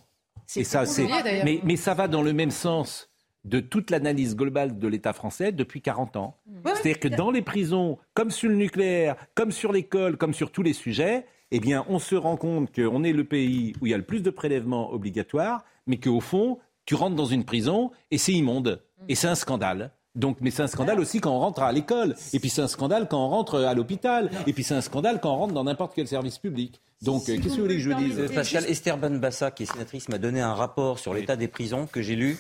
Et 0.56 0.64
ça, 0.64 0.86
c'est. 0.86 1.08
Mais, 1.44 1.60
mais 1.64 1.76
ça 1.76 1.94
va 1.94 2.08
dans 2.08 2.22
le 2.22 2.34
même 2.34 2.52
sens 2.52 3.10
de 3.44 3.60
toute 3.60 3.92
l'analyse 3.92 4.36
globale 4.36 4.80
de 4.80 4.88
l'État 4.88 5.14
français 5.14 5.52
depuis 5.52 5.82
40 5.82 6.16
ans. 6.16 6.38
C'est-à-dire 6.66 7.00
que 7.00 7.08
dans 7.10 7.32
les 7.32 7.42
prisons, 7.42 7.98
comme 8.14 8.32
sur 8.32 8.50
le 8.50 8.56
nucléaire, 8.56 9.16
comme 9.36 9.52
sur 9.52 9.72
l'école, 9.74 10.18
comme 10.18 10.34
sur 10.34 10.52
tous 10.52 10.64
les 10.64 10.74
sujets, 10.74 11.26
eh 11.52 11.60
bien, 11.60 11.86
on 11.90 12.00
se 12.00 12.16
rend 12.16 12.38
compte 12.38 12.74
qu'on 12.74 13.04
est 13.04 13.12
le 13.12 13.26
pays 13.26 13.74
où 13.82 13.86
il 13.86 13.92
y 13.92 13.94
a 13.94 13.98
le 13.98 14.04
plus 14.04 14.24
de 14.24 14.30
prélèvements 14.30 14.92
obligatoires, 14.92 15.64
mais 15.88 15.98
qu'au 15.98 16.20
fond, 16.20 16.58
tu 16.86 16.96
rentres 16.96 17.16
dans 17.16 17.26
une 17.26 17.44
prison 17.44 17.92
et 18.12 18.18
c'est 18.18 18.34
immonde. 18.34 18.82
Et 19.10 19.16
c'est 19.16 19.28
un 19.28 19.36
scandale. 19.36 19.92
Donc, 20.16 20.38
mais 20.42 20.52
c'est 20.52 20.62
un 20.62 20.68
scandale 20.68 21.00
aussi 21.00 21.20
quand 21.20 21.32
on 21.32 21.40
rentre 21.40 21.64
à 21.64 21.72
l'école. 21.72 22.16
Et 22.34 22.40
puis 22.40 22.50
c'est 22.50 22.62
un 22.62 22.68
scandale 22.68 23.08
quand 23.10 23.24
on 23.24 23.30
rentre 23.30 23.60
à 23.60 23.74
l'hôpital. 23.74 24.30
Et 24.48 24.54
puis 24.54 24.64
c'est 24.64 24.76
un 24.76 24.82
scandale 24.82 25.20
quand 25.20 25.34
on 25.34 25.38
rentre 25.38 25.54
dans 25.54 25.64
n'importe 25.64 25.94
quel 25.96 26.08
service 26.08 26.38
public. 26.38 26.82
Donc, 27.04 27.28
euh, 27.28 27.36
qu'est-ce 27.36 27.44
que 27.44 27.50
vous 27.50 27.62
voulez 27.62 27.76
que 27.76 27.82
je 27.82 27.92
dise 27.92 28.32
Pascal, 28.34 28.66
Esther 28.66 28.98
Benbassa, 28.98 29.52
qui 29.52 29.64
est 29.64 29.66
sénatrice, 29.66 30.08
m'a 30.10 30.18
donné 30.18 30.42
un 30.42 30.54
rapport 30.54 31.00
sur 31.00 31.14
l'état 31.14 31.36
des 31.36 31.48
prisons 31.48 31.86
que 31.86 32.02
j'ai 32.02 32.16
lu. 32.16 32.38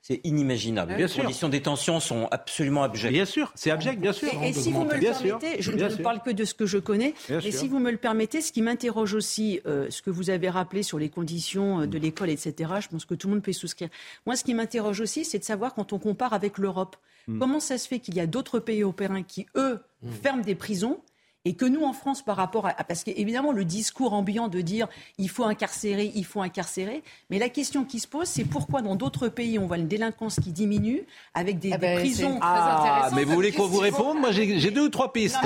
C'est 0.00 0.20
inimaginable. 0.24 0.94
Les 0.96 1.08
conditions 1.08 1.48
de 1.48 1.52
détention 1.52 2.00
sont 2.00 2.28
absolument 2.30 2.82
abjectes. 2.84 3.12
Bien 3.12 3.24
sûr, 3.24 3.52
c'est 3.54 3.70
abject, 3.70 4.00
bien 4.00 4.12
sûr. 4.12 4.28
Et, 4.42 4.52
si 4.52 4.70
vous 4.70 4.84
me 4.84 4.94
le 4.94 5.00
permettez, 5.00 5.60
je 5.60 5.72
ne 5.72 6.02
parle 6.02 6.22
que 6.22 6.30
de 6.30 6.44
ce 6.44 6.54
que 6.54 6.66
je 6.66 6.78
connais, 6.78 7.14
et 7.28 7.52
si 7.52 7.68
vous 7.68 7.78
me 7.78 7.90
le 7.90 7.96
permettez, 7.98 8.40
ce 8.40 8.52
qui 8.52 8.62
m'interroge 8.62 9.14
aussi, 9.14 9.60
euh, 9.66 9.86
ce 9.90 10.02
que 10.02 10.10
vous 10.10 10.30
avez 10.30 10.48
rappelé 10.48 10.82
sur 10.82 10.98
les 10.98 11.08
conditions 11.08 11.80
euh, 11.80 11.86
de 11.86 11.98
l'école, 11.98 12.30
etc., 12.30 12.70
je 12.80 12.88
pense 12.88 13.04
que 13.04 13.14
tout 13.14 13.28
le 13.28 13.34
monde 13.34 13.42
peut 13.42 13.50
y 13.50 13.54
souscrire. 13.54 13.88
Moi, 14.24 14.36
ce 14.36 14.44
qui 14.44 14.54
m'interroge 14.54 15.00
aussi, 15.00 15.24
c'est 15.24 15.38
de 15.38 15.44
savoir 15.44 15.74
quand 15.74 15.92
on 15.92 15.98
compare 15.98 16.32
avec 16.32 16.58
l'Europe, 16.58 16.96
hmm. 17.26 17.38
comment 17.38 17.60
ça 17.60 17.78
se 17.78 17.88
fait 17.88 17.98
qu'il 17.98 18.14
y 18.14 18.20
a 18.20 18.26
d'autres 18.26 18.58
pays 18.58 18.82
européens 18.82 19.22
qui, 19.22 19.46
eux, 19.56 19.80
hmm. 20.02 20.10
ferment 20.22 20.42
des 20.42 20.54
prisons 20.54 21.00
et 21.46 21.54
que 21.54 21.64
nous, 21.64 21.84
en 21.84 21.92
France, 21.92 22.22
par 22.22 22.36
rapport 22.36 22.66
à. 22.66 22.74
Parce 22.74 23.04
qu'évidemment, 23.04 23.52
le 23.52 23.64
discours 23.64 24.12
ambiant 24.14 24.48
de 24.48 24.60
dire 24.60 24.88
il 25.16 25.30
faut 25.30 25.44
incarcérer, 25.44 26.10
il 26.16 26.24
faut 26.24 26.42
incarcérer. 26.42 27.04
Mais 27.30 27.38
la 27.38 27.48
question 27.48 27.84
qui 27.84 28.00
se 28.00 28.08
pose, 28.08 28.26
c'est 28.26 28.44
pourquoi 28.44 28.82
dans 28.82 28.96
d'autres 28.96 29.28
pays, 29.28 29.56
on 29.56 29.66
voit 29.66 29.78
une 29.78 29.86
délinquance 29.86 30.40
qui 30.40 30.50
diminue 30.50 31.04
avec 31.34 31.60
des, 31.60 31.72
ah 31.72 31.78
ben, 31.78 32.00
prisons. 32.00 32.40
Ah, 32.42 33.10
mais 33.14 33.22
vous 33.22 33.34
voulez 33.34 33.52
qu'on 33.52 33.68
vous 33.68 33.78
réponde? 33.78 34.18
Moi, 34.18 34.32
j'ai 34.32 34.72
deux 34.72 34.86
ou 34.86 34.88
trois 34.88 35.12
pistes. 35.12 35.38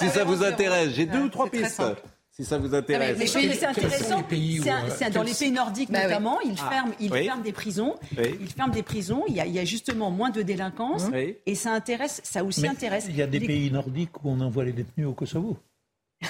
si 0.00 0.08
ça 0.08 0.24
vous 0.24 0.42
intéresse, 0.42 0.90
j'ai 0.92 1.06
deux 1.06 1.22
ou 1.22 1.28
trois 1.28 1.48
pistes 1.48 1.80
si 2.36 2.44
ça 2.44 2.58
vous 2.58 2.74
intéresse. 2.74 3.16
mais, 3.16 3.26
c'est 3.26 3.64
intéressant. 3.64 4.24
C'est 4.96 5.10
dans 5.10 5.22
les 5.22 5.34
pays 5.34 5.52
nordiques 5.52 5.90
bah 5.90 6.04
notamment, 6.04 6.40
ils 6.40 6.56
ah. 6.60 6.70
ferment, 6.70 6.92
ils 6.98 7.10
ferment 7.10 7.42
des 7.42 7.52
prisons. 7.52 7.94
Ils 8.18 8.50
ferment 8.50 8.72
des 8.72 8.82
prisons. 8.82 9.24
Il 9.28 9.34
y, 9.34 9.40
a, 9.40 9.46
il 9.46 9.52
y 9.52 9.58
a 9.58 9.64
justement 9.64 10.10
moins 10.10 10.30
de 10.30 10.42
délinquance 10.42 11.04
et 11.14 11.54
ça 11.54 11.72
intéresse, 11.72 12.20
ça 12.24 12.44
aussi 12.44 12.66
intéresse. 12.66 13.06
Il 13.08 13.16
y 13.16 13.22
a 13.22 13.26
des 13.26 13.40
pays 13.40 13.70
nordiques 13.70 14.24
où 14.24 14.30
on 14.30 14.40
envoie 14.40 14.64
les 14.64 14.72
détenus 14.72 15.06
au 15.06 15.12
Kosovo. 15.12 15.56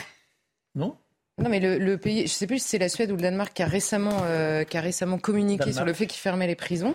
non? 0.75 0.97
Non, 1.39 1.49
mais 1.49 1.59
le, 1.59 1.97
pays, 1.97 2.19
je 2.19 2.23
ne 2.23 2.29
sais 2.29 2.47
plus 2.47 2.59
si 2.59 2.69
c'est 2.69 2.79
la 2.79 2.89
Suède 2.89 3.11
ou 3.11 3.17
le 3.17 3.23
Danemark 3.23 3.53
qui 3.53 3.63
a 3.63 3.67
récemment, 3.67 4.21
euh, 4.23 4.63
qui 4.63 4.77
a 4.77 4.81
récemment 4.81 5.19
communiqué 5.19 5.73
sur 5.73 5.85
le 5.85 5.93
fait 5.93 6.07
qu'ils 6.07 6.21
fermaient 6.21 6.47
les 6.47 6.55
prisons. 6.55 6.95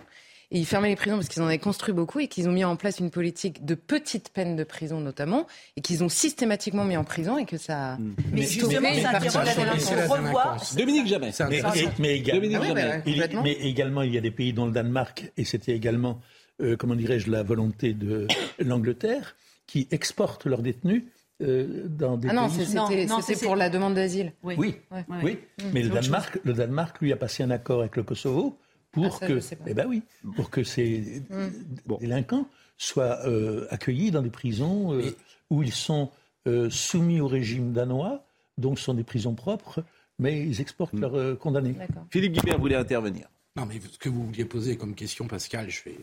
Et 0.52 0.58
ils 0.58 0.66
fermaient 0.66 0.89
les 0.89 0.95
prisons 0.95 1.18
parce 1.18 1.28
qu'ils 1.28 1.43
en 1.43 1.45
avaient 1.45 1.60
construit 1.60 1.93
beaucoup 1.93 2.20
et 2.20 2.28
qu'ils 2.28 2.50
ont 2.50 2.52
mis 2.52 2.64
en 2.64 2.76
place 2.76 3.00
une 3.00 3.12
politique 3.12 3.66
de 3.66 3.76
petites 3.76 4.30
peines 4.30 4.56
de 4.56 4.64
prison 4.64 5.00
notamment 5.00 5.45
et 5.78 5.82
qu'ils 5.82 6.04
ont 6.04 6.10
systématiquement 6.10 6.86
mis 6.86 6.97
en 6.97 7.04
prison 7.04 7.38
et 7.38 7.45
que 7.45 7.58
ça. 7.58 7.97
Mm. 7.97 8.16
Mais 8.32 8.41
justement, 8.41 8.93
ça 8.95 9.10
interroge 9.10 9.45
la 9.45 9.54
délinquance. 9.54 10.76
Dominique 10.76 11.08
Jamais. 11.08 11.32
Mais, 11.50 11.62
mais, 12.00 12.18
également, 12.18 12.64
ah 12.72 13.41
mais, 13.43 13.52
également, 13.54 14.02
il 14.02 14.14
y 14.14 14.18
a 14.18 14.22
des 14.22 14.32
pays 14.32 14.52
dont 14.54 14.66
le 14.66 14.72
Danemark 14.72 15.32
et 15.38 15.45
c'était 15.45 15.74
également, 15.74 16.20
euh, 16.62 16.76
comment 16.76 16.95
dirais-je, 16.95 17.30
la 17.30 17.43
volonté 17.43 17.93
de 17.93 18.28
l'Angleterre 18.60 19.36
qui 19.68 19.88
exportent 19.91 20.45
leurs 20.45 20.64
détenus. 20.64 21.04
Euh, 21.41 21.86
dans 21.88 22.18
des 22.18 22.28
ah 22.30 22.34
non, 22.34 22.50
c'était 22.50 23.45
pour 23.45 23.56
la 23.56 23.70
demande 23.70 23.93
d'asile. 23.93 24.34
Oui, 24.43 24.56
oui. 24.58 24.76
oui. 25.24 25.38
Mais 25.74 25.84
le 25.84 25.89
Danemark, 25.89 26.38
le 26.43 26.52
Danemark, 26.52 27.00
lui, 27.00 27.14
a 27.14 27.16
passé 27.16 27.43
un 27.43 27.52
accord 27.52 27.80
avec 27.80 27.95
le 27.95 28.04
Kosovo 28.04 28.58
pour 28.92 29.20
ah, 29.22 29.28
que, 29.28 29.40
eh 29.68 29.74
ben 29.74 29.88
oui, 29.88 30.02
pour 30.36 30.50
que 30.50 30.64
ces 30.64 31.24
mm. 31.30 31.98
délinquants 32.00 32.48
soient 32.78 33.26
euh, 33.28 33.68
accueillis 33.70 34.12
dans 34.12 34.22
des 34.22 34.30
prisons 34.30 34.94
euh, 34.94 35.16
où 35.50 35.64
ils 35.64 35.74
sont 35.74 36.10
euh, 36.48 36.70
soumis 36.70 37.22
au 37.22 37.28
régime 37.28 37.74
danois, 37.74 38.24
donc 38.58 38.80
ce 38.80 38.86
sont 38.86 38.94
des 38.94 39.04
prisons 39.04 39.36
propres, 39.36 39.84
mais 40.18 40.42
ils 40.42 40.62
exportent 40.62 40.94
mm. 40.94 41.02
leurs 41.02 41.40
condamnés. 41.40 41.76
Philippe 42.10 42.34
Guibert 42.34 42.60
voulait 42.60 42.76
intervenir. 42.76 43.28
Non, 43.56 43.66
mais 43.66 43.80
ce 43.80 43.98
que 43.98 44.10
vous 44.10 44.26
vouliez 44.26 44.46
poser 44.46 44.78
comme 44.78 44.96
question, 44.96 45.28
Pascal, 45.28 45.70
je 45.70 45.84
vais, 45.84 45.98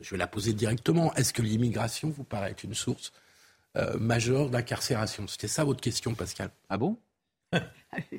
je 0.00 0.10
vais 0.10 0.16
la 0.16 0.26
poser 0.26 0.52
directement. 0.52 1.14
Est-ce 1.14 1.32
que 1.32 1.42
l'immigration 1.42 2.10
vous 2.10 2.24
paraît 2.24 2.50
être 2.50 2.64
une 2.64 2.74
source 2.74 3.12
majeure 3.98 4.50
d'incarcération? 4.50 5.26
C'était 5.28 5.48
ça 5.48 5.64
votre 5.64 5.80
question, 5.80 6.14
Pascal. 6.14 6.50
Ah 6.68 6.76
bon? 6.76 6.98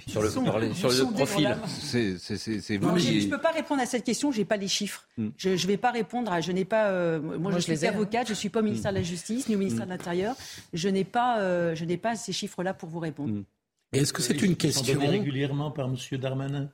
Sur 0.08 0.22
le, 0.22 0.30
sur 0.30 0.90
le 0.90 1.14
profil. 1.14 1.58
C'est 1.68 2.78
vous 2.78 2.98
Je 2.98 3.26
ne 3.26 3.30
peux 3.30 3.42
pas 3.42 3.52
répondre 3.52 3.82
à 3.82 3.86
cette 3.86 4.04
question, 4.04 4.32
je 4.32 4.40
n'ai 4.40 4.46
pas 4.46 4.58
les 4.58 4.68
chiffres. 4.68 5.08
Hmm. 5.18 5.30
Je 5.38 5.50
ne 5.50 5.68
vais 5.68 5.78
pas 5.78 5.92
répondre 5.92 6.32
à. 6.32 6.42
Je 6.42 6.52
n'ai 6.52 6.66
pas. 6.66 6.90
Euh, 6.90 7.20
moi, 7.20 7.52
je, 7.52 7.60
suis 7.60 7.86
avocate, 7.86 8.28
je 8.28 8.34
ne 8.34 8.38
suis 8.38 8.50
pas 8.50 8.60
au 8.60 8.64
ministère 8.64 8.92
de 8.92 8.98
la 8.98 9.04
Justice 9.04 9.48
ni 9.48 9.56
au 9.56 9.60
ministère 9.60 9.86
de 9.86 9.92
l'Intérieur. 9.92 10.36
Je 10.74 10.90
n'ai 10.90 11.04
pas, 11.04 11.40
euh, 11.40 11.76
je 11.76 11.86
n'ai 11.86 11.98
pas 11.98 12.16
ces 12.16 12.34
chiffres-là 12.34 12.74
pour 12.74 12.90
vous 12.90 13.00
répondre. 13.00 13.34
Hmm. 13.34 13.44
Est-ce 13.94 14.14
que 14.14 14.22
c'est 14.22 14.42
une 14.42 14.56
question 14.56 15.00
régulièrement 15.00 15.72
par 15.72 15.88
M. 15.88 15.96
Darmanin? 16.18 16.70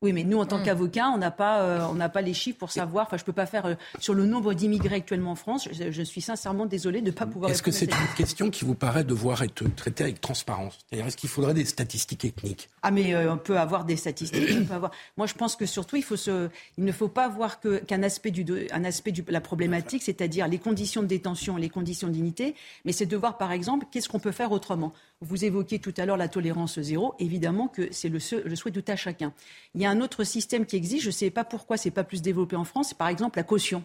Oui, 0.00 0.12
mais 0.12 0.22
nous, 0.22 0.38
en 0.38 0.46
tant 0.46 0.58
mm. 0.58 0.62
qu'avocats, 0.62 1.08
on 1.08 1.18
n'a 1.18 1.32
pas, 1.32 1.62
euh, 1.62 1.86
on 1.90 1.94
n'a 1.94 2.08
pas 2.08 2.22
les 2.22 2.32
chiffres 2.32 2.58
pour 2.58 2.70
savoir. 2.70 3.06
Enfin, 3.06 3.16
je 3.16 3.24
peux 3.24 3.32
pas 3.32 3.46
faire 3.46 3.66
euh, 3.66 3.74
sur 3.98 4.14
le 4.14 4.26
nombre 4.26 4.54
d'immigrés 4.54 4.96
actuellement 4.96 5.32
en 5.32 5.34
France. 5.34 5.68
Je, 5.72 6.02
suis 6.02 6.20
sincèrement 6.20 6.66
désolé 6.66 7.00
de 7.00 7.06
ne 7.06 7.10
pas 7.10 7.26
pouvoir. 7.26 7.50
Est-ce 7.50 7.64
que 7.64 7.72
c'est 7.72 7.86
une 7.90 8.14
question 8.16 8.48
qui 8.48 8.64
vous 8.64 8.76
paraît 8.76 9.02
devoir 9.02 9.42
être 9.42 9.64
traitée 9.74 10.04
avec 10.04 10.20
transparence? 10.20 10.78
C'est-à-dire, 10.78 11.08
est-ce 11.08 11.16
qu'il 11.16 11.28
faudrait 11.28 11.54
des 11.54 11.64
statistiques 11.64 12.24
ethniques? 12.24 12.68
Ah, 12.82 12.92
mais 12.92 13.12
euh, 13.12 13.32
on 13.32 13.38
peut 13.38 13.58
avoir 13.58 13.84
des 13.84 13.96
statistiques. 13.96 14.48
on 14.60 14.64
peut 14.64 14.74
avoir... 14.74 14.92
Moi, 15.16 15.26
je 15.26 15.34
pense 15.34 15.56
que 15.56 15.66
surtout, 15.66 15.96
il 15.96 16.04
faut 16.04 16.16
se, 16.16 16.48
il 16.76 16.84
ne 16.84 16.92
faut 16.92 17.08
pas 17.08 17.28
voir 17.28 17.58
que 17.58 17.78
qu'un 17.78 18.04
aspect 18.04 18.30
du, 18.30 18.46
un 18.70 18.84
aspect 18.84 19.10
de 19.10 19.24
la 19.32 19.40
problématique, 19.40 20.04
c'est-à-dire 20.04 20.46
les 20.46 20.58
conditions 20.58 21.02
de 21.02 21.08
détention, 21.08 21.56
les 21.56 21.68
conditions 21.68 22.06
de 22.06 22.12
dignité, 22.12 22.54
mais 22.84 22.92
c'est 22.92 23.06
de 23.06 23.16
voir, 23.16 23.36
par 23.36 23.50
exemple, 23.50 23.86
qu'est-ce 23.90 24.08
qu'on 24.08 24.20
peut 24.20 24.32
faire 24.32 24.52
autrement. 24.52 24.92
Vous 25.20 25.44
évoquiez 25.44 25.80
tout 25.80 25.92
à 25.96 26.06
l'heure 26.06 26.16
la 26.16 26.28
tolérance 26.28 26.78
zéro. 26.78 27.14
Évidemment 27.18 27.66
que 27.66 27.88
c'est 27.90 28.08
le, 28.08 28.20
souhait 28.20 28.70
de 28.70 28.80
tout 28.80 28.92
à 28.92 28.96
chacun. 28.96 29.32
Il 29.74 29.80
y 29.80 29.86
a 29.86 29.90
un 29.90 30.00
autre 30.00 30.22
système 30.22 30.64
qui 30.64 30.76
existe, 30.76 31.02
je 31.02 31.08
ne 31.08 31.12
sais 31.12 31.30
pas 31.30 31.44
pourquoi 31.44 31.76
c'est 31.76 31.90
pas 31.90 32.04
plus 32.04 32.22
développé 32.22 32.54
en 32.54 32.64
France, 32.64 32.94
par 32.94 33.08
exemple 33.08 33.38
la 33.38 33.42
caution. 33.42 33.84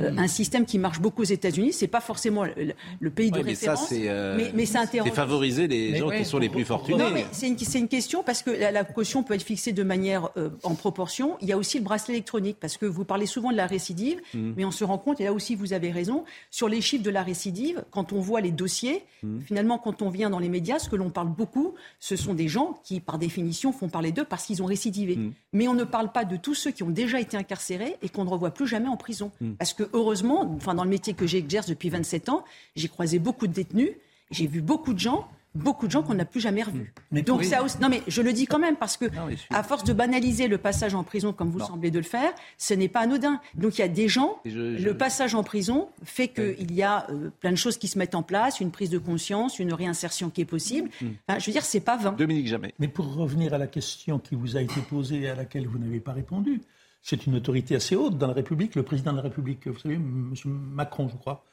Euh, 0.00 0.10
un 0.16 0.26
système 0.26 0.64
qui 0.64 0.78
marche 0.78 1.00
beaucoup 1.00 1.20
aux 1.20 1.26
États-Unis. 1.26 1.74
C'est 1.74 1.86
pas 1.86 2.00
forcément 2.00 2.44
le, 2.44 3.10
pays 3.10 3.30
de 3.30 3.38
référence, 3.38 3.92
euh, 3.92 4.38
mais, 4.38 4.50
mais, 4.54 4.64
ça 4.64 4.84
C'est 4.90 5.10
favoriser 5.10 5.68
les 5.68 5.94
gens 5.96 6.08
qui 6.08 6.24
sont 6.24 6.38
les 6.38 6.48
plus 6.48 6.64
fortunés. 6.64 7.26
C'est 7.30 7.46
une, 7.46 7.58
une, 7.74 7.88
question 7.88 8.22
parce 8.22 8.42
que 8.42 8.50
la, 8.50 8.84
caution 8.84 9.22
peut 9.22 9.34
être 9.34 9.42
fixée 9.42 9.72
de 9.72 9.82
manière 9.82 10.30
euh, 10.38 10.48
en 10.62 10.74
proportion. 10.74 11.36
Il 11.42 11.48
y 11.48 11.52
a 11.52 11.58
aussi 11.58 11.76
le 11.76 11.84
bracelet 11.84 12.14
électronique 12.14 12.56
parce 12.58 12.78
que 12.78 12.86
vous 12.86 13.04
parlez 13.04 13.26
souvent 13.26 13.52
de 13.52 13.56
la 13.56 13.66
récidive, 13.66 14.18
mm. 14.32 14.52
mais 14.56 14.64
on 14.64 14.70
se 14.70 14.82
rend 14.82 14.96
compte 14.96 15.20
et 15.20 15.24
là 15.24 15.34
aussi 15.34 15.56
vous 15.56 15.74
avez 15.74 15.90
raison 15.90 16.24
sur 16.50 16.70
les 16.70 16.80
chiffres 16.80 17.04
de 17.04 17.10
la 17.10 17.22
récidive. 17.22 17.84
Quand 17.90 18.14
on 18.14 18.20
voit 18.20 18.40
les 18.40 18.50
dossiers, 18.50 19.02
mm. 19.22 19.40
finalement, 19.40 19.76
quand 19.76 20.00
on 20.00 20.08
vient 20.08 20.30
dans 20.30 20.38
les 20.38 20.48
médias, 20.48 20.78
ce 20.78 20.88
que 20.88 20.96
l'on 20.96 21.10
parle 21.10 21.28
beaucoup, 21.28 21.74
ce 22.00 22.16
sont 22.16 22.32
des 22.32 22.48
gens 22.48 22.80
qui, 22.82 23.00
par 23.00 23.18
définition, 23.18 23.72
font 23.72 23.90
parler 23.90 24.10
d'eux 24.10 24.24
parce 24.24 24.46
qu'ils 24.46 24.62
ont 24.62 24.66
récidivé. 24.66 25.16
Mm. 25.16 25.32
Mais 25.52 25.68
on 25.68 25.74
ne 25.74 25.84
parle 25.84 26.12
pas 26.12 26.24
de 26.24 26.38
tous 26.38 26.54
ceux 26.54 26.70
qui 26.70 26.82
ont 26.82 26.90
déjà 26.90 27.20
été 27.20 27.36
incarcérés 27.36 27.96
et 28.00 28.08
qu'on 28.08 28.24
ne 28.24 28.30
revoit 28.30 28.52
plus 28.52 28.66
jamais 28.66 28.88
en 28.88 28.96
prison 28.96 29.30
parce 29.58 29.74
que 29.74 29.81
heureusement, 29.92 30.52
enfin, 30.56 30.74
dans 30.74 30.84
le 30.84 30.90
métier 30.90 31.14
que 31.14 31.26
j'exerce 31.26 31.66
depuis 31.66 31.88
27 31.88 32.28
ans, 32.28 32.44
j'ai 32.76 32.88
croisé 32.88 33.18
beaucoup 33.18 33.46
de 33.46 33.52
détenus, 33.52 33.90
j'ai 34.30 34.46
vu 34.46 34.60
beaucoup 34.60 34.94
de 34.94 34.98
gens 34.98 35.28
beaucoup 35.54 35.86
de 35.86 35.92
gens 35.92 36.02
qu'on 36.02 36.14
n'a 36.14 36.24
plus 36.24 36.40
jamais 36.40 36.62
revus. 36.62 36.92
Donc 37.10 37.44
ça 37.44 37.64
non 37.80 37.88
mais 37.88 38.02
je 38.08 38.22
le 38.22 38.32
dis 38.32 38.46
quand 38.46 38.58
même 38.58 38.76
parce 38.76 38.96
que 38.96 39.06
à 39.50 39.62
force 39.62 39.84
de 39.84 39.92
banaliser 39.92 40.48
le 40.48 40.58
passage 40.58 40.94
en 40.94 41.04
prison 41.04 41.32
comme 41.32 41.50
vous 41.50 41.60
semblez 41.60 41.90
de 41.90 41.98
le 41.98 42.04
faire, 42.04 42.32
ce 42.58 42.74
n'est 42.74 42.88
pas 42.88 43.00
anodin. 43.00 43.40
Donc 43.54 43.78
il 43.78 43.82
y 43.82 43.84
a 43.84 43.88
des 43.88 44.08
gens, 44.08 44.40
le 44.44 44.92
passage 44.92 45.34
en 45.34 45.42
prison 45.42 45.88
fait 46.04 46.28
qu'il 46.28 46.72
y 46.72 46.82
a 46.82 47.06
euh, 47.10 47.30
plein 47.40 47.50
de 47.50 47.56
choses 47.56 47.76
qui 47.76 47.88
se 47.88 47.98
mettent 47.98 48.14
en 48.14 48.22
place, 48.22 48.60
une 48.60 48.70
prise 48.70 48.90
de 48.90 48.98
conscience, 48.98 49.58
une 49.58 49.72
réinsertion 49.72 50.30
qui 50.30 50.40
est 50.40 50.46
possible. 50.46 50.88
Hmm. 51.00 51.08
Enfin, 51.28 51.38
je 51.38 51.46
veux 51.46 51.52
dire, 51.52 51.64
c'est 51.64 51.80
pas 51.80 51.96
vain. 51.96 52.12
Dominique 52.12 52.46
Jamais. 52.46 52.74
Mais 52.78 52.88
pour 52.88 53.14
revenir 53.14 53.54
à 53.54 53.58
la 53.58 53.66
question 53.66 54.18
qui 54.18 54.34
vous 54.34 54.56
a 54.56 54.62
été 54.62 54.80
posée 54.80 55.22
et 55.22 55.28
à 55.28 55.34
laquelle 55.34 55.66
vous 55.66 55.78
n'avez 55.78 56.00
pas 56.00 56.12
répondu, 56.12 56.60
c'est 57.02 57.26
une 57.26 57.34
autorité 57.34 57.74
assez 57.74 57.96
haute 57.96 58.16
dans 58.16 58.28
la 58.28 58.32
République, 58.32 58.76
le 58.76 58.84
président 58.84 59.10
de 59.10 59.16
la 59.16 59.24
République, 59.24 59.66
vous 59.66 59.78
savez, 59.78 59.96
M. 59.96 60.34
Macron, 60.44 61.08
je 61.08 61.16
crois, 61.16 61.44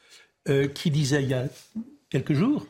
euh, 0.48 0.68
qui 0.68 0.92
disait 0.92 1.24
il 1.24 1.30
y 1.30 1.34
a 1.34 1.48
quelques 2.10 2.34
jours 2.34 2.68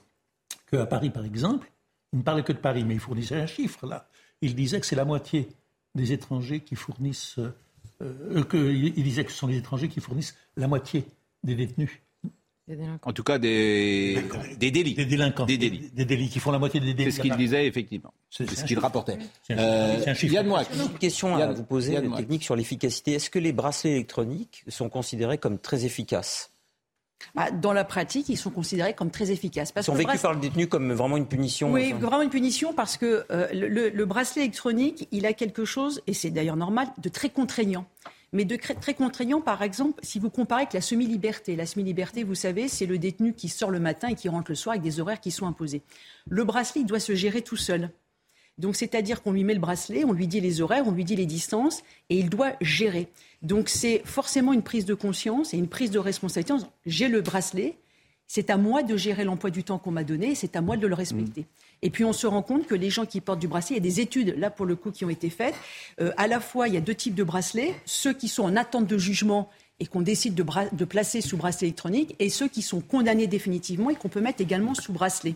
qu'à 0.71 0.85
Paris, 0.85 1.09
par 1.09 1.25
exemple, 1.25 1.71
il 2.13 2.19
ne 2.19 2.23
parlait 2.23 2.43
que 2.43 2.53
de 2.53 2.57
Paris, 2.57 2.83
mais 2.85 2.95
il 2.95 2.99
fournissait 2.99 3.35
un 3.35 3.45
chiffre 3.45 3.85
là. 3.85 4.07
Il 4.41 4.55
disait 4.55 4.79
que 4.79 4.85
c'est 4.85 4.95
la 4.95 5.05
moitié 5.05 5.49
des 5.93 6.13
étrangers 6.13 6.61
qui 6.61 6.75
fournissent. 6.75 7.37
Euh, 7.37 7.51
euh, 8.01 8.73
il 8.73 9.03
disait 9.03 9.25
que 9.25 9.31
ce 9.31 9.37
sont 9.37 9.47
les 9.47 9.57
étrangers 9.57 9.89
qui 9.89 9.99
fournissent 9.99 10.35
la 10.55 10.67
moitié 10.67 11.05
des 11.43 11.55
détenus. 11.55 12.01
En 13.03 13.13
tout 13.13 13.23
cas, 13.23 13.37
des, 13.37 14.23
des 14.57 14.71
délits. 14.71 14.93
Des 14.93 15.05
délinquants. 15.05 15.45
Des 15.45 15.57
délits. 15.57 15.89
Des 15.93 16.05
délits 16.05 16.29
qui 16.29 16.39
font 16.39 16.51
la 16.51 16.59
moitié 16.59 16.79
des 16.79 16.93
délits. 16.93 17.11
C'est 17.11 17.17
ce 17.17 17.21
qu'il 17.21 17.35
disait, 17.35 17.65
effectivement. 17.65 18.13
C'est 18.29 18.49
ce 18.49 18.63
qu'il 18.63 18.79
rapportait. 18.79 19.17
C'est 19.43 19.53
un, 19.53 20.13
chiffre. 20.13 20.35
Une 20.39 20.97
question 20.99 21.35
à 21.35 21.47
vous 21.51 21.63
poser, 21.63 21.95
technique 22.15 22.43
sur 22.43 22.55
l'efficacité. 22.55 23.13
Est-ce 23.13 23.29
que 23.29 23.39
les 23.39 23.53
bracelets 23.53 23.91
électroniques 23.91 24.63
sont 24.67 24.89
considérés 24.89 25.37
comme 25.37 25.57
très 25.57 25.85
efficaces 25.85 26.51
bah, 27.35 27.51
dans 27.51 27.73
la 27.73 27.83
pratique, 27.83 28.29
ils 28.29 28.37
sont 28.37 28.49
considérés 28.49 28.93
comme 28.93 29.11
très 29.11 29.31
efficaces. 29.31 29.71
Parce 29.71 29.85
ils 29.87 29.91
sont 29.91 29.97
vécus 29.97 30.21
par 30.21 30.33
le 30.33 30.39
détenu 30.39 30.67
comme 30.67 30.93
vraiment 30.93 31.17
une 31.17 31.27
punition. 31.27 31.71
Oui, 31.71 31.91
vraiment 31.93 32.21
une 32.21 32.29
punition 32.29 32.73
parce 32.73 32.97
que 32.97 33.25
euh, 33.31 33.47
le, 33.51 34.05
bracelet 34.05 34.43
électronique, 34.43 35.07
il 35.11 35.25
a 35.25 35.33
quelque 35.33 35.65
chose, 35.65 36.01
et 36.07 36.13
c'est 36.13 36.29
d'ailleurs 36.29 36.55
normal, 36.55 36.87
de 36.97 37.09
très 37.09 37.29
contraignant. 37.29 37.85
Mais 38.31 38.45
de 38.45 38.55
très 38.55 38.93
contraignant, 38.93 39.41
par 39.41 39.63
exemple, 39.63 39.99
si 40.03 40.19
vous 40.19 40.29
comparez 40.29 40.63
avec 40.63 40.73
la 40.73 40.81
semi-liberté. 40.81 41.55
La 41.55 41.65
semi-liberté, 41.65 42.23
vous 42.23 42.35
savez, 42.35 42.67
c'est 42.67 42.85
le 42.85 42.97
détenu 42.97 43.33
qui 43.33 43.49
sort 43.49 43.71
le 43.71 43.79
matin 43.79 44.09
et 44.09 44.15
qui 44.15 44.29
rentre 44.29 44.51
le 44.51 44.55
soir 44.55 44.73
avec 44.73 44.83
des 44.83 44.99
horaires 44.99 45.19
qui 45.19 45.31
sont 45.31 45.47
imposés. 45.47 45.81
Le 46.29 46.43
bracelet, 46.43 46.81
il 46.81 46.87
doit 46.87 46.99
se 46.99 47.15
gérer 47.15 47.41
tout 47.41 47.57
seul. 47.57 47.89
Donc, 48.59 48.75
c'est-à-dire 48.75 49.23
qu'on 49.23 49.31
lui 49.31 49.45
met 49.45 49.53
le 49.53 49.59
bracelet, 49.59 50.03
on 50.03 50.11
lui 50.11 50.27
dit 50.27 50.41
les 50.41 50.61
horaires, 50.61 50.85
on 50.85 50.91
lui 50.91 51.05
dit 51.05 51.15
les 51.15 51.25
distances, 51.25 51.81
et 52.09 52.19
il 52.19 52.29
doit 52.29 52.53
gérer. 52.59 53.07
Donc, 53.41 53.69
c'est 53.69 54.01
forcément 54.05 54.51
une 54.51 54.63
prise 54.63 54.85
de 54.85 54.93
conscience 54.93 55.53
et 55.53 55.57
une 55.57 55.69
prise 55.69 55.91
de 55.91 55.99
responsabilité. 55.99 56.53
J'ai 56.85 57.07
le 57.07 57.21
bracelet, 57.21 57.77
c'est 58.27 58.49
à 58.49 58.57
moi 58.57 58.83
de 58.83 58.97
gérer 58.97 59.23
l'emploi 59.23 59.49
du 59.49 59.63
temps 59.63 59.79
qu'on 59.79 59.91
m'a 59.91 60.03
donné, 60.03 60.35
c'est 60.35 60.57
à 60.57 60.61
moi 60.61 60.75
de 60.75 60.87
le 60.87 60.93
respecter. 60.93 61.41
Mmh. 61.41 61.45
Et 61.81 61.89
puis 61.89 62.03
on 62.03 62.13
se 62.13 62.27
rend 62.27 62.41
compte 62.41 62.67
que 62.67 62.75
les 62.75 62.89
gens 62.89 63.05
qui 63.05 63.21
portent 63.21 63.39
du 63.39 63.47
bracelet, 63.47 63.77
il 63.77 63.83
y 63.83 63.87
a 63.87 63.89
des 63.89 63.99
études 64.01 64.35
là 64.37 64.49
pour 64.49 64.65
le 64.65 64.75
coup 64.75 64.91
qui 64.91 65.05
ont 65.05 65.09
été 65.09 65.29
faites. 65.29 65.55
Euh, 66.01 66.11
à 66.17 66.27
la 66.27 66.39
fois, 66.39 66.67
il 66.67 66.73
y 66.73 66.77
a 66.77 66.81
deux 66.81 66.95
types 66.95 67.15
de 67.15 67.23
bracelets 67.23 67.73
ceux 67.85 68.13
qui 68.13 68.27
sont 68.27 68.43
en 68.43 68.55
attente 68.55 68.87
de 68.87 68.97
jugement 68.97 69.49
et 69.79 69.85
qu'on 69.85 70.01
décide 70.01 70.35
de, 70.35 70.45
de, 70.73 70.85
placer 70.85 71.21
sous 71.21 71.37
bracelet 71.37 71.67
électronique, 71.67 72.13
et 72.19 72.29
ceux 72.29 72.49
qui 72.49 72.61
sont 72.61 72.81
condamnés 72.81 73.27
définitivement 73.27 73.89
et 73.89 73.95
qu'on 73.95 74.09
peut 74.09 74.19
mettre 74.19 74.41
également 74.41 74.75
sous 74.75 74.91
bracelet. 74.91 75.35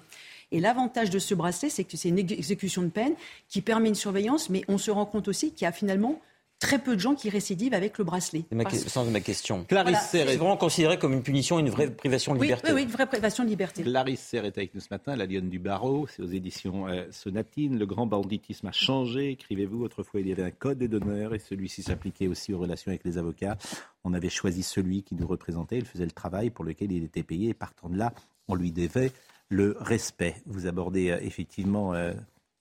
Et 0.52 0.60
l'avantage 0.60 1.10
de 1.10 1.18
ce 1.18 1.34
bracelet, 1.34 1.70
c'est 1.70 1.86
que 1.86 1.96
c'est 1.96 2.10
une 2.10 2.20
exécution 2.20 2.82
de 2.82 2.90
peine 2.90 3.14
qui 3.48 3.62
permet 3.62 3.90
une 3.90 3.96
surveillance, 3.96 4.50
mais 4.50 4.64
on 4.68 4.78
se 4.78 4.92
rend 4.92 5.06
compte 5.06 5.30
aussi 5.30 5.52
qu'il 5.52 5.64
y 5.64 5.68
a 5.68 5.72
finalement 5.72 6.20
très 6.64 6.80
peu 6.80 6.96
de 6.96 7.02
gens 7.02 7.14
qui 7.14 7.30
récidivent 7.30 7.74
avec 7.74 7.98
le 7.98 8.06
bracelet. 8.06 8.46
C'est 8.50 8.84
le 8.84 8.90
sens 8.90 9.06
de 9.06 9.12
ma 9.12 9.20
question. 9.20 9.66
Clarisse 9.66 10.00
C'est 10.10 10.24
vraiment 10.24 10.56
considéré 10.56 10.98
comme 10.98 11.12
une 11.12 11.22
punition, 11.22 11.60
une 11.60 11.70
vraie 11.70 11.90
privation 11.90 12.34
de 12.34 12.42
liberté. 12.42 12.70
Oui, 12.70 12.76
oui, 12.76 12.84
une 12.84 12.90
vraie 12.90 13.06
privation 13.06 13.44
de 13.44 13.50
liberté. 13.50 13.84
Clarisse 13.84 14.22
Serre 14.22 14.46
est 14.46 14.58
avec 14.58 14.74
nous 14.74 14.80
ce 14.80 14.88
matin, 14.90 15.16
la 15.16 15.26
lionne 15.26 15.50
du 15.50 15.60
barreau, 15.60 16.08
c'est 16.08 16.22
aux 16.22 16.28
éditions 16.28 16.88
euh, 16.88 17.06
Sonatine. 17.12 17.78
Le 17.78 17.86
grand 17.86 18.06
banditisme 18.06 18.68
a 18.68 18.72
changé, 18.72 19.32
écrivez-vous. 19.32 19.84
Autrefois, 19.84 20.22
il 20.22 20.28
y 20.30 20.32
avait 20.32 20.44
un 20.44 20.52
code 20.52 20.82
d'honneur 20.84 21.36
et 21.36 21.40
celui-ci 21.40 21.84
s'appliquait 21.84 22.28
aussi 22.28 22.54
aux 22.54 22.60
relations 22.60 22.92
avec 22.92 23.04
les 23.04 23.18
avocats. 23.18 23.58
On 24.06 24.14
avait 24.14 24.30
choisi 24.30 24.64
celui 24.64 25.04
qui 25.04 25.16
nous 25.16 25.28
représentait, 25.28 25.78
il 25.78 25.86
faisait 25.86 26.06
le 26.06 26.12
travail 26.12 26.50
pour 26.50 26.64
lequel 26.64 26.92
il 26.94 27.04
était 27.04 27.24
payé 27.24 27.50
et 27.50 27.54
partant 27.54 27.90
de 27.90 27.98
là, 27.98 28.14
on 28.48 28.56
lui 28.56 28.72
devait 28.72 29.12
le 29.50 29.76
respect. 29.80 30.36
Vous 30.46 30.66
abordez 30.66 31.10
euh, 31.10 31.20
effectivement 31.22 31.94
euh, 31.94 32.14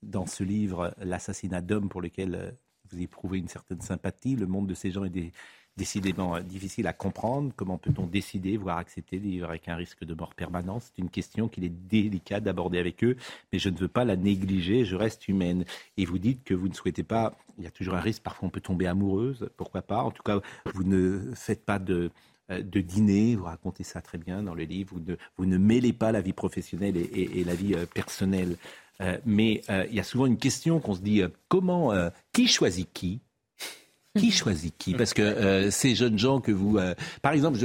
dans 0.02 0.26
ce 0.26 0.42
livre 0.42 0.92
l'assassinat 1.00 1.60
d'hommes 1.60 1.88
pour 1.88 2.02
lequel 2.02 2.56
vous 2.92 3.02
éprouvez 3.02 3.38
une 3.38 3.48
certaine 3.48 3.80
sympathie. 3.80 4.36
Le 4.36 4.46
monde 4.46 4.66
de 4.66 4.74
ces 4.74 4.90
gens 4.90 5.04
est 5.04 5.32
décidément 5.76 6.36
euh, 6.36 6.40
difficile 6.40 6.86
à 6.86 6.92
comprendre. 6.92 7.52
Comment 7.56 7.78
peut-on 7.78 8.06
décider, 8.06 8.56
voire 8.56 8.78
accepter 8.78 9.18
de 9.18 9.22
vivre 9.22 9.48
avec 9.48 9.68
un 9.68 9.76
risque 9.76 10.04
de 10.04 10.14
mort 10.14 10.34
permanent? 10.34 10.80
C'est 10.80 10.98
une 10.98 11.10
question 11.10 11.48
qu'il 11.48 11.64
est 11.64 11.70
délicat 11.70 12.40
d'aborder 12.40 12.78
avec 12.78 13.02
eux, 13.04 13.16
mais 13.52 13.58
je 13.58 13.68
ne 13.68 13.76
veux 13.76 13.88
pas 13.88 14.04
la 14.04 14.16
négliger, 14.16 14.84
je 14.84 14.96
reste 14.96 15.28
humaine. 15.28 15.64
Et 15.96 16.04
vous 16.04 16.18
dites 16.18 16.44
que 16.44 16.54
vous 16.54 16.68
ne 16.68 16.74
souhaitez 16.74 17.02
pas, 17.02 17.34
il 17.58 17.64
y 17.64 17.66
a 17.66 17.70
toujours 17.70 17.94
un 17.94 18.00
risque, 18.00 18.22
parfois 18.22 18.48
on 18.48 18.50
peut 18.50 18.60
tomber 18.60 18.86
amoureuse, 18.86 19.48
pourquoi 19.56 19.82
pas? 19.82 20.02
En 20.02 20.10
tout 20.10 20.22
cas, 20.22 20.40
vous 20.74 20.84
ne 20.84 21.32
faites 21.34 21.64
pas 21.64 21.78
de 21.78 22.10
euh, 22.50 22.62
dîner, 22.62 23.36
vous 23.36 23.44
racontez 23.44 23.84
ça 23.84 24.02
très 24.02 24.18
bien 24.18 24.42
dans 24.42 24.54
le 24.54 24.64
livre, 24.64 24.94
vous 24.94 25.00
ne, 25.00 25.16
vous 25.38 25.46
ne 25.46 25.56
mêlez 25.56 25.92
pas 25.92 26.12
la 26.12 26.20
vie 26.20 26.32
professionnelle 26.32 26.96
et 26.96 27.44
la 27.44 27.54
vie 27.54 27.74
euh, 27.74 27.86
personnelle. 27.86 28.56
Euh, 29.00 29.16
mais 29.24 29.62
euh, 29.70 29.86
il 29.90 29.96
y 29.96 30.00
a 30.00 30.04
souvent 30.04 30.26
une 30.26 30.36
question 30.36 30.80
qu'on 30.80 30.94
se 30.94 31.00
dit 31.00 31.22
euh, 31.22 31.28
comment, 31.48 31.92
qui 32.32 32.46
choisit 32.46 32.88
qui? 32.92 33.20
Qui 34.18 34.30
choisit 34.30 34.74
qui? 34.76 34.92
Parce 34.92 35.14
que 35.14 35.70
ces 35.70 35.94
jeunes 35.94 36.18
gens 36.18 36.40
que 36.40 36.52
vous... 36.52 36.78
par 37.22 37.32
exemple, 37.32 37.58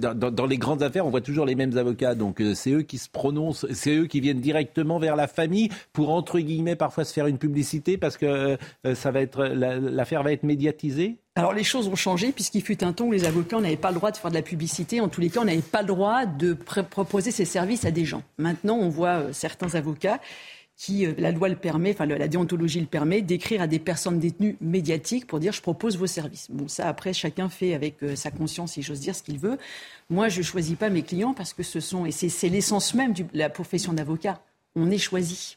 dans, 0.00 0.46
les 0.46 0.58
grandes 0.58 0.82
affaires, 0.82 1.06
on 1.06 1.10
voit 1.10 1.20
toujours 1.20 1.46
les 1.46 1.54
mêmes 1.54 1.78
avocats. 1.78 2.16
Donc 2.16 2.42
c'est 2.54 2.72
eux 2.72 2.82
qui 2.82 2.98
se 2.98 3.08
prononcent, 3.08 3.66
c'est 3.72 3.94
eux 3.94 4.06
qui 4.06 4.18
viennent 4.18 4.40
directement 4.40 4.98
vers 4.98 5.14
la 5.14 5.28
famille 5.28 5.68
pour, 5.92 6.10
entre 6.10 6.40
guillemets, 6.40 6.74
parfois 6.74 7.04
se 7.04 7.12
faire 7.12 7.28
une 7.28 7.38
publicité 7.38 7.98
parce 7.98 8.16
que 8.16 8.58
ça 8.94 9.12
l'affaire 9.12 10.24
va 10.24 10.32
être 10.32 10.42
médiatisée? 10.42 11.18
Alors 11.36 11.52
les 11.54 11.64
choses 11.64 11.86
ont 11.86 11.94
changé 11.94 12.32
puisqu'il 12.32 12.62
fut 12.62 12.82
un 12.82 12.92
temps 12.92 13.04
où 13.04 13.12
les 13.12 13.24
avocats 13.24 13.60
n'avaient 13.60 13.76
pas 13.76 13.90
le 13.90 13.96
droit 13.96 14.10
de 14.10 14.16
faire 14.16 14.30
de 14.30 14.36
la 14.36 14.42
publicité. 14.42 15.00
En 15.00 15.08
tous 15.08 15.20
les 15.20 15.30
cas, 15.30 15.40
on 15.40 15.44
n'avait 15.44 15.62
pas 15.62 15.82
le 15.82 15.88
droit 15.88 16.26
de 16.26 16.52
proposer 16.52 17.30
ces 17.30 17.44
services 17.44 17.84
à 17.84 17.92
des 17.92 18.04
gens. 18.04 18.24
Maintenant, 18.38 18.76
on 18.76 18.88
voit 18.88 19.32
certains 19.32 19.76
avocats 19.76 20.18
qui, 20.82 21.06
euh, 21.06 21.14
la 21.16 21.30
loi 21.30 21.48
le 21.48 21.54
permet, 21.54 21.92
enfin 21.92 22.06
la 22.06 22.26
déontologie 22.26 22.80
le 22.80 22.86
permet, 22.86 23.22
d'écrire 23.22 23.62
à 23.62 23.68
des 23.68 23.78
personnes 23.78 24.18
détenues 24.18 24.56
médiatiques 24.60 25.28
pour 25.28 25.38
dire 25.38 25.52
je 25.52 25.62
propose 25.62 25.96
vos 25.96 26.08
services. 26.08 26.48
Bon, 26.50 26.66
ça 26.66 26.88
après 26.88 27.12
chacun 27.12 27.48
fait 27.48 27.72
avec 27.72 28.02
euh, 28.02 28.16
sa 28.16 28.32
conscience, 28.32 28.72
si 28.72 28.82
j'ose 28.82 28.98
dire, 28.98 29.14
ce 29.14 29.22
qu'il 29.22 29.38
veut. 29.38 29.58
Moi, 30.10 30.28
je 30.28 30.42
choisis 30.42 30.74
pas 30.74 30.90
mes 30.90 31.02
clients 31.02 31.34
parce 31.34 31.52
que 31.52 31.62
ce 31.62 31.78
sont 31.78 32.04
et 32.04 32.10
c'est 32.10 32.48
l'essence 32.48 32.94
même 32.94 33.12
de 33.12 33.24
la 33.32 33.48
profession 33.48 33.92
d'avocat. 33.92 34.42
On 34.74 34.90
est 34.90 34.98
choisi. 34.98 35.56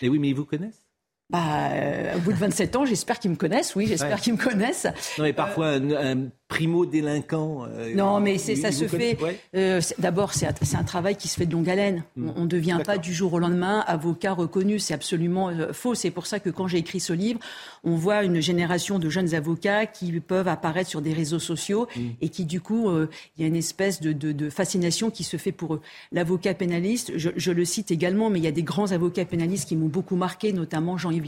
Et 0.00 0.08
oui, 0.08 0.20
mais 0.20 0.28
ils 0.28 0.36
vous 0.36 0.44
connaissent? 0.44 0.84
Bah, 1.28 1.70
euh, 1.72 2.16
au 2.16 2.20
bout 2.20 2.32
de 2.32 2.38
27 2.38 2.76
ans, 2.76 2.84
j'espère 2.84 3.18
qu'ils 3.18 3.32
me 3.32 3.36
connaissent. 3.36 3.74
Oui, 3.74 3.86
j'espère 3.88 4.20
qu'ils 4.20 4.34
me 4.34 4.38
connaissent. 4.38 4.86
Non, 5.18 5.24
mais 5.24 5.32
parfois, 5.32 5.70
un, 5.70 6.28
primo-délinquant. 6.52 7.64
Euh, 7.66 7.94
non, 7.94 8.20
mais 8.20 8.38
ça 8.38 8.70
se 8.70 8.86
fait. 8.86 9.18
Euh, 9.54 9.80
d'abord, 9.98 10.32
c'est 10.34 10.46
un, 10.46 10.84
travail 10.84 11.16
qui 11.16 11.28
se 11.28 11.36
fait 11.36 11.46
de 11.46 11.52
longue 11.52 11.68
haleine. 11.68 12.04
Hmm. 12.16 12.30
On 12.36 12.42
ne 12.42 12.46
devient 12.46 12.80
pas 12.84 12.98
du 12.98 13.12
jour 13.12 13.32
au 13.32 13.38
lendemain 13.38 13.82
avocat 13.86 14.32
reconnu. 14.32 14.78
C'est 14.78 14.94
absolument 14.94 15.50
faux. 15.72 15.94
C'est 15.94 16.10
pour 16.10 16.26
ça 16.26 16.40
que 16.40 16.50
quand 16.50 16.68
j'ai 16.68 16.78
écrit 16.78 17.00
ce 17.00 17.12
livre, 17.12 17.40
on 17.84 17.96
voit 17.96 18.22
une 18.22 18.40
génération 18.40 18.98
de 18.98 19.08
jeunes 19.08 19.34
avocats 19.34 19.86
qui 19.86 20.12
peuvent 20.20 20.48
apparaître 20.48 20.90
sur 20.90 21.00
des 21.00 21.12
réseaux 21.12 21.38
sociaux 21.38 21.88
hmm. 21.96 22.00
et 22.20 22.28
qui, 22.28 22.44
du 22.44 22.60
coup, 22.60 22.90
il 23.36 23.42
y 23.42 23.44
a 23.44 23.46
une 23.46 23.56
espèce 23.56 24.00
de, 24.00 24.50
fascination 24.50 25.10
qui 25.10 25.24
se 25.24 25.36
fait 25.36 25.52
pour 25.52 25.74
eux. 25.74 25.80
L'avocat 26.12 26.54
pénaliste, 26.54 27.12
je, 27.16 27.30
je, 27.36 27.50
le 27.50 27.64
cite 27.64 27.90
également, 27.90 28.28
mais 28.28 28.38
il 28.38 28.44
y 28.44 28.48
a 28.48 28.52
des 28.52 28.62
grands 28.62 28.92
avocats 28.92 29.24
pénalistes 29.24 29.68
qui 29.68 29.76
m'ont 29.76 29.88
beaucoup 29.88 30.16
marqué, 30.16 30.52
notamment 30.52 30.98
Jean-Yves 30.98 31.22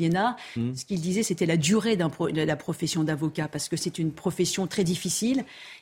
Hmm. 0.57 0.75
ce 0.75 0.85
qu'il 0.85 1.01
disait, 1.01 1.23
c'était 1.23 1.47
la 1.47 1.57
durée 1.57 1.97
de 1.97 2.43
la 2.43 2.57
profession 2.57 3.05
d'avocat, 3.05 3.49
parce 3.49 3.69
que 3.69 3.77
c'est 3.77 3.99
une 3.99 4.13
profession 4.13 4.67
très 4.67 4.85
difficile 4.85 5.14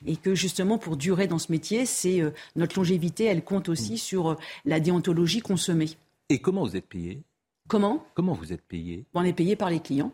et 0.07 0.17
que 0.17 0.35
justement, 0.35 0.79
pour 0.79 0.97
durer 0.97 1.27
dans 1.27 1.39
ce 1.39 1.53
métier, 1.53 1.87
c'est 1.87 2.21
euh, 2.21 2.31
notre 2.57 2.77
longévité, 2.77 3.25
elle 3.25 3.43
compte 3.45 3.69
aussi 3.69 3.95
hmm. 3.95 3.99
sur 3.99 4.31
euh, 4.31 4.37
la 4.65 4.81
déontologie 4.81 5.41
consommée. 5.41 5.91
Et 6.29 6.39
comment 6.39 6.65
vous 6.65 6.77
êtes 6.77 6.89
payé? 6.89 7.23
Comment? 7.69 8.05
Comment 8.15 8.35
vous 8.35 8.53
êtes 8.53 8.63
payé? 8.63 9.05
On 9.15 9.25
est 9.25 9.33
payé 9.33 9.57
par 9.57 9.71
les 9.71 9.81
clients. 9.81 10.13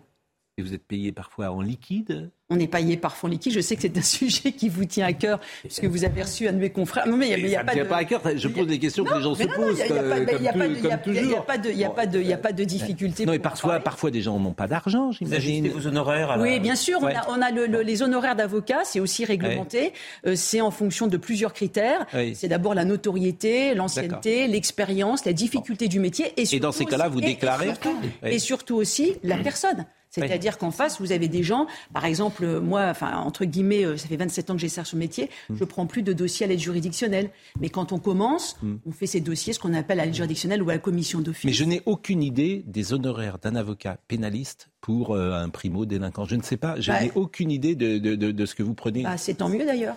Et 0.56 0.62
vous 0.62 0.74
êtes 0.74 0.84
payé 0.84 1.12
parfois 1.12 1.50
en 1.50 1.60
liquide? 1.60 2.30
On 2.51 2.59
est 2.59 2.66
payé 2.66 2.96
par 2.96 3.16
fonds 3.16 3.28
liquide. 3.28 3.53
Je 3.53 3.61
sais 3.61 3.76
que 3.76 3.82
c'est 3.82 3.96
un 3.96 4.03
sujet 4.03 4.53
qui 4.53 4.68
vous 4.68 4.84
tient 4.84 5.07
à 5.07 5.12
cœur, 5.12 5.40
puisque 5.61 5.84
vous 5.84 6.05
avez 6.05 6.22
reçu 6.22 6.49
un 6.49 6.53
de 6.53 6.59
mes 6.59 6.70
confrères. 6.70 7.07
Non, 7.07 7.16
mais 7.16 7.30
il 7.30 7.46
n'y 7.46 7.57
a, 7.57 7.64
pas 7.64 7.74
de... 7.74 7.82
pas 7.82 7.96
à 7.96 8.05
cœur. 8.05 8.22
Je 8.36 8.49
pose 8.49 8.66
des 8.66 8.78
questions 8.78 9.05
que 9.05 9.14
les 9.14 9.22
gens 9.22 9.34
se 9.34 9.44
posent. 9.44 9.82
Il 9.86 9.92
n'y 9.92 9.99
a 9.99 10.03
pas 10.03 11.59
de, 11.59 11.70
il 11.70 11.84
a 11.84 11.90
pas 11.90 12.07
de, 12.07 12.20
il 12.20 12.32
a 12.32 12.38
pas 12.38 12.53
de 12.53 12.64
difficulté. 12.64 13.26
Non, 13.26 13.32
mais 13.32 13.38
parfois, 13.38 13.80
parfois 13.80 14.11
des 14.11 14.22
gens 14.22 14.38
n'ont 14.38 14.53
pas 14.53 14.66
d'argent, 14.66 15.12
j'imagine. 15.12 15.68
vos 15.68 15.86
honoraires. 15.86 16.36
Oui, 16.40 16.61
bien 16.61 16.76
sûr. 16.76 16.99
On 17.01 17.42
a, 17.42 17.51
les 17.51 18.03
honoraires 18.03 18.36
d'avocat, 18.36 18.80
c'est 18.84 19.01
aussi 19.01 19.24
réglementé. 19.24 19.92
Euh, 20.26 20.34
c'est 20.34 20.61
en 20.61 20.70
fonction 20.70 21.07
de 21.07 21.16
plusieurs 21.16 21.53
critères. 21.53 22.07
C'est 22.34 22.49
d'abord 22.49 22.74
la 22.74 22.84
notoriété, 22.84 23.74
l'ancienneté, 23.74 24.46
l'expérience, 24.46 25.24
la 25.24 25.32
difficulté 25.32 25.88
du 25.88 26.01
métier. 26.01 26.32
Et, 26.36 26.59
dans 26.61 26.72
ces 26.72 26.86
cas-là, 26.86 27.09
vous 27.09 27.20
déclarez. 27.20 27.72
Et 28.24 28.38
surtout 28.38 28.76
aussi 28.76 29.16
la 29.22 29.36
personne. 29.36 29.84
C'est-à-dire 30.11 30.59
qu'en 30.59 30.70
face, 30.70 31.00
vous 31.00 31.12
avez 31.12 31.28
des 31.28 31.42
gens, 31.42 31.66
par 31.92 32.04
exemple, 32.04 32.61
moi, 32.61 32.86
enfin, 32.88 33.18
entre 33.18 33.44
guillemets, 33.44 33.84
euh, 33.84 33.96
ça 33.96 34.09
fait 34.09 34.16
27 34.16 34.50
ans 34.50 34.54
que 34.54 34.61
j'exerce 34.61 34.90
ce 34.90 34.96
métier, 34.96 35.30
mm. 35.48 35.56
je 35.56 35.64
prends 35.64 35.86
plus 35.86 36.02
de 36.02 36.12
dossiers 36.12 36.46
à 36.46 36.48
l'aide 36.48 36.61
juridictionnelle. 36.61 37.30
Mais 37.61 37.68
quand 37.68 37.92
on 37.92 37.98
commence, 37.98 38.56
mm. 38.62 38.76
on 38.86 38.92
fait 38.92 39.06
ces 39.06 39.20
dossiers, 39.20 39.52
ce 39.52 39.59
qu'on 39.59 39.74
appelle 39.74 40.00
à 40.00 40.04
l'aide 40.04 40.14
juridictionnelle 40.14 40.62
ou 40.62 40.70
à 40.70 40.74
la 40.74 40.78
commission 40.78 41.20
d'office. 41.20 41.44
Mais 41.44 41.52
je 41.52 41.64
n'ai 41.64 41.82
aucune 41.86 42.22
idée 42.22 42.64
des 42.66 42.92
honoraires 42.92 43.38
d'un 43.38 43.56
avocat 43.56 43.98
pénaliste 44.09 44.68
pour 44.80 45.14
euh, 45.14 45.32
un 45.32 45.48
primo-délinquant. 45.48 46.24
Je 46.24 46.36
ne 46.36 46.42
sais 46.42 46.56
pas, 46.56 46.80
je 46.80 46.90
bah, 46.90 47.02
n'ai 47.02 47.12
aucune 47.14 47.50
idée 47.50 47.74
de, 47.74 47.98
de, 47.98 48.46
ce 48.46 48.54
que 48.54 48.62
vous 48.62 48.74
prenez. 48.74 49.02
Bah, 49.02 49.16
c'est 49.16 49.34
tant 49.34 49.48
mieux 49.48 49.64
d'ailleurs. 49.64 49.96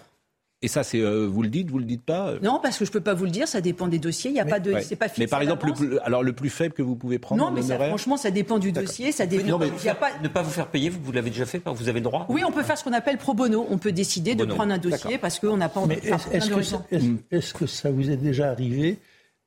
Et 0.63 0.67
ça, 0.67 0.83
c'est 0.83 0.99
euh, 0.99 1.25
vous 1.25 1.41
le 1.41 1.49
dites, 1.49 1.71
vous 1.71 1.79
le 1.79 1.85
dites 1.85 2.03
pas 2.03 2.35
Non, 2.43 2.59
parce 2.61 2.77
que 2.77 2.85
je 2.85 2.91
peux 2.91 3.01
pas 3.01 3.15
vous 3.15 3.25
le 3.25 3.31
dire. 3.31 3.47
Ça 3.47 3.61
dépend 3.61 3.87
des 3.87 3.97
dossiers. 3.97 4.29
Il 4.29 4.37
y 4.37 4.39
a 4.39 4.45
pas 4.45 4.59
de, 4.59 4.79
c'est 4.81 4.95
pas 4.95 5.07
fixé. 5.07 5.21
Mais 5.21 5.27
par 5.27 5.41
exemple, 5.41 5.65
le 5.65 5.73
plus, 5.73 5.99
alors 5.99 6.21
le 6.21 6.33
plus 6.33 6.51
faible 6.51 6.75
que 6.75 6.83
vous 6.83 6.95
pouvez 6.95 7.17
prendre. 7.17 7.43
Non, 7.43 7.51
mais 7.51 7.63
franchement, 7.63 8.15
ça 8.15 8.29
dépend 8.29 8.59
du 8.59 8.71
dossier. 8.71 9.11
Ça 9.11 9.25
dépend. 9.25 9.57
mais 9.57 9.71
il 9.79 9.85
y 9.85 9.89
a 9.89 9.95
pas... 9.95 10.09
ne 10.21 10.27
pas 10.27 10.43
vous 10.43 10.51
faire 10.51 10.67
payer, 10.67 10.89
vous, 10.89 11.11
l'avez 11.11 11.31
déjà 11.31 11.45
fait. 11.45 11.61
Vous 11.65 11.89
avez 11.89 11.99
le 11.99 12.03
droit. 12.03 12.27
Oui, 12.29 12.43
on 12.45 12.51
peut 12.51 12.63
faire 12.63 12.77
ce 12.77 12.83
qu'on 12.83 12.93
appelle 12.93 13.17
pro 13.17 13.33
bono. 13.33 13.65
On 13.69 13.79
peut 13.79 13.91
décider 13.91 14.35
de 14.35 14.45
prendre 14.45 14.73
un 14.73 14.77
dossier 14.77 15.17
parce 15.17 15.39
qu'on 15.39 15.57
n'a 15.57 15.69
pas. 15.69 15.83
Mais 15.87 15.99
est-ce 16.03 16.49
que, 16.49 17.35
est 17.35 17.53
que 17.53 17.65
ça 17.65 17.89
vous 17.89 18.11
est 18.11 18.17
déjà 18.17 18.49
arrivé 18.49 18.99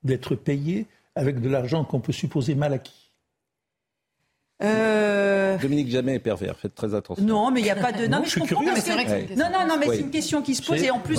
d'être 0.03 0.35
payé 0.35 0.87
avec 1.15 1.41
de 1.41 1.49
l'argent 1.49 1.85
qu'on 1.85 2.01
peut 2.01 2.12
supposer 2.12 2.57
mal 2.57 2.73
acquis? 2.73 3.04
Euh... 4.63 5.59
Dominique 5.59 5.91
Jamais 5.91 6.15
est 6.15 6.21
pervers, 6.21 6.57
faites 6.57 6.75
très 6.75 6.95
attention. 6.95 7.25
Non, 7.25 7.51
mais 7.51 7.61
il 7.61 7.65
n'y 7.65 7.71
a 7.71 7.77
pas 7.77 7.93
de. 7.93 8.07
Non, 8.15 8.21
mais 8.21 8.29
je, 8.29 8.39
comprends. 8.39 8.63
Non, 8.63 8.71
non, 9.53 9.67
non, 9.67 9.77
mais 9.79 9.87
c'est 9.87 10.01
une 10.01 10.11
question 10.11 10.43
qui 10.43 10.55
se 10.55 10.63
pose. 10.63 10.83
Et 10.83 10.91
en 10.91 11.01
plus, 11.01 11.19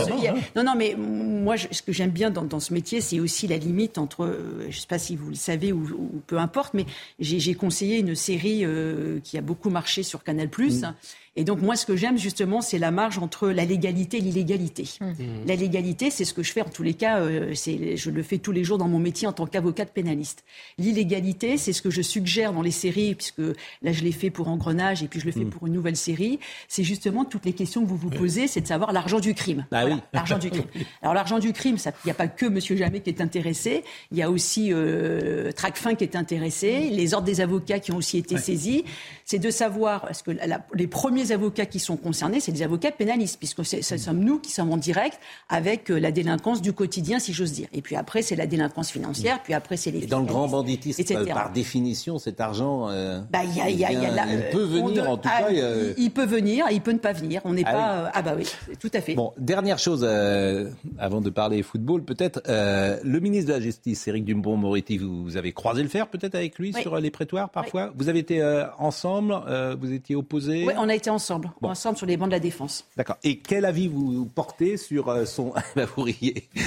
non, 0.56 0.64
non, 0.64 0.76
mais 0.78 0.96
moi, 0.98 1.56
ce 1.58 1.82
que 1.82 1.92
j'aime 1.92 2.12
bien 2.12 2.30
dans, 2.30 2.60
ce 2.60 2.74
métier, 2.74 3.02
c'est 3.02 3.20
aussi 3.20 3.48
la 3.48 3.58
limite 3.58 3.98
entre. 3.98 4.26
Euh, 4.26 4.62
je 4.62 4.68
ne 4.68 4.72
sais 4.72 4.88
pas 4.88 5.00
si 5.00 5.16
vous 5.16 5.30
le 5.30 5.36
savez 5.36 5.74
ou, 5.74 6.22
peu 6.28 6.38
importe, 6.38 6.74
mais 6.74 6.86
j'ai 7.20 7.56
conseillé 7.56 8.00
une 8.00 8.16
série 8.16 8.64
euh, 8.64 9.20
qui 9.24 9.38
a 9.38 9.42
beaucoup 9.42 9.70
marché 9.70 10.04
sur 10.04 10.24
Canal. 10.24 10.48
Mm. 10.48 10.94
Et 11.38 11.44
donc 11.44 11.62
moi, 11.62 11.76
ce 11.76 11.86
que 11.86 11.96
j'aime 11.96 12.18
justement, 12.18 12.62
c'est 12.62 12.80
la 12.80 12.92
marge 12.92 13.18
entre 13.18 13.50
la 13.50 13.66
légalité 13.66 14.18
et 14.18 14.22
l'illégalité. 14.22 14.88
Mmh. 15.02 15.14
La 15.48 15.56
légalité, 15.56 16.10
c'est 16.10 16.24
ce 16.24 16.34
que 16.34 16.44
je 16.44 16.52
fais 16.52 16.62
en 16.62 16.70
tous 16.70 16.84
les 16.84 16.94
cas. 16.94 17.20
Euh, 17.20 17.54
je 17.54 18.10
le 18.10 18.24
fais 18.24 18.38
tous 18.38 18.54
les 18.54 18.64
jours 18.64 18.78
dans 18.78 18.88
mon 18.88 19.00
métier 19.00 19.28
en 19.28 19.34
tant 19.34 19.46
qu'avocate 19.46 19.92
pénaliste. 19.92 20.46
L'illégalité, 20.78 21.58
c'est 21.58 21.74
ce 21.74 21.82
que 21.82 21.90
je 21.90 22.02
suggère 22.02 22.54
dans 22.54 22.62
les 22.62 22.72
séries, 22.72 23.16
puisque 23.16 23.40
là 23.82 23.92
je 23.92 24.02
l'ai 24.02 24.14
fait 24.14 24.30
pour 24.30 24.48
Engrenage 24.48 25.04
et 25.04 25.08
puis 25.08 25.20
je 25.20 25.26
le 25.26 25.34
fais 25.34 25.42
mmh. 25.42 25.50
pour 25.50 25.68
une 25.68 25.74
nouvelle 25.74 25.98
série. 25.98 26.40
C'est 26.70 26.84
justement 26.84 27.26
toutes 27.26 27.46
les 27.46 27.54
questions 27.54 27.84
que 27.84 27.90
vous 27.90 27.98
vous 27.98 28.10
posez, 28.10 28.48
c'est 28.48 28.62
de 28.62 28.68
savoir 28.68 28.94
l'argent 28.94 29.20
du 29.20 29.34
crime. 29.34 29.66
Ah 29.72 29.86
oui. 29.86 29.94
L'argent 30.14 30.38
du 30.38 30.50
crime. 30.50 30.66
Alors 31.02 31.14
l'argent 31.14 31.40
du 31.40 31.52
crime, 31.52 31.78
il 31.86 31.92
n'y 32.06 32.12
a 32.12 32.16
pas 32.16 32.28
que 32.28 32.46
Monsieur 32.46 32.78
Jamais 32.78 33.02
qui 33.02 33.10
est 33.10 33.22
intéressé. 33.22 33.84
Il 34.12 34.18
y 34.18 34.22
a 34.22 34.32
aussi 34.32 34.72
euh, 34.72 35.52
Tracfin 35.52 35.96
qui 35.96 36.04
est 36.06 36.16
intéressé, 36.16 36.90
les 36.90 37.14
ordres 37.14 37.26
des 37.26 37.42
avocats 37.42 37.80
qui 37.80 37.92
ont 37.92 37.98
aussi 37.98 38.18
été 38.18 38.38
saisis. 38.38 38.86
C'est 39.26 39.40
de 39.40 39.50
savoir 39.50 40.10
est-ce 40.10 40.24
que 40.24 40.32
les 40.74 40.88
premiers 40.88 41.25
avocats 41.32 41.66
qui 41.66 41.80
sont 41.80 41.98
concernés, 41.98 42.40
c'est 42.40 42.52
des 42.52 42.64
avocats 42.64 42.92
pénalistes, 42.92 43.38
puisque 43.38 43.66
ce 43.66 43.98
sommes 43.98 44.20
nous 44.20 44.40
qui 44.40 44.52
sommes 44.52 44.72
en 44.72 44.78
direct 44.78 45.20
avec 45.50 45.90
euh, 45.90 46.00
la 46.00 46.12
délinquance 46.12 46.62
du 46.62 46.74
quotidien, 46.74 47.20
si 47.20 47.34
j'ose 47.34 47.52
dire. 47.52 47.68
Et 47.74 47.82
puis 47.82 47.96
après, 47.96 48.22
c'est 48.22 48.36
la 48.36 48.48
délinquance 48.48 48.92
financière, 48.92 49.42
puis 49.44 49.54
après, 49.54 49.78
c'est 49.78 49.92
les. 49.92 50.04
Et 50.04 50.08
dans 50.08 50.20
le 50.20 50.26
grand 50.26 50.48
banditisme, 50.48 51.26
par 51.26 51.52
définition, 51.52 52.20
cet 52.20 52.40
argent. 52.40 52.88
bah, 53.32 53.40
il 53.44 54.50
peut 54.52 54.64
venir, 54.64 55.10
en 55.10 55.18
tout 55.18 55.30
cas. 55.30 55.50
Il, 55.98 56.12
peut 56.12 56.26
venir, 56.26 56.66
il 56.72 56.82
peut 56.82 56.92
ne 56.92 57.00
pas 57.00 57.14
venir. 57.14 57.42
On 57.46 57.54
n'est 57.54 57.64
ah 57.66 57.72
pas. 57.72 57.92
Euh, 57.98 58.10
ah, 58.14 58.22
bah 58.22 58.34
oui, 58.38 58.48
tout 58.80 58.92
à 58.94 59.02
fait. 59.02 59.16
Bon, 59.16 59.34
dernière 59.38 59.80
chose, 59.80 60.06
euh, 60.08 60.70
avant 60.98 61.22
de 61.22 61.30
parler 61.30 61.64
football, 61.64 62.04
peut-être. 62.04 62.42
le 62.48 63.20
ministre 63.20 63.50
de 63.50 63.54
la 63.54 63.62
Justice, 63.62 64.08
Éric 64.08 64.26
Dumbrun-Moretti, 64.26 64.98
vous, 64.98 65.38
avez 65.38 65.54
croisé 65.54 65.84
le 65.84 65.90
fer 65.90 66.08
peut-être 66.08 66.36
avec 66.36 66.58
lui 66.60 66.74
sur 66.74 66.98
les 66.98 67.12
prétoires 67.12 67.50
parfois? 67.50 67.92
Vous 67.96 68.10
avez 68.10 68.20
été 68.20 68.44
ensemble 68.78 69.36
Vous 69.80 69.92
étiez 69.92 70.16
opposés? 70.16 70.66
Oui, 70.66 70.74
on 70.78 70.90
a 70.90 70.96
été 70.96 71.10
ensemble, 71.16 71.51
ensemble 71.61 71.97
sur 71.97 72.05
les 72.05 72.18
bancs 72.18 72.28
de 72.28 72.34
la 72.34 72.39
défense. 72.39 72.86
D'accord. 72.95 73.18
Et 73.24 73.39
quel 73.39 73.66
avis 73.66 73.88
vous 73.88 74.26
portez 74.26 74.78
sur 74.78 75.09
euh, 75.09 75.26
son 75.26 75.53
bah, 75.76 75.86
vous 75.95 76.07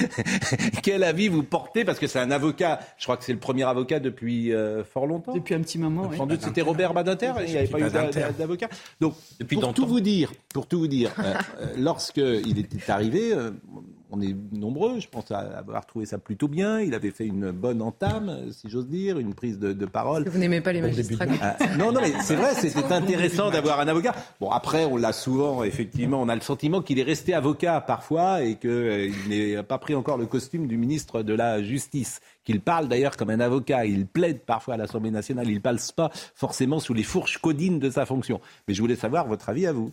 Quel 0.82 1.04
avis 1.04 1.28
vous 1.28 1.42
portez 1.42 1.84
parce 1.84 1.98
que 1.98 2.06
c'est 2.06 2.18
un 2.18 2.30
avocat. 2.30 2.80
Je 2.98 3.04
crois 3.04 3.16
que 3.16 3.24
c'est 3.24 3.32
le 3.32 3.38
premier 3.38 3.64
avocat 3.64 4.00
depuis 4.00 4.52
euh, 4.52 4.84
fort 4.84 5.06
longtemps. 5.06 5.34
Depuis 5.34 5.54
un 5.54 5.60
petit 5.60 5.78
moment. 5.78 6.10
Sans 6.16 6.26
doute 6.26 6.42
c'était 6.42 6.62
Robert 6.62 6.94
Badinter. 6.94 7.32
Il 7.46 7.52
n'y 7.52 7.56
avait 7.56 7.66
pas 7.68 7.80
eu 7.80 7.90
d'avocat. 8.38 8.68
Donc 9.00 9.14
depuis 9.38 9.56
pour 9.56 9.74
tout 9.74 9.86
vous 9.86 10.00
dire, 10.00 10.32
pour 10.52 10.66
tout 10.66 10.78
vous 10.78 10.88
dire, 10.88 11.12
euh, 11.18 11.34
lorsque 11.76 12.16
il 12.16 12.58
était 12.58 12.90
arrivé, 12.90 13.32
on 14.10 14.20
est 14.20 14.34
nombreux, 14.52 15.00
je 15.00 15.08
pense, 15.08 15.30
à 15.30 15.38
avoir 15.38 15.86
trouvé 15.86 16.06
ça 16.06 16.18
plutôt 16.18 16.48
bien. 16.48 16.80
Il 16.80 16.94
avait 16.94 17.10
fait 17.10 17.26
une 17.26 17.50
bonne 17.50 17.82
entame, 17.82 18.50
si 18.52 18.68
j'ose 18.68 18.88
dire, 18.88 19.18
une 19.18 19.34
prise 19.34 19.58
de, 19.58 19.86
parole. 19.86 20.28
vous 20.28 20.38
n'aimez 20.38 20.60
pas 20.60 20.72
les 20.72 20.80
magistrats 20.80 21.26
ah, 21.40 21.56
Non, 21.78 21.92
non, 21.92 22.00
mais 22.00 22.12
c'est 22.22 22.36
vrai, 22.36 22.54
c'était 22.54 22.92
intéressant 22.92 23.50
d'avoir 23.50 23.80
un 23.80 23.88
avocat. 23.88 24.14
Bon, 24.40 24.50
après, 24.50 24.84
on 24.84 24.96
l'a 24.96 25.12
souvent, 25.12 25.62
effectivement, 25.64 26.20
on 26.20 26.28
a 26.28 26.34
le 26.34 26.40
sentiment 26.40 26.82
qu'il 26.82 26.98
est 26.98 27.04
resté 27.04 27.34
avocat 27.34 27.80
parfois 27.80 28.42
et 28.42 28.56
qu'il 28.56 28.70
euh, 28.70 29.10
n'est 29.28 29.62
pas 29.62 29.78
pris 29.78 29.94
encore 29.94 30.18
le 30.18 30.26
costume 30.26 30.66
du 30.66 30.76
ministre 30.76 31.22
de 31.22 31.34
la 31.34 31.62
Justice. 31.62 32.20
Qu'il 32.44 32.60
parle 32.60 32.88
d'ailleurs 32.88 33.16
comme 33.16 33.30
un 33.30 33.40
avocat. 33.40 33.84
Il 33.84 34.06
plaide 34.06 34.40
parfois 34.40 34.74
à 34.74 34.76
l'Assemblée 34.78 35.10
nationale. 35.10 35.48
Il 35.48 35.56
ne 35.56 35.60
passe 35.60 35.92
pas 35.92 36.10
forcément 36.34 36.80
sous 36.80 36.94
les 36.94 37.02
fourches 37.02 37.38
codines 37.38 37.78
de 37.78 37.90
sa 37.90 38.06
fonction. 38.06 38.40
Mais 38.66 38.74
je 38.74 38.80
voulais 38.80 38.96
savoir 38.96 39.26
votre 39.26 39.50
avis 39.50 39.66
à 39.66 39.72
vous. 39.72 39.92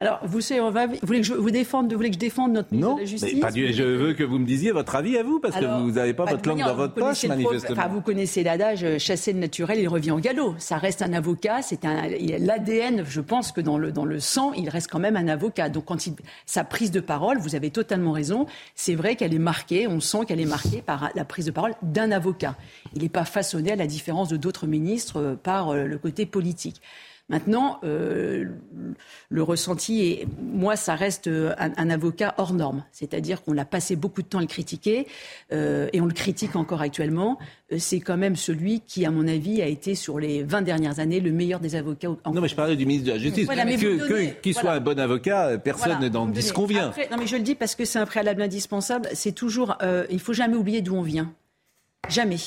Alors, 0.00 0.20
vous, 0.24 0.42
savez, 0.42 0.60
on 0.60 0.70
va, 0.70 0.88
vous 0.88 0.96
voulez 1.04 1.22
que 1.22 1.26
je 1.26 1.32
vous 1.32 1.50
défende, 1.50 1.90
vous 1.90 1.96
voulez 1.96 2.10
que 2.10 2.16
je 2.16 2.20
défende 2.20 2.52
notre 2.52 2.70
ministre 2.70 2.96
de 2.96 3.00
la 3.00 3.06
Justice 3.06 3.34
Non, 3.34 3.40
pas 3.40 3.50
du, 3.50 3.72
je 3.72 3.82
veux 3.82 4.12
que 4.12 4.24
vous 4.24 4.38
me 4.38 4.44
disiez 4.44 4.70
votre 4.70 4.94
avis 4.94 5.16
à 5.16 5.22
vous, 5.22 5.40
parce 5.40 5.56
que 5.56 5.64
vous 5.64 5.92
n'avez 5.92 6.12
pas 6.12 6.26
votre 6.26 6.46
langue 6.46 6.58
dans 6.58 6.74
votre 6.74 6.92
poche, 6.92 7.24
manifestement. 7.24 7.80
Enfin, 7.80 7.88
vous 7.88 8.02
connaissez 8.02 8.42
l'adage, 8.42 8.84
euh, 8.84 8.98
chasser 8.98 9.32
le 9.32 9.38
naturel, 9.38 9.78
il 9.78 9.88
revient 9.88 10.10
au 10.10 10.18
galop. 10.18 10.54
Ça 10.58 10.76
reste 10.76 11.00
un 11.00 11.14
avocat, 11.14 11.62
c'est 11.62 11.86
un, 11.86 12.08
l'ADN, 12.08 13.06
je 13.08 13.22
pense 13.22 13.52
que 13.52 13.62
dans 13.62 13.78
le, 13.78 13.90
dans 13.90 14.04
le 14.04 14.20
sang, 14.20 14.52
il 14.52 14.68
reste 14.68 14.90
quand 14.90 14.98
même 14.98 15.16
un 15.16 15.28
avocat. 15.28 15.70
Donc, 15.70 15.86
quand 15.86 16.06
il, 16.06 16.12
sa 16.44 16.62
prise 16.62 16.90
de 16.90 17.00
parole, 17.00 17.38
vous 17.38 17.54
avez 17.54 17.70
totalement 17.70 18.12
raison, 18.12 18.44
c'est 18.74 18.96
vrai 18.96 19.16
qu'elle 19.16 19.32
est 19.32 19.38
marquée, 19.38 19.88
on 19.88 20.00
sent 20.00 20.26
qu'elle 20.28 20.40
est 20.40 20.44
marquée 20.44 20.82
par 20.82 21.08
la 21.14 21.24
prise 21.24 21.46
de 21.46 21.52
parole 21.52 21.72
d'un 21.80 22.12
avocat. 22.12 22.54
Il 22.94 23.00
n'est 23.00 23.08
pas 23.08 23.24
façonné, 23.24 23.72
à 23.72 23.76
la 23.76 23.86
différence 23.86 24.28
de 24.28 24.36
d'autres 24.36 24.66
ministres, 24.66 25.22
euh, 25.22 25.34
par 25.36 25.70
euh, 25.70 25.84
le 25.84 25.96
côté 25.96 26.26
politique. 26.26 26.82
Maintenant, 27.28 27.80
euh, 27.82 28.44
le 29.30 29.42
ressenti, 29.42 30.06
est, 30.06 30.26
moi, 30.40 30.76
ça 30.76 30.94
reste 30.94 31.28
un, 31.28 31.90
avocat 31.90 32.34
hors 32.38 32.54
norme. 32.54 32.84
C'est-à-dire 32.92 33.42
qu'on 33.42 33.58
a 33.58 33.64
passé 33.64 33.96
beaucoup 33.96 34.22
de 34.22 34.28
temps 34.28 34.38
à 34.38 34.42
le 34.42 34.46
critiquer, 34.46 35.08
euh, 35.52 35.88
et 35.92 36.00
on 36.00 36.06
le 36.06 36.12
critique 36.12 36.54
encore 36.54 36.82
actuellement. 36.82 37.38
Euh, 37.72 37.78
c'est 37.80 37.98
quand 37.98 38.16
même 38.16 38.36
celui 38.36 38.80
qui, 38.80 39.04
à 39.04 39.10
mon 39.10 39.26
avis, 39.26 39.60
a 39.60 39.66
été 39.66 39.96
sur 39.96 40.20
les 40.20 40.44
20 40.44 40.62
dernières 40.62 41.00
années 41.00 41.18
le 41.18 41.32
meilleur 41.32 41.58
des 41.58 41.74
avocats. 41.74 42.10
non, 42.26 42.40
mais 42.40 42.46
je 42.46 42.54
parlais 42.54 42.76
du 42.76 42.86
ministre 42.86 43.08
de 43.08 43.12
la 43.12 43.18
Justice. 43.18 43.48
Qu'il 44.40 44.54
soit 44.54 44.72
un 44.72 44.80
bon 44.80 44.98
avocat, 45.00 45.58
personne 45.58 46.06
n'en 46.08 46.26
disconvient. 46.26 46.92
non, 47.10 47.16
mais 47.18 47.26
je 47.26 47.36
le 47.36 47.42
dis 47.42 47.56
parce 47.56 47.74
que 47.74 47.84
c'est 47.84 47.98
un 47.98 48.06
préalable 48.06 48.42
indispensable. 48.42 49.08
C'est 49.14 49.32
toujours, 49.32 49.76
il 50.10 50.20
faut 50.20 50.32
jamais 50.32 50.56
oublier 50.56 50.80
d'où 50.80 50.94
on 50.94 51.02
vient. 51.02 51.32
Jamais. 52.08 52.38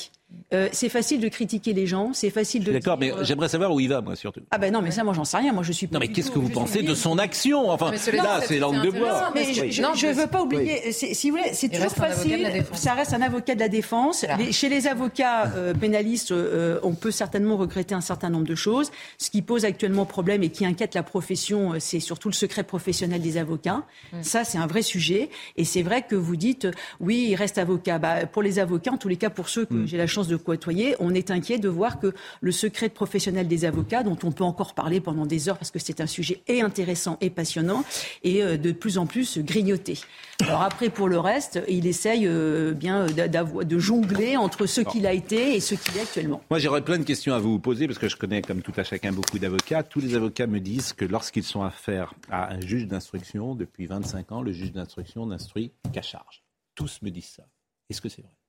Euh, 0.52 0.68
c'est 0.72 0.88
facile 0.88 1.20
de 1.20 1.28
critiquer 1.28 1.72
les 1.72 1.86
gens, 1.86 2.12
c'est 2.12 2.30
facile 2.30 2.64
de. 2.64 2.72
D'accord, 2.72 2.98
mais 2.98 3.12
j'aimerais 3.22 3.48
savoir 3.48 3.72
où 3.72 3.78
il 3.78 3.88
va, 3.88 4.00
moi, 4.00 4.16
surtout. 4.16 4.40
Ah 4.50 4.58
ben 4.58 4.72
non, 4.72 4.82
mais 4.82 4.90
ça, 4.90 5.04
moi, 5.04 5.14
j'en 5.14 5.24
sais 5.24 5.36
rien. 5.36 5.52
Moi, 5.52 5.62
je 5.62 5.70
suis. 5.70 5.88
Non, 5.92 6.00
mais 6.00 6.08
qu'est-ce 6.08 6.30
que 6.30 6.40
vous 6.40 6.48
pensez 6.48 6.82
de 6.82 6.94
son 6.94 7.18
action 7.18 7.70
Enfin, 7.70 7.92
là, 8.12 8.40
c'est 8.44 8.58
langue 8.58 8.82
de 8.82 8.90
bois. 8.90 9.30
Mais 9.34 9.52
je, 9.52 10.06
ne 10.06 10.12
veux 10.12 10.26
pas 10.26 10.42
oublier. 10.42 10.92
Si 10.92 11.30
vous 11.30 11.36
voulez, 11.36 11.50
c'est 11.52 11.68
toujours 11.68 11.92
facile. 11.92 12.64
Ça 12.74 12.94
reste 12.94 13.12
un 13.12 13.22
avocat 13.22 13.54
de 13.54 13.60
la 13.60 13.68
défense. 13.68 14.24
chez 14.50 14.68
les 14.68 14.86
avocats 14.86 15.52
euh, 15.54 15.74
pénalistes, 15.74 16.32
euh, 16.32 16.80
on 16.82 16.94
peut 16.94 17.10
certainement 17.10 17.56
regretter 17.56 17.94
un 17.94 18.00
certain 18.00 18.28
nombre 18.28 18.46
de 18.46 18.54
choses. 18.54 18.90
Ce 19.18 19.30
qui 19.30 19.42
pose 19.42 19.64
actuellement 19.64 20.04
problème 20.04 20.42
et 20.42 20.50
qui 20.50 20.66
inquiète 20.66 20.94
la 20.94 21.02
profession, 21.02 21.74
c'est 21.78 22.00
surtout 22.00 22.28
le 22.28 22.34
secret 22.34 22.64
professionnel 22.64 23.20
des 23.20 23.36
avocats. 23.36 23.84
Mm. 24.12 24.22
Ça, 24.22 24.44
c'est 24.44 24.58
un 24.58 24.66
vrai 24.66 24.82
sujet. 24.82 25.30
Et 25.56 25.64
c'est 25.64 25.82
vrai 25.82 26.02
que 26.02 26.16
vous 26.16 26.36
dites, 26.36 26.66
oui, 26.98 27.28
il 27.30 27.34
reste 27.36 27.58
avocat. 27.58 27.98
Bah, 27.98 28.26
pour 28.26 28.42
les 28.42 28.58
avocats, 28.58 28.92
en 28.92 28.98
tous 28.98 29.08
les 29.08 29.16
cas, 29.16 29.30
pour 29.30 29.48
ceux 29.48 29.64
que 29.64 29.74
mm. 29.74 29.86
j'ai 29.86 29.96
la 29.96 30.06
chance 30.06 30.19
de 30.28 30.36
côtoyer, 30.36 30.96
on 31.00 31.14
est 31.14 31.30
inquiet 31.30 31.58
de 31.58 31.68
voir 31.68 31.98
que 31.98 32.12
le 32.40 32.52
secret 32.52 32.88
professionnel 32.88 33.48
des 33.48 33.64
avocats, 33.64 34.02
dont 34.02 34.18
on 34.22 34.32
peut 34.32 34.44
encore 34.44 34.74
parler 34.74 35.00
pendant 35.00 35.26
des 35.26 35.48
heures 35.48 35.58
parce 35.58 35.70
que 35.70 35.78
c'est 35.78 36.00
un 36.00 36.06
sujet 36.06 36.42
et 36.48 36.62
intéressant 36.62 37.18
et 37.20 37.30
passionnant, 37.30 37.84
est 38.24 38.42
euh, 38.42 38.56
de 38.56 38.72
plus 38.72 38.98
en 38.98 39.06
plus 39.06 39.38
grignoté. 39.38 39.98
Alors 40.40 40.62
après, 40.62 40.88
pour 40.88 41.08
le 41.08 41.18
reste, 41.18 41.60
il 41.68 41.86
essaye 41.86 42.26
euh, 42.26 42.72
bien 42.72 43.06
de 43.06 43.78
jongler 43.78 44.36
entre 44.36 44.66
ce 44.66 44.80
qu'il 44.80 45.06
a 45.06 45.12
été 45.12 45.54
et 45.54 45.60
ce 45.60 45.74
qu'il 45.74 45.96
est 45.96 46.02
actuellement. 46.02 46.42
Moi, 46.50 46.58
j'aurais 46.58 46.82
plein 46.82 46.98
de 46.98 47.04
questions 47.04 47.34
à 47.34 47.38
vous 47.38 47.58
poser 47.58 47.86
parce 47.86 47.98
que 47.98 48.08
je 48.08 48.16
connais, 48.16 48.42
comme 48.42 48.62
tout 48.62 48.72
à 48.76 48.84
chacun, 48.84 49.12
beaucoup 49.12 49.38
d'avocats. 49.38 49.82
Tous 49.82 50.00
les 50.00 50.14
avocats 50.14 50.46
me 50.46 50.60
disent 50.60 50.92
que 50.92 51.04
lorsqu'ils 51.04 51.44
sont 51.44 51.62
affaire 51.62 52.14
à 52.30 52.52
un 52.52 52.60
juge 52.60 52.86
d'instruction, 52.86 53.54
depuis 53.54 53.86
25 53.86 54.32
ans, 54.32 54.42
le 54.42 54.52
juge 54.52 54.72
d'instruction 54.72 55.26
n'instruit 55.26 55.72
qu'à 55.92 56.02
charge. 56.02 56.42
Tous 56.74 57.00
me 57.02 57.10
disent 57.10 57.32
ça. 57.36 57.44
Est-ce 57.88 58.00
que 58.00 58.08
c'est 58.08 58.22
vrai? 58.22 58.39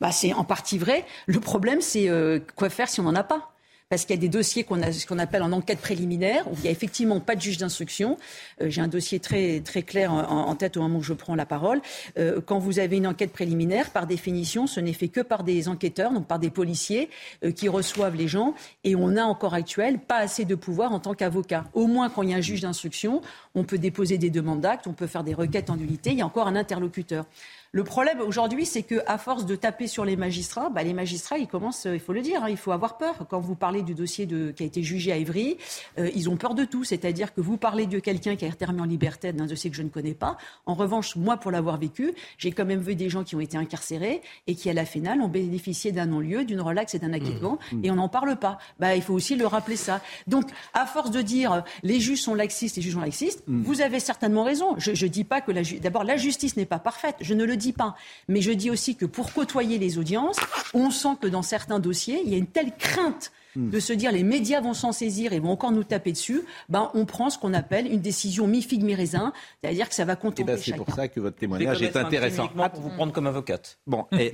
Bah, 0.00 0.12
c'est 0.12 0.32
en 0.32 0.44
partie 0.44 0.78
vrai. 0.78 1.04
Le 1.26 1.40
problème, 1.40 1.80
c'est 1.80 2.08
euh, 2.08 2.40
quoi 2.56 2.70
faire 2.70 2.88
si 2.88 3.00
on 3.00 3.04
n'en 3.04 3.14
a 3.14 3.24
pas? 3.24 3.50
Parce 3.90 4.06
qu'il 4.06 4.16
y 4.16 4.18
a 4.18 4.20
des 4.20 4.30
dossiers 4.30 4.64
qu'on 4.64 5.18
appelle 5.18 5.42
en 5.42 5.52
enquête 5.52 5.78
préliminaire, 5.78 6.50
où 6.50 6.54
il 6.56 6.62
n'y 6.62 6.68
a 6.68 6.70
effectivement 6.70 7.20
pas 7.20 7.36
de 7.36 7.40
juge 7.42 7.58
d'instruction. 7.58 8.16
Euh, 8.60 8.68
j'ai 8.68 8.80
un 8.80 8.88
dossier 8.88 9.20
très, 9.20 9.60
très 9.60 9.82
clair 9.82 10.12
en, 10.12 10.54
tête 10.56 10.76
au 10.76 10.80
moment 10.80 10.98
où 10.98 11.02
je 11.02 11.12
prends 11.12 11.34
la 11.34 11.46
parole. 11.46 11.80
Euh, 12.18 12.40
quand 12.44 12.58
vous 12.58 12.78
avez 12.78 12.96
une 12.96 13.06
enquête 13.06 13.30
préliminaire, 13.30 13.90
par 13.90 14.06
définition, 14.06 14.66
ce 14.66 14.80
n'est 14.80 14.94
fait 14.94 15.08
que 15.08 15.20
par 15.20 15.44
des 15.44 15.68
enquêteurs, 15.68 16.12
donc 16.12 16.26
par 16.26 16.38
des 16.38 16.50
policiers 16.50 17.08
qui 17.54 17.68
reçoivent 17.68 18.16
les 18.16 18.26
gens, 18.26 18.54
et 18.82 18.96
on 18.96 19.16
a 19.16 19.22
encore 19.22 19.54
actuel 19.54 19.98
pas 19.98 20.16
assez 20.16 20.44
de 20.44 20.54
pouvoir 20.54 20.92
en 20.92 20.98
tant 20.98 21.14
qu'avocat. 21.14 21.66
Au 21.74 21.86
moins, 21.86 22.08
quand 22.08 22.22
il 22.22 22.30
y 22.30 22.34
a 22.34 22.38
un 22.38 22.40
juge 22.40 22.62
d'instruction, 22.62 23.20
on 23.54 23.64
peut 23.64 23.78
déposer 23.78 24.18
des 24.18 24.30
demandes 24.30 24.62
d'actes, 24.62 24.86
on 24.86 24.94
peut 24.94 25.06
faire 25.06 25.24
des 25.24 25.34
requêtes 25.34 25.70
en 25.70 25.76
nullité, 25.76 26.10
il 26.10 26.18
y 26.18 26.22
a 26.22 26.26
encore 26.26 26.48
un 26.48 26.56
interlocuteur. 26.56 27.26
Le 27.74 27.82
problème 27.82 28.20
aujourd'hui, 28.20 28.66
c'est 28.66 28.84
qu'à 28.84 29.18
force 29.18 29.46
de 29.46 29.56
taper 29.56 29.88
sur 29.88 30.04
les 30.04 30.14
magistrats, 30.14 30.70
bah, 30.70 30.84
les 30.84 30.92
magistrats, 30.92 31.38
ils 31.38 31.48
commencent, 31.48 31.88
il 31.92 31.98
faut 31.98 32.12
le 32.12 32.20
dire, 32.20 32.44
hein, 32.44 32.48
il 32.48 32.56
faut 32.56 32.70
avoir 32.70 32.98
peur. 32.98 33.26
Quand 33.28 33.40
vous 33.40 33.56
parlez 33.56 33.82
du 33.82 33.96
dossier 33.96 34.26
de, 34.26 34.52
qui 34.52 34.62
a 34.62 34.66
été 34.66 34.84
jugé 34.84 35.10
à 35.10 35.16
Évry, 35.16 35.56
euh, 35.98 36.08
ils 36.14 36.30
ont 36.30 36.36
peur 36.36 36.54
de 36.54 36.64
tout. 36.64 36.84
C'est-à-dire 36.84 37.34
que 37.34 37.40
vous 37.40 37.56
parlez 37.56 37.86
de 37.86 37.98
quelqu'un 37.98 38.36
qui 38.36 38.44
a 38.44 38.48
été 38.48 38.64
remis 38.64 38.80
en 38.80 38.84
liberté 38.84 39.32
d'un 39.32 39.46
dossier 39.46 39.70
que 39.70 39.76
je 39.76 39.82
ne 39.82 39.88
connais 39.88 40.14
pas. 40.14 40.36
En 40.66 40.74
revanche, 40.74 41.16
moi, 41.16 41.36
pour 41.36 41.50
l'avoir 41.50 41.76
vécu, 41.76 42.14
j'ai 42.38 42.52
quand 42.52 42.64
même 42.64 42.78
vu 42.78 42.94
des 42.94 43.10
gens 43.10 43.24
qui 43.24 43.34
ont 43.34 43.40
été 43.40 43.56
incarcérés 43.56 44.22
et 44.46 44.54
qui, 44.54 44.70
à 44.70 44.72
la 44.72 44.84
finale, 44.84 45.20
ont 45.20 45.26
bénéficié 45.26 45.90
d'un 45.90 46.06
non-lieu, 46.06 46.44
d'une 46.44 46.60
relaxe 46.60 46.94
et 46.94 47.00
d'un 47.00 47.12
acquittement, 47.12 47.58
mmh. 47.72 47.76
Mmh. 47.76 47.84
et 47.86 47.90
on 47.90 47.96
n'en 47.96 48.08
parle 48.08 48.36
pas. 48.36 48.58
Bah, 48.78 48.94
il 48.94 49.02
faut 49.02 49.14
aussi 49.14 49.34
le 49.34 49.48
rappeler 49.48 49.74
ça. 49.74 50.00
Donc, 50.28 50.44
à 50.74 50.86
force 50.86 51.10
de 51.10 51.22
dire 51.22 51.52
euh, 51.52 51.60
les 51.82 51.98
juges 51.98 52.22
sont 52.22 52.34
laxistes, 52.34 52.76
les 52.76 52.82
juges 52.82 52.94
sont 52.94 53.00
laxistes, 53.00 53.42
mmh. 53.48 53.62
vous 53.62 53.80
avez 53.80 53.98
certainement 53.98 54.44
raison. 54.44 54.76
Je 54.78 54.90
ne 54.92 55.10
dis 55.10 55.24
pas 55.24 55.40
que 55.40 55.50
la, 55.50 55.62
d'abord 55.82 56.04
la 56.04 56.16
justice 56.16 56.56
n'est 56.56 56.66
pas 56.66 56.78
parfaite. 56.78 57.16
Je 57.20 57.34
ne 57.34 57.42
le 57.42 57.56
dis 57.56 57.63
pas. 57.72 57.96
Mais 58.28 58.40
je 58.40 58.52
dis 58.52 58.70
aussi 58.70 58.96
que 58.96 59.06
pour 59.06 59.32
côtoyer 59.32 59.78
les 59.78 59.98
audiences, 59.98 60.36
on 60.72 60.90
sent 60.90 61.16
que 61.20 61.26
dans 61.26 61.42
certains 61.42 61.78
dossiers, 61.78 62.20
il 62.24 62.30
y 62.30 62.34
a 62.34 62.38
une 62.38 62.46
telle 62.46 62.76
crainte 62.76 63.32
Hmm. 63.56 63.70
de 63.70 63.78
se 63.78 63.92
dire 63.92 64.10
les 64.10 64.24
médias 64.24 64.60
vont 64.60 64.74
s'en 64.74 64.90
saisir 64.92 65.32
et 65.32 65.38
vont 65.38 65.50
encore 65.50 65.70
nous 65.70 65.84
taper 65.84 66.12
dessus, 66.12 66.42
ben, 66.68 66.90
on 66.94 67.04
prend 67.04 67.30
ce 67.30 67.38
qu'on 67.38 67.54
appelle 67.54 67.86
une 67.86 68.00
décision 68.00 68.46
mi-figue, 68.46 68.82
mi-raisin, 68.82 69.32
c'est-à-dire 69.62 69.88
que 69.88 69.94
ça 69.94 70.04
va 70.04 70.16
contenter 70.16 70.42
eh 70.42 70.46
ben, 70.46 70.58
C'est 70.58 70.74
pour 70.74 70.92
ça 70.92 71.08
que 71.08 71.20
votre 71.20 71.36
témoignage 71.36 71.82
est 71.82 71.96
intéressant. 71.96 72.48
pour 72.48 72.80
vous 72.80 72.90
prendre 72.90 73.12
comme 73.12 73.26
avocate. 73.26 73.78
Bon, 73.86 74.06
et... 74.12 74.32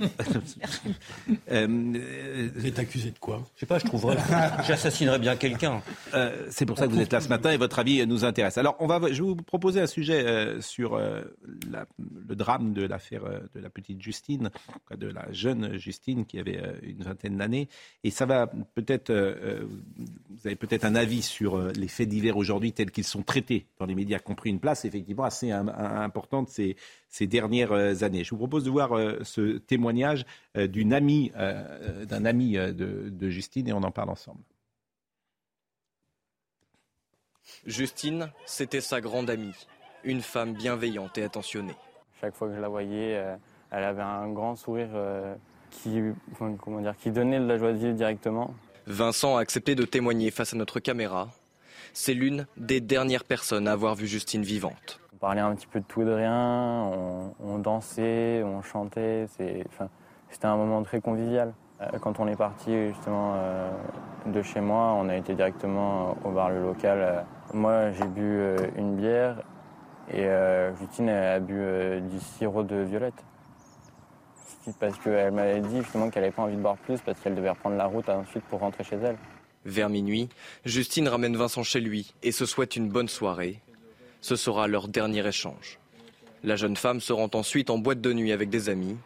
euh, 1.51 2.49
vous 2.55 2.65
êtes 2.65 2.79
accusé 2.79 3.11
de 3.11 3.19
quoi? 3.19 3.43
Je 3.55 3.61
sais 3.61 3.65
pas, 3.65 3.79
je 3.79 3.85
trouverais. 3.85 4.17
J'assassinerais 4.67 5.19
bien 5.19 5.35
quelqu'un. 5.35 5.81
Euh, 6.13 6.47
c'est 6.49 6.65
pour 6.65 6.77
ça 6.77 6.87
que 6.87 6.91
vous 6.91 6.99
êtes 6.99 7.13
là 7.13 7.21
ce 7.21 7.29
matin 7.29 7.51
et 7.51 7.57
votre 7.57 7.79
avis 7.79 8.05
nous 8.07 8.25
intéresse. 8.25 8.57
Alors, 8.57 8.75
on 8.79 8.87
va, 8.87 8.99
je 9.11 9.21
vais 9.21 9.29
vous 9.29 9.35
proposer 9.35 9.81
un 9.81 9.87
sujet 9.87 10.25
euh, 10.25 10.61
sur 10.61 10.95
euh, 10.95 11.21
la, 11.69 11.85
le 12.27 12.35
drame 12.35 12.73
de 12.73 12.85
l'affaire 12.85 13.23
de 13.53 13.59
la 13.59 13.69
petite 13.69 14.01
Justine, 14.01 14.49
de 14.95 15.07
la 15.07 15.31
jeune 15.31 15.77
Justine 15.77 16.25
qui 16.25 16.39
avait 16.39 16.61
une 16.83 17.03
vingtaine 17.03 17.37
d'années. 17.37 17.67
Et 18.03 18.11
ça 18.11 18.25
va 18.25 18.47
peut-être 18.73 19.10
euh, 19.11 19.35
euh, 19.43 19.67
vous 20.29 20.47
avez 20.47 20.55
peut-être 20.55 20.85
un 20.85 20.95
avis 20.95 21.21
sur 21.21 21.55
euh, 21.55 21.71
les 21.73 21.87
faits 21.87 22.09
divers 22.09 22.37
aujourd'hui 22.37 22.73
tels 22.73 22.91
qu'ils 22.91 23.03
sont 23.03 23.23
traités 23.23 23.67
dans 23.79 23.85
les 23.85 23.95
médias, 23.95 24.19
qui 24.19 24.31
ont 24.31 24.35
pris 24.35 24.49
une 24.49 24.59
place 24.59 24.85
effectivement 24.85 25.23
assez 25.23 25.51
importante 25.51 26.49
ces, 26.49 26.75
ces 27.09 27.27
dernières 27.27 28.03
années. 28.03 28.23
Je 28.23 28.31
vous 28.31 28.37
propose 28.37 28.63
de 28.63 28.69
voir 28.69 28.91
ce 29.23 29.57
témoignage 29.57 30.25
d'une 30.55 30.93
amie, 30.93 31.31
d'un 31.35 32.25
ami 32.25 32.53
de, 32.53 33.09
de 33.09 33.29
Justine 33.29 33.67
et 33.67 33.73
on 33.73 33.83
en 33.83 33.91
parle 33.91 34.09
ensemble. 34.09 34.41
Justine, 37.65 38.31
c'était 38.45 38.81
sa 38.81 39.01
grande 39.01 39.29
amie, 39.29 39.55
une 40.03 40.21
femme 40.21 40.53
bienveillante 40.53 41.17
et 41.17 41.23
attentionnée. 41.23 41.75
Chaque 42.19 42.35
fois 42.35 42.47
que 42.47 42.55
je 42.55 42.59
la 42.59 42.69
voyais, 42.69 43.23
elle 43.71 43.83
avait 43.83 44.01
un 44.01 44.31
grand 44.31 44.55
sourire 44.55 44.89
qui, 45.71 46.01
comment 46.37 46.81
dire, 46.81 46.95
qui 46.97 47.11
donnait 47.11 47.39
de 47.39 47.45
la 47.45 47.57
joie 47.57 47.73
de 47.73 47.77
vivre 47.77 47.93
directement. 47.93 48.53
Vincent 48.87 49.37
a 49.37 49.41
accepté 49.41 49.75
de 49.75 49.85
témoigner 49.85 50.31
face 50.31 50.53
à 50.53 50.57
notre 50.57 50.79
caméra. 50.79 51.29
C'est 51.93 52.13
l'une 52.13 52.47
des 52.57 52.81
dernières 52.81 53.23
personnes 53.23 53.67
à 53.67 53.73
avoir 53.73 53.95
vu 53.95 54.07
Justine 54.07 54.43
vivante. 54.43 54.99
On 55.13 55.17
parlait 55.17 55.41
un 55.41 55.53
petit 55.55 55.67
peu 55.67 55.79
de 55.79 55.85
tout 55.85 56.01
et 56.01 56.05
de 56.05 56.11
rien, 56.11 56.89
on, 57.39 57.59
dansait, 57.59 58.41
on 58.43 58.61
chantait, 58.61 59.27
c'était 59.37 60.45
un 60.45 60.55
moment 60.55 60.81
très 60.83 60.99
convivial. 60.99 61.53
Euh, 61.81 61.97
quand 61.99 62.19
on 62.19 62.27
est 62.27 62.35
parti 62.35 62.71
justement 62.87 63.33
euh, 63.35 63.69
de 64.27 64.41
chez 64.41 64.61
moi, 64.61 64.95
on 64.97 65.09
a 65.09 65.15
été 65.15 65.35
directement 65.35 66.17
au 66.23 66.31
bar 66.31 66.49
le 66.49 66.61
local. 66.61 67.25
Moi 67.53 67.91
j'ai 67.91 68.05
bu 68.05 68.21
euh, 68.21 68.57
une 68.77 68.95
bière 68.95 69.37
et 70.11 70.27
Justine 70.79 71.09
a 71.09 71.39
bu 71.39 72.01
du 72.01 72.19
sirop 72.19 72.63
de 72.63 72.77
violette 72.77 73.23
parce 74.79 74.97
qu'elle 74.99 75.31
m'avait 75.31 75.61
dit 75.61 75.77
justement 75.77 76.09
qu'elle 76.09 76.23
n'avait 76.23 76.33
pas 76.33 76.43
envie 76.43 76.55
de 76.55 76.61
boire 76.61 76.77
plus 76.77 76.99
parce 77.01 77.19
qu'elle 77.19 77.35
devait 77.35 77.49
reprendre 77.49 77.75
la 77.75 77.85
route 77.85 78.07
ensuite 78.09 78.43
pour 78.45 78.59
rentrer 78.59 78.83
chez 78.83 78.97
elle. 78.97 79.17
Vers 79.65 79.89
minuit, 79.89 80.29
Justine 80.65 81.07
ramène 81.07 81.37
Vincent 81.37 81.63
chez 81.63 81.79
lui 81.79 82.13
et 82.23 82.31
se 82.31 82.45
souhaite 82.45 82.75
une 82.75 82.89
bonne 82.89 83.07
soirée. 83.07 83.59
Ce 84.21 84.35
sera 84.35 84.67
leur 84.67 84.87
dernier 84.87 85.25
échange. 85.25 85.79
La 86.43 86.55
jeune 86.55 86.75
femme 86.75 86.99
se 86.99 87.13
rend 87.13 87.29
ensuite 87.33 87.69
en 87.69 87.77
boîte 87.77 88.01
de 88.01 88.13
nuit 88.13 88.31
avec 88.31 88.49
des 88.49 88.69
amis. 88.69 88.97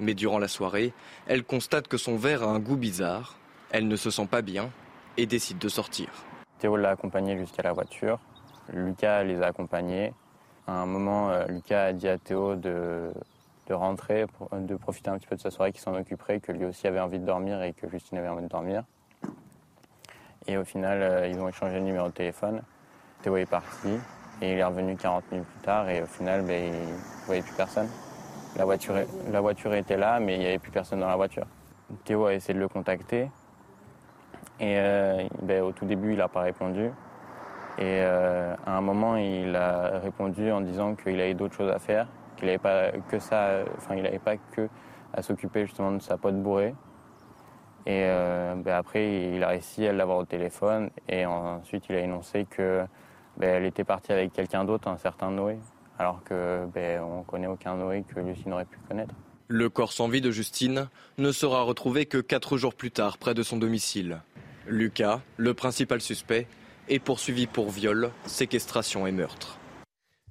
Mais 0.00 0.14
durant 0.14 0.40
la 0.40 0.48
soirée, 0.48 0.92
elle 1.28 1.44
constate 1.44 1.86
que 1.86 1.96
son 1.96 2.16
verre 2.16 2.42
a 2.42 2.46
un 2.46 2.58
goût 2.58 2.76
bizarre. 2.76 3.36
Elle 3.70 3.86
ne 3.86 3.94
se 3.94 4.10
sent 4.10 4.26
pas 4.26 4.42
bien 4.42 4.70
et 5.16 5.26
décide 5.26 5.58
de 5.58 5.68
sortir. 5.68 6.08
Théo 6.58 6.76
l'a 6.76 6.90
accompagnée 6.90 7.38
jusqu'à 7.38 7.62
la 7.62 7.72
voiture. 7.72 8.18
Lucas 8.72 9.22
les 9.22 9.40
a 9.42 9.46
accompagnés. 9.46 10.12
À 10.66 10.80
un 10.80 10.86
moment, 10.86 11.30
euh, 11.30 11.46
Lucas 11.46 11.84
a 11.84 11.92
dit 11.92 12.08
à 12.08 12.18
Théo 12.18 12.56
de 12.56 13.12
de 13.66 13.74
rentrer, 13.74 14.26
de 14.52 14.76
profiter 14.76 15.10
un 15.10 15.18
petit 15.18 15.26
peu 15.26 15.36
de 15.36 15.40
sa 15.40 15.50
soirée, 15.50 15.72
qu'il 15.72 15.80
s'en 15.80 15.94
occuperait, 15.94 16.40
que 16.40 16.52
lui 16.52 16.64
aussi 16.64 16.86
avait 16.86 17.00
envie 17.00 17.18
de 17.18 17.24
dormir 17.24 17.62
et 17.62 17.72
que 17.72 17.88
Justine 17.88 18.18
avait 18.18 18.28
envie 18.28 18.42
de 18.42 18.48
dormir. 18.48 18.84
Et 20.46 20.58
au 20.58 20.64
final, 20.64 21.00
euh, 21.00 21.28
ils 21.28 21.40
ont 21.40 21.48
échangé 21.48 21.76
le 21.76 21.84
numéro 21.84 22.08
de 22.08 22.12
téléphone. 22.12 22.62
Théo 23.22 23.36
est 23.36 23.46
parti 23.46 23.88
et 24.42 24.52
il 24.52 24.58
est 24.58 24.64
revenu 24.64 24.96
40 24.96 25.30
minutes 25.32 25.46
plus 25.46 25.60
tard 25.60 25.88
et 25.88 26.02
au 26.02 26.06
final, 26.06 26.42
ben, 26.42 26.72
il 26.72 26.72
ne 26.72 27.26
voyait 27.26 27.42
plus 27.42 27.54
personne. 27.54 27.88
La 28.56 28.64
voiture, 28.64 28.94
la 29.32 29.40
voiture 29.40 29.74
était 29.74 29.96
là, 29.96 30.20
mais 30.20 30.34
il 30.34 30.40
n'y 30.40 30.46
avait 30.46 30.58
plus 30.58 30.70
personne 30.70 31.00
dans 31.00 31.08
la 31.08 31.16
voiture. 31.16 31.46
Théo 32.04 32.26
a 32.26 32.34
essayé 32.34 32.54
de 32.54 32.60
le 32.60 32.68
contacter 32.68 33.30
et 34.60 34.78
euh, 34.78 35.26
ben, 35.42 35.62
au 35.62 35.72
tout 35.72 35.86
début, 35.86 36.12
il 36.12 36.18
n'a 36.18 36.28
pas 36.28 36.42
répondu. 36.42 36.90
Et 37.78 38.00
euh, 38.02 38.54
à 38.66 38.76
un 38.76 38.80
moment, 38.82 39.16
il 39.16 39.56
a 39.56 39.98
répondu 39.98 40.52
en 40.52 40.60
disant 40.60 40.94
qu'il 40.94 41.18
avait 41.20 41.34
d'autres 41.34 41.54
choses 41.56 41.72
à 41.72 41.78
faire 41.78 42.06
qu'il 42.36 42.46
n'avait 42.46 42.58
pas 42.58 42.90
que 43.08 43.18
ça, 43.18 43.64
enfin 43.76 43.94
il 43.96 44.02
n'avait 44.02 44.18
pas 44.18 44.36
que 44.36 44.68
à 45.12 45.22
s'occuper 45.22 45.66
justement 45.66 45.92
de 45.92 46.00
sa 46.00 46.16
pote 46.16 46.40
bourrée. 46.42 46.74
Et 47.86 48.04
euh, 48.04 48.54
ben 48.56 48.74
après, 48.74 49.34
il 49.34 49.44
a 49.44 49.48
réussi 49.48 49.86
à 49.86 49.92
l'avoir 49.92 50.18
au 50.18 50.24
téléphone 50.24 50.90
et 51.08 51.26
ensuite 51.26 51.84
il 51.90 51.96
a 51.96 52.00
énoncé 52.00 52.46
que 52.48 52.84
ben, 53.36 53.62
était 53.64 53.84
partie 53.84 54.12
avec 54.12 54.32
quelqu'un 54.32 54.64
d'autre, 54.64 54.88
un 54.88 54.96
certain 54.96 55.30
Noé, 55.30 55.58
alors 55.98 56.22
que 56.24 56.66
ben, 56.72 57.02
on 57.02 57.22
connaît 57.22 57.46
aucun 57.46 57.76
Noé 57.76 58.04
que 58.08 58.20
Lucie 58.20 58.48
n'aurait 58.48 58.64
pu 58.64 58.78
connaître. 58.88 59.14
Le 59.48 59.68
corps 59.68 59.92
sans 59.92 60.08
vie 60.08 60.22
de 60.22 60.30
Justine 60.30 60.88
ne 61.18 61.30
sera 61.30 61.62
retrouvé 61.62 62.06
que 62.06 62.18
quatre 62.18 62.56
jours 62.56 62.74
plus 62.74 62.90
tard 62.90 63.18
près 63.18 63.34
de 63.34 63.42
son 63.42 63.58
domicile. 63.58 64.22
Lucas, 64.66 65.20
le 65.36 65.52
principal 65.52 66.00
suspect, 66.00 66.46
est 66.88 66.98
poursuivi 66.98 67.46
pour 67.46 67.70
viol, 67.70 68.10
séquestration 68.24 69.06
et 69.06 69.12
meurtre. 69.12 69.58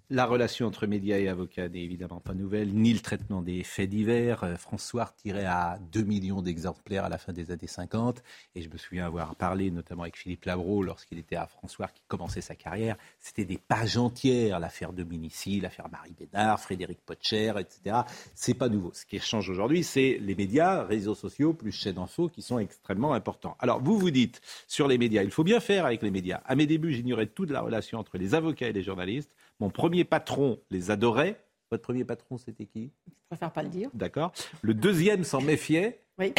La 0.10 0.26
relation 0.26 0.68
entre 0.68 0.86
médias 0.86 1.18
et 1.18 1.30
avocats 1.30 1.70
n'est 1.70 1.82
évidemment 1.82 2.20
pas 2.20 2.34
nouvelle, 2.34 2.74
ni 2.74 2.94
le 2.94 3.00
traitement 3.00 3.42
des 3.42 3.64
faits 3.64 3.90
divers. 3.90 4.44
Euh, 4.44 4.58
François 4.58 5.14
tirait 5.16 5.46
à 5.46 5.80
2 5.94 6.02
millions 6.02 6.42
d'exemplaires 6.42 7.06
à 7.06 7.10
la 7.10 7.18
fin 7.18 7.32
des 7.32 7.52
années 7.52 7.68
50. 7.68 8.22
Et 8.54 8.62
je 8.62 8.70
me 8.70 8.78
souviens 8.78 9.06
avoir 9.06 9.34
parlé 9.38 9.72
notamment 9.72 10.04
avec 10.04 10.18
Philippe 10.18 10.44
Labro 10.44 10.84
lorsqu'il 10.84 11.20
était 11.20 11.38
à 11.38 11.48
François 11.48 11.88
qui 11.88 12.02
commençait 12.10 12.42
sa 12.42 12.54
carrière. 12.54 12.98
C'était 13.22 13.46
des 13.46 13.58
pages 13.58 13.96
entières, 13.98 14.60
l'affaire 14.60 14.92
Dominici, 14.92 15.62
l'affaire 15.62 15.88
Marie 15.90 16.14
Bénard, 16.20 16.60
Frédéric 16.60 17.00
Potcher, 17.06 17.54
etc. 17.58 18.02
C'est 18.36 18.56
pas 18.56 18.68
nouveau. 18.68 18.92
Ce 18.94 19.06
qui 19.06 19.20
change 19.20 19.50
aujourd'hui, 19.50 19.86
c'est 19.86 20.18
les 20.20 20.36
médias, 20.36 20.84
réseaux 20.84 21.16
sociaux, 21.16 21.54
plus 21.54 21.72
chaînes 21.72 21.96
d'infos 21.96 22.28
qui 22.28 22.42
sont 22.42 22.60
extrêmement 22.60 23.14
importants. 23.14 23.56
Alors 23.60 23.82
vous 23.82 23.98
vous 23.98 24.12
dites 24.12 24.42
sur 24.68 24.90
les 24.90 24.98
médias, 24.98 25.24
il 25.24 25.32
faut 25.32 25.46
bien 25.46 25.62
faire 25.62 25.86
avec 25.86 26.02
les 26.02 26.12
médias. 26.12 26.42
À 26.46 26.56
mes 26.56 26.66
débuts, 26.66 26.92
j'ignorais 26.92 27.28
toute 27.28 27.52
la 27.52 27.62
relation 27.62 28.00
entre 28.00 28.18
les 28.18 28.36
avocats 28.36 28.68
et 28.68 28.74
les 28.74 28.84
journalistes. 28.84 29.32
Mon 29.60 29.70
premier 29.70 30.04
patron 30.04 30.60
les 30.70 30.92
adorait. 30.92 31.44
Votre 31.72 31.84
premier 31.84 32.06
patron, 32.06 32.38
c'était 32.38 32.66
qui? 32.66 32.92
Je 33.08 33.14
préfère 33.30 33.52
pas 33.52 33.64
le 33.64 33.70
dire. 33.70 33.90
D'accord. 33.94 34.32
Le 34.62 34.74
deuxième 34.74 35.24
s'en 35.24 35.42
méfiait. 35.42 36.04
Oui. 36.20 36.34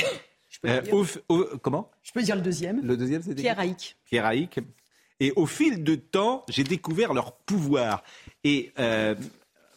Je 0.48 0.60
peux 0.60 0.68
dire. 0.68 1.60
comment? 1.62 1.90
Je 2.02 2.12
peux 2.12 2.22
dire 2.22 2.36
le 2.36 2.42
deuxième. 2.42 2.86
Le 2.86 2.96
deuxième, 2.96 3.22
c'était 3.22 3.42
Pierre 3.42 3.58
Haïk. 3.58 3.96
Pierre 4.04 4.26
Haïk. 4.26 4.60
Et 5.20 5.32
au 5.36 5.46
fil 5.46 5.82
de 5.82 5.94
temps, 5.94 6.44
j'ai 6.48 6.64
découvert 6.64 7.14
leur 7.14 7.36
pouvoir. 7.36 8.04
Et 8.44 8.72
euh, 8.78 9.14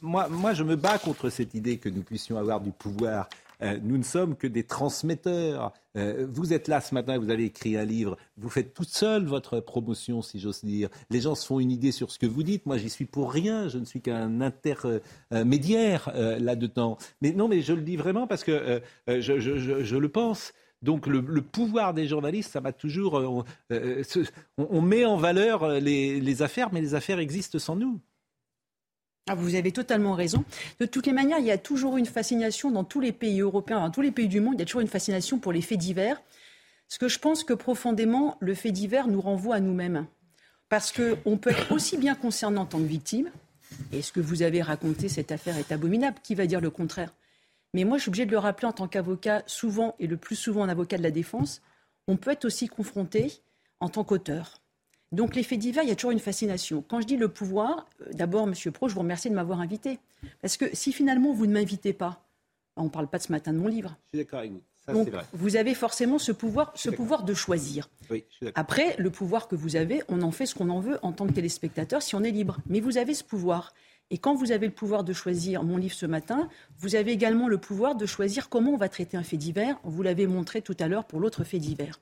moi, 0.02 0.28
moi, 0.30 0.54
je 0.54 0.64
me 0.64 0.76
bats 0.76 1.00
contre 1.00 1.30
cette 1.30 1.54
idée 1.54 1.78
que 1.78 1.90
nous 1.90 2.04
puissions 2.04 2.38
avoir 2.38 2.62
du 2.62 2.72
pouvoir. 2.72 3.30
Euh, 3.64 3.80
nous 3.82 3.98
ne 3.98 4.04
sommes 4.04 4.36
que 4.36 4.48
des 4.48 4.64
transmetteurs. 4.64 5.74
Euh, 5.96 6.28
vous 6.30 6.54
êtes 6.54 6.68
là 6.68 6.82
ce 6.82 6.94
matin, 6.94 7.18
vous 7.18 7.30
avez 7.30 7.46
écrit 7.46 7.76
un 7.76 7.86
livre, 7.86 8.18
vous 8.38 8.50
faites 8.50 8.74
toute 8.74 8.90
seule 8.90 9.26
votre 9.26 9.60
promotion, 9.60 10.22
si 10.22 10.40
j'ose 10.40 10.64
dire. 10.64 10.90
Les 11.10 11.22
gens 11.22 11.36
se 11.36 11.46
font 11.46 11.60
une 11.60 11.72
idée 11.72 11.92
sur 11.92 12.12
ce 12.12 12.20
que 12.20 12.28
vous 12.28 12.44
dites. 12.44 12.66
Moi, 12.66 12.78
j'y 12.78 12.90
suis 12.90 13.06
pour 13.06 13.32
rien. 13.32 13.68
Je 13.68 13.80
ne 13.80 13.86
suis 13.86 14.02
qu'un 14.02 14.42
intermédiaire 14.42 16.12
euh, 16.14 16.38
là-dedans. 16.40 16.98
Mais 17.22 17.32
non, 17.32 17.48
mais 17.48 17.62
je 17.62 17.74
le 17.74 17.82
dis 17.82 17.96
vraiment 17.96 18.28
parce 18.28 18.44
que 18.44 18.82
je, 19.08 19.98
le 19.98 20.10
pense. 20.10 20.54
Donc 20.84 21.08
le, 21.08 21.42
pouvoir 21.42 21.96
des 21.96 22.08
journalistes, 22.08 22.52
ça 22.52 22.62
m'a 22.62 22.74
toujours... 22.74 23.44
On, 24.58 24.82
met 24.82 25.06
en 25.06 25.18
valeur 25.18 25.68
les, 25.80 26.42
affaires, 26.44 26.70
mais 26.72 26.82
les 26.82 26.94
affaires 26.94 27.20
existent 27.20 27.58
sans 27.58 27.76
nous. 27.76 28.00
Ah, 29.30 29.36
vous 29.36 29.56
avez 29.56 29.74
totalement 29.74 30.14
raison. 30.14 30.46
De 30.80 30.86
toutes 30.86 31.06
les 31.06 31.12
manières, 31.12 31.40
il 31.40 31.46
y 31.46 31.52
a 31.52 31.58
toujours 31.58 31.98
une 31.98 32.06
fascination 32.06 32.72
dans 32.72 32.86
tous 32.86 33.02
les 33.02 33.12
pays 33.12 33.42
européens, 33.42 33.82
dans 33.82 33.92
tous 33.92 34.02
les 34.02 34.12
pays 34.12 34.30
du 34.30 34.40
monde, 34.40 34.54
il 34.56 34.60
y 34.60 34.62
a 34.62 34.66
toujours 34.66 34.82
une 34.82 34.88
fascination 34.88 35.38
pour 35.38 35.52
les 35.52 35.62
faits 35.62 35.78
divers. 35.78 36.22
Parce 36.88 36.98
que 36.98 37.10
je 37.10 37.20
pense 37.20 37.44
que 37.44 37.54
profondément, 37.54 38.38
le 38.40 38.54
fait 38.54 38.72
divers 38.72 39.08
nous 39.08 39.20
renvoie 39.20 39.56
à 39.56 39.60
nous-mêmes. 39.60 40.08
Parce 40.70 40.94
qu'on 40.94 41.38
peut 41.38 41.50
être 41.50 41.74
aussi 41.74 41.98
bien 41.98 42.16
concerné 42.16 42.58
en 42.58 42.66
tant 42.66 42.80
que 42.80 42.84
victime, 42.84 43.30
et 43.92 44.02
ce 44.02 44.14
que 44.14 44.22
vous 44.22 44.44
avez 44.44 44.62
raconté, 44.62 45.10
cette 45.10 45.34
affaire 45.34 45.58
est 45.58 45.74
abominable, 45.74 46.18
qui 46.24 46.36
va 46.36 46.46
dire 46.46 46.62
le 46.62 46.70
contraire? 46.70 47.14
Mais 47.74 47.84
moi, 47.84 47.98
je 47.98 48.04
suis 48.04 48.10
obligé 48.10 48.26
de 48.26 48.32
le 48.32 48.38
rappeler 48.38 48.68
en 48.68 48.72
tant 48.72 48.88
qu'avocat, 48.88 49.44
souvent 49.46 49.96
et 50.00 50.08
le 50.08 50.16
plus 50.16 50.38
souvent 50.38 50.62
en 50.62 50.70
avocat 50.70 50.98
de 50.98 51.04
la 51.04 51.12
défense, 51.12 51.62
on 52.08 52.16
peut 52.16 52.32
être 52.32 52.46
aussi 52.46 52.68
confronté 52.68 53.42
en 53.82 53.90
tant 53.90 54.06
qu'auteur. 54.06 54.62
Donc 55.12 55.36
les 55.36 55.44
faits 55.44 55.60
divers, 55.60 55.84
il 55.84 55.90
y 55.90 55.92
a 55.92 55.96
toujours 55.96 56.12
une 56.12 56.20
fascination. 56.20 56.84
Quand 56.88 57.02
je 57.02 57.08
dis 57.08 57.18
le 57.18 57.30
pouvoir, 57.30 57.88
euh, 58.02 58.12
d'abord, 58.14 58.48
Monsieur 58.48 58.72
Pro, 58.72 58.90
je 58.90 58.94
vous 58.94 59.02
remercie 59.02 59.30
de 59.30 59.36
m'avoir 59.36 59.62
invité. 59.62 60.00
Parce 60.42 60.58
que 60.58 60.66
si 60.74 60.92
finalement 60.92 61.34
vous 61.34 61.46
ne 61.48 61.54
m'invitez 61.54 61.94
pas, 61.94 62.26
on 62.76 62.86
ne 62.86 62.90
parle 62.90 63.08
pas 63.08 63.18
de 63.18 63.24
ce 63.24 63.32
matin 63.32 63.54
de 63.54 63.58
mon 63.58 63.68
livre. 63.68 63.96
Je 64.14 64.18
suis 64.18 64.26
d'accord 64.26 64.40
avec 64.40 64.52
vous. 64.52 64.62
Ça, 64.86 64.94
Donc, 64.94 65.10
vrai. 65.10 65.24
vous 65.34 65.56
avez 65.56 65.74
forcément 65.74 66.18
ce 66.18 66.32
pouvoir, 66.32 66.72
ce 66.76 66.90
pouvoir 66.90 67.24
de 67.24 67.34
choisir. 67.34 67.90
Oui, 68.10 68.24
Après, 68.56 68.96
le 68.98 69.10
pouvoir 69.10 69.48
que 69.48 69.56
vous 69.56 69.76
avez, 69.76 70.02
on 70.08 70.22
en 70.22 70.32
fait 70.32 70.46
ce 70.46 70.56
qu'on 70.56 70.70
en 70.70 70.80
veut 70.80 70.98
en 71.02 71.12
tant 71.12 71.28
que 71.28 71.34
téléspectateur 71.34 72.02
si 72.02 72.16
on 72.16 72.24
est 72.24 72.32
libre. 72.32 72.58
Mais 72.68 72.80
vous 72.80 72.98
avez 72.98 73.14
ce 73.14 73.24
pouvoir. 73.24 73.74
Et 74.10 74.18
quand 74.18 74.36
vous 74.36 74.54
avez 74.54 74.68
le 74.68 74.74
pouvoir 74.74 75.04
de 75.04 75.12
choisir 75.12 75.64
mon 75.64 75.76
livre 75.76 75.94
ce 75.94 76.06
matin, 76.06 76.48
vous 76.80 76.96
avez 76.96 77.12
également 77.12 77.50
le 77.50 77.58
pouvoir 77.58 77.96
de 77.96 78.06
choisir 78.06 78.48
comment 78.48 78.72
on 78.72 78.78
va 78.78 78.88
traiter 78.88 79.18
un 79.18 79.24
fait 79.24 79.36
divers. 79.36 79.78
Vous 79.84 80.02
l'avez 80.02 80.28
montré 80.28 80.62
tout 80.62 80.78
à 80.80 80.88
l'heure 80.88 81.04
pour 81.04 81.20
l'autre 81.20 81.44
fait 81.44 81.60
divers. 81.60 82.00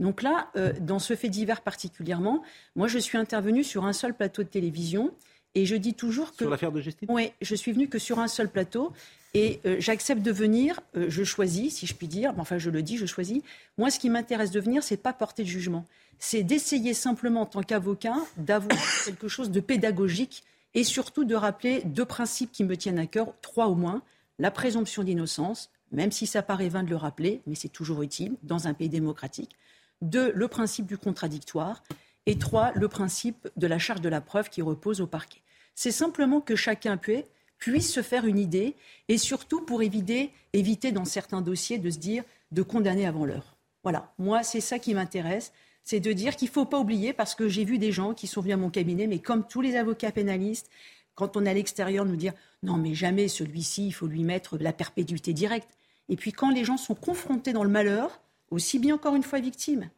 Donc 0.00 0.22
là, 0.22 0.50
euh, 0.56 0.72
dans 0.80 0.98
ce 0.98 1.14
fait 1.14 1.28
divers 1.28 1.60
particulièrement, 1.60 2.42
moi 2.74 2.88
je 2.88 2.98
suis 2.98 3.16
intervenue 3.16 3.64
sur 3.64 3.84
un 3.84 3.92
seul 3.92 4.14
plateau 4.14 4.42
de 4.42 4.48
télévision 4.48 5.12
et 5.54 5.66
je 5.66 5.76
dis 5.76 5.94
toujours 5.94 6.32
que... 6.32 6.44
Sur 6.44 6.50
l'affaire 6.50 6.72
de 6.72 6.80
Justine? 6.80 7.08
Oui, 7.10 7.32
je 7.40 7.54
suis 7.54 7.72
venue 7.72 7.88
que 7.88 7.98
sur 7.98 8.18
un 8.18 8.26
seul 8.26 8.48
plateau 8.48 8.92
et 9.34 9.60
euh, 9.66 9.76
j'accepte 9.78 10.22
de 10.22 10.32
venir, 10.32 10.80
euh, 10.96 11.06
je 11.08 11.22
choisis, 11.24 11.76
si 11.76 11.86
je 11.86 11.94
puis 11.94 12.08
dire, 12.08 12.34
enfin 12.38 12.58
je 12.58 12.70
le 12.70 12.82
dis, 12.82 12.96
je 12.96 13.06
choisis. 13.06 13.42
Moi, 13.78 13.90
ce 13.90 13.98
qui 13.98 14.10
m'intéresse 14.10 14.50
de 14.50 14.60
venir, 14.60 14.82
c'est 14.82 14.96
pas 14.96 15.12
porter 15.12 15.42
de 15.42 15.48
jugement. 15.48 15.84
C'est 16.18 16.42
d'essayer 16.42 16.94
simplement 16.94 17.42
en 17.42 17.46
tant 17.46 17.62
qu'avocat 17.62 18.16
d'avoir 18.36 18.76
quelque 19.04 19.28
chose 19.28 19.50
de 19.50 19.60
pédagogique 19.60 20.42
et 20.74 20.82
surtout 20.82 21.24
de 21.24 21.34
rappeler 21.36 21.82
deux 21.84 22.04
principes 22.04 22.50
qui 22.50 22.64
me 22.64 22.76
tiennent 22.76 22.98
à 22.98 23.06
cœur, 23.06 23.32
trois 23.42 23.66
au 23.66 23.74
moins. 23.74 24.02
La 24.40 24.50
présomption 24.50 25.04
d'innocence, 25.04 25.70
même 25.92 26.10
si 26.10 26.26
ça 26.26 26.42
paraît 26.42 26.68
vain 26.68 26.82
de 26.82 26.90
le 26.90 26.96
rappeler, 26.96 27.40
mais 27.46 27.54
c'est 27.54 27.68
toujours 27.68 28.02
utile 28.02 28.34
dans 28.42 28.66
un 28.66 28.74
pays 28.74 28.88
démocratique. 28.88 29.56
Deux, 30.04 30.32
le 30.32 30.48
principe 30.48 30.86
du 30.86 30.96
contradictoire. 30.96 31.82
Et 32.26 32.38
trois, 32.38 32.72
le 32.74 32.88
principe 32.88 33.48
de 33.56 33.66
la 33.66 33.78
charge 33.78 34.00
de 34.00 34.08
la 34.08 34.20
preuve 34.20 34.48
qui 34.48 34.62
repose 34.62 35.00
au 35.00 35.06
parquet. 35.06 35.40
C'est 35.74 35.90
simplement 35.90 36.40
que 36.40 36.56
chacun 36.56 36.98
puisse 37.58 37.92
se 37.92 38.02
faire 38.02 38.24
une 38.24 38.38
idée 38.38 38.76
et 39.08 39.18
surtout 39.18 39.60
pour 39.60 39.82
éviter, 39.82 40.30
éviter 40.52 40.92
dans 40.92 41.04
certains 41.04 41.42
dossiers 41.42 41.78
de 41.78 41.90
se 41.90 41.98
dire 41.98 42.24
de 42.52 42.62
condamner 42.62 43.06
avant 43.06 43.26
l'heure. 43.26 43.56
Voilà, 43.82 44.14
moi 44.18 44.42
c'est 44.42 44.62
ça 44.62 44.78
qui 44.78 44.94
m'intéresse 44.94 45.52
c'est 45.84 46.00
de 46.00 46.12
dire 46.12 46.34
qu'il 46.34 46.48
ne 46.48 46.52
faut 46.52 46.64
pas 46.64 46.78
oublier, 46.78 47.12
parce 47.12 47.34
que 47.34 47.46
j'ai 47.46 47.64
vu 47.64 47.78
des 47.78 47.92
gens 47.92 48.14
qui 48.14 48.26
sont 48.26 48.40
venus 48.40 48.54
à 48.54 48.56
mon 48.58 48.70
cabinet, 48.70 49.06
mais 49.06 49.18
comme 49.18 49.46
tous 49.46 49.60
les 49.60 49.76
avocats 49.76 50.10
pénalistes, 50.10 50.70
quand 51.14 51.36
on 51.36 51.44
est 51.44 51.50
à 51.50 51.54
l'extérieur, 51.54 52.06
nous 52.06 52.16
dire 52.16 52.32
non, 52.62 52.76
mais 52.78 52.94
jamais 52.94 53.28
celui-ci, 53.28 53.86
il 53.86 53.92
faut 53.92 54.06
lui 54.06 54.24
mettre 54.24 54.56
la 54.58 54.72
perpétuité 54.72 55.32
directe. 55.32 55.68
Et 56.08 56.16
puis 56.16 56.32
quand 56.32 56.50
les 56.50 56.64
gens 56.64 56.78
sont 56.78 56.94
confrontés 56.94 57.52
dans 57.52 57.62
le 57.62 57.70
malheur, 57.70 58.20
aussi 58.50 58.78
bien 58.78 58.94
encore 58.94 59.14
une 59.14 59.22
fois 59.22 59.40
victimes, 59.40 59.90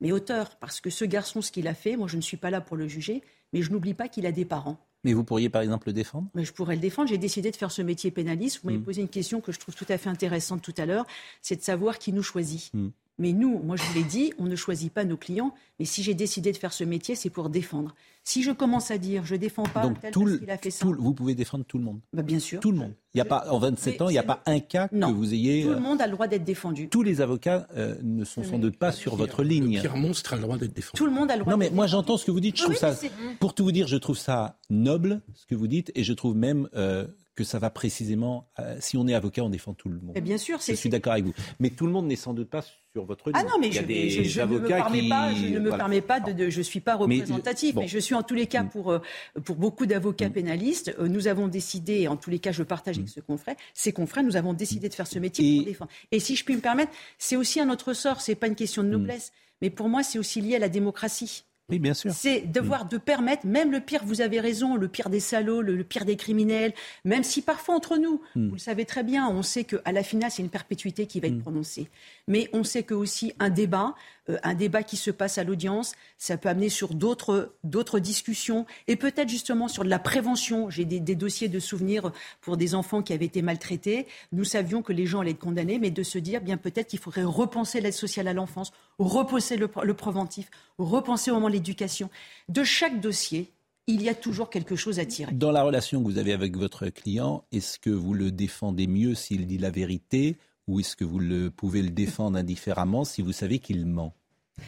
mais 0.00 0.12
auteur, 0.12 0.56
parce 0.56 0.80
que 0.80 0.90
ce 0.90 1.04
garçon, 1.04 1.42
ce 1.42 1.52
qu'il 1.52 1.68
a 1.68 1.74
fait, 1.74 1.96
moi 1.96 2.08
je 2.08 2.16
ne 2.16 2.22
suis 2.22 2.36
pas 2.36 2.50
là 2.50 2.60
pour 2.60 2.76
le 2.76 2.88
juger, 2.88 3.22
mais 3.52 3.62
je 3.62 3.70
n'oublie 3.70 3.94
pas 3.94 4.08
qu'il 4.08 4.26
a 4.26 4.32
des 4.32 4.44
parents. 4.44 4.78
Mais 5.04 5.12
vous 5.14 5.24
pourriez 5.24 5.48
par 5.48 5.62
exemple 5.62 5.88
le 5.88 5.92
défendre? 5.92 6.28
Mais 6.34 6.44
Je 6.44 6.52
pourrais 6.52 6.76
le 6.76 6.80
défendre. 6.80 7.08
J'ai 7.08 7.18
décidé 7.18 7.50
de 7.50 7.56
faire 7.56 7.72
ce 7.72 7.82
métier 7.82 8.10
pénaliste. 8.10 8.60
Vous 8.62 8.68
m'avez 8.68 8.78
hmm. 8.78 8.84
posé 8.84 9.02
une 9.02 9.08
question 9.08 9.40
que 9.40 9.50
je 9.50 9.58
trouve 9.58 9.74
tout 9.74 9.86
à 9.88 9.98
fait 9.98 10.08
intéressante 10.08 10.62
tout 10.62 10.74
à 10.76 10.86
l'heure, 10.86 11.06
c'est 11.40 11.56
de 11.56 11.62
savoir 11.62 11.98
qui 11.98 12.12
nous 12.12 12.22
choisit. 12.22 12.72
Hmm. 12.72 12.90
Mais 13.18 13.32
nous, 13.32 13.58
moi 13.62 13.76
je 13.76 13.82
vous 13.82 13.94
l'ai 13.94 14.04
dit, 14.04 14.32
on 14.38 14.44
ne 14.44 14.56
choisit 14.56 14.92
pas 14.92 15.04
nos 15.04 15.16
clients. 15.16 15.54
Mais 15.78 15.84
si 15.84 16.02
j'ai 16.02 16.14
décidé 16.14 16.52
de 16.52 16.56
faire 16.56 16.72
ce 16.72 16.84
métier, 16.84 17.14
c'est 17.14 17.30
pour 17.30 17.50
défendre. 17.50 17.94
Si 18.24 18.42
je 18.42 18.52
commence 18.52 18.90
à 18.90 18.98
dire 18.98 19.24
je 19.24 19.34
défends 19.34 19.64
pas 19.64 19.82
Donc, 19.82 20.00
tel 20.00 20.12
tout 20.12 20.24
parce 20.24 20.38
qu'il 20.38 20.50
a 20.50 20.56
fait 20.56 20.70
ça. 20.70 20.86
vous 20.86 21.12
pouvez 21.12 21.34
défendre 21.34 21.64
tout 21.64 21.78
le 21.78 21.84
monde 21.84 22.00
bah, 22.12 22.22
Bien 22.22 22.38
sûr. 22.38 22.60
Tout 22.60 22.70
le 22.70 22.78
monde. 22.78 22.94
Il 23.14 23.18
y 23.18 23.20
a 23.20 23.24
pas, 23.24 23.44
en 23.50 23.58
27 23.58 24.00
ans, 24.00 24.08
il 24.08 24.12
n'y 24.12 24.18
a 24.18 24.22
pas 24.22 24.42
un 24.46 24.60
cas 24.60 24.88
que 24.88 25.12
vous 25.12 25.34
ayez. 25.34 25.62
Tout 25.62 25.70
le 25.70 25.76
euh, 25.76 25.80
monde 25.80 26.00
a 26.00 26.06
le 26.06 26.12
droit 26.12 26.28
d'être 26.28 26.44
défendu. 26.44 26.88
Tous 26.88 27.02
les 27.02 27.20
avocats 27.20 27.68
euh, 27.76 27.96
ne 28.02 28.24
sont 28.24 28.42
sans 28.42 28.58
doute 28.58 28.78
pas 28.78 28.92
sur 28.92 29.16
votre 29.16 29.42
ligne. 29.42 29.76
Le 29.76 29.80
pire 29.82 29.96
monstre 29.96 30.32
a 30.32 30.36
le 30.36 30.42
droit 30.42 30.56
d'être 30.56 30.72
défendu. 30.72 30.96
Tout 30.96 31.06
le 31.06 31.12
monde 31.12 31.30
a 31.30 31.36
le 31.36 31.40
droit 31.40 31.52
Non, 31.52 31.58
mais 31.58 31.70
moi 31.70 31.86
j'entends 31.86 32.16
ce 32.16 32.24
que 32.24 32.30
vous 32.30 32.40
dites. 32.40 32.56
Je 32.56 32.62
trouve 32.62 32.74
Oui, 32.74 32.80
ça, 32.80 32.96
mais 33.02 33.34
pour 33.40 33.54
tout 33.54 33.64
vous 33.64 33.72
dire, 33.72 33.86
je 33.86 33.96
trouve 33.96 34.16
ça 34.16 34.58
noble 34.70 35.20
ce 35.34 35.46
que 35.46 35.54
vous 35.54 35.66
dites, 35.66 35.92
et 35.94 36.04
je 36.04 36.12
trouve 36.12 36.34
même 36.36 36.68
euh, 36.74 37.06
que 37.34 37.44
ça 37.44 37.58
va 37.58 37.70
précisément. 37.70 38.48
euh, 38.58 38.76
si 38.80 38.96
on 38.96 39.06
est 39.08 39.14
avocat, 39.14 39.42
on 39.42 39.48
défend 39.50 39.72
tout 39.74 39.88
le 39.88 39.98
monde. 40.00 40.16
Bien 40.18 40.38
sûr, 40.38 40.58
Je 40.66 40.74
suis 40.74 40.88
d'accord 40.88 41.12
avec 41.14 41.24
vous. 41.24 41.32
Mais 41.60 41.70
tout 41.70 41.86
le 41.86 41.92
monde 41.92 42.06
n'est 42.06 42.16
sans 42.16 42.34
doute 42.34 42.50
pas 42.50 42.62
sur 42.92 43.04
votre 43.06 43.30
ligne. 43.30 43.36
Ah 43.40 43.44
non, 43.44 43.58
mais 43.58 43.72
je, 43.72 43.82
des 43.82 44.10
je- 44.10 44.22
je 44.24 44.40
ne 44.42 44.46
me 44.46 44.56
avocats 44.56 44.76
permets 44.76 45.00
qui. 45.00 45.08
pas, 45.08 45.34
je 45.34 45.46
ne 45.46 45.58
me 45.58 45.68
voilà. 45.68 45.76
permets 45.84 46.00
pas 46.02 46.20
de, 46.20 46.32
de- 46.32 46.50
je 46.50 46.60
suis 46.60 46.80
pas 46.80 46.94
représentatif, 46.96 47.74
mais, 47.74 47.82
bon. 47.82 47.88
je 47.88 47.98
suis 47.98 48.14
en 48.14 48.22
tous 48.22 48.34
les 48.34 48.46
cas 48.46 48.64
pour 48.64 48.90
euh, 48.92 48.98
pour 49.44 49.56
beaucoup 49.56 49.86
d'avocats 49.86 50.28
Mm. 50.28 50.32
pénalistes. 50.32 50.94
Euh, 50.98 51.08
Nous 51.08 51.26
avons 51.26 51.48
décidé, 51.48 52.00
et 52.00 52.08
en 52.08 52.16
tous 52.18 52.28
les 52.30 52.38
cas, 52.38 52.52
je 52.52 52.62
partage 52.62 52.98
avec 52.98 53.08
ce 53.08 53.20
confrère, 53.20 53.56
ces 53.72 53.92
confrères, 53.92 54.24
nous 54.24 54.36
avons 54.36 54.52
décidé 54.52 54.88
de 54.90 54.94
faire 54.94 55.06
ce 55.06 55.18
métier 55.18 55.56
pour 55.58 55.64
défendre. 55.66 55.90
Et 56.10 56.20
si 56.20 56.36
je 56.36 56.44
puis 56.44 56.54
me 56.54 56.60
permettre, 56.60 56.92
c'est 57.18 57.36
aussi 57.36 57.60
un 57.60 57.70
autre 57.70 57.94
sort. 57.94 58.20
C'est 58.20 58.34
pas 58.34 58.46
une 58.46 58.54
question 58.56 58.82
de 58.82 58.88
Mm. 58.88 58.92
noblesse, 58.92 59.32
mais 59.62 59.70
pour 59.70 59.88
moi, 59.88 60.02
c'est 60.02 60.18
aussi 60.18 60.42
lié 60.42 60.56
à 60.56 60.58
la 60.58 60.68
démocratie. 60.68 61.44
Oui, 61.72 61.78
bien 61.78 61.94
sûr. 61.94 62.12
C'est 62.12 62.40
devoir 62.42 62.84
de 62.86 62.98
permettre, 62.98 63.46
même 63.46 63.72
le 63.72 63.80
pire, 63.80 64.02
vous 64.04 64.20
avez 64.20 64.38
raison, 64.40 64.76
le 64.76 64.88
pire 64.88 65.08
des 65.10 65.20
salauds, 65.20 65.62
le, 65.62 65.74
le 65.74 65.84
pire 65.84 66.04
des 66.04 66.16
criminels, 66.16 66.72
même 67.04 67.22
si 67.24 67.42
parfois 67.42 67.74
entre 67.74 67.96
nous, 67.96 68.20
Mm. 68.36 68.48
vous 68.48 68.54
le 68.54 68.60
savez 68.60 68.84
très 68.84 69.02
bien, 69.02 69.28
on 69.28 69.42
sait 69.42 69.64
qu'à 69.64 69.90
la 69.92 70.02
finale, 70.02 70.30
c'est 70.30 70.42
une 70.42 70.50
perpétuité 70.50 71.06
qui 71.06 71.18
va 71.20 71.28
Mm. 71.28 71.32
être 71.32 71.40
prononcée. 71.40 71.88
Mais 72.28 72.48
on 72.52 72.62
sait 72.62 72.82
que 72.82 72.94
aussi 72.94 73.32
un 73.40 73.50
débat, 73.50 73.94
un 74.42 74.54
débat 74.54 74.82
qui 74.82 74.96
se 74.96 75.10
passe 75.10 75.38
à 75.38 75.44
l'audience, 75.44 75.94
ça 76.18 76.36
peut 76.36 76.48
amener 76.48 76.68
sur 76.68 76.94
d'autres 76.94 77.98
discussions 77.98 78.66
et 78.86 78.96
peut-être 78.96 79.28
justement 79.28 79.68
sur 79.68 79.84
de 79.84 79.88
la 79.88 79.98
prévention. 79.98 80.70
J'ai 80.70 80.84
des, 80.84 81.00
dossiers 81.16 81.48
de 81.48 81.58
souvenirs 81.58 82.12
pour 82.40 82.56
des 82.56 82.74
enfants 82.74 83.02
qui 83.02 83.12
avaient 83.12 83.26
été 83.26 83.42
maltraités. 83.42 84.06
Nous 84.32 84.44
savions 84.44 84.82
que 84.82 84.92
les 84.92 85.06
gens 85.06 85.20
allaient 85.20 85.32
être 85.32 85.38
condamnés, 85.38 85.78
mais 85.78 85.90
de 85.90 86.02
se 86.02 86.18
dire 86.18 86.40
bien 86.40 86.56
peut-être 86.56 86.88
qu'il 86.88 86.98
faudrait 86.98 87.24
repenser 87.24 87.80
l'aide 87.80 87.92
sociale 87.92 88.28
à 88.28 88.32
l'enfance, 88.32 88.72
repenser 88.98 89.56
le, 89.56 89.68
le 89.82 89.94
préventif, 89.94 90.50
repenser 90.78 91.30
au 91.30 91.34
moment 91.34 91.48
de 91.48 91.54
l'éducation. 91.54 92.08
De 92.48 92.62
chaque 92.62 93.00
dossier, 93.00 93.52
il 93.88 94.02
y 94.02 94.08
a 94.08 94.14
toujours 94.14 94.50
quelque 94.50 94.76
chose 94.76 95.00
à 95.00 95.04
tirer. 95.04 95.32
Dans 95.32 95.50
la 95.50 95.64
relation 95.64 96.00
que 96.00 96.08
vous 96.08 96.18
avez 96.18 96.32
avec 96.32 96.56
votre 96.56 96.88
client, 96.88 97.44
est-ce 97.50 97.78
que 97.78 97.90
vous 97.90 98.14
le 98.14 98.30
défendez 98.30 98.86
mieux 98.86 99.14
s'il 99.14 99.46
dit 99.46 99.58
la 99.58 99.70
vérité 99.70 100.36
ou 100.68 100.80
est-ce 100.80 100.96
que 100.96 101.04
vous 101.04 101.18
le, 101.18 101.50
pouvez 101.50 101.82
le 101.82 101.90
défendre 101.90 102.38
indifféremment 102.38 103.04
si 103.04 103.22
vous 103.22 103.32
savez 103.32 103.58
qu'il 103.58 103.84
ment 103.86 104.14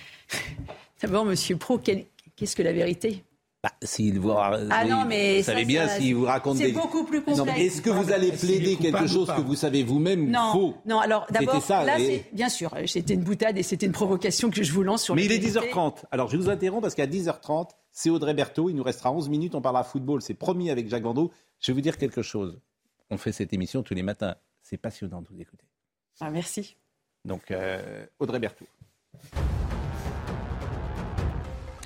D'abord, 1.02 1.24
Monsieur 1.24 1.56
Pro, 1.56 1.78
qu'est-ce 1.78 2.56
que 2.56 2.62
la 2.62 2.72
vérité? 2.72 3.24
Bah, 3.62 3.72
s'il 3.82 4.20
vous, 4.20 4.30
Ah 4.30 4.58
oui, 4.84 4.90
non, 4.90 5.06
mais 5.06 5.38
vous 5.38 5.44
ça, 5.44 5.52
savez 5.52 5.64
bien 5.64 5.88
s'il 5.88 6.14
vous 6.14 6.26
raconte 6.26 6.58
c'est 6.58 6.66
des... 6.66 6.72
beaucoup 6.72 7.04
plus 7.04 7.22
complexe. 7.22 7.58
Est-ce 7.58 7.80
que 7.82 7.88
vous 7.88 8.12
allez 8.12 8.30
plaider 8.30 8.76
quelque 8.76 9.06
chose 9.06 9.26
que 9.34 9.40
vous 9.40 9.54
savez 9.54 9.82
vous-même 9.82 10.28
Non, 10.30 10.52
faux? 10.52 10.74
non. 10.84 10.98
Alors 11.00 11.26
d'abord, 11.30 11.54
C'était 11.54 11.66
ça, 11.68 11.82
là, 11.84 11.98
et- 11.98 12.04
c'est 12.06 12.34
bien 12.34 12.50
sûr, 12.50 12.74
c'était 12.86 13.14
une 13.14 13.22
boutade 13.24 13.56
et 13.56 13.62
c'était 13.62 13.86
une 13.86 13.92
provocation 13.92 14.50
que 14.50 14.62
je 14.62 14.70
vous 14.70 14.82
lance 14.82 15.02
sur. 15.04 15.14
Mais 15.14 15.24
il 15.24 15.32
est 15.32 15.38
vérité. 15.38 15.60
10h30. 15.70 16.04
Alors 16.10 16.28
je 16.28 16.36
vous 16.36 16.50
interromps 16.50 16.82
parce 16.82 16.94
qu'à 16.94 17.06
10h30, 17.06 17.70
c'est 17.90 18.10
Audrey 18.10 18.34
Berthaud. 18.34 18.68
Il 18.68 18.76
nous 18.76 18.82
restera 18.82 19.10
11 19.12 19.30
minutes. 19.30 19.54
On 19.54 19.62
parlera 19.62 19.82
football. 19.82 20.20
C'est 20.20 20.34
promis 20.34 20.68
avec 20.70 20.90
Jacques 20.90 21.04
Vendroux. 21.04 21.30
Je 21.60 21.72
vais 21.72 21.74
vous 21.76 21.80
dire 21.80 21.96
quelque 21.96 22.20
chose. 22.20 22.60
On 23.08 23.16
fait 23.16 23.32
cette 23.32 23.54
émission 23.54 23.82
tous 23.82 23.94
les 23.94 24.02
matins. 24.02 24.34
C'est 24.62 24.76
passionnant 24.76 25.22
de 25.22 25.28
vous 25.30 25.40
écouter. 25.40 25.64
Ah, 26.20 26.30
merci. 26.30 26.76
Donc 27.24 27.50
euh, 27.50 28.06
Audrey 28.18 28.38
Berthaud. 28.38 28.66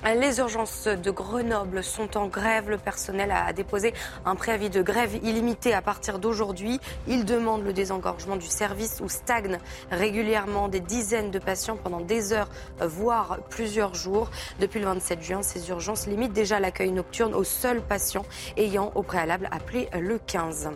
Les 0.05 0.39
urgences 0.39 0.87
de 0.87 1.11
Grenoble 1.11 1.83
sont 1.83 2.17
en 2.17 2.27
grève. 2.27 2.69
Le 2.69 2.77
personnel 2.77 3.31
a 3.31 3.51
déposé 3.51 3.93
un 4.25 4.35
préavis 4.35 4.69
de 4.69 4.81
grève 4.81 5.15
illimité 5.15 5.73
à 5.73 5.81
partir 5.81 6.19
d'aujourd'hui. 6.19 6.79
Il 7.07 7.25
demande 7.25 7.65
le 7.65 7.73
désengorgement 7.73 8.37
du 8.37 8.47
service 8.47 9.01
où 9.03 9.09
stagnent 9.09 9.59
régulièrement 9.91 10.69
des 10.69 10.79
dizaines 10.79 11.31
de 11.31 11.39
patients 11.39 11.75
pendant 11.75 11.99
des 11.99 12.31
heures, 12.31 12.47
voire 12.79 13.39
plusieurs 13.49 13.93
jours. 13.93 14.31
Depuis 14.61 14.79
le 14.79 14.85
27 14.85 15.21
juin, 15.21 15.41
ces 15.43 15.67
urgences 15.69 16.07
limitent 16.07 16.33
déjà 16.33 16.61
l'accueil 16.61 16.91
nocturne 16.91 17.35
aux 17.35 17.43
seuls 17.43 17.81
patients 17.81 18.25
ayant 18.55 18.93
au 18.95 19.03
préalable 19.03 19.49
appelé 19.51 19.89
le 19.99 20.17
15. 20.17 20.69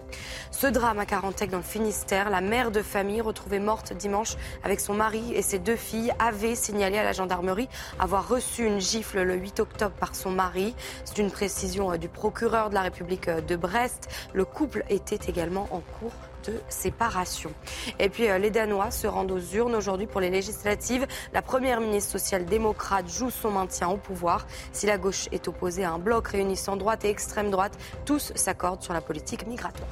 Ce 0.51 0.67
drame 0.67 0.99
à 0.99 1.05
Carantec 1.05 1.49
dans 1.49 1.57
le 1.57 1.63
Finistère, 1.63 2.29
la 2.29 2.41
mère 2.41 2.71
de 2.71 2.81
famille 2.81 3.21
retrouvée 3.21 3.59
morte 3.59 3.93
dimanche 3.93 4.35
avec 4.65 4.81
son 4.81 4.93
mari 4.93 5.33
et 5.33 5.41
ses 5.41 5.59
deux 5.59 5.77
filles 5.77 6.13
avait 6.19 6.55
signalé 6.55 6.97
à 6.97 7.03
la 7.03 7.13
gendarmerie 7.13 7.69
avoir 7.99 8.27
reçu 8.27 8.65
une 8.65 8.81
gifle 8.81 9.12
le 9.15 9.35
8 9.35 9.59
octobre 9.59 9.95
par 9.99 10.15
son 10.15 10.31
mari. 10.31 10.75
C'est 11.05 11.19
une 11.19 11.31
précision 11.31 11.91
euh, 11.91 11.97
du 11.97 12.09
procureur 12.09 12.69
de 12.69 12.75
la 12.75 12.81
République 12.81 13.27
euh, 13.27 13.41
de 13.41 13.55
Brest. 13.55 14.09
Le 14.33 14.45
couple 14.45 14.83
était 14.89 15.29
également 15.29 15.67
en 15.71 15.81
cours 15.99 16.13
de 16.45 16.59
séparation. 16.67 17.51
Et 17.99 18.09
puis 18.09 18.27
les 18.27 18.49
Danois 18.49 18.91
se 18.91 19.07
rendent 19.07 19.31
aux 19.31 19.39
urnes 19.39 19.75
aujourd'hui 19.75 20.07
pour 20.07 20.19
les 20.19 20.29
législatives. 20.29 21.07
La 21.33 21.41
première 21.41 21.79
ministre 21.79 22.11
social-démocrate 22.11 23.07
joue 23.07 23.29
son 23.29 23.51
maintien 23.51 23.87
au 23.87 23.97
pouvoir. 23.97 24.45
Si 24.73 24.85
la 24.85 24.97
gauche 24.97 25.29
est 25.31 25.47
opposée 25.47 25.85
à 25.85 25.91
un 25.91 25.99
bloc 25.99 26.27
réunissant 26.27 26.75
droite 26.75 27.05
et 27.05 27.09
extrême 27.09 27.49
droite, 27.49 27.77
tous 28.03 28.33
s'accordent 28.35 28.83
sur 28.83 28.93
la 28.93 28.99
politique 28.99 29.47
migratoire. 29.47 29.87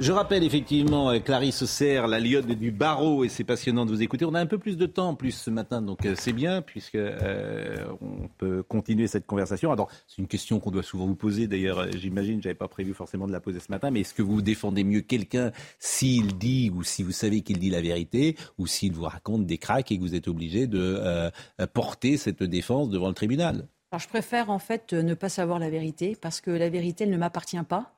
Je 0.00 0.12
rappelle 0.12 0.44
effectivement 0.44 1.10
euh, 1.10 1.18
Clarisse 1.18 1.64
Serre, 1.64 2.06
la 2.06 2.20
lionne 2.20 2.54
du 2.54 2.70
barreau, 2.70 3.24
et 3.24 3.28
c'est 3.28 3.42
passionnant 3.42 3.84
de 3.84 3.90
vous 3.90 4.00
écouter. 4.00 4.24
On 4.24 4.34
a 4.34 4.38
un 4.38 4.46
peu 4.46 4.56
plus 4.56 4.76
de 4.76 4.86
temps 4.86 5.08
en 5.08 5.14
plus 5.16 5.32
ce 5.32 5.50
matin, 5.50 5.82
donc 5.82 6.06
euh, 6.06 6.14
c'est 6.16 6.32
bien, 6.32 6.62
puisque 6.62 6.94
euh, 6.94 7.84
on 8.00 8.28
peut 8.38 8.62
continuer 8.62 9.08
cette 9.08 9.26
conversation. 9.26 9.72
Alors, 9.72 9.90
c'est 10.06 10.22
une 10.22 10.28
question 10.28 10.60
qu'on 10.60 10.70
doit 10.70 10.84
souvent 10.84 11.06
vous 11.06 11.16
poser, 11.16 11.48
d'ailleurs, 11.48 11.90
j'imagine, 11.96 12.40
j'avais 12.40 12.54
pas 12.54 12.68
prévu 12.68 12.94
forcément 12.94 13.26
de 13.26 13.32
la 13.32 13.40
poser 13.40 13.58
ce 13.58 13.72
matin, 13.72 13.90
mais 13.90 14.02
est-ce 14.02 14.14
que 14.14 14.22
vous 14.22 14.40
défendez 14.40 14.84
mieux 14.84 15.00
quelqu'un 15.00 15.50
s'il 15.80 16.38
dit, 16.38 16.70
ou 16.72 16.84
si 16.84 17.02
vous 17.02 17.10
savez 17.10 17.40
qu'il 17.40 17.58
dit 17.58 17.70
la 17.70 17.80
vérité, 17.80 18.36
ou 18.56 18.68
s'il 18.68 18.92
vous 18.92 19.02
raconte 19.02 19.46
des 19.46 19.58
cracks 19.58 19.90
et 19.90 19.96
que 19.96 20.02
vous 20.02 20.14
êtes 20.14 20.28
obligé 20.28 20.68
de 20.68 21.30
porter 21.74 22.16
cette 22.18 22.44
défense 22.44 22.88
devant 22.88 23.08
le 23.08 23.14
tribunal? 23.14 23.66
Alors, 23.90 24.00
je 24.00 24.08
préfère 24.08 24.50
en 24.50 24.60
fait 24.60 24.92
ne 24.92 25.14
pas 25.14 25.28
savoir 25.28 25.58
la 25.58 25.70
vérité, 25.70 26.16
parce 26.20 26.40
que 26.40 26.52
la 26.52 26.68
vérité, 26.68 27.02
elle 27.02 27.10
ne 27.10 27.16
m'appartient 27.16 27.62
pas. 27.68 27.97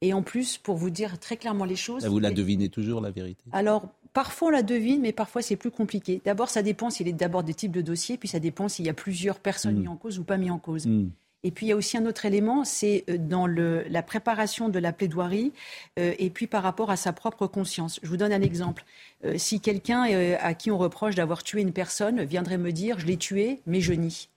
Et 0.00 0.12
en 0.12 0.22
plus, 0.22 0.58
pour 0.58 0.76
vous 0.76 0.90
dire 0.90 1.18
très 1.18 1.36
clairement 1.36 1.64
les 1.64 1.76
choses. 1.76 2.06
Vous 2.06 2.20
la 2.20 2.30
devinez 2.30 2.68
toujours, 2.68 3.00
la 3.00 3.10
vérité? 3.10 3.42
Alors, 3.52 3.88
parfois 4.12 4.48
on 4.48 4.50
la 4.52 4.62
devine, 4.62 5.00
mais 5.00 5.12
parfois 5.12 5.42
c'est 5.42 5.56
plus 5.56 5.70
compliqué. 5.70 6.20
D'abord, 6.24 6.50
ça 6.50 6.62
dépend 6.62 6.90
s'il 6.90 7.08
est 7.08 7.12
d'abord 7.12 7.42
des 7.42 7.54
types 7.54 7.72
de 7.72 7.80
dossiers, 7.80 8.16
puis 8.16 8.28
ça 8.28 8.38
dépend 8.38 8.68
s'il 8.68 8.86
y 8.86 8.88
a 8.88 8.94
plusieurs 8.94 9.38
personnes 9.38 9.74
Mm. 9.74 9.80
mises 9.80 9.88
en 9.88 9.96
cause 9.96 10.18
ou 10.18 10.24
pas 10.24 10.36
mises 10.36 10.50
en 10.50 10.58
cause. 10.58 10.86
Mm. 10.86 11.08
Et 11.44 11.52
puis 11.52 11.66
il 11.66 11.68
y 11.68 11.72
a 11.72 11.76
aussi 11.76 11.96
un 11.96 12.04
autre 12.06 12.24
élément, 12.26 12.64
c'est 12.64 13.04
euh, 13.08 13.16
dans 13.16 13.46
le, 13.46 13.84
la 13.88 14.02
préparation 14.02 14.68
de 14.68 14.78
la 14.80 14.92
plaidoirie 14.92 15.52
euh, 15.98 16.12
et 16.18 16.30
puis 16.30 16.48
par 16.48 16.64
rapport 16.64 16.90
à 16.90 16.96
sa 16.96 17.12
propre 17.12 17.46
conscience. 17.46 18.00
Je 18.02 18.08
vous 18.08 18.16
donne 18.16 18.32
un 18.32 18.42
exemple. 18.42 18.84
Euh, 19.24 19.38
si 19.38 19.60
quelqu'un 19.60 20.08
euh, 20.10 20.36
à 20.40 20.54
qui 20.54 20.72
on 20.72 20.78
reproche 20.78 21.14
d'avoir 21.14 21.44
tué 21.44 21.60
une 21.60 21.72
personne 21.72 22.24
viendrait 22.24 22.58
me 22.58 22.72
dire 22.72 22.98
je 22.98 23.06
l'ai 23.06 23.16
tué, 23.16 23.60
mais 23.66 23.80
je 23.80 23.92
nie, 23.92 24.28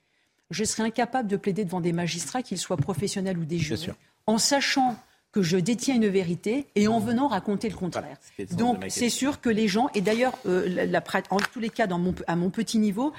je 0.52 0.64
serais 0.64 0.84
incapable 0.84 1.28
de 1.28 1.38
plaider 1.38 1.66
devant 1.66 1.82
des 1.82 1.94
magistrats, 1.94 2.44
qu'ils 2.44 2.60
soient 2.60 2.78
professionnels 2.78 3.38
ou 3.40 3.46
des 3.46 3.58
jurés, 3.58 3.94
en 4.28 4.38
sachant 4.38 4.96
que 5.32 5.42
je 5.42 5.58
détiens 5.58 5.96
une 5.96 6.08
vérité 6.08 6.68
et 6.76 6.88
en 6.88 7.00
venant 7.00 7.28
raconter 7.28 7.70
le 7.70 7.76
contraire. 7.76 8.18
Donc 8.58 8.76
c'est 8.90 9.10
sûr 9.10 9.40
que 9.42 9.50
les 9.50 9.68
gens, 9.68 9.90
et 9.96 10.02
d'ailleurs, 10.02 10.38
euh, 10.46 10.68
la- 10.68 10.86
la 10.86 11.02
prat- 11.02 11.24
en 11.30 11.38
tous 11.38 11.60
les 11.60 11.70
cas, 11.70 11.88
dans 11.88 12.00
mon, 12.00 12.14
à 12.28 12.36
mon 12.36 12.50
petit 12.50 12.80
niveau, 12.80 13.14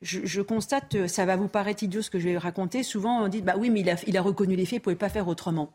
je, 0.00 0.20
je 0.24 0.40
constate, 0.40 0.94
euh, 0.94 1.06
ça 1.08 1.26
va 1.26 1.36
vous 1.36 1.48
paraître 1.48 1.82
idiot 1.82 2.00
ce 2.00 2.08
que 2.10 2.18
je 2.18 2.28
vais 2.28 2.38
raconter, 2.38 2.82
souvent 2.82 3.22
on 3.22 3.28
dit, 3.28 3.42
bah 3.42 3.54
oui, 3.58 3.68
mais 3.68 3.80
il 3.80 3.90
a, 3.90 3.96
il 4.06 4.16
a 4.16 4.22
reconnu 4.22 4.56
les 4.56 4.64
faits, 4.64 4.72
il 4.72 4.76
ne 4.78 4.82
pouvait 4.84 4.96
pas 4.96 5.10
faire 5.10 5.28
autrement. 5.28 5.70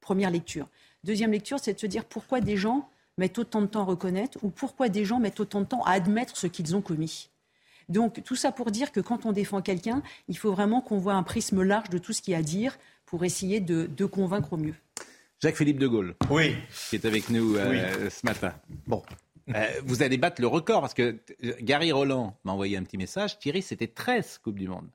Première 0.00 0.30
lecture. 0.30 0.66
Deuxième 1.04 1.32
lecture, 1.32 1.58
c'est 1.60 1.74
de 1.74 1.78
se 1.78 1.86
dire 1.86 2.04
pourquoi 2.06 2.40
des 2.40 2.56
gens 2.56 2.88
mettent 3.18 3.38
autant 3.38 3.60
de 3.60 3.66
temps 3.66 3.82
à 3.82 3.84
reconnaître 3.84 4.38
ou 4.42 4.48
pourquoi 4.48 4.88
des 4.88 5.04
gens 5.04 5.18
mettent 5.20 5.40
autant 5.40 5.60
de 5.60 5.66
temps 5.66 5.82
à 5.84 5.92
admettre 5.92 6.36
ce 6.36 6.46
qu'ils 6.46 6.74
ont 6.76 6.80
commis. 6.80 7.28
Donc 7.88 8.22
tout 8.24 8.36
ça 8.36 8.52
pour 8.52 8.70
dire 8.70 8.90
que 8.90 9.00
quand 9.00 9.26
on 9.26 9.32
défend 9.32 9.60
quelqu'un, 9.62 10.02
il 10.28 10.36
faut 10.38 10.50
vraiment 10.52 10.80
qu'on 10.80 10.98
voit 10.98 11.14
un 11.14 11.22
prisme 11.22 11.62
large 11.62 11.90
de 11.90 11.98
tout 11.98 12.12
ce 12.12 12.22
qu'il 12.22 12.32
y 12.32 12.34
a 12.34 12.38
à 12.38 12.42
dire 12.42 12.76
pour 13.04 13.24
essayer 13.24 13.60
de, 13.60 13.86
de 13.86 14.04
convaincre 14.06 14.54
au 14.54 14.56
mieux. 14.56 14.74
Jacques-Philippe 15.42 15.78
de 15.78 15.86
Gaulle. 15.86 16.14
Oui. 16.30 16.54
Qui 16.90 16.96
est 16.96 17.04
avec 17.04 17.30
nous 17.30 17.56
euh, 17.56 18.10
ce 18.10 18.24
matin. 18.24 18.54
Bon. 18.86 19.02
Euh, 19.54 19.66
vous 19.84 20.02
allez 20.02 20.16
battre 20.16 20.40
le 20.40 20.48
record 20.48 20.80
parce 20.80 20.94
que 20.94 21.18
euh, 21.44 21.52
Gary 21.60 21.92
Roland 21.92 22.36
m'a 22.44 22.52
envoyé 22.52 22.76
un 22.76 22.82
petit 22.82 22.98
message. 22.98 23.38
Thierry, 23.38 23.62
c'était 23.62 23.86
13 23.86 24.38
Coupes 24.42 24.58
du 24.58 24.68
Monde. 24.68 24.88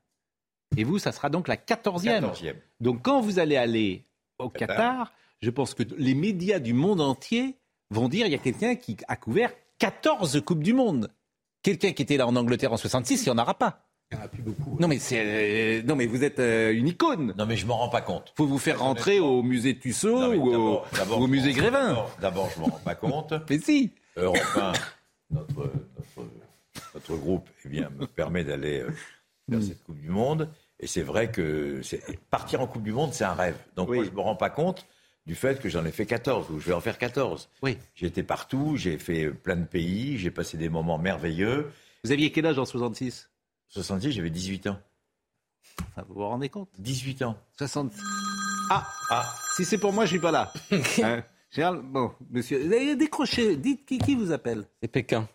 Et 0.76 0.84
vous, 0.84 0.98
ça 0.98 1.12
sera 1.12 1.30
donc 1.30 1.48
la 1.48 1.56
14e. 1.56 2.20
14e. 2.20 2.54
Donc 2.80 3.02
quand 3.02 3.20
vous 3.20 3.38
allez 3.38 3.56
aller 3.56 4.04
au 4.38 4.48
Qatar, 4.48 5.12
je 5.40 5.50
pense 5.50 5.74
que 5.74 5.82
les 5.96 6.14
médias 6.14 6.58
du 6.58 6.74
monde 6.74 7.00
entier 7.00 7.56
vont 7.90 8.08
dire 8.08 8.26
il 8.26 8.32
y 8.32 8.34
a 8.34 8.38
quelqu'un 8.38 8.74
qui 8.74 8.96
a 9.08 9.16
couvert 9.16 9.52
14 9.78 10.42
Coupes 10.44 10.62
du 10.62 10.72
Monde. 10.72 11.10
Quelqu'un 11.62 11.92
qui 11.92 12.02
était 12.02 12.16
là 12.16 12.26
en 12.26 12.36
Angleterre 12.36 12.72
en 12.72 12.76
66, 12.76 13.24
il 13.24 13.32
n'y 13.32 13.38
en 13.38 13.42
aura 13.42 13.54
pas. 13.54 13.84
A 14.20 14.28
plus 14.28 14.42
beaucoup. 14.42 14.76
Non 14.80 14.88
mais, 14.88 14.98
c'est, 14.98 15.20
euh, 15.24 15.82
non 15.84 15.96
mais 15.96 16.06
vous 16.06 16.22
êtes 16.24 16.38
euh, 16.38 16.72
une 16.72 16.88
icône. 16.88 17.34
Non 17.38 17.46
mais 17.46 17.56
je 17.56 17.66
m'en 17.66 17.76
rends 17.78 17.88
pas 17.88 18.00
compte. 18.02 18.32
faut 18.36 18.46
vous 18.46 18.58
faire 18.58 18.80
rentrer 18.80 19.20
au 19.20 19.42
musée 19.42 19.78
Tussaud 19.78 20.18
Non, 20.20 20.30
mais 20.30 20.36
ou 20.36 20.54
au, 20.54 20.82
ou 21.18 21.26
musée 21.26 21.52
Grévin. 21.52 22.04
d'abord- 22.20 22.50
je 22.54 22.60
m'en 22.60 22.66
rends 22.66 22.80
pas 22.84 22.94
compte. 22.94 23.32
Mais 23.50 23.58
si. 23.58 23.90
Europe 24.16 24.38
1, 24.56 24.72
notre, 25.30 25.54
notre, 25.54 26.28
notre 26.94 27.16
groupe 27.16 27.48
eh 27.64 27.68
bien, 27.68 27.90
me 27.98 28.06
permet 28.06 28.44
d'aller 28.44 28.80
euh, 28.80 28.90
Hmm. 29.48 29.54
vers 29.56 29.62
cette 29.64 29.82
Coupe 29.82 29.98
du 30.00 30.08
Monde. 30.08 30.48
Et 30.78 30.86
c'est 30.86 31.02
vrai 31.02 31.30
que 31.32 31.80
partir 32.30 32.60
en 32.60 32.66
Coupe 32.68 32.84
du 32.84 32.92
Monde, 32.92 33.12
c'est 33.12 33.24
un 33.24 33.34
rêve. 33.34 33.56
Donc 33.74 33.88
moi, 33.88 34.04
je 34.04 34.10
ne 34.10 34.14
me 34.14 34.20
rends 34.20 34.36
pas 34.36 34.50
compte 34.50 34.86
du 35.26 35.34
fait 35.34 35.60
que 35.60 35.68
j'en 35.68 35.84
ai 35.84 35.90
fait 35.90 36.06
14, 36.06 36.48
ou 36.50 36.60
je 36.60 36.66
vais 36.68 36.72
en 36.74 36.80
faire 36.80 36.96
14. 36.96 37.48
Oui. 37.62 37.76
J'ai 37.96 38.06
été 38.06 38.22
partout, 38.22 38.76
j'ai 38.76 38.98
fait 38.98 39.30
plein 39.30 39.56
de 39.56 39.64
pays, 39.64 40.16
j'ai 40.18 40.30
passé 40.30 40.56
des 40.56 40.68
moments 40.68 40.96
merveilleux. 40.98 41.70
Vous 42.04 42.12
aviez 42.12 42.30
quel 42.30 42.46
âge 42.46 42.58
en 42.60 42.64
66 42.64 43.30
66, 43.72 44.12
j'avais 44.12 44.30
18 44.30 44.66
ans. 44.66 44.78
Enfin, 45.80 46.04
vous 46.06 46.14
vous 46.14 46.28
rendez 46.28 46.50
compte? 46.50 46.68
18 46.78 47.22
ans. 47.22 47.36
60. 47.56 47.90
Ah, 48.70 48.86
ah, 49.10 49.34
si 49.56 49.64
c'est 49.64 49.78
pour 49.78 49.94
moi, 49.94 50.04
je 50.04 50.10
suis 50.10 50.18
pas 50.20 50.30
là. 50.30 50.52
Hein 51.02 51.22
Gérald, 51.50 51.82
bon, 51.82 52.12
monsieur, 52.30 52.58
vous 52.58 52.72
avez 52.72 52.96
décroché. 52.96 53.56
Dites 53.56 53.84
qui, 53.86 53.98
qui 53.98 54.14
vous 54.14 54.32
appelle? 54.32 54.64
C'est 54.80 54.88
Pékin. 54.88 55.28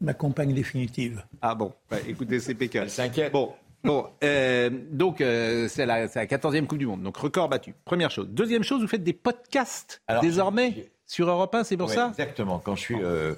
Ma 0.00 0.14
compagne 0.14 0.52
définitive. 0.54 1.24
Ah 1.42 1.54
bon, 1.54 1.72
bah, 1.90 1.96
écoutez, 2.06 2.38
c'est 2.40 2.54
Pékin. 2.54 2.82
Elle 2.82 2.90
s'inquiète. 2.90 3.32
Bon, 3.32 3.52
bon 3.82 4.06
euh, 4.22 4.70
donc 4.90 5.20
euh, 5.20 5.66
c'est 5.68 5.86
la, 5.86 6.02
la 6.02 6.26
14e 6.26 6.66
Coupe 6.66 6.78
du 6.78 6.86
Monde, 6.86 7.02
donc 7.02 7.16
record 7.16 7.48
battu. 7.48 7.74
Première 7.84 8.10
chose. 8.10 8.28
Deuxième 8.28 8.62
chose, 8.64 8.80
vous 8.80 8.88
faites 8.88 9.04
des 9.04 9.12
podcasts 9.12 10.02
Alors, 10.08 10.22
désormais 10.22 10.90
sur 11.06 11.28
Europe 11.28 11.54
1, 11.54 11.64
c'est 11.64 11.76
pour 11.76 11.88
Ouais, 11.88 11.94
ça? 11.94 12.08
Exactement. 12.10 12.60
Quand 12.60 12.76
je 12.76 12.80
suis, 12.80 13.02
euh, 13.02 13.34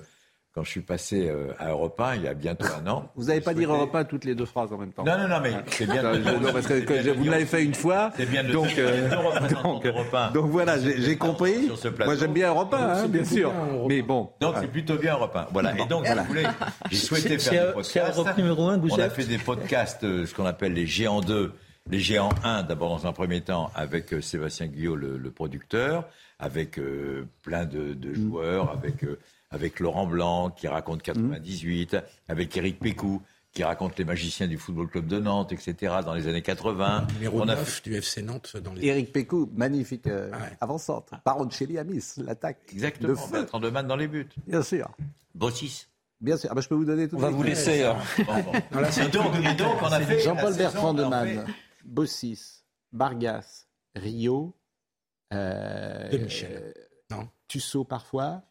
quand 0.54 0.64
je 0.64 0.70
suis 0.70 0.80
passé 0.82 1.28
euh, 1.28 1.52
à 1.58 1.70
Europe 1.70 1.98
1, 1.98 2.16
il 2.16 2.22
y 2.22 2.28
a 2.28 2.34
bientôt 2.34 2.66
un 2.78 2.86
an. 2.86 3.08
Vous 3.16 3.24
n'allez 3.24 3.40
pas 3.40 3.54
dire 3.54 3.68
souhaitais- 3.68 3.80
Europe 3.80 3.94
1 3.94 4.04
toutes 4.04 4.24
les 4.26 4.34
deux 4.34 4.44
phrases 4.44 4.70
en 4.72 4.76
même 4.76 4.92
temps. 4.92 5.02
Non, 5.04 5.16
non, 5.16 5.26
non, 5.28 5.40
mais 5.42 5.52
c'est 5.68 5.86
bien. 5.86 6.02
de- 6.02 6.18
Non, 6.18 6.52
parce 6.52 6.66
que, 6.66 6.80
bien 6.80 7.02
de 7.02 7.10
vous 7.12 7.22
dire- 7.22 7.32
l'avez 7.32 7.46
fait 7.46 7.64
une 7.64 7.74
fois. 7.74 8.10
C'est 8.16 8.26
bien 8.28 8.44
de 8.44 8.52
donc, 8.52 8.66
dire 8.68 8.76
euh, 8.78 9.08
donc, 9.62 9.86
1. 10.12 10.30
donc 10.32 10.50
voilà, 10.50 10.78
j'ai 10.78 11.16
compris. 11.16 11.64
Sur 11.66 11.78
ce 11.78 11.88
plateau. 11.88 12.10
Moi 12.10 12.18
j'aime 12.20 12.32
bien 12.34 12.48
Europe 12.50 12.74
1, 12.74 12.76
hein, 12.78 13.08
bien 13.08 13.24
sûr. 13.24 13.50
bien, 13.50 13.84
Mais 13.88 14.02
bon. 14.02 14.30
Donc 14.40 14.56
c'est 14.60 14.68
plutôt 14.68 14.96
bien 14.96 15.14
Europe 15.14 15.34
1. 15.36 15.46
Voilà. 15.52 15.72
Et 15.78 15.86
donc, 15.86 16.06
vous 16.06 16.24
voulez, 16.28 16.46
j'ai 16.90 16.96
souhaité 16.98 17.38
faire 17.38 17.74
des 17.74 17.82
c'est 17.84 18.00
podcasts. 18.00 18.18
Europe 18.18 18.36
numéro 18.36 18.68
un 18.68 18.76
que 18.78 18.82
vous 18.86 18.94
On 18.94 18.98
a 18.98 19.08
fait 19.10 19.24
des 19.24 19.38
podcasts, 19.38 20.04
euh, 20.04 20.26
ce 20.26 20.34
qu'on 20.34 20.44
appelle 20.46 20.74
les 20.74 20.86
géants 20.86 21.20
2, 21.22 21.52
les 21.90 21.98
géants 21.98 22.28
1, 22.44 22.62
d'abord 22.64 22.90
dans 22.90 23.06
un 23.06 23.12
premier 23.12 23.40
temps, 23.40 23.70
avec 23.74 24.12
euh, 24.12 24.20
Sébastien 24.20 24.66
Guyot, 24.66 24.96
le, 24.96 25.16
le 25.16 25.30
producteur, 25.30 26.04
avec 26.38 26.78
euh, 26.78 27.26
plein 27.42 27.64
de, 27.64 27.94
de 27.94 28.10
Mm. 28.10 28.14
joueurs, 28.14 28.70
avec, 28.70 29.02
euh, 29.04 29.18
avec 29.52 29.78
Laurent 29.80 30.06
Blanc, 30.06 30.50
qui 30.50 30.66
raconte 30.68 31.02
98, 31.02 31.96
avec 32.28 32.56
Eric 32.56 32.78
Pécou, 32.80 33.22
qui 33.52 33.62
raconte 33.64 33.98
les 33.98 34.04
magiciens 34.04 34.48
du 34.48 34.56
Football 34.56 34.88
Club 34.88 35.06
de 35.06 35.18
Nantes, 35.20 35.52
etc., 35.52 35.96
dans 36.04 36.14
les 36.14 36.26
années 36.26 36.40
80. 36.42 37.06
Numéro 37.14 37.40
On 37.42 37.48
a 37.48 37.54
9 37.54 37.82
du 37.82 37.94
FC 37.96 38.22
Nantes 38.22 38.56
dans 38.56 38.72
les. 38.72 38.86
Éric 38.86 39.12
Pécou, 39.12 39.50
magnifique 39.54 40.06
euh, 40.06 40.30
Ouais. 40.30 40.38
avant-centre. 40.60 41.14
Baroncelli 41.24 41.76
à 41.78 41.84
Miss, 41.84 42.16
l'attaque. 42.16 42.58
Exactement, 42.72 43.10
De 43.10 43.14
feu. 43.14 43.32
Bertrand 43.32 43.60
Demann 43.60 43.86
dans 43.86 43.96
les 43.96 44.08
buts. 44.08 44.28
Bien 44.46 44.62
sûr. 44.62 44.90
Bossis. 45.34 45.86
Bien 46.20 46.36
sûr. 46.38 46.48
Ah 46.50 46.54
bah, 46.54 46.60
je 46.62 46.68
peux 46.68 46.74
vous 46.76 46.84
donner 46.86 47.08
tout 47.08 47.16
On 47.16 47.18
va 47.18 47.28
vous 47.30 47.42
laisser. 47.42 47.82
hein. 47.82 47.96
Non, 48.72 48.80
là, 48.80 48.90
c'est 48.90 49.06
Et 49.06 49.08
donc, 49.08 49.34
et 49.36 49.54
donc, 49.54 49.76
on 49.82 49.86
a 49.86 50.00
fait. 50.00 50.20
Jean-Paul 50.20 50.56
Bertrand 50.56 50.92
saison, 50.92 50.94
de 50.94 51.02
on 51.04 51.12
a 51.12 51.24
Man, 51.24 51.46
Bossis, 51.84 52.62
Bargas, 52.92 53.66
Rio, 53.96 54.54
euh, 55.34 56.08
De 56.10 56.18
Michel. 56.18 56.50
euh, 56.54 56.72
Non. 57.10 57.28
Tussaud 57.48 57.84
parfois, 57.84 58.42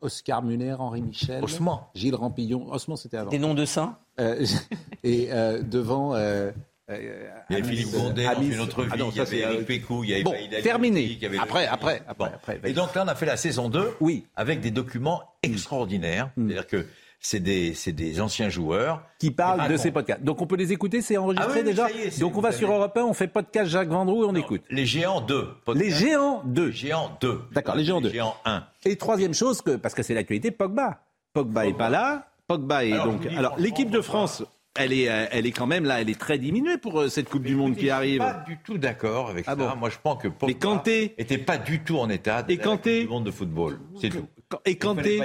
Oscar 0.00 0.42
Muller, 0.42 0.74
Henri 0.78 1.02
Michel, 1.02 1.42
Osman. 1.44 1.80
Gilles 1.94 2.14
Rampillon. 2.14 2.66
Osman, 2.72 2.96
c'était 2.96 3.16
avant. 3.18 3.30
Des 3.30 3.38
noms 3.38 3.54
de 3.54 3.64
saints 3.64 3.98
Euh, 4.20 4.44
et 5.04 5.28
euh, 5.32 5.62
devant. 5.62 6.14
euh, 6.14 6.50
euh, 6.90 7.28
Il 7.50 7.56
y 7.56 7.58
avait 7.60 7.66
Amis- 7.68 7.76
Philippe 7.76 7.92
Gondet 7.94 8.24
dans 8.24 8.42
une 8.42 8.60
autre 8.60 8.82
vie, 8.82 8.90
Ah 8.92 8.96
non, 8.96 9.08
il 9.10 9.12
y 9.12 9.16
ça, 9.16 9.22
avait 9.22 9.44
euh, 9.44 9.52
Eric 9.54 9.66
Pécou, 9.66 10.04
il 10.04 10.10
y 10.10 10.14
avait 10.14 10.22
Bon, 10.24 10.34
terminé. 10.62 11.00
il 11.02 11.18
y 11.18 11.26
avait 11.26 11.38
Après, 11.38 11.66
après, 11.66 12.02
après, 12.08 12.28
Bon. 12.28 12.34
après, 12.34 12.60
Et 12.64 12.72
donc 12.72 12.94
là, 12.94 13.04
on 13.04 13.08
a 13.08 13.14
fait 13.14 13.26
la 13.26 13.36
saison 13.36 13.68
2 13.68 13.92
Oui. 14.00 14.26
avec 14.36 14.60
des 14.60 14.70
documents 14.70 15.22
extraordinaires. 15.42 16.30
Mm. 16.36 16.48
C'est-à-dire 16.50 16.66
que 16.66 16.86
c'est 17.24 17.40
des, 17.40 17.72
des 17.86 18.20
anciens 18.20 18.48
joueurs. 18.48 19.02
qui 19.18 19.30
parle 19.30 19.68
de 19.68 19.76
ces 19.76 19.90
podcasts. 19.92 20.22
Donc 20.22 20.42
on 20.42 20.46
peut 20.46 20.56
les 20.56 20.72
écouter, 20.72 21.00
c'est 21.00 21.16
enregistré 21.16 21.50
Ah 21.50 21.56
oui, 21.56 21.64
déjà. 21.64 21.88
est, 21.90 22.18
Donc 22.20 22.36
on 22.36 22.40
va 22.40 22.50
sur 22.52 22.70
Europe 22.70 22.96
1, 22.96 23.02
on 23.04 23.14
fait 23.14 23.28
podcast 23.28 23.70
Jacques 23.70 23.88
Vendroux 23.88 24.24
et 24.24 24.26
on 24.26 24.34
écoute. 24.34 24.62
Les 24.68 24.84
géants 24.84 25.20
2. 25.20 25.48
Les 25.74 25.90
géants 25.90 26.42
2. 26.44 26.66
Les 26.66 26.72
géants 26.72 27.16
2. 27.20 27.40
D'accord, 27.52 27.76
les 27.76 27.84
géants 27.84 28.00
2. 28.00 28.08
Les 28.08 28.14
géants 28.14 28.36
1. 28.44 28.64
Et 28.84 28.96
troisième 28.96 29.32
chose, 29.34 29.62
que, 29.62 29.76
parce 29.76 29.94
que 29.94 30.02
c'est 30.02 30.14
l'actualité, 30.14 30.50
Pogba. 30.50 30.98
Pogba 31.32 31.66
est 31.66 31.72
pas 31.76 31.88
là. 31.88 32.26
Pogba 32.48 32.84
est 32.84 32.92
Alors, 32.92 33.06
donc. 33.06 33.26
Alors 33.36 33.54
l'équipe 33.56 33.88
de 33.90 34.00
France, 34.00 34.42
elle 34.74 34.92
est, 34.92 35.08
euh, 35.08 35.26
elle 35.30 35.46
est 35.46 35.52
quand 35.52 35.66
même 35.68 35.84
là, 35.84 36.00
elle 36.00 36.10
est 36.10 36.18
très 36.18 36.38
diminuée 36.38 36.76
pour 36.76 37.00
euh, 37.00 37.08
cette 37.08 37.28
Coupe 37.28 37.44
du 37.44 37.54
Monde 37.54 37.74
qui 37.74 37.80
Je 37.82 37.84
suis 37.86 37.90
arrive. 37.90 38.18
pas 38.18 38.42
du 38.46 38.58
tout 38.64 38.78
d'accord 38.78 39.30
avec 39.30 39.44
Ah 39.46 39.52
ça. 39.52 39.56
bon 39.56 39.76
Moi, 39.76 39.90
je 39.90 39.96
pense 40.02 40.20
que 40.20 40.28
Pogba 40.28 40.52
Kanté 40.58 41.14
était 41.18 41.38
pas 41.38 41.56
du 41.58 41.80
tout 41.84 41.98
en 41.98 42.10
état 42.10 42.42
de 42.42 42.50
Et 42.52 42.58
Kanté 42.58 43.02
du 43.02 43.08
monde 43.08 43.24
de 43.24 43.30
football. 43.30 43.78
C'est 44.00 44.08
tout. 44.08 44.26
Et 44.66 44.76
Kanté. 44.76 45.20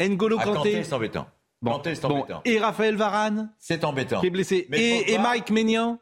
N'Golo 0.00 0.38
Kanté, 0.38 0.52
Kanté. 0.54 0.84
c'est 0.84 0.92
embêtant. 0.94 1.26
Bon, 1.62 1.72
Kanté, 1.72 1.94
c'est 1.94 2.02
bon. 2.02 2.18
embêtant. 2.18 2.42
Et 2.44 2.58
Raphaël 2.58 2.96
Varane, 2.96 3.50
C'est 3.58 3.84
embêtant. 3.84 4.20
qui 4.20 4.26
est 4.26 4.30
blessé. 4.30 4.66
Mais 4.68 5.02
Et, 5.08 5.16
Mike 5.18 5.50
Maignan. 5.50 5.98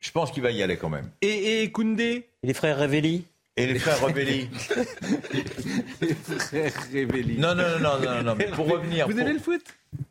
Je 0.00 0.10
pense 0.10 0.30
qu'il 0.30 0.42
va 0.42 0.50
y 0.50 0.62
aller 0.62 0.76
quand 0.76 0.88
même. 0.88 1.10
Et, 1.22 1.62
et 1.62 1.70
Koundé. 1.72 2.28
Et 2.42 2.46
les 2.46 2.54
frères 2.54 2.78
Révelli 2.78 3.24
Et 3.56 3.66
les 3.66 3.78
frères 3.78 4.00
Rebelli 4.00 4.48
Les 6.00 6.14
frères 6.14 6.72
Rebelli. 6.92 7.38
Non, 7.38 7.54
non, 7.54 7.64
non, 7.80 7.98
non, 7.98 8.14
non, 8.16 8.22
non, 8.22 8.34
mais 8.34 8.46
pour 8.46 8.68
revenir. 8.70 9.06
Vous 9.06 9.12
pour- 9.12 9.20
aimez 9.22 9.32
le 9.32 9.38
foot? 9.38 9.62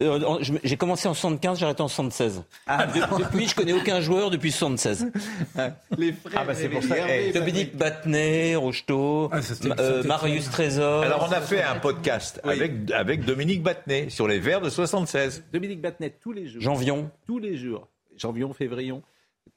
Euh, 0.02 0.38
J'ai 0.64 0.78
commencé 0.78 1.08
en 1.08 1.14
75, 1.14 1.60
j'ai 1.60 1.66
arrêté 1.66 1.82
en 1.82 1.88
76. 1.88 2.44
De- 2.68 3.24
depuis, 3.24 3.48
je 3.48 3.56
connais 3.56 3.74
aucun 3.74 4.02
joueur 4.02 4.30
depuis 4.30 4.52
76. 4.52 5.12
Les 5.98 6.12
frères 6.14 6.34
Ah, 6.42 6.44
bah, 6.46 6.54
c'est 6.56 6.70
pour 6.70 6.84
ça. 6.84 6.98
Hervé, 6.98 7.28
Eh, 7.30 7.32
Dominique 7.34 7.76
Battenet, 7.78 8.56
Rocheteau, 8.56 9.30
Ah, 9.32 9.40
euh, 9.80 10.04
Marius 10.04 10.50
Trésor. 10.50 11.04
Alors, 11.04 11.28
on 11.30 11.32
a 11.32 11.42
fait 11.42 11.64
un 11.64 11.76
podcast 11.76 12.40
avec, 12.44 12.92
avec 12.92 13.24
Dominique 13.26 13.64
Battenet 13.64 14.10
sur 14.10 14.28
les 14.28 14.40
Verts 14.40 14.62
de 14.62 14.70
76. 14.70 15.44
Dominique 15.54 15.82
Battenet, 15.82 16.14
tous 16.22 16.32
les 16.34 16.48
jours. 16.48 16.62
Janvion. 16.62 17.10
Tous 17.26 17.40
les 17.40 17.58
jours. 17.58 17.88
Janvion, 18.18 18.54
février. 18.54 18.94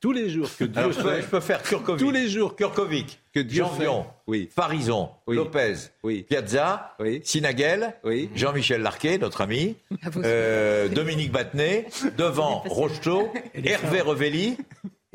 Tous 0.00 0.12
les 0.12 0.28
jours 0.30 0.48
que 0.56 0.64
Dieu 0.64 0.78
Alors, 0.78 0.92
je 0.92 1.00
peux, 1.02 1.10
fait. 1.10 1.22
je 1.22 1.26
peux 1.26 1.40
faire 1.40 1.62
Kurkovic. 1.62 1.98
Tous 2.04 2.12
les 2.12 2.28
jours 2.28 2.54
Kurkovic. 2.54 3.20
que 3.32 3.40
Dieu 3.40 3.64
Janvion. 3.64 4.04
fait. 4.04 4.08
Oui. 4.28 4.48
Farison. 4.54 5.10
Oui. 5.26 5.34
Lopez. 5.36 5.74
Oui. 6.04 6.22
Piazza. 6.22 6.94
Oui. 7.00 7.20
Sinagel. 7.24 7.94
Oui. 8.04 8.30
Jean-Michel 8.34 8.80
Larquet, 8.82 9.18
notre 9.18 9.40
ami. 9.40 9.74
À 10.02 10.10
vos 10.10 10.20
euh, 10.24 10.88
Dominique 10.88 11.32
Battenet. 11.32 11.86
Devant 12.16 12.58
Rocheteau. 12.66 13.32
Hervé 13.54 14.00
Revelli. 14.00 14.56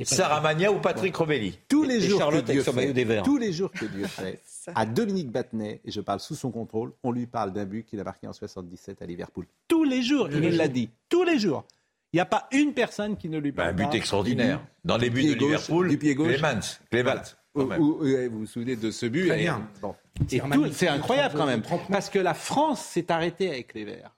Sarah 0.04 0.42
Magna 0.42 0.72
ou 0.72 0.80
Patrick 0.80 1.16
Revelli. 1.16 1.58
Tous 1.70 1.84
les 1.84 2.04
Et 2.04 2.10
jours 2.10 2.20
Charlotte 2.20 2.46
que 2.46 2.52
Dieu 2.52 2.64
fait, 2.64 2.94
des 2.94 3.22
tous 3.24 3.38
les 3.38 3.54
jours 3.54 3.72
que 3.72 3.86
Dieu 3.86 4.06
fait, 4.08 4.42
à 4.76 4.86
Dominique 4.86 5.30
Battenet, 5.32 5.80
et 5.86 5.92
je 5.92 6.02
parle 6.02 6.20
sous 6.20 6.36
son 6.36 6.50
contrôle, 6.52 6.92
on 7.04 7.12
lui 7.12 7.28
parle 7.28 7.54
d'un 7.54 7.64
but 7.66 7.86
qu'il 7.86 8.00
a 8.00 8.04
marqué 8.04 8.28
en 8.28 8.34
77 8.34 9.02
à 9.02 9.06
Liverpool. 9.06 9.46
Tous 9.68 9.84
les 9.84 10.02
jours, 10.02 10.28
il 10.32 10.58
l'a 10.58 10.68
dit. 10.68 10.90
Tous 11.10 11.24
les 11.24 11.38
jours. 11.40 11.64
Il 12.14 12.18
n'y 12.18 12.22
a 12.22 12.26
pas 12.26 12.48
une 12.52 12.74
personne 12.74 13.18
qui 13.18 13.28
ne 13.28 13.40
lui 13.40 13.52
Ben, 13.52 13.64
parle 13.64 13.70
un 13.70 13.90
but 13.90 13.98
extraordinaire. 13.98 14.60
du 14.60 14.66
Dans 14.86 14.98
les 14.98 15.10
buts 15.10 15.24
de 15.24 15.34
gauche, 15.34 15.50
Liverpool, 15.50 15.90
du 15.90 15.98
pied 15.98 16.14
gauche. 16.16 16.34
Clemens. 16.36 16.80
Clemens. 16.92 17.36
Ou- 17.56 17.60
quand 17.62 17.66
même. 17.68 17.82
ou- 17.82 18.00
ou- 18.04 18.30
vous 18.32 18.40
vous 18.40 18.46
souvenez 18.46 18.76
de 18.76 18.90
ce 18.92 19.06
but 19.08 19.30
et- 19.32 19.50
bon. 19.82 19.96
C'est 20.28 20.86
Et 20.86 20.90
incroyable 20.90 21.36
quand 21.36 21.46
même, 21.46 21.62
30 21.62 21.82
parce 21.92 22.10
que 22.10 22.20
la 22.20 22.34
France 22.34 22.82
s'est 22.84 23.12
arrêtée 23.12 23.50
avec 23.50 23.74
les 23.74 23.84
Verts. 23.86 24.12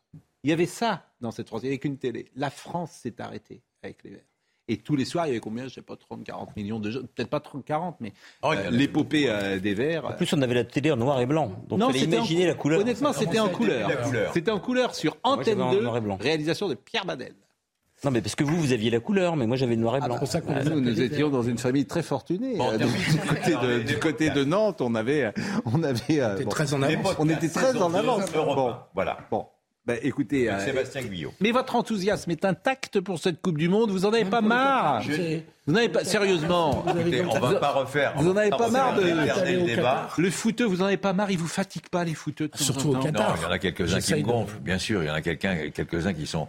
Il 0.43 0.49
y 0.49 0.53
avait 0.53 0.65
ça 0.65 1.05
dans 1.21 1.31
cette 1.31 1.47
France, 1.47 1.61
il 1.63 1.65
n'y 1.65 1.69
avait 1.71 1.77
qu'une 1.79 1.97
télé. 1.97 2.27
La 2.35 2.49
France 2.49 2.91
s'est 2.91 3.19
arrêtée 3.19 3.61
avec 3.81 4.03
les 4.03 4.11
Verts. 4.11 4.19
Et 4.67 4.77
tous 4.77 4.95
les 4.95 5.05
soirs, 5.05 5.25
il 5.27 5.29
y 5.29 5.31
avait 5.31 5.39
combien? 5.39 5.63
Je 5.63 5.67
ne 5.69 5.73
sais 5.73 5.81
pas, 5.81 5.95
30, 5.95 6.23
40 6.23 6.55
millions 6.55 6.79
de 6.79 6.89
gens. 6.91 6.99
Peut-être 7.01 7.29
pas 7.29 7.39
30, 7.39 7.63
40, 7.65 7.97
mais 8.01 8.13
Oh, 8.41 8.51
euh, 8.51 8.69
l'épopée 8.71 9.25
euh, 9.29 9.59
des 9.59 9.73
Verts. 9.73 10.05
En 10.05 10.13
plus, 10.13 10.31
on 10.33 10.41
avait 10.41 10.55
la 10.55 10.63
télé 10.63 10.91
en 10.91 10.97
noir 10.97 11.19
et 11.21 11.25
blanc. 11.25 11.51
Donc, 11.67 11.79
il 11.79 11.85
fallait 11.85 11.99
c'était 11.99 12.43
en- 12.43 12.47
la 12.47 12.53
couleur. 12.55 12.79
Honnêtement, 12.81 13.13
c'était 13.13 13.39
en 13.39 13.49
couleur. 13.49 13.89
C'était 14.33 14.51
en 14.51 14.59
couleur 14.59 14.95
sur 14.95 15.17
Moi, 15.23 15.33
Antenne 15.35 15.45
j'avais 15.45 15.61
en 15.61 15.71
2, 15.73 15.81
noir 15.81 15.97
et 15.97 16.01
blanc. 16.01 16.17
réalisation 16.19 16.67
de 16.67 16.73
Pierre 16.73 17.05
Badel. 17.05 17.33
Non, 18.05 18.11
mais 18.11 18.21
parce 18.21 18.35
que 18.35 18.43
vous, 18.43 18.55
vous 18.55 18.71
aviez 18.71 18.91
la 18.91 18.99
couleur, 18.99 19.35
mais 19.35 19.47
moi, 19.47 19.57
j'avais 19.57 19.75
le 19.75 19.81
noir 19.81 19.97
et 19.97 19.99
blanc. 19.99 20.13
C'est 20.13 20.19
pour 20.19 20.27
ça 20.27 20.41
qu'on 20.41 20.55
les 20.55 20.63
Nous, 20.63 20.79
nous 20.79 21.01
étions 21.01 21.29
dans 21.29 21.41
une 21.43 21.57
famille 21.57 21.85
très 21.87 22.03
fortunée. 22.03 22.55
Bon, 22.57 22.71
Euh, 22.71 22.77
donc, 22.77 22.91
du 22.91 23.17
côté 23.17 23.55
de, 23.55 23.67
les- 23.67 23.83
du 23.83 23.93
les 23.93 23.99
côté 23.99 24.29
de 24.29 24.43
Nantes, 24.43 24.79
on 24.81 24.93
avait, 24.95 25.33
on 25.65 25.81
avait, 25.83 26.21
euh, 26.21 26.37
T'es 26.37 26.43
bon, 26.43 26.49
très 26.51 26.73
en 26.75 26.81
avance. 26.83 27.15
on 27.19 27.27
était 27.29 27.49
très 27.49 27.75
en 27.81 27.93
avance. 27.93 28.31
Bon. 28.31 28.73
Voilà. 28.93 29.17
bon. 29.31 29.47
Ben, 29.87 29.99
écoutez, 30.01 30.49
euh, 30.49 30.59
Sébastien 30.65 31.03
Guyot. 31.03 31.31
mais 31.39 31.51
votre 31.51 31.75
enthousiasme 31.75 32.31
est 32.31 32.43
intact 32.43 32.99
pour 33.01 33.19
cette 33.19 33.39
Coupe 33.41 33.57
du 33.59 33.69
Monde. 33.69 33.91
Vous 33.91 34.05
en 34.07 34.13
avez 34.13 34.25
pas 34.25 34.41
marre 34.41 35.03
Vous 35.67 35.73
n'avez 35.73 35.89
pas, 35.89 36.03
sérieusement. 36.03 36.83
Écoutez, 36.87 37.23
on 37.23 37.39
va 37.39 37.53
pas 37.59 37.71
refaire. 37.71 38.13
Vous 38.17 38.27
on 38.27 38.31
en 38.31 38.33
va 38.33 38.41
avez 38.41 38.49
pas 38.49 38.69
marre 38.69 38.95
de- 38.95 39.03
débat. 39.03 39.75
Qatar. 39.75 40.13
Le 40.17 40.29
footeux, 40.31 40.65
vous 40.65 40.81
en 40.81 40.85
avez 40.85 40.97
pas 40.97 41.13
marre. 41.13 41.29
Il 41.29 41.37
vous 41.37 41.47
fatigue 41.47 41.87
pas 41.89 42.03
les 42.03 42.15
footeux. 42.15 42.49
Surtout 42.55 42.89
au 42.89 42.93
temps 42.93 42.99
Non, 42.99 43.05
Qatar. 43.05 43.35
il 43.37 43.43
y 43.43 43.45
en 43.45 43.51
a 43.51 43.59
quelques-uns 43.59 43.85
qui 43.85 43.93
J'essaye 44.07 44.21
me 44.23 44.27
de- 44.27 44.31
gonflent, 44.31 44.59
bien 44.59 44.79
sûr. 44.79 45.03
Il 45.03 45.07
y 45.07 45.09
en 45.09 45.13
a 45.15 45.21
quelqu'un- 45.21 45.69
quelques-uns 45.71 46.13
qui 46.13 46.25
sont 46.25 46.47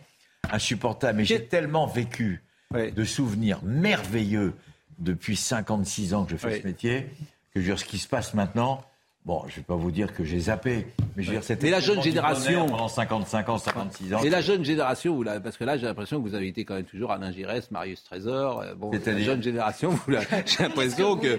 insupportables. 0.53 1.19
Mais 1.19 1.25
j'ai 1.25 1.45
tellement 1.45 1.87
vécu 1.87 2.43
Ouais. 2.73 2.91
de 2.91 3.05
souvenirs 3.05 3.61
merveilleux 3.63 4.53
depuis 4.99 5.37
56 5.37 6.15
ans 6.15 6.25
que 6.25 6.33
je 6.33 6.37
fais 6.37 6.47
Ouais. 6.49 6.61
ce 6.63 6.67
métier, 6.67 7.07
que 7.55 7.61
je 7.61 7.61
veux 7.61 7.67
dire, 7.67 7.79
ce 7.79 7.85
qui 7.85 7.99
se 7.99 8.09
passe 8.09 8.35
maintenant, 8.35 8.83
bon, 9.25 9.45
je 9.49 9.57
vais 9.57 9.63
pas 9.63 9.77
vous 9.77 9.91
dire 9.93 10.13
que 10.13 10.25
j'ai 10.25 10.41
zappé, 10.41 10.87
mais 11.17 11.23
je 11.23 11.29
veux 11.29 11.37
dire, 11.37 11.45
c'était 11.45 11.67
Mais 11.67 11.71
la 11.71 11.81
jeune 11.81 12.03
génération- 12.03 12.67
pendant 12.67 12.89
55 12.89 13.49
ans, 13.51 13.59
56 13.59 14.15
ans. 14.15 14.23
Et 14.25 14.31
la 14.31 14.41
jeune 14.41 14.65
génération, 14.65 15.15
vous 15.15 15.25
parce 15.25 15.57
que 15.57 15.65
là, 15.65 15.77
j'ai 15.77 15.87
l'impression 15.87 16.21
que 16.21 16.29
vous 16.29 16.35
avez 16.35 16.49
été 16.49 16.65
quand 16.65 16.75
même 16.75 16.85
toujours 16.85 17.13
Alain 17.13 17.31
Giresse, 17.31 17.71
Marius 17.71 18.03
Trésor. 18.03 18.61
euh, 18.63 18.75
Bon, 18.75 18.91
la 18.91 19.19
jeune 19.21 19.43
génération, 19.43 19.91
vous 19.91 20.13
j'ai 20.47 20.63
l'impression 20.65 21.17
que, 21.17 21.39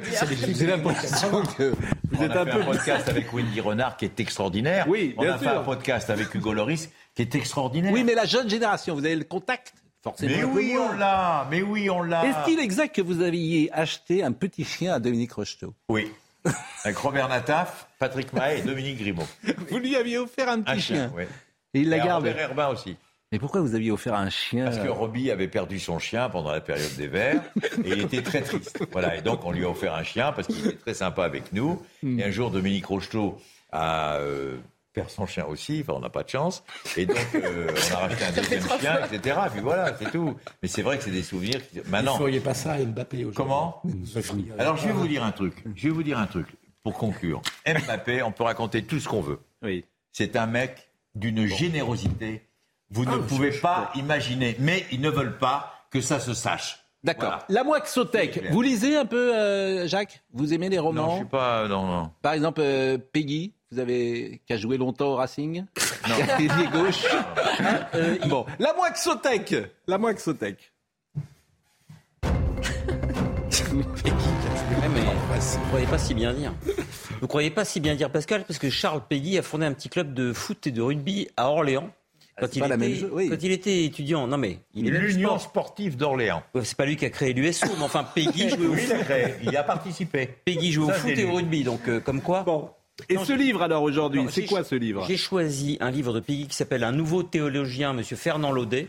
j'ai 0.53 0.67
l'impression 0.67 1.43
que 1.57 1.71
vous 2.09 2.17
on 2.19 2.23
êtes 2.23 2.31
a 2.31 2.41
un 2.41 2.45
fait 2.45 2.51
peu. 2.51 2.61
un 2.61 2.65
podcast 2.65 3.09
avec 3.09 3.33
Wendy 3.33 3.59
Renard 3.59 3.97
qui 3.97 4.05
est 4.05 4.19
extraordinaire. 4.19 4.85
Oui, 4.87 5.13
on 5.17 5.23
bien 5.23 5.33
a 5.33 5.37
fait 5.37 5.45
sûr. 5.49 5.59
un 5.59 5.63
podcast 5.63 6.09
avec 6.09 6.33
Hugo 6.33 6.53
Loris 6.53 6.89
qui 7.17 7.23
est 7.23 7.35
extraordinaire. 7.35 7.91
Oui, 7.91 8.03
mais 8.03 8.13
la 8.13 8.25
jeune 8.25 8.47
génération, 8.47 8.93
vous 8.93 9.03
avez 9.03 9.15
le 9.15 9.23
contact, 9.23 9.73
forcément. 10.03 10.35
Mais 10.37 10.43
oui, 10.43 10.75
on 10.79 10.95
l'a. 10.95 11.47
Mais 11.49 11.63
oui, 11.63 11.89
on 11.89 12.03
l'a. 12.03 12.23
Est-ce 12.25 12.45
qu'il 12.45 12.59
est 12.59 12.63
exact 12.63 12.95
que 12.95 13.01
vous 13.01 13.21
aviez 13.23 13.71
acheté 13.73 14.23
un 14.23 14.31
petit 14.31 14.63
chien 14.63 14.93
à 14.93 14.99
Dominique 14.99 15.33
Rocheteau 15.33 15.73
Oui. 15.89 16.11
Avec 16.85 16.95
Robert 16.97 17.27
Nataf, 17.27 17.89
Patrick 17.97 18.31
Mahé 18.33 18.59
et 18.59 18.61
Dominique 18.61 18.99
Grimaud. 18.99 19.27
Vous 19.69 19.79
lui 19.79 19.97
aviez 19.97 20.17
offert 20.17 20.47
un 20.47 20.61
petit 20.61 20.71
Un 20.71 20.79
chien. 20.79 20.95
chien, 20.95 21.11
oui. 21.13 21.23
Et 21.73 21.81
il 21.81 21.89
l'a 21.89 21.97
gardé. 21.97 22.29
Robert 22.29 22.49
Herbin 22.49 22.67
aussi. 22.69 22.95
Mais 23.33 23.39
pourquoi 23.39 23.59
vous 23.59 23.75
aviez 23.75 23.91
offert 23.91 24.13
un 24.13 24.29
chien 24.29 24.65
Parce 24.65 24.77
que 24.77 24.87
Robbie 24.87 25.29
avait 25.29 25.49
perdu 25.49 25.77
son 25.79 25.99
chien 25.99 26.29
pendant 26.29 26.51
la 26.51 26.61
période 26.61 26.95
des 26.95 27.07
Verts 27.07 27.41
et 27.83 27.89
il 27.89 28.01
était 28.03 28.21
très 28.21 28.41
triste. 28.41 28.79
Voilà, 28.93 29.17
et 29.17 29.21
donc 29.21 29.43
on 29.43 29.51
lui 29.51 29.65
a 29.65 29.69
offert 29.69 29.93
un 29.93 30.03
chien 30.03 30.31
parce 30.31 30.47
qu'il 30.47 30.65
était 30.65 30.77
très 30.77 30.93
sympa 30.93 31.25
avec 31.25 31.51
nous. 31.51 31.81
Hmm. 32.01 32.17
Et 32.19 32.23
un 32.23 32.31
jour, 32.31 32.51
Dominique 32.51 32.85
Rocheteau 32.85 33.37
a 33.73 34.15
euh, 34.19 34.55
perdu 35.01 35.11
son 35.13 35.25
chien 35.25 35.45
aussi, 35.45 35.79
enfin 35.83 35.93
on 35.95 35.99
n'a 35.99 36.09
pas 36.09 36.23
de 36.23 36.29
chance. 36.29 36.63
Et 36.95 37.05
donc 37.05 37.17
euh, 37.35 37.67
on 37.91 37.95
a 37.95 37.97
racheté 37.99 38.25
un 38.25 38.31
deuxième 38.31 38.79
chien, 38.79 38.99
etc. 39.05 39.37
Puis 39.51 39.61
voilà, 39.61 39.95
c'est 39.97 40.11
tout. 40.11 40.35
Mais 40.61 40.67
c'est 40.67 40.81
vrai 40.81 40.97
que 40.97 41.03
c'est 41.03 41.11
des 41.11 41.23
souvenirs. 41.23 41.61
Qui... 41.69 41.79
Vous 41.79 41.89
Maintenant, 41.91 42.13
ne 42.13 42.19
feriez 42.19 42.39
pas 42.39 42.53
ça 42.53 42.73
à 42.73 42.79
Mbappé 42.79 43.17
aujourd'hui. 43.25 43.35
comment 43.35 43.81
Alors 44.59 44.77
je 44.77 44.87
vais 44.87 44.93
vous 44.93 45.07
dire 45.07 45.23
un 45.23 45.31
truc. 45.31 45.63
Je 45.75 45.87
vais 45.87 45.93
vous 45.93 46.03
dire 46.03 46.17
un 46.19 46.27
truc 46.27 46.47
pour 46.83 46.93
conclure. 46.93 47.41
Mbappé, 47.65 48.23
on 48.23 48.31
peut 48.31 48.43
raconter 48.43 48.83
tout 48.83 48.99
ce 48.99 49.07
qu'on 49.07 49.21
veut. 49.21 49.39
Oui. 49.63 49.85
C'est 50.11 50.35
un 50.35 50.47
mec 50.47 50.89
d'une 51.15 51.45
générosité. 51.45 52.43
Vous 52.89 53.05
ne 53.05 53.11
Ah, 53.11 53.19
pouvez 53.27 53.51
pas 53.51 53.91
imaginer. 53.95 54.55
Mais 54.59 54.85
ils 54.91 55.01
ne 55.01 55.09
veulent 55.09 55.37
pas 55.37 55.73
que 55.91 56.01
ça 56.01 56.19
se 56.19 56.33
sache. 56.33 56.79
D'accord. 57.03 57.39
Voilà. 57.47 57.63
La 57.65 57.85
C'est 57.85 58.27
clair. 58.29 58.51
vous 58.51 58.61
lisez 58.61 58.97
un 58.97 59.05
peu, 59.05 59.35
euh, 59.35 59.87
Jacques? 59.87 60.23
Vous 60.33 60.53
aimez 60.53 60.69
les 60.69 60.79
romans? 60.79 61.07
Non, 61.07 61.11
je 61.11 61.17
suis 61.17 61.25
pas. 61.25 61.67
Non, 61.67 61.85
non. 61.85 62.11
Par 62.21 62.33
exemple, 62.33 62.61
euh, 62.63 62.97
Peggy, 62.97 63.53
vous 63.71 63.79
avez 63.79 64.41
qui 64.45 64.53
a 64.53 64.57
joué 64.57 64.77
longtemps 64.77 65.07
au 65.07 65.15
Racing, 65.15 65.65
été 66.05 66.47
pied 66.47 66.67
gauche? 66.71 67.05
Euh, 67.95 68.17
bon, 68.27 68.45
la 68.59 68.73
Moixotech, 68.73 69.55
la 69.87 69.97
Moixotech. 69.97 70.71
Ouais, 73.77 74.89
mais 74.93 75.01
vous 75.01 75.59
ne 75.59 75.65
croyez 75.69 75.87
pas 75.87 75.97
si 75.97 76.13
bien 76.13 76.33
dire. 76.33 76.53
Vous 76.65 76.73
ne 77.23 77.27
croyez 77.27 77.49
pas 77.49 77.65
si 77.65 77.79
bien 77.79 77.95
dire, 77.95 78.11
Pascal, 78.11 78.43
parce 78.45 78.59
que 78.59 78.69
Charles 78.69 79.01
Peggy 79.07 79.37
a 79.37 79.41
fondé 79.41 79.65
un 79.65 79.73
petit 79.73 79.89
club 79.89 80.13
de 80.13 80.33
foot 80.33 80.67
et 80.67 80.71
de 80.71 80.81
rugby 80.81 81.27
à 81.37 81.49
Orléans. 81.49 81.89
Quand, 82.39 82.45
Ah, 82.45 82.47
c'est 82.51 82.55
il, 82.57 82.59
pas 82.59 82.67
la 82.67 82.75
était, 82.75 82.87
même 82.89 82.99
chose, 82.99 83.09
oui. 83.13 83.29
quand 83.29 83.37
il 83.41 83.51
était 83.51 83.83
étudiant, 83.85 84.27
non 84.27 84.37
mais 84.37 84.59
il 84.75 84.87
est 84.87 84.91
L'Union 84.91 85.29
sport. 85.39 85.41
sportive 85.41 85.97
d'Orléans. 85.97 86.43
Ouais, 86.53 86.63
C'est 86.63 86.77
pas 86.77 86.85
lui 86.85 86.95
qui 86.95 87.05
a 87.05 87.09
créé 87.09 87.33
l'USO, 87.33 87.65
mais 87.77 87.83
enfin 87.83 88.03
Peggy 88.03 88.49
jouait 88.55 88.67
au 88.67 88.73
Oui, 88.73 88.81
il 88.85 88.91
a 88.91 88.95
foot. 88.97 89.05
créé. 89.05 89.33
Il 89.43 89.57
a 89.57 89.63
participé. 89.63 90.27
Peggy 90.45 90.71
jouait 90.71 90.91
au 90.93 90.95
foot 90.95 91.17
et 91.17 91.25
au 91.25 91.33
rugby, 91.33 91.63
donc 91.63 91.87
euh, 91.89 91.99
comme 91.99 92.21
quoi. 92.21 92.43
Bon. 92.43 92.69
Et 93.09 93.15
Non, 93.15 93.25
ce 93.25 93.33
livre 93.33 93.61
alors 93.61 93.83
aujourd'hui, 93.83 94.25
c'est 94.29 94.45
quoi 94.45 94.63
ce 94.63 94.75
livre? 94.75 95.05
J'ai 95.07 95.17
choisi 95.17 95.77
un 95.79 95.91
livre 95.91 96.13
de 96.13 96.19
Peggy 96.19 96.47
qui 96.47 96.55
s'appelle 96.55 96.83
Un 96.83 96.91
nouveau 96.91 97.23
théologien, 97.23 97.93
Monsieur 97.93 98.15
Fernand 98.15 98.51
Laudet. 98.51 98.87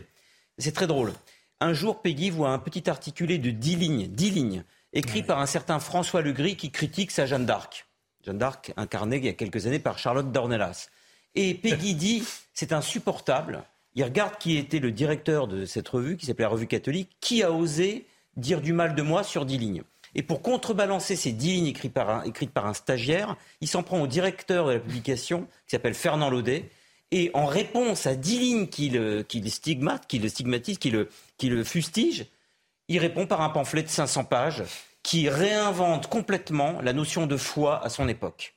C'est 0.57 0.71
très 0.71 0.87
drôle. 0.87 1.13
Un 1.59 1.73
jour, 1.73 2.01
Peggy 2.01 2.29
voit 2.29 2.49
un 2.49 2.59
petit 2.59 2.89
articulé 2.89 3.37
de 3.37 3.51
10 3.51 3.75
lignes, 3.75 4.07
10 4.07 4.31
lignes, 4.31 4.63
écrit 4.93 5.23
par 5.23 5.39
un 5.39 5.45
certain 5.45 5.79
François 5.79 6.21
Legris 6.21 6.55
qui 6.55 6.71
critique 6.71 7.11
sa 7.11 7.25
Jeanne 7.25 7.45
d'Arc. 7.45 7.85
Jeanne 8.25 8.37
d'Arc 8.37 8.73
incarnée 8.77 9.17
il 9.17 9.25
y 9.25 9.29
a 9.29 9.33
quelques 9.33 9.67
années 9.67 9.79
par 9.79 9.99
Charlotte 9.99 10.31
Dornelas. 10.31 10.89
Et 11.35 11.53
Peggy 11.53 11.95
dit 11.95 12.23
c'est 12.53 12.73
insupportable. 12.73 13.63
Il 13.95 14.03
regarde 14.03 14.37
qui 14.37 14.57
était 14.57 14.79
le 14.79 14.91
directeur 14.91 15.47
de 15.47 15.65
cette 15.65 15.87
revue, 15.87 16.17
qui 16.17 16.25
s'appelait 16.25 16.43
la 16.43 16.49
Revue 16.49 16.67
catholique, 16.67 17.09
qui 17.21 17.43
a 17.43 17.51
osé 17.51 18.05
dire 18.37 18.61
du 18.61 18.73
mal 18.73 18.95
de 18.95 19.01
moi 19.01 19.23
sur 19.23 19.45
10 19.45 19.57
lignes. 19.57 19.83
Et 20.19 20.21
pour 20.21 20.41
contrebalancer 20.41 21.15
ces 21.15 21.31
10 21.31 21.47
lignes 21.47 21.67
écrites 21.67 21.93
par 21.93 22.65
un, 22.65 22.73
stagiaire, 22.73 23.37
il 23.61 23.69
s'en 23.69 23.83
prend 23.83 24.01
au 24.01 24.05
directeur 24.05 24.67
de 24.67 24.73
la 24.73 24.79
publication, 24.79 25.43
qui 25.65 25.71
s'appelle 25.71 25.93
Fernand 25.93 26.29
Laudet, 26.29 26.69
et 27.11 27.31
en 27.33 27.45
réponse 27.45 28.05
à 28.05 28.15
10 28.15 28.39
lignes 28.39 28.67
qui 28.67 28.89
le, 28.89 29.25
stigmatise, 29.47 30.77
qui 30.77 30.89
le, 30.89 31.63
fustige, 31.63 32.25
il 32.89 32.99
répond 32.99 33.27
par 33.27 33.39
un 33.39 33.49
pamphlet 33.49 33.81
de 33.81 33.87
500 33.87 34.25
pages 34.25 34.63
qui 35.03 35.29
réinvente 35.29 36.07
complètement 36.07 36.81
la 36.81 36.91
notion 36.91 37.25
de 37.25 37.37
foi 37.37 37.81
à 37.81 37.87
son 37.87 38.09
époque. 38.09 38.55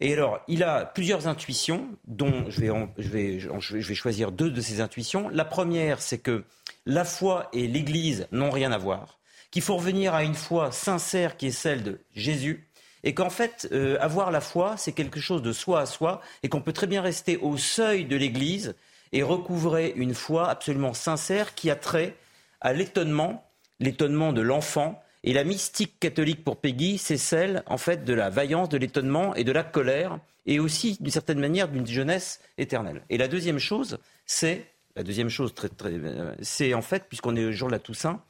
Et 0.00 0.14
alors, 0.14 0.40
il 0.48 0.64
a 0.64 0.84
plusieurs 0.84 1.28
intuitions, 1.28 1.86
dont 2.08 2.44
je 2.48 2.60
vais- 2.98 3.38
je 3.38 3.88
vais 3.88 3.94
choisir 3.94 4.32
deux 4.32 4.50
de 4.50 4.60
ces 4.60 4.80
intuitions. 4.80 5.28
La 5.28 5.44
première, 5.44 6.02
c'est 6.02 6.18
que 6.18 6.42
la 6.86 7.04
foi 7.04 7.50
et 7.52 7.68
l'Église 7.68 8.26
n'ont 8.32 8.50
rien 8.50 8.72
à 8.72 8.78
voir, 8.78 9.20
qu'il 9.54 9.62
faut 9.62 9.76
revenir 9.76 10.14
à 10.14 10.24
une 10.24 10.34
foi 10.34 10.72
sincère 10.72 11.36
qui 11.36 11.46
est 11.46 11.52
celle 11.52 11.84
de 11.84 12.00
Jésus, 12.16 12.66
et 13.04 13.14
qu'en 13.14 13.30
fait, 13.30 13.68
euh, 13.70 13.96
avoir 14.00 14.32
la 14.32 14.40
foi, 14.40 14.74
c'est 14.76 14.90
quelque 14.90 15.20
chose 15.20 15.42
de 15.42 15.52
soi 15.52 15.78
à 15.78 15.86
soi, 15.86 16.20
et 16.42 16.48
qu'on 16.48 16.60
peut 16.60 16.72
très 16.72 16.88
bien 16.88 17.00
rester 17.00 17.36
au 17.36 17.56
seuil 17.56 18.04
de 18.04 18.16
l'Église 18.16 18.74
et 19.12 19.22
recouvrer 19.22 19.92
une 19.94 20.12
foi 20.12 20.50
absolument 20.50 20.92
sincère 20.92 21.54
qui 21.54 21.70
a 21.70 21.76
trait 21.76 22.16
à 22.60 22.72
l'étonnement, 22.72 23.48
l'étonnement 23.78 24.32
de 24.32 24.40
l'enfant, 24.40 25.00
Et 25.26 25.32
la 25.32 25.44
mystique 25.44 26.00
catholique 26.00 26.44
pour 26.44 26.56
Peggy, 26.56 26.98
c'est 26.98 27.16
celle, 27.16 27.62
en 27.66 27.78
fait, 27.78 28.04
de 28.04 28.12
la 28.12 28.30
vaillance, 28.30 28.68
de 28.68 28.76
l'étonnement 28.76 29.36
et 29.36 29.44
de 29.44 29.52
la 29.52 29.62
colère, 29.62 30.18
et 30.46 30.58
aussi, 30.58 30.98
d'une 31.00 31.12
certaine 31.12 31.38
manière, 31.38 31.68
d'une 31.68 31.86
jeunesse 31.86 32.40
éternelle. 32.58 33.02
Et 33.08 33.16
la 33.16 33.28
deuxième 33.28 33.60
chose, 33.60 33.98
c'est, 34.26 34.66
la 34.96 35.04
deuxième 35.04 35.30
chose, 35.30 35.54
très, 35.54 35.68
très, 35.68 35.92
euh, 35.92 36.34
c'est 36.42 36.74
en 36.74 36.82
fait, 36.82 37.04
puisqu'on 37.08 37.36
est 37.36 37.44
au 37.44 37.52
jour 37.52 37.68
de 37.68 37.72
la 37.72 37.78
Toussaint, 37.78 38.20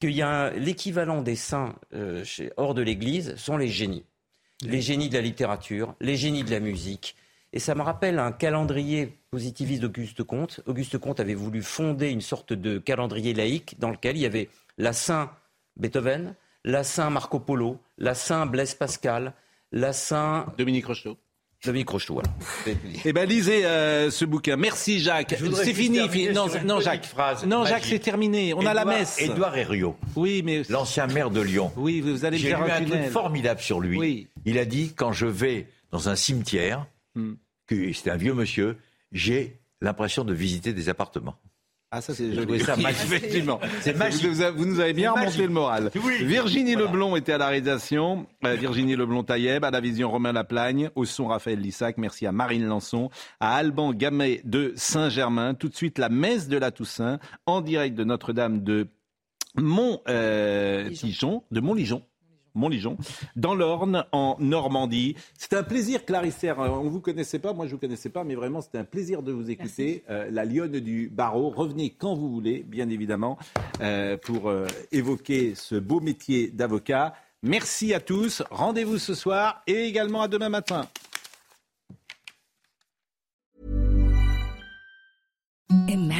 qu'il 0.00 0.12
y 0.12 0.22
a 0.22 0.50
l'équivalent 0.50 1.22
des 1.22 1.36
saints 1.36 1.76
euh, 1.94 2.24
chez, 2.24 2.50
hors 2.56 2.74
de 2.74 2.82
l'Église 2.82 3.36
sont 3.36 3.56
les 3.56 3.68
génies. 3.68 4.04
Les 4.62 4.80
génies 4.80 5.08
de 5.08 5.14
la 5.14 5.20
littérature, 5.20 5.94
les 6.00 6.16
génies 6.16 6.44
de 6.44 6.50
la 6.50 6.60
musique. 6.60 7.16
Et 7.52 7.58
ça 7.58 7.74
me 7.74 7.82
rappelle 7.82 8.18
un 8.18 8.32
calendrier 8.32 9.18
positiviste 9.30 9.82
d'Auguste 9.82 10.22
Comte. 10.22 10.60
Auguste 10.66 10.98
Comte 10.98 11.20
avait 11.20 11.34
voulu 11.34 11.62
fonder 11.62 12.10
une 12.10 12.20
sorte 12.20 12.52
de 12.52 12.78
calendrier 12.78 13.34
laïque 13.34 13.78
dans 13.78 13.90
lequel 13.90 14.16
il 14.16 14.22
y 14.22 14.26
avait 14.26 14.48
la 14.78 14.92
Saint 14.92 15.30
Beethoven, 15.76 16.34
la 16.64 16.84
Saint 16.84 17.10
Marco 17.10 17.40
Polo, 17.40 17.78
la 17.98 18.14
Saint 18.14 18.46
Blaise 18.46 18.74
Pascal, 18.74 19.34
la 19.72 19.92
Saint 19.92 20.52
Dominique 20.58 20.86
Rocheteau. 20.86 21.16
Dominique 21.64 21.90
Rocheteau, 21.90 22.14
voilà. 22.14 22.30
Eh 23.04 23.12
ben 23.12 23.28
lisez 23.28 23.66
euh, 23.66 24.10
ce 24.10 24.24
bouquin. 24.24 24.56
Merci 24.56 25.00
Jacques. 25.00 25.34
C'est 25.54 25.74
fini. 25.74 25.98
Non, 26.32 26.46
non 26.64 26.80
Jacques. 26.80 27.06
Phrase 27.06 27.44
non 27.44 27.64
Jacques, 27.64 27.84
c'est 27.84 27.98
terminé. 27.98 28.54
On 28.54 28.64
a 28.64 28.74
la 28.74 28.84
messe. 28.84 29.20
Édouard 29.20 29.56
Herriot. 29.56 29.96
Oui, 30.16 30.42
mais 30.44 30.62
l'ancien 30.68 31.06
maire 31.06 31.30
de 31.30 31.40
Lyon. 31.40 31.72
Oui, 31.76 32.00
vous 32.00 32.24
allez 32.24 32.38
me 32.38 32.44
lu 32.44 32.52
un 32.54 32.62
un 32.62 32.84
truc 32.84 33.10
formidable 33.10 33.60
sur 33.60 33.80
lui. 33.80 34.28
Il 34.44 34.58
a 34.58 34.64
dit 34.64 34.92
quand 34.94 35.12
je 35.12 35.26
vais 35.26 35.66
dans 35.90 36.08
un 36.08 36.16
cimetière, 36.16 36.86
que 37.66 37.92
c'était 37.92 38.10
un 38.10 38.16
vieux 38.16 38.34
monsieur, 38.34 38.78
j'ai 39.12 39.60
l'impression 39.80 40.24
de 40.24 40.32
visiter 40.32 40.72
des 40.72 40.88
appartements. 40.88 41.36
Ah, 41.92 42.00
ça, 42.00 42.14
c'est 42.14 42.32
ça. 42.60 42.76
Effectivement. 42.88 43.58
C'est 43.80 43.96
magique. 43.96 44.24
Vous, 44.26 44.64
nous 44.64 44.78
avez 44.78 44.92
bien 44.92 45.10
remonté 45.10 45.42
le 45.42 45.48
moral. 45.48 45.90
Oui. 45.96 46.24
Virginie 46.24 46.74
Voilà. 46.74 46.88
Leblond 46.88 47.16
était 47.16 47.32
à 47.32 47.38
la 47.38 47.48
réalisation, 47.48 48.26
euh, 48.44 48.54
Virginie 48.54 48.94
Leblond-Taïeb, 48.94 49.64
à 49.64 49.72
la 49.72 49.80
vision 49.80 50.08
Romain 50.08 50.32
Laplagne, 50.32 50.90
au 50.94 51.04
son 51.04 51.26
Raphaël 51.26 51.58
Lissac, 51.58 51.98
merci 51.98 52.26
à 52.26 52.32
Marine 52.32 52.64
Lançon, 52.64 53.10
à 53.40 53.56
Alban 53.56 53.92
Gamet 53.92 54.40
de 54.44 54.72
Saint-Germain. 54.76 55.54
Tout 55.54 55.68
de 55.68 55.74
suite, 55.74 55.98
la 55.98 56.08
messe 56.08 56.46
de 56.46 56.58
la 56.58 56.70
Toussaint, 56.70 57.18
en 57.46 57.60
direct 57.60 57.96
de 57.96 58.04
Notre-Dame 58.04 58.62
de 58.62 58.86
Mont-Tijon, 59.56 61.42
de 61.50 61.60
Montligeon. 61.60 62.02
Montligeon, 62.54 62.96
dans 63.36 63.54
l'Orne, 63.54 64.04
en 64.12 64.36
Normandie. 64.38 65.16
C'est 65.38 65.54
un 65.54 65.62
plaisir, 65.62 66.04
Clarisse 66.04 66.36
Serre. 66.36 66.58
On 66.58 66.84
ne 66.84 66.90
vous 66.90 67.00
connaissait 67.00 67.38
pas, 67.38 67.52
moi 67.52 67.66
je 67.66 67.70
ne 67.70 67.74
vous 67.76 67.80
connaissais 67.80 68.10
pas, 68.10 68.24
mais 68.24 68.34
vraiment 68.34 68.60
c'était 68.60 68.78
un 68.78 68.84
plaisir 68.84 69.22
de 69.22 69.32
vous 69.32 69.50
écouter. 69.50 70.04
Euh, 70.10 70.28
la 70.30 70.44
lionne 70.44 70.80
du 70.80 71.08
barreau. 71.08 71.50
Revenez 71.50 71.90
quand 71.90 72.14
vous 72.14 72.30
voulez, 72.30 72.64
bien 72.66 72.88
évidemment, 72.88 73.38
euh, 73.80 74.16
pour 74.16 74.48
euh, 74.48 74.66
évoquer 74.92 75.54
ce 75.54 75.74
beau 75.74 76.00
métier 76.00 76.48
d'avocat. 76.48 77.14
Merci 77.42 77.94
à 77.94 78.00
tous. 78.00 78.42
Rendez-vous 78.50 78.98
ce 78.98 79.14
soir 79.14 79.62
et 79.66 79.84
également 79.84 80.22
à 80.22 80.28
demain 80.28 80.48
matin. 80.48 80.86
Imagine 85.88 86.19